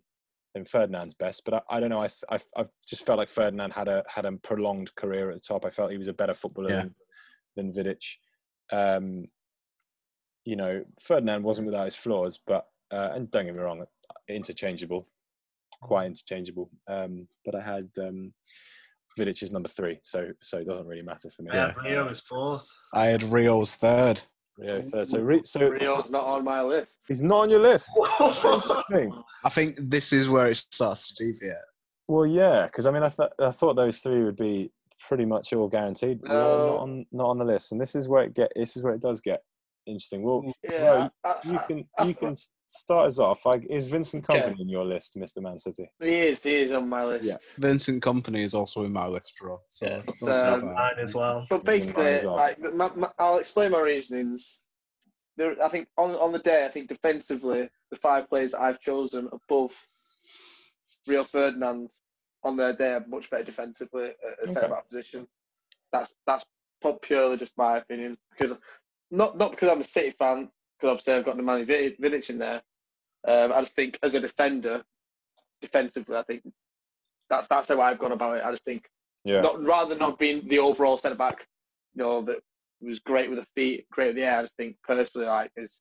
than 0.54 0.64
Ferdinand's 0.64 1.12
best, 1.14 1.44
but 1.44 1.54
I, 1.54 1.76
I 1.76 1.80
don't 1.80 1.90
know. 1.90 2.02
I, 2.02 2.38
I 2.56 2.64
just 2.88 3.04
felt 3.04 3.18
like 3.18 3.28
Ferdinand 3.28 3.72
had 3.72 3.88
a 3.88 4.02
had 4.08 4.24
a 4.24 4.32
prolonged 4.32 4.94
career 4.94 5.28
at 5.30 5.34
the 5.36 5.40
top. 5.40 5.66
I 5.66 5.70
felt 5.70 5.90
he 5.90 5.98
was 5.98 6.06
a 6.06 6.14
better 6.14 6.32
footballer 6.32 6.70
Yeah. 6.70 6.84
than, 7.56 7.72
than 7.72 7.72
Vidic. 7.72 8.02
Um, 8.72 9.26
you 10.46 10.56
know, 10.56 10.84
Ferdinand 11.00 11.42
wasn't 11.42 11.66
without 11.66 11.84
his 11.84 11.96
flaws, 11.96 12.38
but 12.46 12.66
uh, 12.90 13.10
and 13.14 13.30
don't 13.30 13.44
get 13.44 13.54
me 13.54 13.60
wrong, 13.60 13.84
interchangeable, 14.28 15.06
quite 15.82 16.06
interchangeable. 16.06 16.70
Um, 16.88 17.28
but 17.44 17.54
I 17.56 17.60
had 17.60 17.90
um, 18.00 18.32
Vidic 19.18 19.42
is 19.42 19.52
number 19.52 19.68
three, 19.68 19.98
so 20.02 20.30
so 20.42 20.58
it 20.58 20.66
doesn't 20.66 20.86
really 20.86 21.02
matter 21.02 21.30
for 21.30 21.42
me. 21.42 21.50
Yeah, 21.52 21.72
Rio 21.82 22.06
is 22.08 22.20
fourth. 22.20 22.68
I 22.94 23.06
had 23.06 23.22
Rio's 23.22 23.74
third. 23.74 24.20
Rio 24.58 24.80
third. 24.82 25.06
So 25.06 25.20
Re- 25.20 25.42
so 25.44 25.68
Rio's 25.70 26.10
not 26.10 26.24
on 26.24 26.44
my 26.44 26.62
list. 26.62 27.04
he's 27.08 27.22
not 27.22 27.40
on 27.40 27.50
your 27.50 27.60
list. 27.60 27.90
Interesting. 28.20 29.12
I 29.44 29.48
think 29.48 29.76
this 29.80 30.12
is 30.12 30.28
where 30.28 30.46
it 30.46 30.56
starts 30.70 31.12
to 31.14 31.24
deviate. 31.24 31.56
Well, 32.08 32.26
yeah, 32.26 32.64
because 32.66 32.86
I 32.86 32.90
mean, 32.90 33.02
I 33.02 33.08
thought 33.08 33.32
I 33.38 33.50
thought 33.50 33.74
those 33.76 33.98
three 34.00 34.22
would 34.24 34.36
be 34.36 34.70
pretty 35.08 35.24
much 35.24 35.52
all 35.52 35.68
guaranteed. 35.68 36.20
but 36.22 36.28
No. 36.30 36.66
not 36.66 36.78
on 36.80 37.06
not 37.12 37.26
on 37.28 37.38
the 37.38 37.44
list, 37.44 37.72
and 37.72 37.80
this 37.80 37.94
is 37.94 38.08
where 38.08 38.22
it 38.24 38.34
get 38.34 38.52
this 38.56 38.76
is 38.76 38.82
where 38.82 38.94
it 38.94 39.00
does 39.00 39.20
get 39.20 39.42
interesting. 39.86 40.22
Well, 40.22 40.52
Yeah, 40.62 41.08
I, 41.24 41.34
you 41.44 41.58
I- 41.58 41.66
can 41.66 41.88
I- 41.98 42.04
you 42.04 42.14
can 42.14 42.34
start 42.68 43.06
us 43.08 43.18
off. 43.18 43.46
Like, 43.46 43.64
is 43.70 43.86
Vincent 43.86 44.28
Okay. 44.28 44.40
Kompany 44.40 44.60
in 44.60 44.68
your 44.68 44.84
list, 44.84 45.16
Mister 45.16 45.40
Man 45.40 45.58
City? 45.58 45.88
he 46.00 46.08
is. 46.28 46.42
He 46.42 46.54
is 46.56 46.72
on 46.72 46.88
my 46.88 47.04
list. 47.04 47.24
Yeah. 47.24 47.36
Vincent 47.58 48.02
Kompany 48.02 48.42
is 48.42 48.54
also 48.54 48.84
in 48.84 48.92
my 48.92 49.06
list, 49.06 49.32
bro. 49.40 49.60
So 49.68 49.86
Yeah. 49.86 50.02
don't 50.20 50.64
Um. 50.64 50.74
Mine 50.74 50.98
as 50.98 51.14
well. 51.14 51.46
But 51.48 51.64
basically, 51.64 52.04
well. 52.24 52.36
like, 52.36 52.58
my, 52.74 52.90
my, 52.94 53.10
I'll 53.18 53.38
explain 53.38 53.70
my 53.72 53.80
reasonings. 53.80 54.62
There, 55.36 55.54
I 55.62 55.68
think 55.68 55.88
on 55.96 56.10
on 56.16 56.32
the 56.32 56.38
day, 56.38 56.64
I 56.64 56.68
think 56.68 56.88
defensively, 56.88 57.68
the 57.90 57.96
five 57.96 58.28
players 58.28 58.52
that 58.52 58.62
I've 58.62 58.80
chosen 58.80 59.28
above 59.32 59.72
Rio 61.06 61.22
Ferdinand 61.24 61.90
on 62.42 62.56
their 62.56 62.72
day 62.72 62.94
are 62.94 63.04
much 63.06 63.28
better 63.30 63.44
defensively 63.44 64.06
at 64.08 64.42
a 64.42 64.48
centre 64.48 64.68
back 64.68 64.88
position. 64.88 65.28
That's 65.92 66.12
that's 66.26 66.44
pu- 66.80 66.98
purely 67.02 67.36
just 67.36 67.56
my 67.58 67.76
opinion 67.78 68.16
because 68.30 68.56
not 69.10 69.36
not 69.38 69.50
because 69.52 69.68
I'm 69.68 69.80
a 69.80 69.84
City 69.84 70.10
fan 70.10 70.48
because 70.78 70.90
obviously 70.92 71.14
I've 71.14 71.24
got 71.24 71.36
Nemanja 71.36 71.66
Vidic 71.66 72.00
Vidic 72.00 72.30
in 72.30 72.38
there. 72.38 72.62
Um, 73.26 73.52
I 73.52 73.60
just 73.60 73.74
think 73.74 73.98
as 74.02 74.14
a 74.14 74.20
defender, 74.20 74.84
defensively, 75.60 76.16
I 76.16 76.22
think 76.22 76.42
that's 77.28 77.48
that's 77.48 77.68
how 77.68 77.80
I've 77.80 77.98
gone 77.98 78.12
about 78.12 78.36
it. 78.38 78.44
I 78.44 78.50
just 78.50 78.64
think 78.64 78.88
Yeah. 79.24 79.40
not 79.40 79.62
rather 79.62 79.90
than 79.90 79.98
not 79.98 80.18
being 80.18 80.46
the 80.46 80.58
overall 80.58 80.96
centre 80.96 81.16
back, 81.16 81.46
you 81.94 82.02
know, 82.02 82.22
that 82.22 82.40
was 82.80 83.00
great 83.00 83.28
with 83.30 83.38
the 83.38 83.46
feet, 83.56 83.86
great 83.90 84.08
with 84.08 84.16
the 84.16 84.22
air. 84.24 84.38
I 84.38 84.42
just 84.42 84.56
think 84.56 84.76
personally, 84.82 85.26
like 85.26 85.50
as 85.56 85.80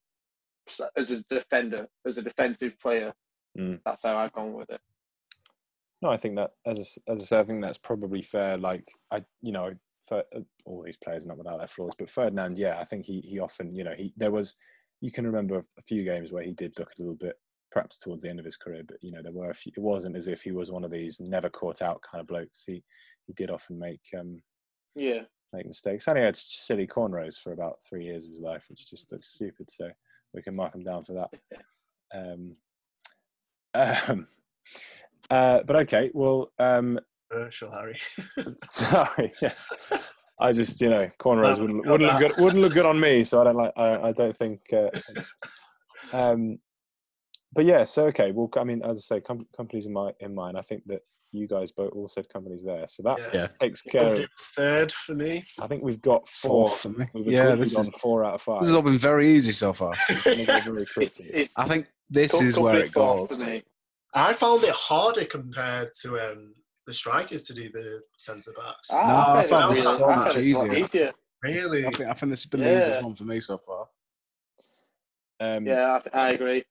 as 0.97 1.11
a 1.11 1.21
defender, 1.23 1.87
as 2.05 2.17
a 2.17 2.21
defensive 2.23 2.79
player, 2.79 3.13
Mm. 3.57 3.79
that's 3.85 4.03
how 4.03 4.17
I've 4.17 4.33
gone 4.33 4.51
with 4.53 4.69
it. 4.69 4.81
No, 6.01 6.09
I 6.09 6.17
think 6.17 6.35
that 6.35 6.51
as 6.65 6.77
I 7.07 7.11
as 7.11 7.21
I 7.21 7.25
said, 7.25 7.39
I 7.39 7.43
think 7.43 7.61
that's 7.61 7.77
probably 7.77 8.21
fair. 8.21 8.57
Like 8.57 8.85
I, 9.11 9.23
you 9.41 9.51
know, 9.51 9.73
all 10.65 10.83
these 10.83 10.97
players 10.97 11.25
are 11.25 11.29
not 11.29 11.37
without 11.37 11.57
their 11.57 11.67
flaws, 11.67 11.95
but 11.97 12.09
Ferdinand, 12.09 12.57
yeah, 12.57 12.79
I 12.79 12.83
think 12.85 13.05
he 13.05 13.21
he 13.21 13.39
often, 13.39 13.75
you 13.75 13.83
know, 13.83 13.93
he 13.93 14.13
there 14.17 14.31
was 14.31 14.55
you 15.01 15.11
can 15.11 15.25
remember 15.25 15.65
a 15.77 15.81
few 15.81 16.03
games 16.03 16.31
where 16.31 16.43
he 16.43 16.53
did 16.53 16.77
look 16.79 16.91
a 16.97 17.01
little 17.01 17.15
bit 17.15 17.35
perhaps 17.71 17.97
towards 17.97 18.21
the 18.21 18.29
end 18.29 18.39
of 18.39 18.45
his 18.45 18.55
career, 18.57 18.83
but 18.87 18.97
you 19.01 19.11
know 19.11 19.21
there 19.21 19.31
were 19.31 19.49
a 19.49 19.53
few, 19.53 19.71
it 19.75 19.81
wasn't 19.81 20.15
as 20.15 20.27
if 20.27 20.41
he 20.41 20.51
was 20.51 20.71
one 20.71 20.83
of 20.83 20.91
these 20.91 21.19
never 21.19 21.49
caught 21.49 21.81
out 21.81 22.01
kind 22.01 22.21
of 22.21 22.27
blokes. 22.27 22.63
He 22.65 22.83
he 23.27 23.33
did 23.33 23.49
often 23.49 23.77
make 23.77 24.01
um 24.17 24.41
Yeah, 24.95 25.23
make 25.53 25.67
mistakes. 25.67 26.07
And 26.07 26.17
he 26.17 26.23
had 26.23 26.35
silly 26.35 26.87
cornrows 26.87 27.39
for 27.39 27.51
about 27.53 27.81
three 27.87 28.05
years 28.05 28.25
of 28.25 28.31
his 28.31 28.41
life, 28.41 28.65
which 28.69 28.89
just 28.89 29.11
looks 29.11 29.33
stupid. 29.33 29.69
So 29.69 29.89
we 30.33 30.41
can 30.41 30.55
mark 30.55 30.75
him 30.75 30.83
down 30.83 31.03
for 31.03 31.13
that. 31.13 31.33
Um, 32.13 32.53
um, 33.73 34.27
uh, 35.29 35.63
but 35.63 35.75
okay, 35.77 36.11
well, 36.13 36.49
um, 36.59 36.99
Virtual 37.31 37.71
Harry. 37.73 37.99
sorry. 38.65 39.33
Yeah. 39.41 39.53
I 40.39 40.51
just, 40.51 40.81
you 40.81 40.89
know, 40.89 41.09
cornrows 41.19 41.57
No, 41.57 41.61
wouldn't, 41.63 41.85
wouldn't 41.87 42.11
look 42.11 42.19
good. 42.19 42.43
Wouldn't 42.43 42.61
look 42.61 42.73
good 42.73 42.85
on 42.85 42.99
me. 42.99 43.23
So 43.23 43.41
I 43.41 43.43
don't 43.45 43.55
like. 43.55 43.73
I, 43.77 44.09
I 44.09 44.11
don't 44.11 44.35
think. 44.35 44.59
Uh, 44.73 44.89
um, 46.13 46.57
but 47.53 47.65
yeah. 47.65 47.83
So 47.85 48.05
okay. 48.07 48.31
Well, 48.31 48.49
I 48.57 48.63
mean, 48.63 48.81
as 48.83 48.97
I 48.97 49.15
say, 49.15 49.21
com- 49.21 49.47
Kompany's 49.57 49.85
in 49.85 49.93
my 49.93 50.11
in 50.19 50.35
mine. 50.35 50.55
I 50.55 50.61
think 50.61 50.83
that 50.87 51.01
you 51.31 51.47
guys 51.47 51.71
both 51.71 51.91
all 51.93 52.07
said 52.07 52.27
Kompany's 52.33 52.63
there. 52.63 52.85
So 52.87 53.03
that 53.03 53.17
Yeah. 53.19 53.29
Yeah. 53.33 53.47
takes 53.59 53.81
care. 53.81 54.03
Kompany 54.03 54.23
Of, 54.23 54.29
third 54.55 54.91
for 54.91 55.15
me. 55.15 55.43
I 55.59 55.67
think 55.67 55.83
we've 55.83 56.01
got 56.01 56.27
four. 56.27 56.69
Fourth 56.69 56.81
for 56.81 56.89
me. 56.89 57.05
We've 57.13 57.27
Yeah, 57.27 57.43
agreed 57.47 57.61
this 57.63 57.75
on 57.75 57.83
is 57.83 57.89
four 58.01 58.23
out 58.25 58.35
of 58.35 58.41
five. 58.41 58.61
this 58.61 58.69
has 58.69 58.75
all 58.75 58.81
been 58.81 58.99
very 58.99 59.33
easy 59.35 59.51
so 59.51 59.73
far. 59.73 59.93
It's 60.09 60.23
very 60.65 60.85
it's, 60.97 61.57
I 61.57 61.67
think 61.67 61.87
this 62.09 62.33
is 62.41 62.57
where 62.59 62.77
it 62.77 62.93
goes. 62.93 63.29
for 63.29 63.37
me. 63.37 63.63
I 64.13 64.31
found 64.33 64.63
it 64.63 64.71
harder 64.71 65.25
compared 65.25 65.89
to 66.01 66.17
um, 66.19 66.53
the 66.87 66.93
strikers 66.93 67.43
to 67.43 67.53
do 67.53 67.69
the 67.69 68.01
centre 68.15 68.51
backs. 68.51 68.89
Ah, 68.91 69.07
No, 69.07 69.33
I 69.33 69.39
I, 69.43 69.47
found 69.47 69.49
found 69.49 69.75
this 69.75 69.79
it 69.79 69.83
so 69.83 69.91
really, 69.97 70.03
I 70.03 70.15
much 70.15 70.33
found 70.33 70.37
it 70.45 70.53
a 70.53 70.57
lot 70.57 70.65
easier. 70.67 70.79
easier. 70.79 71.11
Really? 71.43 71.85
I 71.85 71.89
think 71.91 72.09
I 72.09 72.13
think 72.13 72.29
this 72.31 72.43
has 72.43 72.49
been 72.49 72.59
the 72.61 72.65
Yeah. 72.69 72.79
easiest 72.79 73.03
one 73.05 73.15
for 73.15 73.23
me 73.23 73.39
so 73.41 73.57
far. 73.57 73.87
Um, 75.39 75.65
Yeah, 75.65 75.95
I, 75.95 75.99
th- 75.99 76.15
I 76.15 76.29
agree. 76.31 76.63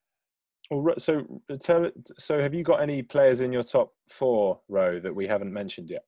well, 0.71 0.95
so 0.99 1.27
tell. 1.61 1.91
So 2.19 2.41
have 2.41 2.55
you 2.55 2.63
got 2.65 2.81
any 2.81 3.03
players 3.03 3.41
in 3.41 3.53
your 3.53 3.63
top 3.63 3.93
four 4.09 4.61
row 4.69 4.99
that 5.01 5.15
we 5.15 5.27
haven't 5.27 5.53
mentioned 5.53 5.91
yet? 5.91 6.05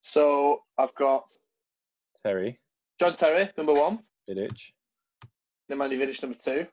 So 0.00 0.62
I've 0.78 0.94
got 0.94 1.30
Terry, 2.22 2.58
John 3.00 3.14
Terry, 3.14 3.50
number 3.56 3.74
one. 3.74 4.00
Vidic, 4.28 4.72
Nemanja 5.70 5.98
Vidic, 5.98 6.22
number 6.22 6.38
two. 6.38 6.66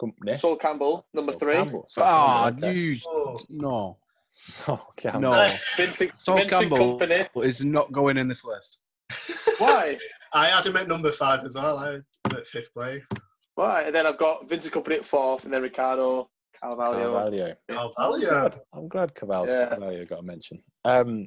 Kompany. 0.00 0.36
Sol 0.36 0.56
Campbell, 0.56 1.06
number 1.14 1.32
Sol 1.32 1.38
three. 1.40 1.54
Campbell. 1.54 1.86
Sol 1.88 2.04
Ah, 2.04 2.50
Campbell, 2.50 2.68
okay. 2.68 2.78
you 2.78 2.96
Oh. 3.06 3.40
no, 3.48 3.98
Sol 4.30 4.80
Campbell. 4.96 5.20
no. 5.20 5.54
Vincent, 5.76 6.12
Sol 6.22 6.36
Vincent 6.38 6.68
Campbell 6.70 6.98
Kompany. 6.98 7.44
is 7.44 7.64
not 7.64 7.92
going 7.92 8.16
in 8.18 8.28
this 8.28 8.44
list. 8.44 8.78
Why? 9.58 9.98
I 10.32 10.46
had 10.48 10.66
him 10.66 10.76
at 10.76 10.88
number 10.88 11.12
five 11.12 11.44
as 11.44 11.54
well. 11.54 11.78
I 11.78 11.98
at 12.36 12.46
fifth 12.46 12.72
place. 12.72 13.06
Why? 13.54 13.82
And 13.82 13.94
then 13.94 14.06
I've 14.06 14.18
got 14.18 14.48
Vincent 14.48 14.74
Kompany 14.74 14.96
at 14.96 15.04
fourth, 15.04 15.44
and 15.44 15.52
then 15.52 15.62
Ricardo 15.62 16.28
Carvalho. 16.60 17.12
Carvalho. 17.12 17.54
Oh, 17.70 17.92
I'm 17.98 18.20
glad, 18.20 18.58
I'm 18.74 18.88
glad 18.88 19.14
Caval's 19.14 19.48
Yeah. 19.48 19.68
Carvalho 19.70 20.04
got 20.04 20.20
a 20.20 20.22
mention. 20.22 20.62
Um, 20.84 21.26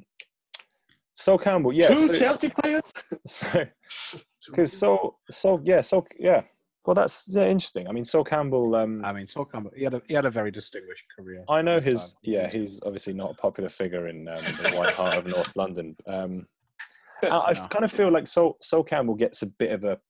Sol 1.14 1.38
Campbell, 1.38 1.72
yeah. 1.72 1.88
Two 1.88 1.96
so- 2.12 2.18
Chelsea 2.18 2.48
players. 2.50 2.92
So, 3.26 4.50
because 4.50 4.76
so 4.76 5.16
so 5.30 5.60
yeah, 5.64 5.80
so 5.82 6.04
yeah. 6.18 6.42
Well, 6.84 6.94
that's 6.94 7.26
yeah, 7.28 7.46
interesting. 7.46 7.88
I 7.88 7.92
mean, 7.92 8.04
Sol 8.04 8.24
Campbell. 8.24 8.74
Um, 8.74 9.04
I 9.04 9.12
mean, 9.12 9.26
Sol 9.26 9.44
Campbell, 9.44 9.70
he 9.76 9.84
had 9.84 9.94
a 9.94 10.02
he 10.08 10.14
had 10.14 10.24
a 10.24 10.30
very 10.30 10.50
distinguished 10.50 11.04
career. 11.16 11.44
I 11.48 11.62
know 11.62 11.78
his. 11.80 12.14
time. 12.14 12.20
Yeah, 12.24 12.48
he's 12.48 12.80
obviously 12.84 13.12
not 13.14 13.30
a 13.30 13.34
popular 13.34 13.68
figure 13.68 14.08
in 14.08 14.26
um, 14.28 14.34
the 14.34 14.72
white 14.76 14.92
heart 14.94 15.16
of 15.16 15.26
North 15.26 15.54
London. 15.56 15.96
Um, 16.06 16.46
I, 17.24 17.28
I 17.28 17.52
No. 17.52 17.66
kind 17.68 17.84
of 17.84 17.92
feel 17.92 18.10
like 18.10 18.26
Sol, 18.26 18.56
Sol 18.60 18.82
Campbell 18.82 19.14
gets 19.14 19.42
a 19.42 19.46
bit 19.46 19.70
of 19.70 19.84
a 19.84 20.00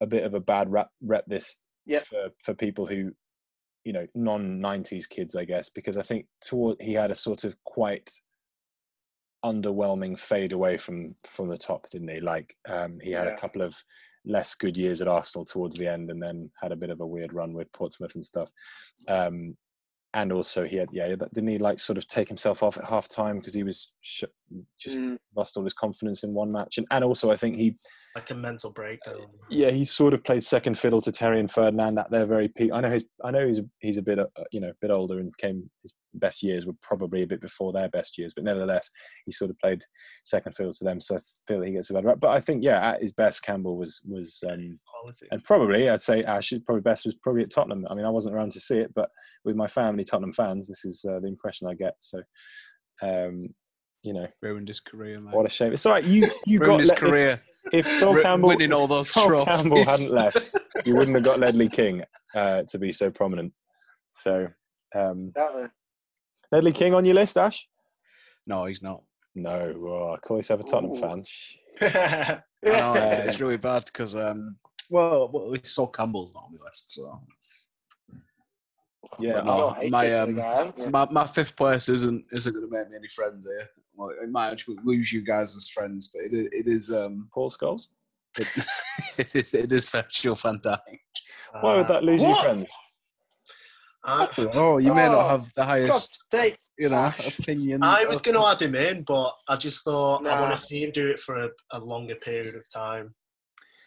a 0.00 0.06
bit 0.06 0.24
of 0.24 0.34
a 0.34 0.40
bad 0.40 0.72
rap 0.72 0.88
rep 1.02 1.24
this 1.26 1.60
Yep. 1.86 2.02
for 2.04 2.28
for 2.42 2.54
people 2.54 2.84
who 2.86 3.12
you 3.84 3.92
know 3.92 4.06
non 4.16 4.58
90s 4.60 5.08
kids 5.08 5.36
i 5.36 5.44
guess 5.44 5.68
because 5.68 5.96
i 5.96 6.02
think 6.02 6.26
toward 6.40 6.76
he 6.82 6.92
had 6.92 7.12
a 7.12 7.14
sort 7.14 7.44
of 7.44 7.56
quite 7.62 8.10
underwhelming 9.44 10.18
fade 10.18 10.52
away 10.52 10.76
from 10.76 11.14
from 11.24 11.48
the 11.48 11.56
top 11.56 11.88
didn't 11.90 12.08
he 12.08 12.20
like 12.20 12.56
um 12.68 12.98
he 13.00 13.12
had 13.12 13.26
Yeah. 13.26 13.34
a 13.34 13.38
couple 13.38 13.62
of 13.62 13.76
less 14.26 14.54
good 14.54 14.76
years 14.76 15.00
at 15.00 15.08
arsenal 15.08 15.44
towards 15.44 15.76
the 15.76 15.86
end 15.86 16.10
and 16.10 16.22
then 16.22 16.50
had 16.60 16.72
a 16.72 16.76
bit 16.76 16.90
of 16.90 17.00
a 17.00 17.06
weird 17.06 17.32
run 17.32 17.52
with 17.52 17.72
portsmouth 17.72 18.14
and 18.14 18.24
stuff 18.24 18.50
um 19.08 19.56
and 20.14 20.32
also 20.32 20.64
he 20.64 20.76
had 20.76 20.88
yeah 20.92 21.08
didn't 21.08 21.46
he 21.48 21.58
like 21.58 21.78
sort 21.78 21.96
of 21.98 22.06
take 22.08 22.28
himself 22.28 22.62
off 22.62 22.76
at 22.76 22.84
half 22.84 23.08
time 23.08 23.38
because 23.38 23.54
he 23.54 23.62
was 23.62 23.92
sh- 24.00 24.24
just 24.78 24.98
Mm, 24.98 25.18
lost 25.36 25.56
all 25.56 25.64
his 25.64 25.74
confidence 25.74 26.22
in 26.22 26.32
one 26.32 26.50
match 26.50 26.78
and, 26.78 26.86
and 26.90 27.04
also 27.04 27.30
i 27.30 27.36
think 27.36 27.56
he 27.56 27.76
Like 28.14 28.30
a 28.30 28.34
mental 28.34 28.70
breakdown. 28.70 29.16
yeah, 29.50 29.70
he 29.70 29.84
sort 29.84 30.14
of 30.14 30.24
played 30.24 30.42
second 30.42 30.78
fiddle 30.78 31.00
to 31.02 31.12
Terry 31.12 31.38
and 31.38 31.50
Ferdinand 31.50 31.98
at 31.98 32.10
their 32.10 32.24
very 32.26 32.48
peak. 32.48 32.70
I 32.72 32.80
know 32.80 32.90
he's, 32.90 33.04
I 33.22 33.30
know 33.30 33.46
he's, 33.46 33.60
he's 33.80 33.96
a 33.96 34.02
bit, 34.02 34.18
uh, 34.18 34.26
you 34.50 34.60
know, 34.60 34.70
a 34.70 34.74
bit 34.80 34.90
older 34.90 35.20
and 35.20 35.36
came, 35.38 35.68
his 35.82 35.92
best 36.16 36.42
years 36.42 36.66
were 36.66 36.74
probably 36.82 37.22
a 37.22 37.26
bit 37.26 37.40
before 37.40 37.72
their 37.72 37.88
best 37.88 38.16
years, 38.18 38.32
but 38.34 38.44
nevertheless, 38.44 38.90
he 39.24 39.32
sort 39.32 39.50
of 39.50 39.58
played 39.58 39.82
second 40.24 40.54
fiddle 40.54 40.72
to 40.72 40.84
them. 40.84 41.00
So 41.00 41.16
I 41.16 41.18
feel 41.46 41.60
that 41.60 41.66
he 41.66 41.72
gets 41.74 41.90
a 41.90 41.94
better 41.94 42.08
rep. 42.08 42.20
But 42.20 42.30
I 42.30 42.40
think, 42.40 42.64
yeah, 42.64 42.90
at 42.92 43.02
his 43.02 43.12
best, 43.12 43.42
Campbell 43.42 43.78
was 43.78 44.00
was 44.06 44.42
um, 44.50 44.78
Quality. 44.86 45.26
and 45.30 45.42
probably 45.44 45.88
I'd 45.88 46.00
say 46.00 46.22
Ash's 46.24 46.60
probably 46.60 46.82
best 46.82 47.04
was 47.04 47.14
probably 47.22 47.42
at 47.42 47.50
Tottenham. 47.50 47.86
I 47.90 47.94
mean, 47.94 48.04
I 48.04 48.10
wasn't 48.10 48.34
around 48.34 48.52
to 48.52 48.60
see 48.60 48.78
it, 48.78 48.92
but 48.94 49.10
with 49.44 49.56
my 49.56 49.66
family 49.66 50.04
Tottenham 50.04 50.32
fans, 50.32 50.68
this 50.68 50.84
is 50.84 51.04
uh, 51.08 51.20
the 51.20 51.28
impression 51.28 51.68
I 51.68 51.74
get. 51.74 51.94
So, 52.00 52.22
um, 53.02 53.42
you 54.02 54.12
know, 54.12 54.26
Ruined 54.42 54.68
his 54.68 54.80
career, 54.80 55.20
mate. 55.20 55.34
what 55.34 55.46
a 55.46 55.50
shame. 55.50 55.72
It's 55.72 55.84
all 55.86 55.92
right. 55.92 56.04
You 56.04 56.28
you 56.46 56.58
got 56.60 56.80
his 56.80 56.88
Le- 56.88 56.94
if- 56.94 57.00
career. 57.00 57.40
If, 57.72 57.84
Sol 57.98 58.14
Campbell 58.22 58.50
winning 58.50 58.72
all 58.72 58.84
if 58.84 58.90
those 58.90 59.10
Sol 59.10 59.44
Campbell 59.44 59.84
hadn't 59.84 60.12
left, 60.12 60.56
you 60.84 60.94
wouldn't 60.94 61.16
have 61.16 61.24
got 61.24 61.40
Ledley 61.40 61.68
King 61.68 62.04
uh, 62.32 62.62
to 62.68 62.78
be 62.78 62.92
so 62.92 63.10
prominent. 63.10 63.52
So, 64.12 64.46
um, 64.94 65.32
Exactly. 65.34 65.64
Ledley 66.52 66.72
King 66.72 66.94
on 66.94 67.04
your 67.04 67.14
list, 67.14 67.36
Ash? 67.36 67.68
No, 68.46 68.66
he's 68.66 68.82
not. 68.82 69.02
No, 69.34 69.74
oh, 69.78 70.14
I 70.14 70.18
call 70.18 70.38
yourself 70.38 70.60
a 70.60 70.64
Tottenham 70.64 70.92
Ooh. 70.92 71.00
fan. 71.00 71.24
Sh- 71.24 71.56
I 71.82 72.40
know, 72.64 72.94
uh, 72.94 73.22
it's 73.26 73.40
really 73.40 73.58
bad 73.58 73.84
because, 73.84 74.16
um, 74.16 74.56
well, 74.90 75.28
well, 75.32 75.50
we 75.50 75.60
saw 75.62 75.86
Campbell's 75.86 76.34
not 76.34 76.44
on 76.44 76.56
the 76.56 76.64
list, 76.64 76.92
so. 76.92 77.20
Yeah, 79.18 79.42
no, 79.42 79.76
my, 79.90 80.04
you 80.04 80.10
for 80.10 80.16
the 80.16 80.22
um, 80.22 80.36
guy. 80.36 80.90
My, 80.90 81.08
my 81.10 81.26
fifth 81.26 81.54
place 81.56 81.88
isn't 81.88 82.24
isn't 82.32 82.52
going 82.52 82.68
to 82.68 82.76
make 82.76 82.90
me 82.90 82.96
any 82.96 83.08
friends 83.08 83.46
here. 83.46 83.68
Well, 83.94 84.10
it 84.20 84.30
might 84.30 84.50
actually 84.50 84.78
lose 84.84 85.12
you 85.12 85.22
guys 85.22 85.54
as 85.54 85.68
friends, 85.68 86.10
but 86.12 86.22
it 86.24 86.34
is, 86.34 86.46
it 86.52 86.66
is 86.66 86.92
um 86.92 87.28
Paul 87.32 87.50
Scholes? 87.50 87.88
it, 88.38 88.48
it 89.18 89.34
is 89.34 89.54
it 89.54 89.72
is 89.72 89.88
Virgil 89.88 90.34
van 90.34 90.60
Dijk. 90.60 90.80
Why 91.60 91.76
would 91.76 91.88
that 91.88 92.04
lose 92.04 92.22
you 92.22 92.28
What? 92.28 92.42
friends? 92.42 92.72
I, 94.06 94.28
Oh, 94.54 94.78
you 94.78 94.94
may 94.94 95.06
Oh, 95.08 95.12
not 95.12 95.30
have 95.30 95.52
the 95.54 95.64
highest, 95.64 95.90
God's 95.90 96.18
sake. 96.30 96.58
you 96.78 96.88
know, 96.88 96.96
Ash. 96.96 97.38
opinion. 97.40 97.82
I 97.82 98.04
was 98.04 98.20
going 98.22 98.36
to 98.36 98.46
add 98.46 98.62
him 98.62 98.74
in, 98.74 99.02
but 99.02 99.32
I 99.48 99.56
just 99.56 99.84
thought 99.84 100.26
I 100.26 100.40
want 100.40 100.56
to 100.58 100.62
see 100.64 100.82
him 100.84 100.92
do 100.92 101.08
it 101.08 101.18
for 101.20 101.44
a, 101.44 101.48
a 101.72 101.80
longer 101.80 102.14
period 102.16 102.54
of 102.54 102.64
time. 102.72 103.14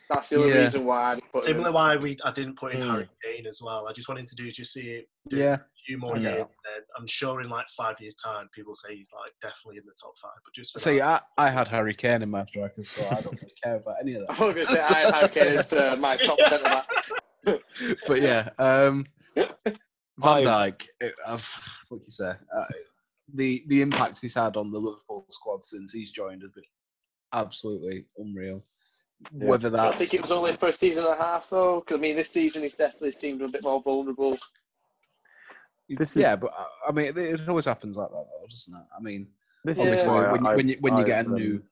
That's 0.09 0.29
the 0.29 0.37
only 0.37 0.51
Yeah. 0.53 0.61
reason 0.61 0.85
why 0.85 1.11
I 1.11 1.15
didn't 1.15 1.31
put 1.31 1.45
him 1.45 1.51
Similar 1.51 1.67
in. 1.69 1.73
why 1.73 1.95
we 1.95 2.17
I 2.25 2.31
didn't 2.31 2.57
put 2.57 2.73
in 2.73 2.81
Hmm. 2.81 2.89
Harry 2.89 3.09
Kane 3.23 3.45
as 3.47 3.59
well. 3.63 3.87
I 3.87 3.93
just 3.93 4.09
wanted 4.09 4.27
to 4.27 4.35
do 4.35 4.49
just 4.51 4.73
see 4.73 4.89
it 4.89 5.05
do 5.29 5.37
Yeah, 5.37 5.53
a 5.55 5.59
few 5.85 5.97
more 5.99 6.17
I 6.17 6.19
get 6.19 6.31
years. 6.33 6.41
it. 6.41 6.47
Then 6.65 6.83
I'm 6.97 7.05
sure 7.07 7.41
in 7.41 7.49
like 7.49 7.67
five 7.77 7.95
years' 7.99 8.15
time, 8.15 8.49
people 8.53 8.75
say 8.75 8.95
he's 8.95 9.09
like 9.13 9.31
definitely 9.41 9.77
in 9.77 9.83
the 9.85 9.93
top 10.01 10.13
five. 10.21 10.31
But 10.43 10.53
just 10.55 10.73
for 10.73 10.79
see, 10.79 10.97
that, 10.99 11.23
I, 11.37 11.45
I 11.45 11.49
had 11.49 11.67
Harry 11.67 11.93
Kane 11.93 12.21
in 12.23 12.29
my 12.29 12.45
strikers, 12.45 12.89
so 12.89 13.05
I 13.05 13.21
don't 13.21 13.39
really 13.39 13.53
care 13.63 13.75
about 13.75 13.95
any 14.01 14.15
of 14.15 14.21
that. 14.27 14.31
I 14.31 14.33
that. 14.39 14.45
was 14.45 14.55
going 14.55 14.65
to 14.67 14.71
say 14.71 14.79
I 14.81 14.99
had 15.01 15.13
Harry 15.13 15.29
Kane 15.29 15.57
as 15.59 15.71
uh, 15.73 15.95
my 15.99 16.17
top 16.17 16.39
centre 16.47 16.69
back. 16.69 16.85
But 18.07 18.21
yeah, 18.21 18.49
um, 18.57 19.05
Van 20.19 20.43
Dijk, 20.43 20.87
I've, 21.27 21.61
what 21.89 22.01
you 22.05 22.11
say? 22.11 22.31
Uh, 22.57 22.63
the 23.35 23.63
the 23.67 23.81
impact 23.81 24.19
he's 24.21 24.33
had 24.33 24.57
on 24.57 24.71
the 24.71 24.79
Liverpool 24.79 25.25
squad 25.29 25.63
since 25.63 25.91
he's 25.91 26.11
joined 26.11 26.41
has 26.41 26.51
been 26.51 26.63
absolutely 27.33 28.05
unreal. 28.17 28.63
Yeah. 29.33 29.47
Whether 29.47 29.77
I 29.77 29.91
think 29.91 30.13
it 30.13 30.21
was 30.21 30.31
only 30.31 30.53
for 30.53 30.69
a 30.69 30.73
season 30.73 31.05
and 31.05 31.13
a 31.13 31.17
half 31.17 31.49
though, 31.49 31.81
because 31.81 31.97
I 31.97 32.01
mean 32.01 32.15
this 32.15 32.29
season 32.29 32.63
he's 32.63 32.73
definitely 32.73 33.11
seemed 33.11 33.41
a 33.41 33.47
bit 33.47 33.63
more 33.63 33.81
vulnerable. 33.81 34.37
This 35.89 36.15
is- 36.15 36.21
yeah, 36.21 36.35
but 36.35 36.53
uh, 36.57 36.65
I 36.87 36.91
mean, 36.91 37.07
it, 37.07 37.17
it 37.17 37.49
always 37.49 37.65
happens 37.65 37.97
like 37.97 38.09
that, 38.09 38.13
though, 38.15 38.47
doesn't 38.49 38.75
it? 38.75 38.85
I 38.95 39.01
mean, 39.01 39.27
This 39.65 39.79
is 39.81 40.03
why 40.05 40.31
when, 40.31 40.45
I, 40.45 40.55
when 40.55 40.67
you 40.67 40.77
when 40.81 40.97
you 40.97 41.05
get 41.05 41.25
I've, 41.25 41.31
a 41.31 41.35
new, 41.35 41.55
um, 41.55 41.63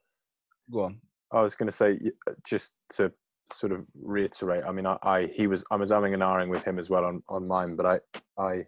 go 0.71 0.81
on. 0.83 0.99
I 1.31 1.41
was 1.41 1.55
going 1.55 1.67
to 1.67 1.71
say 1.71 1.99
just 2.45 2.77
to 2.95 3.11
sort 3.51 3.71
of 3.71 3.85
reiterate. 4.01 4.63
I 4.65 4.71
mean, 4.71 4.85
I, 4.85 4.97
I 5.03 5.25
he 5.25 5.47
was 5.47 5.65
I 5.71 5.75
was 5.75 5.91
umming 5.91 6.13
and 6.13 6.23
ahhing 6.23 6.49
with 6.49 6.63
him 6.63 6.79
as 6.79 6.89
well 6.89 7.05
on, 7.05 7.23
on 7.29 7.47
mine, 7.47 7.75
but 7.75 7.85
I 7.85 7.99
I 8.41 8.63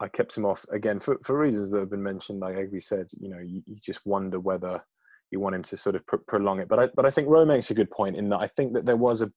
I 0.00 0.08
kept 0.08 0.36
him 0.36 0.46
off 0.46 0.64
again 0.70 0.98
for, 0.98 1.18
for 1.24 1.38
reasons 1.38 1.70
that 1.70 1.80
have 1.80 1.90
been 1.90 2.02
mentioned. 2.02 2.40
Like 2.40 2.56
Egby 2.56 2.82
said, 2.82 3.08
you 3.18 3.28
know, 3.28 3.38
you, 3.38 3.62
you 3.66 3.76
just 3.82 4.00
wonder 4.06 4.40
whether 4.40 4.82
you 5.30 5.40
want 5.40 5.54
him 5.54 5.62
to 5.62 5.76
sort 5.76 5.94
of 5.94 6.06
pr- 6.06 6.16
prolong 6.26 6.60
it. 6.60 6.68
But 6.68 6.78
I 6.80 6.88
but 6.94 7.06
I 7.06 7.10
think 7.10 7.28
Rowe 7.28 7.44
makes 7.44 7.70
a 7.70 7.74
good 7.74 7.90
point 7.90 8.16
in 8.16 8.28
that 8.30 8.40
I 8.40 8.46
think 8.46 8.72
that 8.74 8.86
there 8.86 8.96
was 8.96 9.22
a 9.22 9.30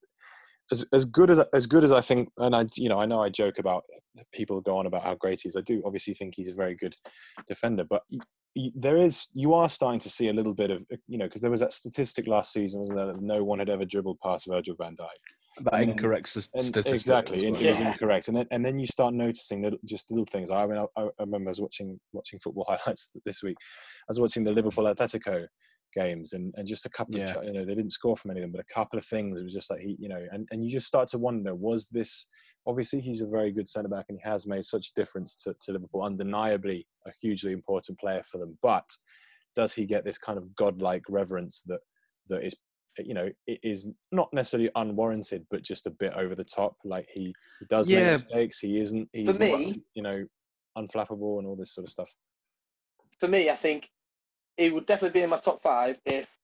as, 0.72 0.86
as 0.92 1.04
good 1.04 1.30
as 1.30 1.38
as 1.52 1.66
good 1.66 1.84
as 1.84 1.92
I 1.92 2.00
think, 2.00 2.30
and 2.38 2.56
I 2.56 2.66
you 2.76 2.88
know 2.88 3.00
I 3.00 3.06
know 3.06 3.22
I 3.22 3.28
joke 3.28 3.58
about 3.58 3.84
people 4.32 4.60
go 4.60 4.78
on 4.78 4.86
about 4.86 5.02
how 5.02 5.14
great 5.14 5.42
he 5.42 5.48
is. 5.48 5.56
I 5.56 5.60
do 5.60 5.82
obviously 5.84 6.14
think 6.14 6.34
he's 6.34 6.48
a 6.48 6.54
very 6.54 6.74
good 6.74 6.96
defender, 7.46 7.84
but 7.84 8.02
there 8.74 8.96
is 8.96 9.28
you 9.34 9.52
are 9.54 9.68
starting 9.68 10.00
to 10.00 10.10
see 10.10 10.28
a 10.28 10.32
little 10.32 10.54
bit 10.54 10.70
of 10.70 10.82
uh, 10.92 10.96
you 11.08 11.18
know 11.18 11.26
because 11.26 11.40
there 11.40 11.50
was 11.50 11.60
that 11.60 11.72
statistic 11.72 12.26
last 12.26 12.52
season, 12.52 12.80
wasn't 12.80 12.96
there? 12.98 13.06
That 13.06 13.20
no 13.20 13.42
one 13.42 13.58
had 13.58 13.68
ever 13.70 13.84
dribbled 13.84 14.18
past 14.20 14.46
Virgil 14.46 14.76
Van 14.78 14.94
Dijk. 14.96 15.64
That 15.64 15.74
and- 15.74 15.90
incorrect 15.92 16.28
s- 16.36 16.48
And 16.54 16.62
statistic. 16.64 16.94
exactly, 16.94 17.46
and 17.46 17.54
well. 17.56 17.64
it 17.64 17.68
was 17.68 17.80
Yeah. 17.80 17.92
incorrect. 17.92 18.28
And 18.28 18.36
then 18.36 18.46
and 18.50 18.64
then 18.64 18.78
you 18.78 18.86
start 18.86 19.14
noticing 19.14 19.62
little, 19.62 19.78
just 19.84 20.10
little 20.10 20.26
things. 20.26 20.50
I 20.50 20.66
mean, 20.66 20.78
I, 20.96 21.02
I 21.02 21.08
remember 21.20 21.48
I 21.48 21.52
was 21.52 21.60
watching 21.60 21.98
watching 22.12 22.38
football 22.40 22.66
highlights 22.68 23.10
this 23.24 23.42
week. 23.42 23.56
I 23.60 24.08
was 24.08 24.20
watching 24.20 24.44
the 24.44 24.52
Liverpool 24.52 24.84
Atletico 24.84 25.46
games, 25.94 26.32
and, 26.32 26.52
and 26.56 26.66
just 26.66 26.86
a 26.86 26.90
couple 26.90 27.14
of 27.16 27.20
Yeah. 27.22 27.34
ch- 27.34 27.46
you 27.46 27.52
know 27.52 27.64
they 27.64 27.74
didn't 27.74 27.92
score 27.92 28.16
from 28.16 28.32
any 28.32 28.40
of 28.40 28.44
them, 28.44 28.52
but 28.52 28.60
a 28.68 28.74
couple 28.74 28.98
of 28.98 29.04
things. 29.06 29.38
It 29.38 29.44
was 29.44 29.54
just 29.54 29.70
like 29.70 29.80
he, 29.80 29.96
you 29.98 30.08
know, 30.08 30.24
and, 30.32 30.46
and 30.50 30.64
you 30.64 30.70
just 30.70 30.86
start 30.86 31.08
to 31.08 31.18
wonder: 31.18 31.54
was 31.54 31.88
this? 31.88 32.26
Obviously, 32.66 33.00
he's 33.00 33.20
a 33.20 33.26
very 33.26 33.52
good 33.52 33.68
centre 33.68 33.88
back, 33.88 34.06
and 34.08 34.18
he 34.18 34.28
has 34.28 34.46
made 34.46 34.64
such 34.64 34.88
a 34.88 34.94
difference 34.94 35.36
to, 35.42 35.54
to 35.60 35.72
Liverpool. 35.72 36.02
Undeniably, 36.02 36.86
a 37.06 37.10
hugely 37.20 37.52
important 37.52 37.98
player 37.98 38.22
for 38.22 38.38
them. 38.38 38.56
But 38.62 38.88
does 39.54 39.72
he 39.72 39.86
get 39.86 40.04
this 40.04 40.18
kind 40.18 40.38
of 40.38 40.54
godlike 40.56 41.02
reverence 41.08 41.62
that 41.66 41.80
that 42.28 42.42
is 42.42 42.56
you 42.98 43.14
know 43.14 43.28
it 43.46 43.58
is 43.62 43.88
not 44.12 44.28
necessarily 44.32 44.70
unwarranted 44.76 45.44
but 45.50 45.62
just 45.62 45.86
a 45.86 45.90
bit 45.90 46.12
over 46.14 46.34
the 46.34 46.44
top 46.44 46.76
like 46.84 47.08
he, 47.12 47.34
he 47.58 47.66
does 47.68 47.88
Yeah. 47.88 48.16
make 48.16 48.22
mistakes 48.24 48.60
he 48.60 48.78
isn't 48.78 49.08
he's 49.12 49.38
me- 49.38 49.50
not, 49.66 49.76
you 49.94 50.02
know 50.02 50.24
unflappable 50.78 51.38
and 51.38 51.46
all 51.46 51.56
this 51.56 51.74
sort 51.74 51.86
of 51.86 51.90
stuff 51.90 52.14
For 53.18 53.28
me, 53.28 53.50
I 53.50 53.54
think 53.54 53.90
he 54.56 54.70
would 54.70 54.86
definitely 54.86 55.18
be 55.20 55.24
in 55.24 55.30
my 55.30 55.38
top 55.38 55.60
five 55.60 55.98
if 56.04 56.38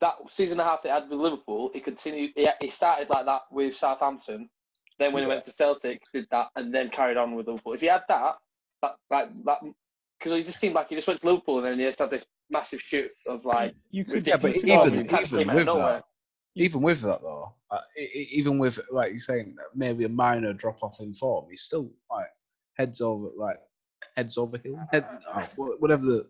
that 0.00 0.14
season 0.28 0.60
and 0.60 0.66
a 0.66 0.70
half 0.70 0.82
they 0.82 0.90
had 0.90 1.08
with 1.08 1.18
Liverpool, 1.20 1.70
he 1.72 1.80
continued. 1.80 2.32
He 2.60 2.68
started 2.68 3.08
like 3.08 3.24
that 3.26 3.42
with 3.50 3.74
Southampton. 3.74 4.50
Then 4.98 5.12
when 5.12 5.22
he 5.22 5.28
went 5.28 5.44
to 5.44 5.50
Celtic, 5.50 6.02
did 6.12 6.26
that, 6.30 6.48
and 6.56 6.72
then 6.72 6.88
carried 6.88 7.16
on 7.16 7.34
with 7.34 7.46
Liverpool. 7.48 7.72
If 7.72 7.80
he 7.80 7.88
had 7.88 8.02
that, 8.08 8.36
that 8.82 8.92
like 9.10 9.34
that, 9.44 9.58
because 10.18 10.32
he 10.32 10.42
just 10.42 10.60
seemed 10.60 10.74
like 10.74 10.88
he 10.88 10.94
just 10.94 11.08
went 11.08 11.20
to 11.20 11.26
Liverpool 11.26 11.58
and 11.58 11.66
then 11.66 11.78
he 11.78 11.84
just 11.84 11.98
had 11.98 12.10
this 12.10 12.26
massive 12.50 12.80
shoot 12.80 13.10
of 13.26 13.44
like 13.44 13.74
you 13.90 14.04
could 14.04 14.26
Yeah, 14.26 14.36
but 14.36 14.54
ridiculous 14.54 14.86
even- 14.86 15.00
performance. 15.00 15.04
It 15.04 15.08
kind 15.10 15.24
of 15.24 15.32
even 15.32 15.38
came 15.38 15.50
out 15.50 15.68
of 15.68 15.74
with 15.74 15.84
that, 15.84 16.04
even 16.56 16.82
with 16.82 17.00
that 17.00 17.20
though, 17.22 17.54
uh, 17.70 17.80
even 18.14 18.58
with 18.58 18.78
like 18.90 19.12
you're 19.12 19.20
saying, 19.20 19.56
maybe 19.74 20.04
a 20.04 20.08
minor 20.08 20.52
drop 20.52 20.82
off 20.82 21.00
in 21.00 21.12
form, 21.14 21.46
he's 21.50 21.62
still 21.62 21.90
like 22.10 22.28
heads 22.78 23.00
over, 23.00 23.30
like 23.36 23.58
heads 24.16 24.38
over 24.38 24.58
heels, 24.58 24.78
head, 24.92 25.06
oh, 25.34 25.74
whatever 25.78 26.04
the. 26.04 26.26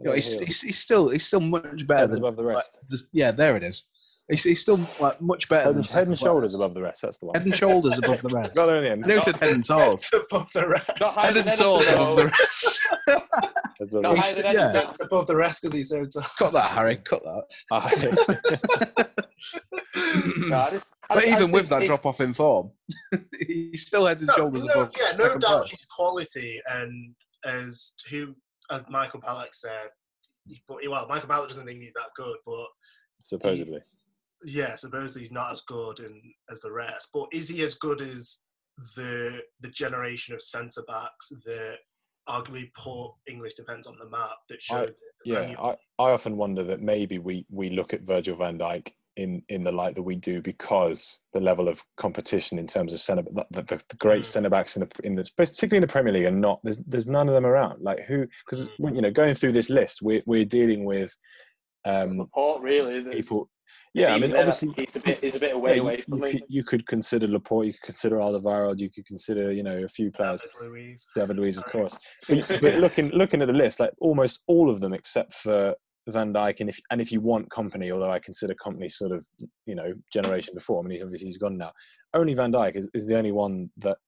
You 0.00 0.04
know, 0.04 0.12
he's, 0.12 0.38
he's, 0.38 0.60
he's 0.60 0.78
still 0.78 1.08
he's 1.08 1.26
still 1.26 1.40
much 1.40 1.84
better 1.84 2.00
heads 2.02 2.12
than 2.12 2.20
above 2.20 2.36
the 2.36 2.42
like, 2.42 2.54
rest 2.54 2.78
the- 2.88 3.02
yeah, 3.12 3.32
there 3.32 3.56
it 3.56 3.64
is. 3.64 3.86
He's, 4.30 4.44
he's 4.44 4.60
still 4.60 4.78
like 5.00 5.18
much 5.22 5.48
better 5.48 5.64
head, 5.64 5.70
than 5.74 5.78
and- 5.78 5.86
head 5.90 6.06
and 6.08 6.18
second 6.18 6.26
shoulders 6.28 6.54
above 6.54 6.74
the 6.74 6.82
rest 6.82 7.00
that's 7.00 7.16
the 7.16 7.26
one 7.26 7.34
Head 7.36 7.46
and 7.46 7.54
shoulders 7.56 7.96
above 7.98 8.20
the 8.20 8.28
rest. 8.28 8.54
got 8.54 8.66
there 8.66 8.76
in 8.76 8.82
the 8.84 8.90
end 8.90 9.04
I 9.04 9.08
know 9.08 9.14
he 9.16 9.22
said 9.22 9.36
head 9.36 9.50
and 9.54 9.64
toes. 9.64 10.10
above 10.12 10.52
the 10.52 10.68
rest. 10.68 10.90
Head 11.18 11.36
and 11.38 11.46
toes 11.58 11.88
above 11.88 12.16
the 12.18 12.24
rest. 12.26 12.80
Heads 13.06 13.22
above 13.80 13.90
the 13.90 14.00
Not 14.02 14.14
rest. 14.16 14.34
higher 14.40 14.42
than 14.42 14.54
Yeah. 14.54 14.90
Above 15.00 15.26
the 15.28 15.36
rest 15.36 15.62
because 15.62 15.74
he's 15.76 15.88
so 15.88 16.04
tough. 16.04 16.36
Cut 16.38 16.52
that, 16.52 16.70
Harry. 16.72 16.96
Cut 16.96 17.22
that. 17.22 17.44
Ah, 17.72 17.90
no, 20.48 20.58
I 20.60 20.70
just, 20.70 20.94
I 21.10 21.14
But 21.14 21.20
just- 21.22 21.26
even 21.28 21.38
just 21.44 21.52
with 21.52 21.68
that 21.70 21.86
drop 21.86 22.04
off 22.06 22.20
in 22.20 22.32
form, 22.32 22.70
he's 23.40 23.86
still 23.86 24.06
head 24.06 24.18
and 24.18 24.26
No, 24.28 24.34
shoulders 24.36 24.64
no, 24.64 24.72
above. 24.72 24.94
yeah, 25.00 25.16
no 25.16 25.38
doubt 25.38 25.66
place. 25.66 25.70
his 25.70 25.86
quality 25.94 26.60
and 26.68 27.14
as 27.44 27.92
who 28.10 28.34
as 28.70 28.84
Michael 28.90 29.20
Ballack 29.20 29.52
said, 29.54 29.88
he, 30.46 30.60
but 30.68 30.78
well, 30.88 31.06
Michael 31.08 31.28
Ballack 31.28 31.48
doesn't 31.48 31.66
think 31.66 31.80
he's 31.80 31.94
that 31.94 32.10
good, 32.16 32.36
but 32.44 32.66
supposedly 33.22 33.80
yeah, 34.44 34.76
supposedly 34.76 35.22
he's 35.22 35.32
not 35.32 35.50
as 35.52 35.62
good 35.62 36.00
in, 36.00 36.20
as 36.50 36.60
the 36.60 36.72
rest. 36.72 37.08
But 37.12 37.28
is 37.32 37.48
he 37.48 37.62
as 37.62 37.74
good 37.74 38.00
as 38.00 38.40
the 38.96 39.40
the 39.60 39.68
generation 39.70 40.34
of 40.34 40.42
centre 40.42 40.84
backs 40.86 41.30
that 41.44 41.76
arguably 42.28 42.70
put 42.80 43.12
English 43.26 43.54
defence 43.54 43.86
on 43.86 43.96
the 43.98 44.08
map 44.08 44.36
that 44.48 44.60
showed? 44.62 44.94
the 45.24 45.30
yeah 45.30 45.54
I, 45.60 45.70
I 45.98 46.10
often 46.12 46.36
wonder 46.36 46.62
that 46.64 46.80
maybe 46.80 47.18
we 47.18 47.44
we 47.50 47.70
look 47.70 47.92
at 47.94 48.02
Virgil 48.02 48.36
van 48.36 48.58
Dijk 48.58 48.92
in 49.16 49.42
in 49.48 49.64
the 49.64 49.72
light 49.72 49.96
that 49.96 50.02
we 50.02 50.14
do 50.14 50.40
because 50.40 51.20
the 51.32 51.40
level 51.40 51.68
of 51.68 51.82
competition 51.96 52.56
in 52.56 52.68
terms 52.68 52.92
of 52.92 53.00
centre 53.00 53.24
the, 53.32 53.44
the, 53.50 53.82
the 53.88 53.96
great 53.96 54.22
Mm. 54.22 54.26
centre 54.26 54.50
backs 54.50 54.76
in 54.76 54.82
the 54.82 54.90
in 55.02 55.16
the 55.16 55.28
particularly 55.36 55.78
in 55.78 55.88
the 55.88 55.92
Premier 55.92 56.12
League 56.12 56.26
are 56.26 56.30
not 56.30 56.60
there's 56.62 56.78
there's 56.86 57.08
none 57.08 57.26
of 57.28 57.34
them 57.34 57.44
around 57.46 57.82
like 57.82 58.00
who 58.02 58.26
because 58.46 58.68
Mm. 58.80 58.94
you 58.94 59.02
know 59.02 59.10
going 59.10 59.34
through 59.34 59.52
this 59.52 59.70
list 59.70 60.02
we're 60.02 60.22
we're 60.26 60.44
dealing 60.44 60.84
with 60.84 61.12
um 61.88 62.18
Laporte, 62.18 62.62
really. 62.62 63.02
people 63.14 63.48
yeah 63.94 64.14
I 64.14 64.18
mean 64.18 64.34
obviously 64.34 64.72
he's 64.76 64.96
a 64.96 65.00
bit, 65.00 65.20
he's 65.20 65.36
a 65.36 65.40
bit 65.40 65.50
yeah, 65.50 65.56
away 65.56 65.76
you, 65.76 65.82
away 65.82 65.96
you 65.96 66.02
from 66.02 66.20
me. 66.20 66.32
could, 66.32 66.42
you 66.48 66.64
could 66.64 66.86
consider 66.86 67.26
Laporte 67.28 67.66
you 67.66 67.72
could 67.72 67.82
consider 67.82 68.16
Alderweireld 68.16 68.80
you 68.80 68.90
could 68.90 69.06
consider 69.06 69.52
you 69.52 69.62
know 69.62 69.82
a 69.82 69.88
few 69.88 70.10
players 70.10 70.40
David 70.40 70.70
Luiz. 70.70 71.06
David 71.14 71.36
Luiz 71.36 71.56
of 71.56 71.64
Sorry. 71.64 71.72
course 71.72 71.98
but, 72.28 72.48
but 72.60 72.74
looking 72.76 73.08
looking 73.10 73.42
at 73.42 73.48
the 73.48 73.54
list, 73.54 73.80
like 73.80 73.92
almost 74.00 74.44
all 74.46 74.70
of 74.70 74.80
them 74.80 74.92
except 74.92 75.34
for 75.34 75.74
Van 76.08 76.32
Dijk, 76.32 76.60
and 76.60 76.68
if 76.68 76.78
and 76.90 77.00
if 77.00 77.12
you 77.12 77.20
want 77.20 77.48
Kompany, 77.50 77.92
although 77.92 78.10
I 78.10 78.18
consider 78.18 78.54
Kompany 78.54 78.90
sort 78.90 79.12
of 79.12 79.26
you 79.66 79.74
know 79.74 79.92
generation 80.12 80.54
before. 80.54 80.82
I 80.82 80.86
mean, 80.86 81.02
obviously 81.02 81.26
he's 81.26 81.38
gone 81.38 81.58
now. 81.58 81.72
Only 82.14 82.34
Van 82.34 82.52
Dijk 82.52 82.76
is, 82.76 82.88
is 82.94 83.06
the 83.06 83.16
only 83.16 83.32
one 83.32 83.70
that 83.78 83.98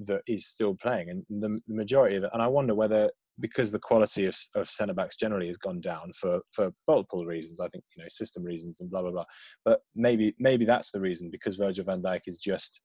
that 0.00 0.22
is 0.26 0.46
still 0.46 0.74
playing, 0.74 1.10
and 1.10 1.24
the, 1.30 1.60
the 1.68 1.74
majority 1.74 2.16
of 2.16 2.24
it. 2.24 2.30
And 2.32 2.42
I 2.42 2.48
wonder 2.48 2.74
whether 2.74 3.10
because 3.40 3.70
the 3.70 3.78
quality 3.80 4.26
of, 4.26 4.36
of 4.54 4.68
centre 4.68 4.94
backs 4.94 5.16
generally 5.16 5.46
has 5.48 5.58
gone 5.58 5.80
down 5.80 6.12
for 6.18 6.40
for 6.52 6.72
multiple 6.88 7.26
reasons. 7.26 7.60
I 7.60 7.68
think 7.68 7.84
you 7.96 8.02
know 8.02 8.08
system 8.08 8.42
reasons 8.44 8.80
and 8.80 8.90
blah 8.90 9.02
blah 9.02 9.10
blah. 9.10 9.24
But 9.64 9.80
maybe 9.94 10.34
maybe 10.38 10.64
that's 10.64 10.90
the 10.90 11.00
reason 11.00 11.30
because 11.30 11.56
Virgil 11.56 11.84
Van 11.84 12.02
Dijk 12.02 12.22
is 12.26 12.38
just 12.38 12.80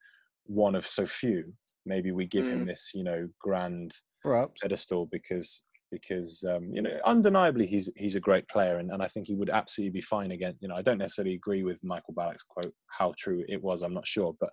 one 0.46 0.76
of 0.76 0.86
so 0.86 1.06
few. 1.06 1.54
Maybe 1.86 2.12
we 2.12 2.26
give 2.26 2.48
him 2.48 2.62
Mm. 2.64 2.68
this 2.68 2.92
you 2.94 3.04
know 3.04 3.28
grand 3.40 3.96
Perhaps. 4.24 4.54
pedestal 4.62 5.08
because 5.12 5.64
because 5.92 6.44
um, 6.48 6.66
you 6.74 6.82
know 6.82 6.92
undeniably 7.06 7.66
he's 7.66 7.92
he's 7.96 8.16
a 8.16 8.20
great 8.20 8.48
player 8.48 8.78
and, 8.78 8.92
and 8.92 9.02
I 9.02 9.08
think 9.08 9.28
he 9.28 9.36
would 9.36 9.50
absolutely 9.50 9.92
be 9.92 10.02
fine 10.02 10.32
again. 10.32 10.56
You 10.60 10.68
know 10.68 10.76
I 10.76 10.82
don't 10.82 10.98
necessarily 10.98 11.36
agree 11.36 11.64
with 11.64 11.84
Michael 11.84 12.14
Ballack's 12.14 12.44
quote 12.44 12.74
how 12.88 13.14
true 13.18 13.44
it 13.48 13.62
was 13.64 13.82
I'm 13.82 13.94
not 13.94 14.08
sure 14.08 14.34
but 14.40 14.50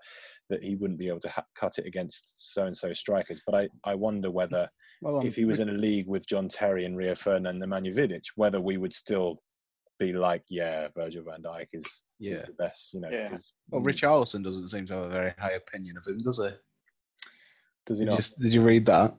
that 0.50 0.62
he 0.62 0.76
wouldn't 0.76 0.98
be 0.98 1.08
able 1.08 1.20
to 1.20 1.28
ha- 1.28 1.44
cut 1.54 1.78
it 1.78 1.86
against 1.86 2.54
so 2.54 2.66
and 2.66 2.76
so 2.76 2.92
strikers. 2.92 3.40
But 3.46 3.54
I 3.54 3.68
I 3.84 3.94
wonder 3.94 4.30
whether 4.30 4.68
Well, 5.02 5.18
um, 5.20 5.26
if 5.26 5.36
he 5.36 5.44
was 5.44 5.60
in 5.60 5.68
a 5.68 5.72
league 5.72 6.08
with 6.08 6.26
John 6.26 6.48
Terry 6.48 6.84
and 6.84 6.96
Rio 6.96 7.14
Ferdinand 7.14 7.62
and 7.62 7.72
Nemanja 7.72 7.94
Vidic 7.94 8.24
whether 8.36 8.60
we 8.60 8.76
would 8.78 8.92
still 8.92 9.40
be 9.98 10.12
like 10.12 10.42
yeah 10.50 10.88
Virgil 10.94 11.24
Van 11.24 11.42
Dijk 11.42 11.68
is, 11.72 12.04
is 12.20 12.42
the 12.42 12.52
best 12.54 12.92
you 12.94 13.00
know 13.00 13.08
Yeah. 13.10 13.28
'cause- 13.30 13.52
Well, 13.70 13.82
Richarlison 13.82 14.42
doesn't 14.44 14.68
seem 14.68 14.86
to 14.86 14.94
have 14.94 15.04
a 15.04 15.08
very 15.10 15.34
high 15.38 15.52
opinion 15.52 15.96
of 15.96 16.06
him, 16.06 16.22
does 16.22 16.38
he? 16.38 16.50
does 17.86 17.98
he 17.98 18.04
Did 18.04 18.10
not 18.10 18.30
you, 18.30 18.42
did 18.44 18.52
you 18.54 18.62
read 18.62 18.84
that? 18.86 19.14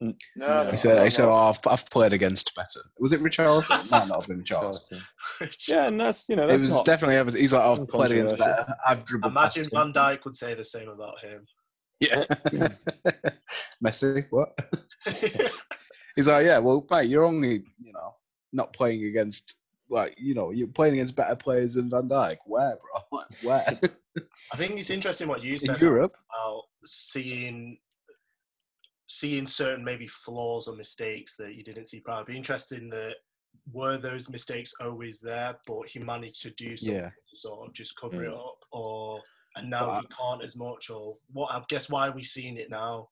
No, 0.00 0.12
No. 0.36 0.64
He 0.64 0.70
no, 0.72 0.76
said, 0.76 0.96
no, 0.96 1.04
he 1.04 1.10
said 1.10 1.24
oh, 1.26 1.34
I've, 1.34 1.58
I've 1.66 1.86
played 1.90 2.12
against 2.12 2.54
better. 2.54 2.80
Was 2.98 3.12
it 3.12 3.22
Richarlison? 3.22 3.84
It 3.84 3.90
might 3.90 4.08
not 4.08 4.20
have 4.20 4.28
been 4.28 4.42
Richarlison. 4.42 5.00
yeah 5.68 5.86
and 5.86 5.98
that's 5.98 6.28
you 6.28 6.36
know 6.36 6.48
It 6.48 6.52
was 6.52 6.70
not 6.70 6.84
definitely 6.84 7.16
ever. 7.16 7.30
He's 7.30 7.52
like, 7.52 7.62
I've 7.62 7.88
played 7.88 8.10
against 8.12 8.38
better. 8.38 8.66
I've 8.86 9.04
dribbled 9.04 9.32
Imagine. 9.32 9.68
Van 9.72 9.92
Dijk 9.92 10.24
would 10.24 10.34
say 10.34 10.54
the 10.54 10.64
same 10.64 10.88
about 10.88 11.20
him. 11.20 11.46
Yeah. 12.00 12.24
Messi, 13.84 14.26
what? 14.30 14.58
He's 16.16 16.28
like, 16.28 16.46
yeah, 16.46 16.58
well, 16.58 16.86
mate, 16.90 17.08
you're 17.08 17.24
only, 17.24 17.64
you 17.80 17.92
know, 17.92 18.14
not 18.52 18.72
playing 18.72 19.04
against, 19.04 19.54
like, 19.90 20.14
you 20.16 20.34
know, 20.34 20.50
you're 20.50 20.68
playing 20.68 20.94
against 20.94 21.16
better 21.16 21.34
players 21.34 21.74
than 21.74 21.90
Van 21.90 22.08
Dijk. 22.08 22.36
Where, 22.46 22.76
bro? 23.10 23.22
Where? 23.42 23.78
I 24.52 24.56
think 24.56 24.78
it's 24.78 24.90
interesting 24.90 25.28
what 25.28 25.42
you 25.42 25.58
said 25.58 25.70
In 25.70 25.74
said 25.76 25.82
Europe? 25.82 26.12
about 26.30 26.62
seeing 26.84 27.78
seeing 29.06 29.46
certain 29.46 29.84
maybe 29.84 30.06
flaws 30.06 30.66
or 30.68 30.74
mistakes 30.76 31.36
that 31.36 31.54
you 31.54 31.62
didn't 31.62 31.86
see 31.86 32.00
prior. 32.00 32.18
It'd 32.22 32.28
be 32.28 32.36
interesting 32.36 32.88
that 32.90 33.14
were 33.72 33.96
those 33.98 34.28
mistakes 34.30 34.72
always 34.80 35.20
there, 35.20 35.56
but 35.66 35.88
he 35.88 35.98
managed 35.98 36.42
to 36.42 36.50
do 36.50 36.76
something 36.76 36.96
Yeah. 37.02 37.10
to 37.10 37.36
sort 37.36 37.68
of 37.68 37.74
just 37.74 37.96
cover 37.96 38.16
Mm. 38.16 38.32
it 38.32 38.34
up, 38.34 38.64
or 38.72 39.22
and 39.56 39.70
now 39.70 39.86
Well, 39.86 40.00
he 40.00 40.06
can't 40.08 40.42
as 40.42 40.56
much, 40.56 40.90
or 40.90 41.14
what? 41.32 41.52
I 41.52 41.62
guess 41.68 41.88
why 41.88 42.08
are 42.08 42.12
we 42.12 42.24
seeing 42.24 42.56
it 42.56 42.70
now? 42.70 43.10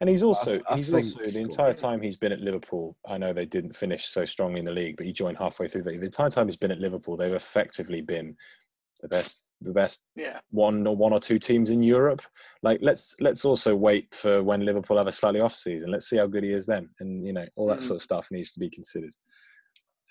And 0.00 0.08
he's 0.08 0.22
also 0.22 0.60
I 0.68 0.76
he's 0.76 0.92
also 0.92 1.18
the 1.30 1.38
entire 1.38 1.74
time 1.74 2.00
he's 2.00 2.16
been 2.16 2.30
at 2.32 2.40
Liverpool. 2.40 2.96
I 3.06 3.18
know 3.18 3.32
they 3.32 3.46
didn't 3.46 3.74
finish 3.74 4.04
so 4.04 4.24
strongly 4.24 4.60
in 4.60 4.64
the 4.64 4.72
league, 4.72 4.96
but 4.96 5.06
he 5.06 5.12
joined 5.12 5.36
halfway 5.38 5.66
through. 5.66 5.82
The, 5.82 5.96
the 5.98 6.06
entire 6.06 6.30
time 6.30 6.46
he's 6.46 6.56
been 6.56 6.70
at 6.70 6.78
Liverpool, 6.78 7.16
they've 7.16 7.32
effectively 7.32 8.02
been 8.02 8.36
the 9.00 9.08
best, 9.08 9.48
the 9.64 9.72
best 9.72 10.12
Yeah, 10.16 10.40
one 10.50 10.86
or 10.86 10.94
one 10.96 11.12
or 11.12 11.20
two 11.20 11.38
teams 11.38 11.70
in 11.70 11.82
Europe. 11.82 12.22
Like 12.62 12.78
let's 12.82 13.14
let's 13.20 13.44
also 13.44 13.74
wait 13.74 14.14
for 14.14 14.42
when 14.42 14.64
Liverpool 14.64 14.98
have 14.98 15.06
a 15.06 15.12
slightly 15.12 15.40
off 15.40 15.54
season. 15.54 15.90
Let's 15.90 16.08
see 16.08 16.16
how 16.18 16.26
good 16.26 16.44
he 16.44 16.52
is 16.52 16.66
then, 16.66 16.88
and 17.00 17.26
you 17.26 17.32
know 17.32 17.46
all 17.56 17.66
that 17.68 17.78
Mm. 17.78 17.82
sort 17.82 17.96
of 17.96 18.02
stuff 18.02 18.28
needs 18.30 18.50
to 18.52 18.60
be 18.60 18.70
considered. 18.70 19.12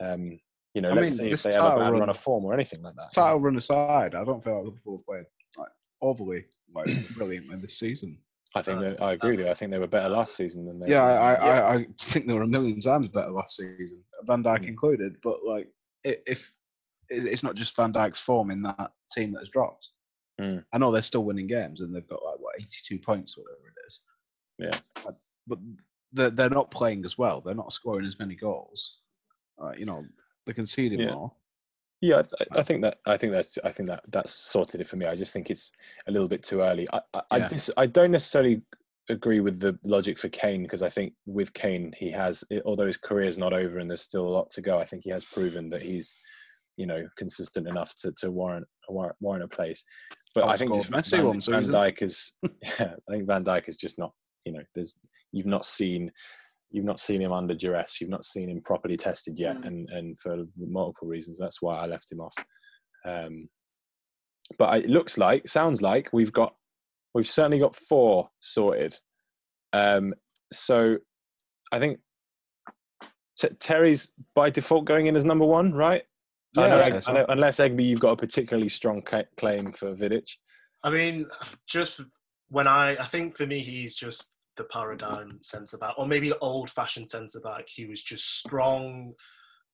Um, 0.02 0.40
you 0.74 0.82
know, 0.82 0.90
I 0.90 0.94
let's 0.94 1.12
mean, 1.12 1.28
see 1.28 1.32
if 1.32 1.44
they 1.44 1.54
have 1.54 1.64
a 1.76 1.80
bad 1.80 1.92
run- 1.92 2.00
run 2.00 2.10
of 2.10 2.18
form 2.18 2.46
or 2.46 2.54
anything 2.54 2.82
like 2.82 2.96
that. 2.96 3.14
Title 3.14 3.40
run 3.40 3.58
aside, 3.58 4.16
I 4.16 4.24
don't 4.24 4.44
feel 4.44 4.56
like 4.56 4.66
Liverpool 4.66 5.04
played 5.08 5.26
like 5.58 5.70
overly 6.02 6.46
like 6.74 6.88
brilliantly 7.16 7.58
this 7.58 7.78
season. 7.78 8.18
I 8.56 8.62
think 8.62 8.82
that 8.82 9.02
I 9.02 9.14
agree 9.14 9.32
with 9.32 9.40
you. 9.42 9.50
I 9.50 9.54
think 9.56 9.72
they 9.72 9.80
were 9.80 9.88
better 9.88 10.10
last 10.10 10.36
season 10.36 10.66
than 10.66 10.80
they. 10.80 10.88
Yeah, 10.90 11.04
were. 11.06 11.10
I, 11.12 11.34
I, 11.36 11.58
I, 11.58 11.76
I 11.78 11.86
think 12.00 12.28
they 12.28 12.34
were 12.34 12.44
a 12.44 12.48
million 12.48 12.80
times 12.82 13.08
better 13.10 13.32
last 13.32 13.56
season, 13.58 14.04
Van 14.26 14.44
Dijk 14.44 14.62
Mm. 14.64 14.68
included. 14.68 15.16
But 15.24 15.44
like, 15.46 15.70
if 16.04 16.18
it- 16.28 16.40
it's 17.10 17.44
not 17.44 17.56
just 17.56 17.76
Van 17.76 17.94
Dijk's 17.94 18.20
form 18.20 18.52
in 18.52 18.62
that 18.64 18.92
team 19.12 19.32
that 19.34 19.40
has 19.40 19.50
dropped. 19.50 19.90
Mm. 20.42 20.64
I 20.74 20.78
know 20.78 20.92
they're 20.92 21.02
still 21.02 21.24
winning 21.24 21.48
games 21.48 21.82
and 21.82 21.94
they've 21.94 22.08
got 22.08 22.24
like 22.24 22.40
what 22.40 22.56
eighty-two 22.60 23.00
points, 23.00 23.38
whatever 23.38 23.68
it 23.68 23.88
is. 23.88 24.00
Yeah. 24.58 25.14
But 25.48 25.60
they're 26.12 26.30
they're 26.30 26.50
not 26.50 26.72
playing 26.72 27.06
as 27.06 27.18
well. 27.18 27.42
They're 27.42 27.56
not 27.56 27.74
scoring 27.74 28.06
as 28.06 28.20
many 28.20 28.36
goals. 28.36 29.00
Uh, 29.62 29.74
you 29.78 29.86
know, 29.86 30.06
they're 30.46 30.56
conceding 30.56 31.00
Yeah. 31.00 31.14
more. 31.14 31.32
Yeah, 32.02 32.22
I, 32.40 32.60
I 32.60 32.64
think 32.64 32.82
that 32.82 33.00
I 33.06 33.16
think 33.16 33.32
that's 33.32 33.58
I 33.64 33.72
think 33.72 33.88
that 33.88 34.04
that's 34.10 34.34
sorted 34.34 34.82
it 34.82 34.88
for 34.88 34.98
me. 34.98 35.06
I 35.06 35.16
just 35.16 35.32
think 35.32 35.50
it's 35.50 35.72
a 36.08 36.12
little 36.12 36.28
bit 36.28 36.44
too 36.44 36.60
early. 36.60 36.86
I 36.92 37.00
I, 37.14 37.22
I, 37.32 37.40
dis, 37.48 37.72
I 37.78 37.86
don't 37.86 38.12
necessarily 38.12 38.62
agree 39.10 39.40
with 39.40 39.60
the 39.60 39.78
logic 39.84 40.18
for 40.18 40.30
Kane 40.30 40.64
because 40.64 40.82
I 40.82 40.90
think 40.90 41.14
with 41.26 41.54
Kane 41.54 41.94
he 41.98 42.12
has 42.12 42.44
although 42.66 42.88
his 42.88 42.98
career 42.98 43.28
is 43.28 43.38
not 43.38 43.54
over 43.54 43.80
and 43.80 43.90
there's 43.90 44.02
still 44.02 44.28
a 44.28 44.36
lot 44.38 44.50
to 44.52 44.62
go. 44.62 44.80
I 44.80 44.86
think 44.86 45.06
he 45.06 45.12
has 45.12 45.24
proven 45.24 45.70
that 45.70 45.82
he's 45.82 46.18
you 46.78 46.88
know 46.88 47.08
consistent 47.18 47.68
enough 47.68 47.94
to, 47.96 48.12
to 48.18 48.32
warrant 48.32 48.66
warrant 48.90 49.16
warrant 49.20 49.44
a 49.44 49.48
place. 49.48 49.84
But 50.36 50.48
I 50.50 50.58
think 50.58 50.74
just 50.74 50.90
Van, 51.12 51.26
one 51.26 51.40
Van. 51.40 51.64
Dijk 51.64 52.02
is 52.02 52.34
yeah, 52.44 52.96
I 53.08 53.12
think 53.12 53.28
Van 53.28 53.44
Dijk 53.44 53.68
is 53.68 53.78
just 53.78 54.00
not 54.00 54.12
you 54.46 54.54
know 54.54 54.62
there's 54.74 55.00
you've 55.32 55.46
not 55.46 55.66
seen 55.66 56.12
you've 56.72 56.86
not 56.86 57.00
seen 57.00 57.22
him 57.22 57.32
under 57.32 57.54
duress. 57.54 58.02
You've 58.02 58.10
not 58.10 58.26
seen 58.26 58.50
him 58.50 58.62
properly 58.62 58.98
tested 58.98 59.40
yet, 59.40 59.58
Mm. 59.58 59.68
and 59.68 59.90
and 59.92 60.20
for 60.20 60.44
multiple 60.58 61.08
reasons, 61.08 61.38
that's 61.38 61.62
why 61.62 61.78
I 61.78 61.86
left 61.86 62.12
him 62.12 62.20
off. 62.20 62.34
Um, 63.06 63.48
but 64.58 64.84
it 64.84 64.90
looks 64.90 65.18
like, 65.18 65.48
sounds 65.48 65.82
like 65.82 66.10
we've 66.14 66.34
got, 66.34 66.54
we've 67.14 67.28
certainly 67.28 67.60
got 67.60 67.76
four 67.76 68.30
sorted. 68.40 68.96
Um, 69.72 70.14
so 70.52 70.98
I 71.72 71.80
think 71.80 72.00
T- 73.40 73.50
Terry's 73.60 74.14
by 74.36 74.50
default 74.50 74.86
going 74.86 75.08
in 75.08 75.16
as 75.16 75.26
number 75.26 75.46
one, 75.46 75.74
right? 75.74 76.04
I 76.58 76.62
Yeah, 76.62 76.68
know, 76.68 76.76
I'd 76.80 76.86
Egg- 76.86 76.94
say 76.94 77.00
so. 77.02 77.12
I 77.12 77.16
know- 77.16 77.26
unless 77.30 77.60
Egby, 77.60 77.84
you've 77.86 78.00
got 78.00 78.12
a 78.12 78.16
particularly 78.18 78.70
strong 78.70 79.02
ca- 79.02 79.24
claim 79.38 79.72
for 79.72 79.96
Vidic. 79.96 80.30
I 80.84 80.90
mean, 80.90 81.28
just 81.68 82.02
when 82.50 82.68
I, 82.68 82.92
I 82.98 83.06
think 83.06 83.38
for 83.38 83.48
me, 83.48 83.60
he's 83.60 83.96
just 83.96 84.34
the 84.58 84.66
paradigm 84.66 85.40
centre 85.42 85.78
back, 85.78 85.96
or 85.98 86.06
maybe 86.06 86.30
the 86.30 86.38
old-fashioned 86.40 87.10
centre 87.10 87.40
back. 87.40 87.66
He 87.68 87.86
was 87.86 88.04
just 88.04 88.38
strong, 88.40 89.14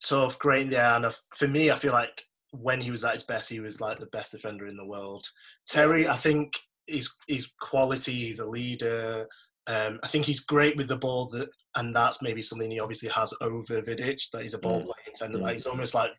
tough, 0.02 0.38
great 0.38 0.62
in 0.62 0.70
the 0.70 0.78
air, 0.78 0.94
and 0.94 1.14
for 1.36 1.48
me, 1.48 1.70
I 1.70 1.76
feel 1.76 1.92
like 1.92 2.24
when 2.52 2.80
he 2.80 2.90
was 2.90 3.04
at 3.04 3.12
his 3.12 3.22
best, 3.24 3.50
he 3.50 3.60
was 3.60 3.80
like 3.80 3.98
the 3.98 4.06
best 4.06 4.32
defender 4.32 4.66
in 4.66 4.76
the 4.76 4.86
world. 4.86 5.26
Terry, 5.66 6.08
I 6.08 6.16
think 6.16 6.54
his 6.86 7.10
his 7.28 7.50
quality, 7.60 8.12
he's 8.26 8.38
a 8.38 8.46
leader. 8.46 9.28
Um, 9.66 10.00
I 10.02 10.08
think 10.08 10.24
he's 10.24 10.40
great 10.40 10.76
with 10.76 10.88
the 10.88 10.96
ball, 10.96 11.26
that, 11.28 11.50
and 11.76 11.94
that's 11.94 12.22
maybe 12.22 12.40
something 12.40 12.70
he 12.70 12.80
obviously 12.80 13.10
has 13.10 13.34
over 13.42 13.82
Vidic. 13.82 14.30
That 14.30 14.42
he's 14.42 14.54
a 14.54 14.58
ball 14.58 14.80
Mm. 14.80 14.84
playing 14.86 15.14
centre 15.16 15.38
Mm. 15.38 15.42
back. 15.44 15.52
He's 15.52 15.66
almost 15.66 15.94
like 15.94 16.10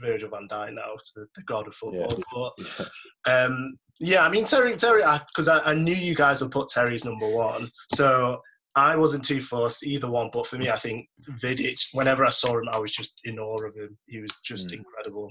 Virgil 0.00 0.30
van 0.30 0.46
Dijk 0.48 0.74
now, 0.74 0.94
to 0.96 1.10
the, 1.16 1.26
the 1.34 1.42
god 1.44 1.66
of 1.68 1.76
Yeah. 1.92 2.06
football. 2.08 2.54
But 3.24 3.30
um, 3.46 3.76
yeah, 3.98 4.24
I 4.24 4.28
mean 4.30 4.44
Terry, 4.44 4.76
Terry, 4.76 5.02
because 5.28 5.48
I, 5.48 5.58
I, 5.60 5.74
knew 5.74 5.94
you 5.94 6.14
guys 6.14 6.40
would 6.40 6.50
put 6.52 6.68
Terry's 6.70 7.04
number 7.04 7.28
one, 7.28 7.70
so 7.94 8.40
I 8.74 8.96
wasn't 8.96 9.24
too 9.24 9.42
fussed 9.42 9.84
either 9.84 10.08
one. 10.10 10.30
But 10.32 10.46
for 10.46 10.56
me, 10.56 10.70
I 10.70 10.76
think 10.76 11.06
Vidic. 11.42 11.78
Whenever 11.92 12.24
I 12.24 12.30
saw 12.30 12.56
him, 12.58 12.68
I 12.72 12.78
was 12.78 12.92
just 12.92 13.18
in 13.24 13.38
awe 13.38 13.66
of 13.66 13.74
him. 13.74 13.98
He 14.06 14.20
was 14.20 14.30
just 14.44 14.68
Mm. 14.70 14.78
incredible. 14.78 15.30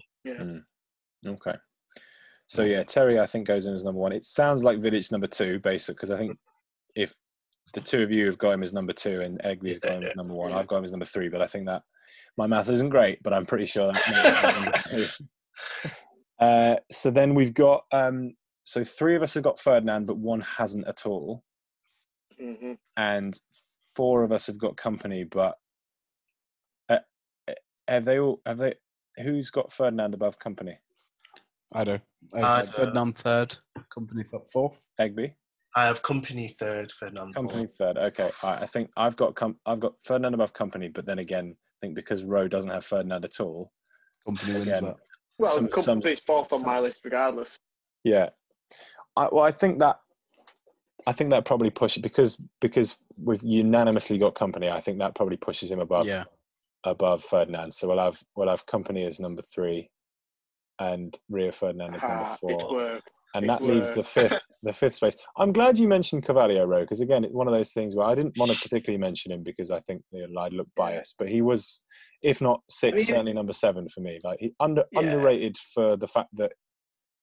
Okay. 1.26 1.56
So 2.48 2.64
yeah, 2.64 2.84
Terry 2.84 3.20
I 3.20 3.26
think 3.26 3.48
goes 3.48 3.66
in 3.66 3.74
as 3.74 3.84
number 3.84 4.00
one. 4.00 4.12
It 4.12 4.24
sounds 4.24 4.64
like 4.64 4.80
Vidic 4.80 5.12
number 5.12 5.28
two, 5.28 5.60
basic, 5.60 5.96
because 5.96 6.12
I 6.12 6.18
think 6.18 6.38
if 6.96 7.16
the 7.74 7.82
two 7.82 8.02
of 8.02 8.12
you 8.12 8.26
have 8.26 8.38
got 8.38 8.52
him 8.54 8.64
as 8.64 8.74
number 8.74 8.94
two 8.94 9.22
and 9.22 9.40
Egby 9.44 9.70
has 9.70 9.80
got 9.80 9.94
him 9.98 10.04
as 10.04 10.16
number 10.16 10.34
one, 10.34 10.52
I've 10.52 10.68
got 10.68 10.78
him 10.78 10.84
as 10.86 10.92
number 10.92 11.06
three. 11.06 11.30
But 11.30 11.42
I 11.42 11.48
think 11.48 11.66
that 11.68 11.84
my 12.40 12.48
math 12.48 12.70
isn't 12.70 12.88
great, 12.90 13.22
but 13.22 13.34
I'm 13.34 13.46
pretty 13.46 13.66
sure 13.66 13.92
that 13.92 14.66
makes 14.66 14.88
it. 14.94 15.18
Uh, 16.40 16.78
so 16.90 17.12
then 17.12 17.36
we've 17.36 17.54
got 17.54 17.84
um, 17.92 18.34
so 18.64 18.82
three 18.82 19.14
of 19.18 19.22
us 19.22 19.34
have 19.34 19.44
got 19.44 19.60
Ferdinand, 19.60 20.06
but 20.08 20.16
one 20.18 20.40
hasn't 20.40 20.88
at 20.88 21.06
all, 21.06 21.44
hmm 22.40 22.76
and 22.96 23.38
four 23.94 24.24
of 24.24 24.32
us 24.32 24.48
have 24.48 24.58
got 24.58 24.78
Kompany, 24.78 25.30
but 25.30 25.58
uh, 26.88 27.00
uh, 27.50 27.54
have 27.90 28.06
they 28.06 28.20
all? 28.22 28.42
Have 28.46 28.58
they? 28.58 28.76
Who's 29.22 29.50
got 29.50 29.70
Ferdinand 29.74 30.14
above 30.14 30.40
Kompany? 30.40 30.76
I 31.74 31.84
do. 31.84 32.00
I 32.34 32.40
Uh, 32.40 32.62
do. 32.62 32.72
Ferdinand 32.72 33.18
third, 33.18 33.58
Kompany 33.94 34.30
th- 34.32 34.44
fourth. 34.54 34.88
Egby. 34.98 35.34
I 35.76 35.88
have 35.88 36.02
Kompany 36.04 36.56
third, 36.56 36.90
Fernando. 36.94 37.34
Kompany 37.38 37.70
third. 37.70 37.98
Okay, 37.98 38.32
all 38.42 38.52
right. 38.54 38.62
I 38.62 38.66
think 38.66 38.92
I've 38.96 39.18
got 39.18 39.36
com- 39.36 39.60
I've 39.66 39.82
got 39.82 39.96
Ferdinand 40.06 40.36
above 40.36 40.54
Kompany, 40.54 40.94
but 40.94 41.06
then 41.06 41.20
again, 41.20 41.58
I 41.82 41.86
think 41.86 41.96
because 41.96 42.24
Rowe 42.24 42.48
doesn't 42.48 42.70
have 42.72 42.84
Ferdinand 42.86 43.24
at 43.24 43.40
all. 43.40 43.72
Kompany 44.28 44.54
wins 44.54 44.68
Again, 44.68 44.84
that. 44.86 44.96
Well, 45.38 45.52
Some- 45.56 45.72
some- 45.72 46.02
fourth 46.02 46.52
on 46.52 46.64
my 46.64 46.80
list, 46.80 47.02
regardless. 47.06 47.58
Yeah. 48.04 48.30
I, 49.16 49.30
well, 49.32 49.46
I 49.46 49.52
think 49.52 49.80
that 49.80 50.00
I 51.08 51.14
think 51.14 51.30
that 51.30 51.46
probably 51.46 51.70
pushes 51.70 52.04
because 52.04 52.42
because 52.60 52.98
we've 53.18 53.42
unanimously 53.44 54.18
got 54.18 54.36
Kompany. 54.36 54.70
I 54.70 54.82
think 54.82 55.00
that 55.00 55.16
probably 55.16 55.38
pushes 55.38 55.72
him 55.72 55.80
above 55.80 56.08
Yeah. 56.08 56.26
above 56.84 57.24
Ferdinand. 57.24 57.74
So 57.74 57.88
we'll 57.88 57.98
have 58.00 58.22
we'll 58.36 58.50
have 58.50 58.66
Kompany 58.66 59.08
as 59.08 59.20
number 59.20 59.42
three, 59.42 59.90
and 60.80 61.18
Rio 61.30 61.52
Ferdinand 61.52 61.96
as 61.96 62.04
number 62.04 62.18
Ah, 62.26 62.34
it 62.34 62.40
four. 62.40 63.00
And 63.36 63.48
that 63.48 63.64
leaves 63.64 63.92
the 63.92 64.04
fifth 64.04 64.40
the 64.64 64.74
fifth 64.74 64.96
space. 64.96 65.16
I'm 65.38 65.52
glad 65.54 65.78
you 65.78 65.88
mentioned 65.88 66.26
Carvalho 66.26 66.66
Rowe 66.66 66.82
because 66.82 67.00
again, 67.02 67.24
it's 67.24 67.34
one 67.34 67.48
of 67.48 67.54
those 67.54 67.72
things 67.74 67.96
where 67.96 68.08
I 68.08 68.16
didn't 68.16 68.38
want 68.38 68.52
to 68.52 68.58
particularly 68.60 68.98
mention 69.00 69.32
him 69.32 69.44
because 69.44 69.70
I 69.72 69.80
think 69.82 70.02
you 70.12 70.28
know, 70.28 70.42
I'd 70.42 70.54
look 70.54 70.68
biased, 70.76 71.16
but 71.20 71.30
he 71.30 71.42
was, 71.42 71.84
if 72.24 72.42
not 72.42 72.62
six, 72.70 72.96
mean- 72.98 73.06
certainly 73.06 73.34
number 73.34 73.54
seven 73.54 73.88
for 73.88 74.02
me. 74.02 74.20
Like 74.24 74.40
he 74.40 74.54
under 74.60 74.84
Yeah. 74.92 75.02
underrated 75.02 75.58
for 75.58 75.96
the 75.96 76.08
fact 76.08 76.30
that 76.34 76.54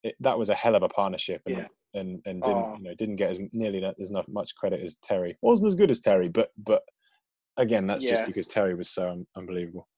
it, 0.05 0.15
that 0.20 0.39
was 0.39 0.49
a 0.49 0.55
hell 0.55 0.77
of 0.77 0.83
a 0.85 0.89
partnership 0.89 1.43
and 1.47 1.57
Yeah. 1.57 1.66
and, 1.95 2.20
and 2.27 2.43
didn't 2.43 2.57
Oh. 2.65 2.77
you 2.78 2.83
know 2.85 2.95
didn't 2.95 3.16
get 3.16 3.31
as 3.31 3.41
nearly 3.53 3.81
that- 3.81 4.01
as 4.01 4.12
much 4.28 4.55
credit 4.55 4.81
as 4.81 4.97
Terry. 5.03 5.37
wasn't 5.43 5.69
as 5.69 5.74
good 5.74 5.91
as 5.91 6.01
Terry, 6.01 6.28
but 6.28 6.51
but 6.57 6.83
again, 7.57 7.87
that's 7.87 8.05
just 8.05 8.27
because 8.27 8.47
Terry 8.47 8.74
was 8.74 8.91
so 8.91 9.11
un- 9.11 9.27
unbelievable. 9.37 9.89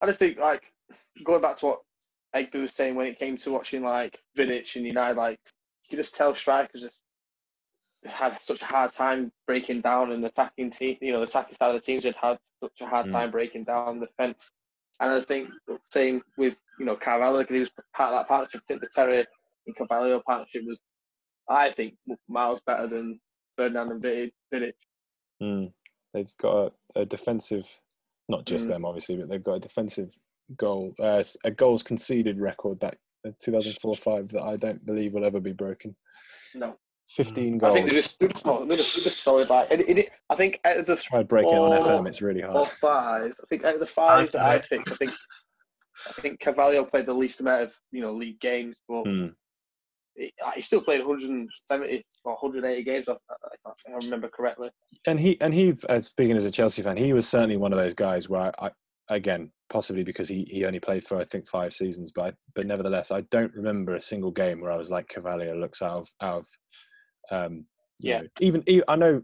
I 0.00 0.06
just 0.06 0.18
think 0.18 0.38
like 0.38 0.64
going 1.24 1.42
back 1.42 1.54
to 1.56 1.66
what 1.66 1.78
Egby 2.34 2.62
was 2.62 2.74
saying 2.74 2.94
when 2.94 3.06
it 3.06 3.18
came 3.18 3.36
to 3.38 3.50
watching 3.50 3.82
like 3.82 4.22
Vidic 4.36 4.76
and 4.76 4.86
United, 4.86 5.16
like 5.16 5.38
you 5.84 5.90
could 5.90 5.96
just 5.96 6.14
tell 6.14 6.34
strikers 6.34 6.88
had 8.04 8.40
such 8.40 8.62
a 8.62 8.64
hard 8.64 8.90
time 8.92 9.30
breaking 9.46 9.80
down 9.80 10.10
and 10.12 10.24
attacking 10.24 10.70
team. 10.70 10.96
You 11.00 11.12
know, 11.12 11.20
the 11.20 11.26
attacking 11.26 11.54
side 11.54 11.74
of 11.74 11.80
the 11.80 11.84
teams 11.84 12.04
had 12.04 12.16
had 12.16 12.38
such 12.62 12.80
a 12.80 12.86
hard 12.86 13.06
Mm. 13.06 13.12
time 13.12 13.30
breaking 13.30 13.64
down 13.64 14.00
the 14.00 14.06
defence. 14.06 14.50
And 14.98 15.10
I 15.12 15.20
think 15.20 15.50
same 15.90 16.22
with 16.36 16.60
you 16.78 16.84
know 16.86 16.96
Carvalho, 16.96 17.38
because 17.38 17.54
he 17.54 17.58
was 17.60 17.70
part 17.94 18.12
of 18.12 18.18
that 18.20 18.28
partnership. 18.28 18.62
I 18.64 18.66
think 18.66 18.80
the 18.80 18.88
Terry 18.88 19.26
and 19.66 19.76
Carvalho 19.76 20.20
partnership 20.20 20.64
was, 20.66 20.80
I 21.48 21.70
think, 21.70 21.96
miles 22.28 22.60
better 22.60 22.86
than 22.88 23.20
Ferdinand 23.56 23.92
and. 23.92 24.02
Vidic. 24.52 24.72
Mm. 25.42 25.72
They've 26.12 26.36
got 26.38 26.72
a, 26.96 27.00
a 27.00 27.06
defensive, 27.06 27.80
not 28.28 28.44
just 28.46 28.66
Mm. 28.66 28.68
them 28.68 28.84
obviously, 28.84 29.16
but 29.16 29.28
they've 29.28 29.42
got 29.42 29.54
a 29.54 29.60
defensive 29.60 30.18
goal, 30.56 30.94
uh, 30.98 31.18
s- 31.18 31.36
a 31.44 31.50
goals 31.50 31.82
conceded 31.82 32.40
record 32.40 32.80
that 32.80 32.96
uh, 33.26 33.30
2004-5 33.44 34.30
that 34.32 34.42
I 34.42 34.56
don't 34.56 34.84
believe 34.84 35.14
will 35.14 35.24
ever 35.24 35.40
be 35.40 35.52
broken. 35.52 35.94
No, 36.54 36.76
15 37.10 37.58
goals. 37.58 37.70
I 37.70 37.74
think 37.74 37.86
they're 37.86 37.94
just 37.94 38.18
they're 38.18 38.28
just, 38.28 38.44
they're 38.44 38.76
just, 38.76 38.94
they're 38.96 39.04
just 39.04 39.20
solid. 39.20 39.48
Like, 39.50 39.70
it, 39.70 39.88
it, 39.98 40.10
I 40.30 40.34
think 40.34 40.60
out 40.64 40.76
of 40.78 40.86
the 40.86 40.96
Tried 40.96 41.28
breaking 41.28 41.52
it 41.52 41.58
on 41.58 41.82
FM. 41.82 42.06
It's 42.08 42.22
really 42.22 42.42
or 42.42 42.52
hard. 42.52 42.68
five. 42.68 43.32
I 43.42 43.46
think 43.48 43.64
out 43.64 43.74
of 43.74 43.80
the 43.80 43.86
five 43.86 44.30
that 44.32 44.42
I 44.42 44.58
picked, 44.58 44.90
I 44.90 44.94
think 44.94 45.12
I 46.08 46.12
think 46.20 46.40
Carvalho 46.40 46.84
played 46.84 47.06
the 47.06 47.14
least 47.14 47.40
amount 47.40 47.62
of 47.62 47.74
you 47.92 48.00
know 48.00 48.12
league 48.12 48.40
games, 48.40 48.76
but 48.88 49.04
Mm. 49.04 49.34
he, 50.16 50.32
he 50.54 50.60
still 50.60 50.80
played 50.82 51.00
170 51.06 52.02
or 52.24 52.32
180 52.32 52.82
games. 52.82 53.06
If 53.08 53.16
I, 53.30 53.34
if 53.54 53.72
I 53.88 54.04
remember 54.04 54.28
correctly. 54.28 54.68
And 55.06 55.18
he 55.20 55.40
and 55.40 55.54
he, 55.54 55.74
as 55.88 56.06
speaking 56.06 56.36
as 56.36 56.44
a 56.44 56.50
Chelsea 56.50 56.82
fan, 56.82 56.96
he 56.96 57.12
was 57.12 57.26
certainly 57.28 57.56
one 57.56 57.72
of 57.72 57.78
those 57.78 57.94
guys 57.94 58.28
where 58.28 58.42
I, 58.60 58.66
I 58.66 58.70
again 59.08 59.50
possibly 59.68 60.04
because 60.04 60.28
he, 60.28 60.44
he 60.50 60.64
only 60.66 60.80
played 60.80 61.02
for 61.02 61.18
I 61.18 61.24
think 61.24 61.48
five 61.48 61.72
seasons, 61.72 62.12
but 62.12 62.22
I, 62.22 62.32
but 62.54 62.66
nevertheless 62.66 63.10
I 63.10 63.22
don't 63.30 63.52
remember 63.54 63.94
a 63.94 64.00
single 64.00 64.30
game 64.30 64.60
where 64.60 64.70
I 64.72 64.76
was 64.76 64.90
like 64.90 65.08
Carvalho 65.08 65.56
looks 65.56 65.80
out 65.82 65.98
of 65.98 66.08
out 66.20 66.38
of 66.40 66.46
um, 67.30 67.66
Yeah. 67.98 68.20
know, 68.22 68.26
even, 68.40 68.62
even 68.66 68.84
I 68.88 68.96
know 68.96 69.22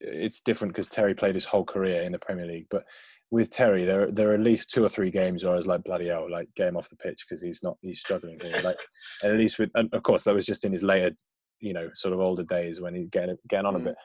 it's 0.00 0.40
different 0.40 0.72
because 0.72 0.88
Terry 0.88 1.14
played 1.14 1.34
his 1.34 1.44
whole 1.44 1.64
career 1.64 2.02
in 2.02 2.12
the 2.12 2.18
Premier 2.18 2.46
League, 2.46 2.66
but 2.70 2.84
with 3.30 3.50
Terry, 3.50 3.84
there 3.84 4.10
there 4.10 4.30
are 4.30 4.34
at 4.34 4.40
least 4.40 4.70
two 4.70 4.84
or 4.84 4.88
three 4.88 5.10
games 5.10 5.44
where 5.44 5.52
I 5.52 5.56
was 5.56 5.66
like 5.66 5.84
bloody 5.84 6.08
hell, 6.08 6.30
like 6.30 6.48
get 6.54 6.68
him 6.68 6.76
off 6.76 6.88
the 6.88 6.96
pitch 6.96 7.26
because 7.26 7.42
he's 7.42 7.62
not 7.62 7.76
he's 7.82 8.00
struggling 8.00 8.38
here. 8.40 8.60
Like 8.62 8.78
and 9.22 9.32
at 9.32 9.38
least 9.38 9.58
with 9.58 9.70
and 9.74 9.92
of 9.92 10.02
course 10.02 10.24
that 10.24 10.34
was 10.34 10.46
just 10.46 10.64
in 10.64 10.72
his 10.72 10.82
later, 10.82 11.14
you 11.60 11.72
know, 11.74 11.90
sort 11.94 12.14
of 12.14 12.20
older 12.20 12.44
days 12.44 12.80
when 12.80 12.94
he 12.94 13.04
getting 13.06 13.36
getting 13.48 13.66
on 13.66 13.76
a 13.76 13.80
Mm. 13.80 13.84
bit. 13.84 13.96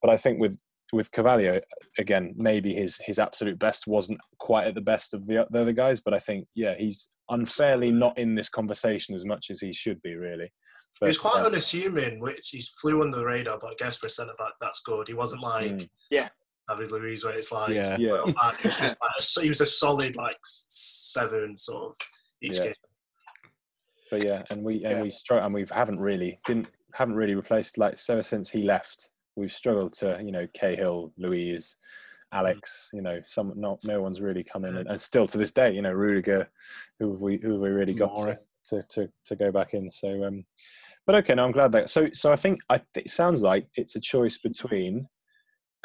But 0.00 0.10
I 0.10 0.16
think 0.16 0.40
with 0.40 0.58
with 0.92 1.10
Carvalho 1.10 1.60
again, 1.98 2.34
maybe 2.36 2.72
his 2.74 2.98
his 3.04 3.18
absolute 3.18 3.58
best 3.58 3.86
wasn't 3.86 4.20
quite 4.38 4.66
at 4.66 4.74
the 4.74 4.80
best 4.82 5.14
of 5.14 5.26
the, 5.26 5.46
the 5.50 5.60
other 5.62 5.72
guys, 5.72 6.00
but 6.00 6.14
I 6.14 6.18
think 6.18 6.46
yeah, 6.54 6.74
he's 6.76 7.08
unfairly 7.30 7.90
not 7.90 8.16
in 8.18 8.34
this 8.34 8.48
conversation 8.48 9.14
as 9.14 9.24
much 9.24 9.46
as 9.50 9.60
he 9.60 9.72
should 9.72 10.00
be 10.02 10.14
really. 10.16 10.52
He 11.00 11.06
was 11.06 11.18
quite 11.18 11.40
um, 11.40 11.46
unassuming, 11.46 12.20
which 12.20 12.50
he 12.50 12.62
flew 12.80 13.02
under 13.02 13.16
the 13.18 13.24
radar, 13.24 13.58
but 13.60 13.72
I 13.72 13.74
guess 13.78 13.96
for 13.96 14.06
a 14.06 14.10
centre 14.10 14.34
back, 14.38 14.52
that's 14.60 14.82
good. 14.82 15.08
He 15.08 15.14
wasn't 15.14 15.42
like 15.42 15.72
Mm. 15.72 15.88
Yeah. 16.10 16.28
David 16.68 16.92
Luiz, 16.92 17.24
where 17.24 17.34
it's 17.36 17.50
like, 17.50 17.70
Yeah. 17.74 17.96
yeah, 17.98 18.12
well. 18.12 18.26
He 18.26 18.68
was 18.68 18.76
just 18.76 18.96
like 19.00 19.10
a, 19.18 19.40
he 19.42 19.48
was 19.48 19.60
a 19.60 19.66
solid 19.66 20.14
like 20.14 20.36
seven 20.44 21.58
sort 21.58 21.90
of 21.90 21.96
each 22.42 22.52
Yeah. 22.52 22.64
game. 22.66 22.74
but 24.12 24.22
yeah, 24.24 24.42
and 24.50 24.62
we 24.62 24.74
and 24.84 24.98
Yeah. 24.98 25.02
we 25.02 25.10
struggle, 25.10 25.44
and 25.46 25.54
we 25.54 25.64
haven't 25.72 25.98
really 25.98 26.38
didn't 26.46 26.68
haven't 26.94 27.14
really 27.16 27.34
replaced 27.34 27.78
like 27.78 27.96
ever 28.08 28.22
since 28.22 28.48
he 28.50 28.62
left. 28.62 29.10
We've 29.36 29.52
struggled 29.52 29.94
to 29.94 30.20
you 30.24 30.32
know 30.32 30.46
Cahill, 30.54 31.12
Luiz, 31.16 31.76
Alex. 32.32 32.90
You 32.92 33.02
know, 33.02 33.20
some 33.24 33.52
not 33.56 33.78
no 33.84 34.00
one's 34.02 34.20
really 34.20 34.44
come 34.44 34.64
in, 34.64 34.76
and, 34.76 34.88
and 34.88 35.00
still 35.00 35.26
to 35.26 35.38
this 35.38 35.52
day, 35.52 35.72
you 35.72 35.82
know, 35.82 35.92
Rudiger, 35.92 36.48
who 36.98 37.12
have 37.12 37.20
we 37.20 37.38
who 37.38 37.52
have 37.52 37.60
we 37.60 37.68
really 37.70 37.94
got 37.94 38.16
to, 38.16 38.38
to, 38.64 38.82
to 38.88 39.08
to 39.26 39.36
go 39.36 39.50
back 39.52 39.74
in. 39.74 39.90
So, 39.90 40.24
um, 40.24 40.44
but 41.06 41.14
okay, 41.16 41.34
no, 41.34 41.44
I'm 41.44 41.52
glad 41.52 41.72
that. 41.72 41.90
So 41.90 42.08
so 42.12 42.32
I 42.32 42.36
think 42.36 42.60
I 42.68 42.80
it 42.94 43.10
sounds 43.10 43.42
like 43.42 43.66
it's 43.74 43.96
a 43.96 44.00
choice 44.00 44.38
between, 44.38 45.08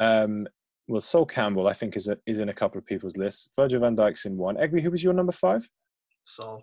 um, 0.00 0.46
well, 0.88 1.00
Sol 1.00 1.26
Campbell 1.26 1.68
I 1.68 1.72
think 1.72 1.96
is 1.96 2.08
a, 2.08 2.18
is 2.26 2.38
in 2.38 2.50
a 2.50 2.54
couple 2.54 2.78
of 2.78 2.86
people's 2.86 3.16
lists. 3.16 3.48
Virgil 3.56 3.80
Van 3.80 3.96
Dijk's 3.96 4.26
in 4.26 4.36
one. 4.36 4.56
Egby, 4.56 4.80
who 4.80 4.90
was 4.90 5.02
your 5.02 5.14
number 5.14 5.32
five? 5.32 5.68
Sol. 6.22 6.62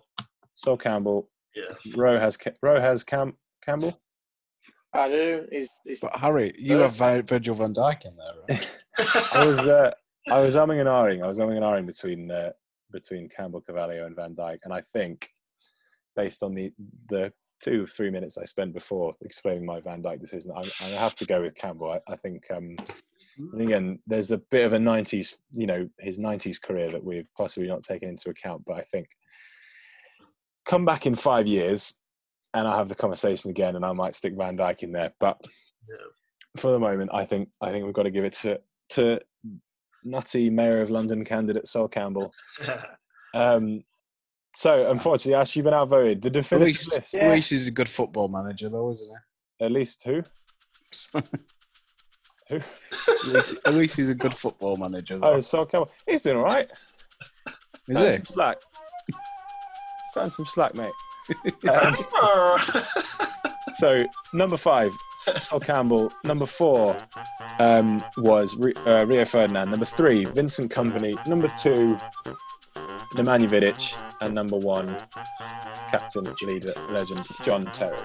Sol 0.54 0.76
Campbell. 0.76 1.28
yeah, 1.54 1.74
Rowe 1.96 2.18
has 2.18 2.36
Ca- 2.36 2.52
Rowe 2.62 2.80
has 2.80 3.04
Cam 3.04 3.36
Campbell. 3.62 4.00
I 4.96 5.08
do. 5.08 5.46
He's, 5.50 5.70
he's 5.84 6.00
But 6.00 6.16
Harry, 6.16 6.54
you 6.58 6.78
have 6.78 6.96
Vi- 6.96 7.22
Virgil 7.22 7.54
van 7.54 7.74
Dijk 7.74 8.04
in 8.06 8.16
there. 8.16 8.34
Right? 8.48 8.78
I 9.34 9.46
was 9.46 9.58
uh, 9.60 9.92
I 10.28 10.40
was 10.40 10.56
umming 10.56 10.80
and 10.80 10.88
ahhing. 10.88 11.22
I 11.22 11.28
was 11.28 11.38
umming 11.38 11.56
and 11.56 11.64
ahhing 11.64 11.86
between 11.86 12.30
uh, 12.30 12.52
between 12.90 13.28
Campbell, 13.28 13.60
Carvalho, 13.60 14.06
and 14.06 14.16
Van 14.16 14.34
Dijk, 14.34 14.58
and 14.64 14.72
I 14.72 14.80
think 14.80 15.28
based 16.14 16.42
on 16.42 16.54
the 16.54 16.72
the 17.08 17.32
two 17.60 17.86
three 17.86 18.10
minutes 18.10 18.38
I 18.38 18.44
spent 18.44 18.72
before 18.74 19.14
explaining 19.22 19.66
my 19.66 19.80
Van 19.80 20.02
Dijk 20.02 20.20
decision, 20.20 20.50
I, 20.54 20.60
I 20.80 20.88
have 20.88 21.14
to 21.16 21.26
go 21.26 21.42
with 21.42 21.54
Campbell. 21.54 21.92
I, 21.92 22.12
I 22.12 22.16
think. 22.16 22.44
Um, 22.50 22.76
and 23.52 23.60
again, 23.60 23.98
there's 24.06 24.30
a 24.30 24.38
bit 24.38 24.66
of 24.66 24.72
a 24.72 24.78
'90s, 24.78 25.36
you 25.52 25.66
know, 25.66 25.88
his 25.98 26.18
'90s 26.18 26.60
career 26.60 26.90
that 26.90 27.04
we've 27.04 27.28
possibly 27.36 27.68
not 27.68 27.82
taken 27.82 28.08
into 28.08 28.30
account. 28.30 28.62
But 28.66 28.76
I 28.76 28.82
think 28.82 29.08
come 30.64 30.84
back 30.84 31.06
in 31.06 31.14
five 31.14 31.46
years, 31.46 32.00
and 32.56 32.66
I'll 32.66 32.78
have 32.78 32.88
the 32.88 32.94
conversation 32.94 33.50
again, 33.50 33.76
and 33.76 33.84
I 33.84 33.92
might 33.92 34.14
stick 34.14 34.34
Van 34.36 34.56
Dijk 34.56 34.82
in 34.82 34.92
there. 34.92 35.12
But 35.20 35.40
Yeah. 35.88 35.96
for 36.56 36.72
the 36.72 36.78
moment, 36.80 37.10
I 37.12 37.24
think 37.24 37.48
I 37.60 37.70
think 37.70 37.84
we've 37.84 37.94
got 37.94 38.04
to 38.04 38.10
give 38.10 38.24
it 38.24 38.32
to 38.42 38.60
to 38.90 39.20
nutty 40.04 40.48
Mayor 40.50 40.80
of 40.82 40.90
London 40.90 41.24
candidate 41.24 41.68
Sol 41.68 41.88
Campbell. 41.88 42.32
Um, 43.34 43.84
so 44.54 44.90
unfortunately, 44.90 45.34
Ash, 45.34 45.54
you've 45.56 45.64
been 45.64 45.74
outvoted. 45.74 46.22
The 46.22 46.30
definitive 46.30 46.68
Luis, 46.68 46.88
list. 46.90 47.12
Yeah. 47.14 47.28
Luis 47.28 47.52
is 47.52 47.66
a 47.66 47.70
good 47.70 47.88
football 47.88 48.28
manager, 48.28 48.70
though, 48.70 48.90
isn't 48.92 49.10
he? 49.58 49.64
At 49.66 49.72
least 49.72 50.02
who? 50.04 50.22
he? 51.12 51.20
Who? 52.48 52.60
Luis, 53.26 53.54
Luis 53.66 53.98
is 53.98 54.08
a 54.08 54.14
good 54.14 54.32
football 54.34 54.76
manager, 54.76 55.18
Oh, 55.20 55.34
though. 55.34 55.40
Sol 55.42 55.66
Campbell. 55.66 55.92
He's 56.06 56.22
doing 56.22 56.38
all 56.38 56.44
right. 56.44 56.66
is 57.88 57.98
Found 57.98 58.06
he? 58.06 58.12
some 58.12 58.24
slack. 58.24 58.56
Found 60.14 60.32
some 60.32 60.46
slack, 60.46 60.74
mate. 60.76 60.92
Um, 61.68 61.96
so 63.76 64.02
number 64.32 64.56
five, 64.56 64.92
Sol 65.38 65.60
Campbell. 65.60 66.10
Number 66.24 66.46
four 66.46 66.96
um, 67.58 68.02
was 68.18 68.56
uh, 68.86 69.06
Rio 69.06 69.24
Ferdinand. 69.24 69.70
Number 69.70 69.86
three, 69.86 70.24
Vincent 70.24 70.70
Kompany. 70.72 71.14
Number 71.26 71.48
two, 71.48 71.96
Nemanja 73.14 73.48
Vidic, 73.48 73.96
and 74.20 74.34
number 74.34 74.56
one, 74.56 74.96
captain, 75.90 76.24
leader, 76.42 76.72
legend 76.88 77.26
John 77.42 77.64
Terry. 77.66 77.98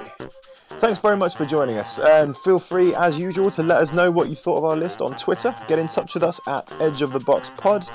Thanks 0.76 1.00
very 1.00 1.18
much 1.18 1.36
for 1.36 1.46
joining 1.46 1.78
us, 1.78 2.00
and 2.00 2.36
feel 2.38 2.58
free, 2.58 2.96
as 2.96 3.18
usual, 3.20 3.52
to 3.52 3.62
let 3.62 3.82
us 3.82 3.94
know 3.94 4.10
what 4.10 4.30
you 4.30 4.36
thought 4.36 4.58
of 4.58 4.64
our 4.64 4.76
list 4.76 5.02
on 5.02 5.16
Twitter. 5.16 5.54
Get 5.68 5.78
in 5.80 5.88
touch 5.88 6.14
with 6.14 6.24
us 6.24 6.40
at 6.48 6.74
Edge 6.82 7.02
of 7.02 7.12
the 7.14 7.20
Box 7.20 7.52
Pod, 7.52 7.88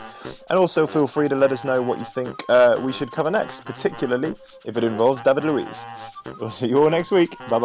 and 0.50 0.58
also 0.58 0.86
feel 0.86 1.06
free 1.06 1.28
to 1.28 1.34
let 1.34 1.52
us 1.52 1.64
know 1.64 1.80
what 1.80 1.98
you 1.98 2.04
think 2.04 2.36
uh, 2.48 2.78
we 2.82 2.92
should 2.92 3.10
cover 3.10 3.30
next, 3.30 3.64
particularly 3.64 4.34
if 4.66 4.76
it 4.76 4.84
involves 4.84 5.22
David 5.22 5.44
Luiz. 5.44 5.86
We'll 6.38 6.50
see 6.50 6.68
you 6.68 6.82
all 6.82 6.90
next 6.90 7.10
week. 7.10 7.34
Bye 7.48 7.58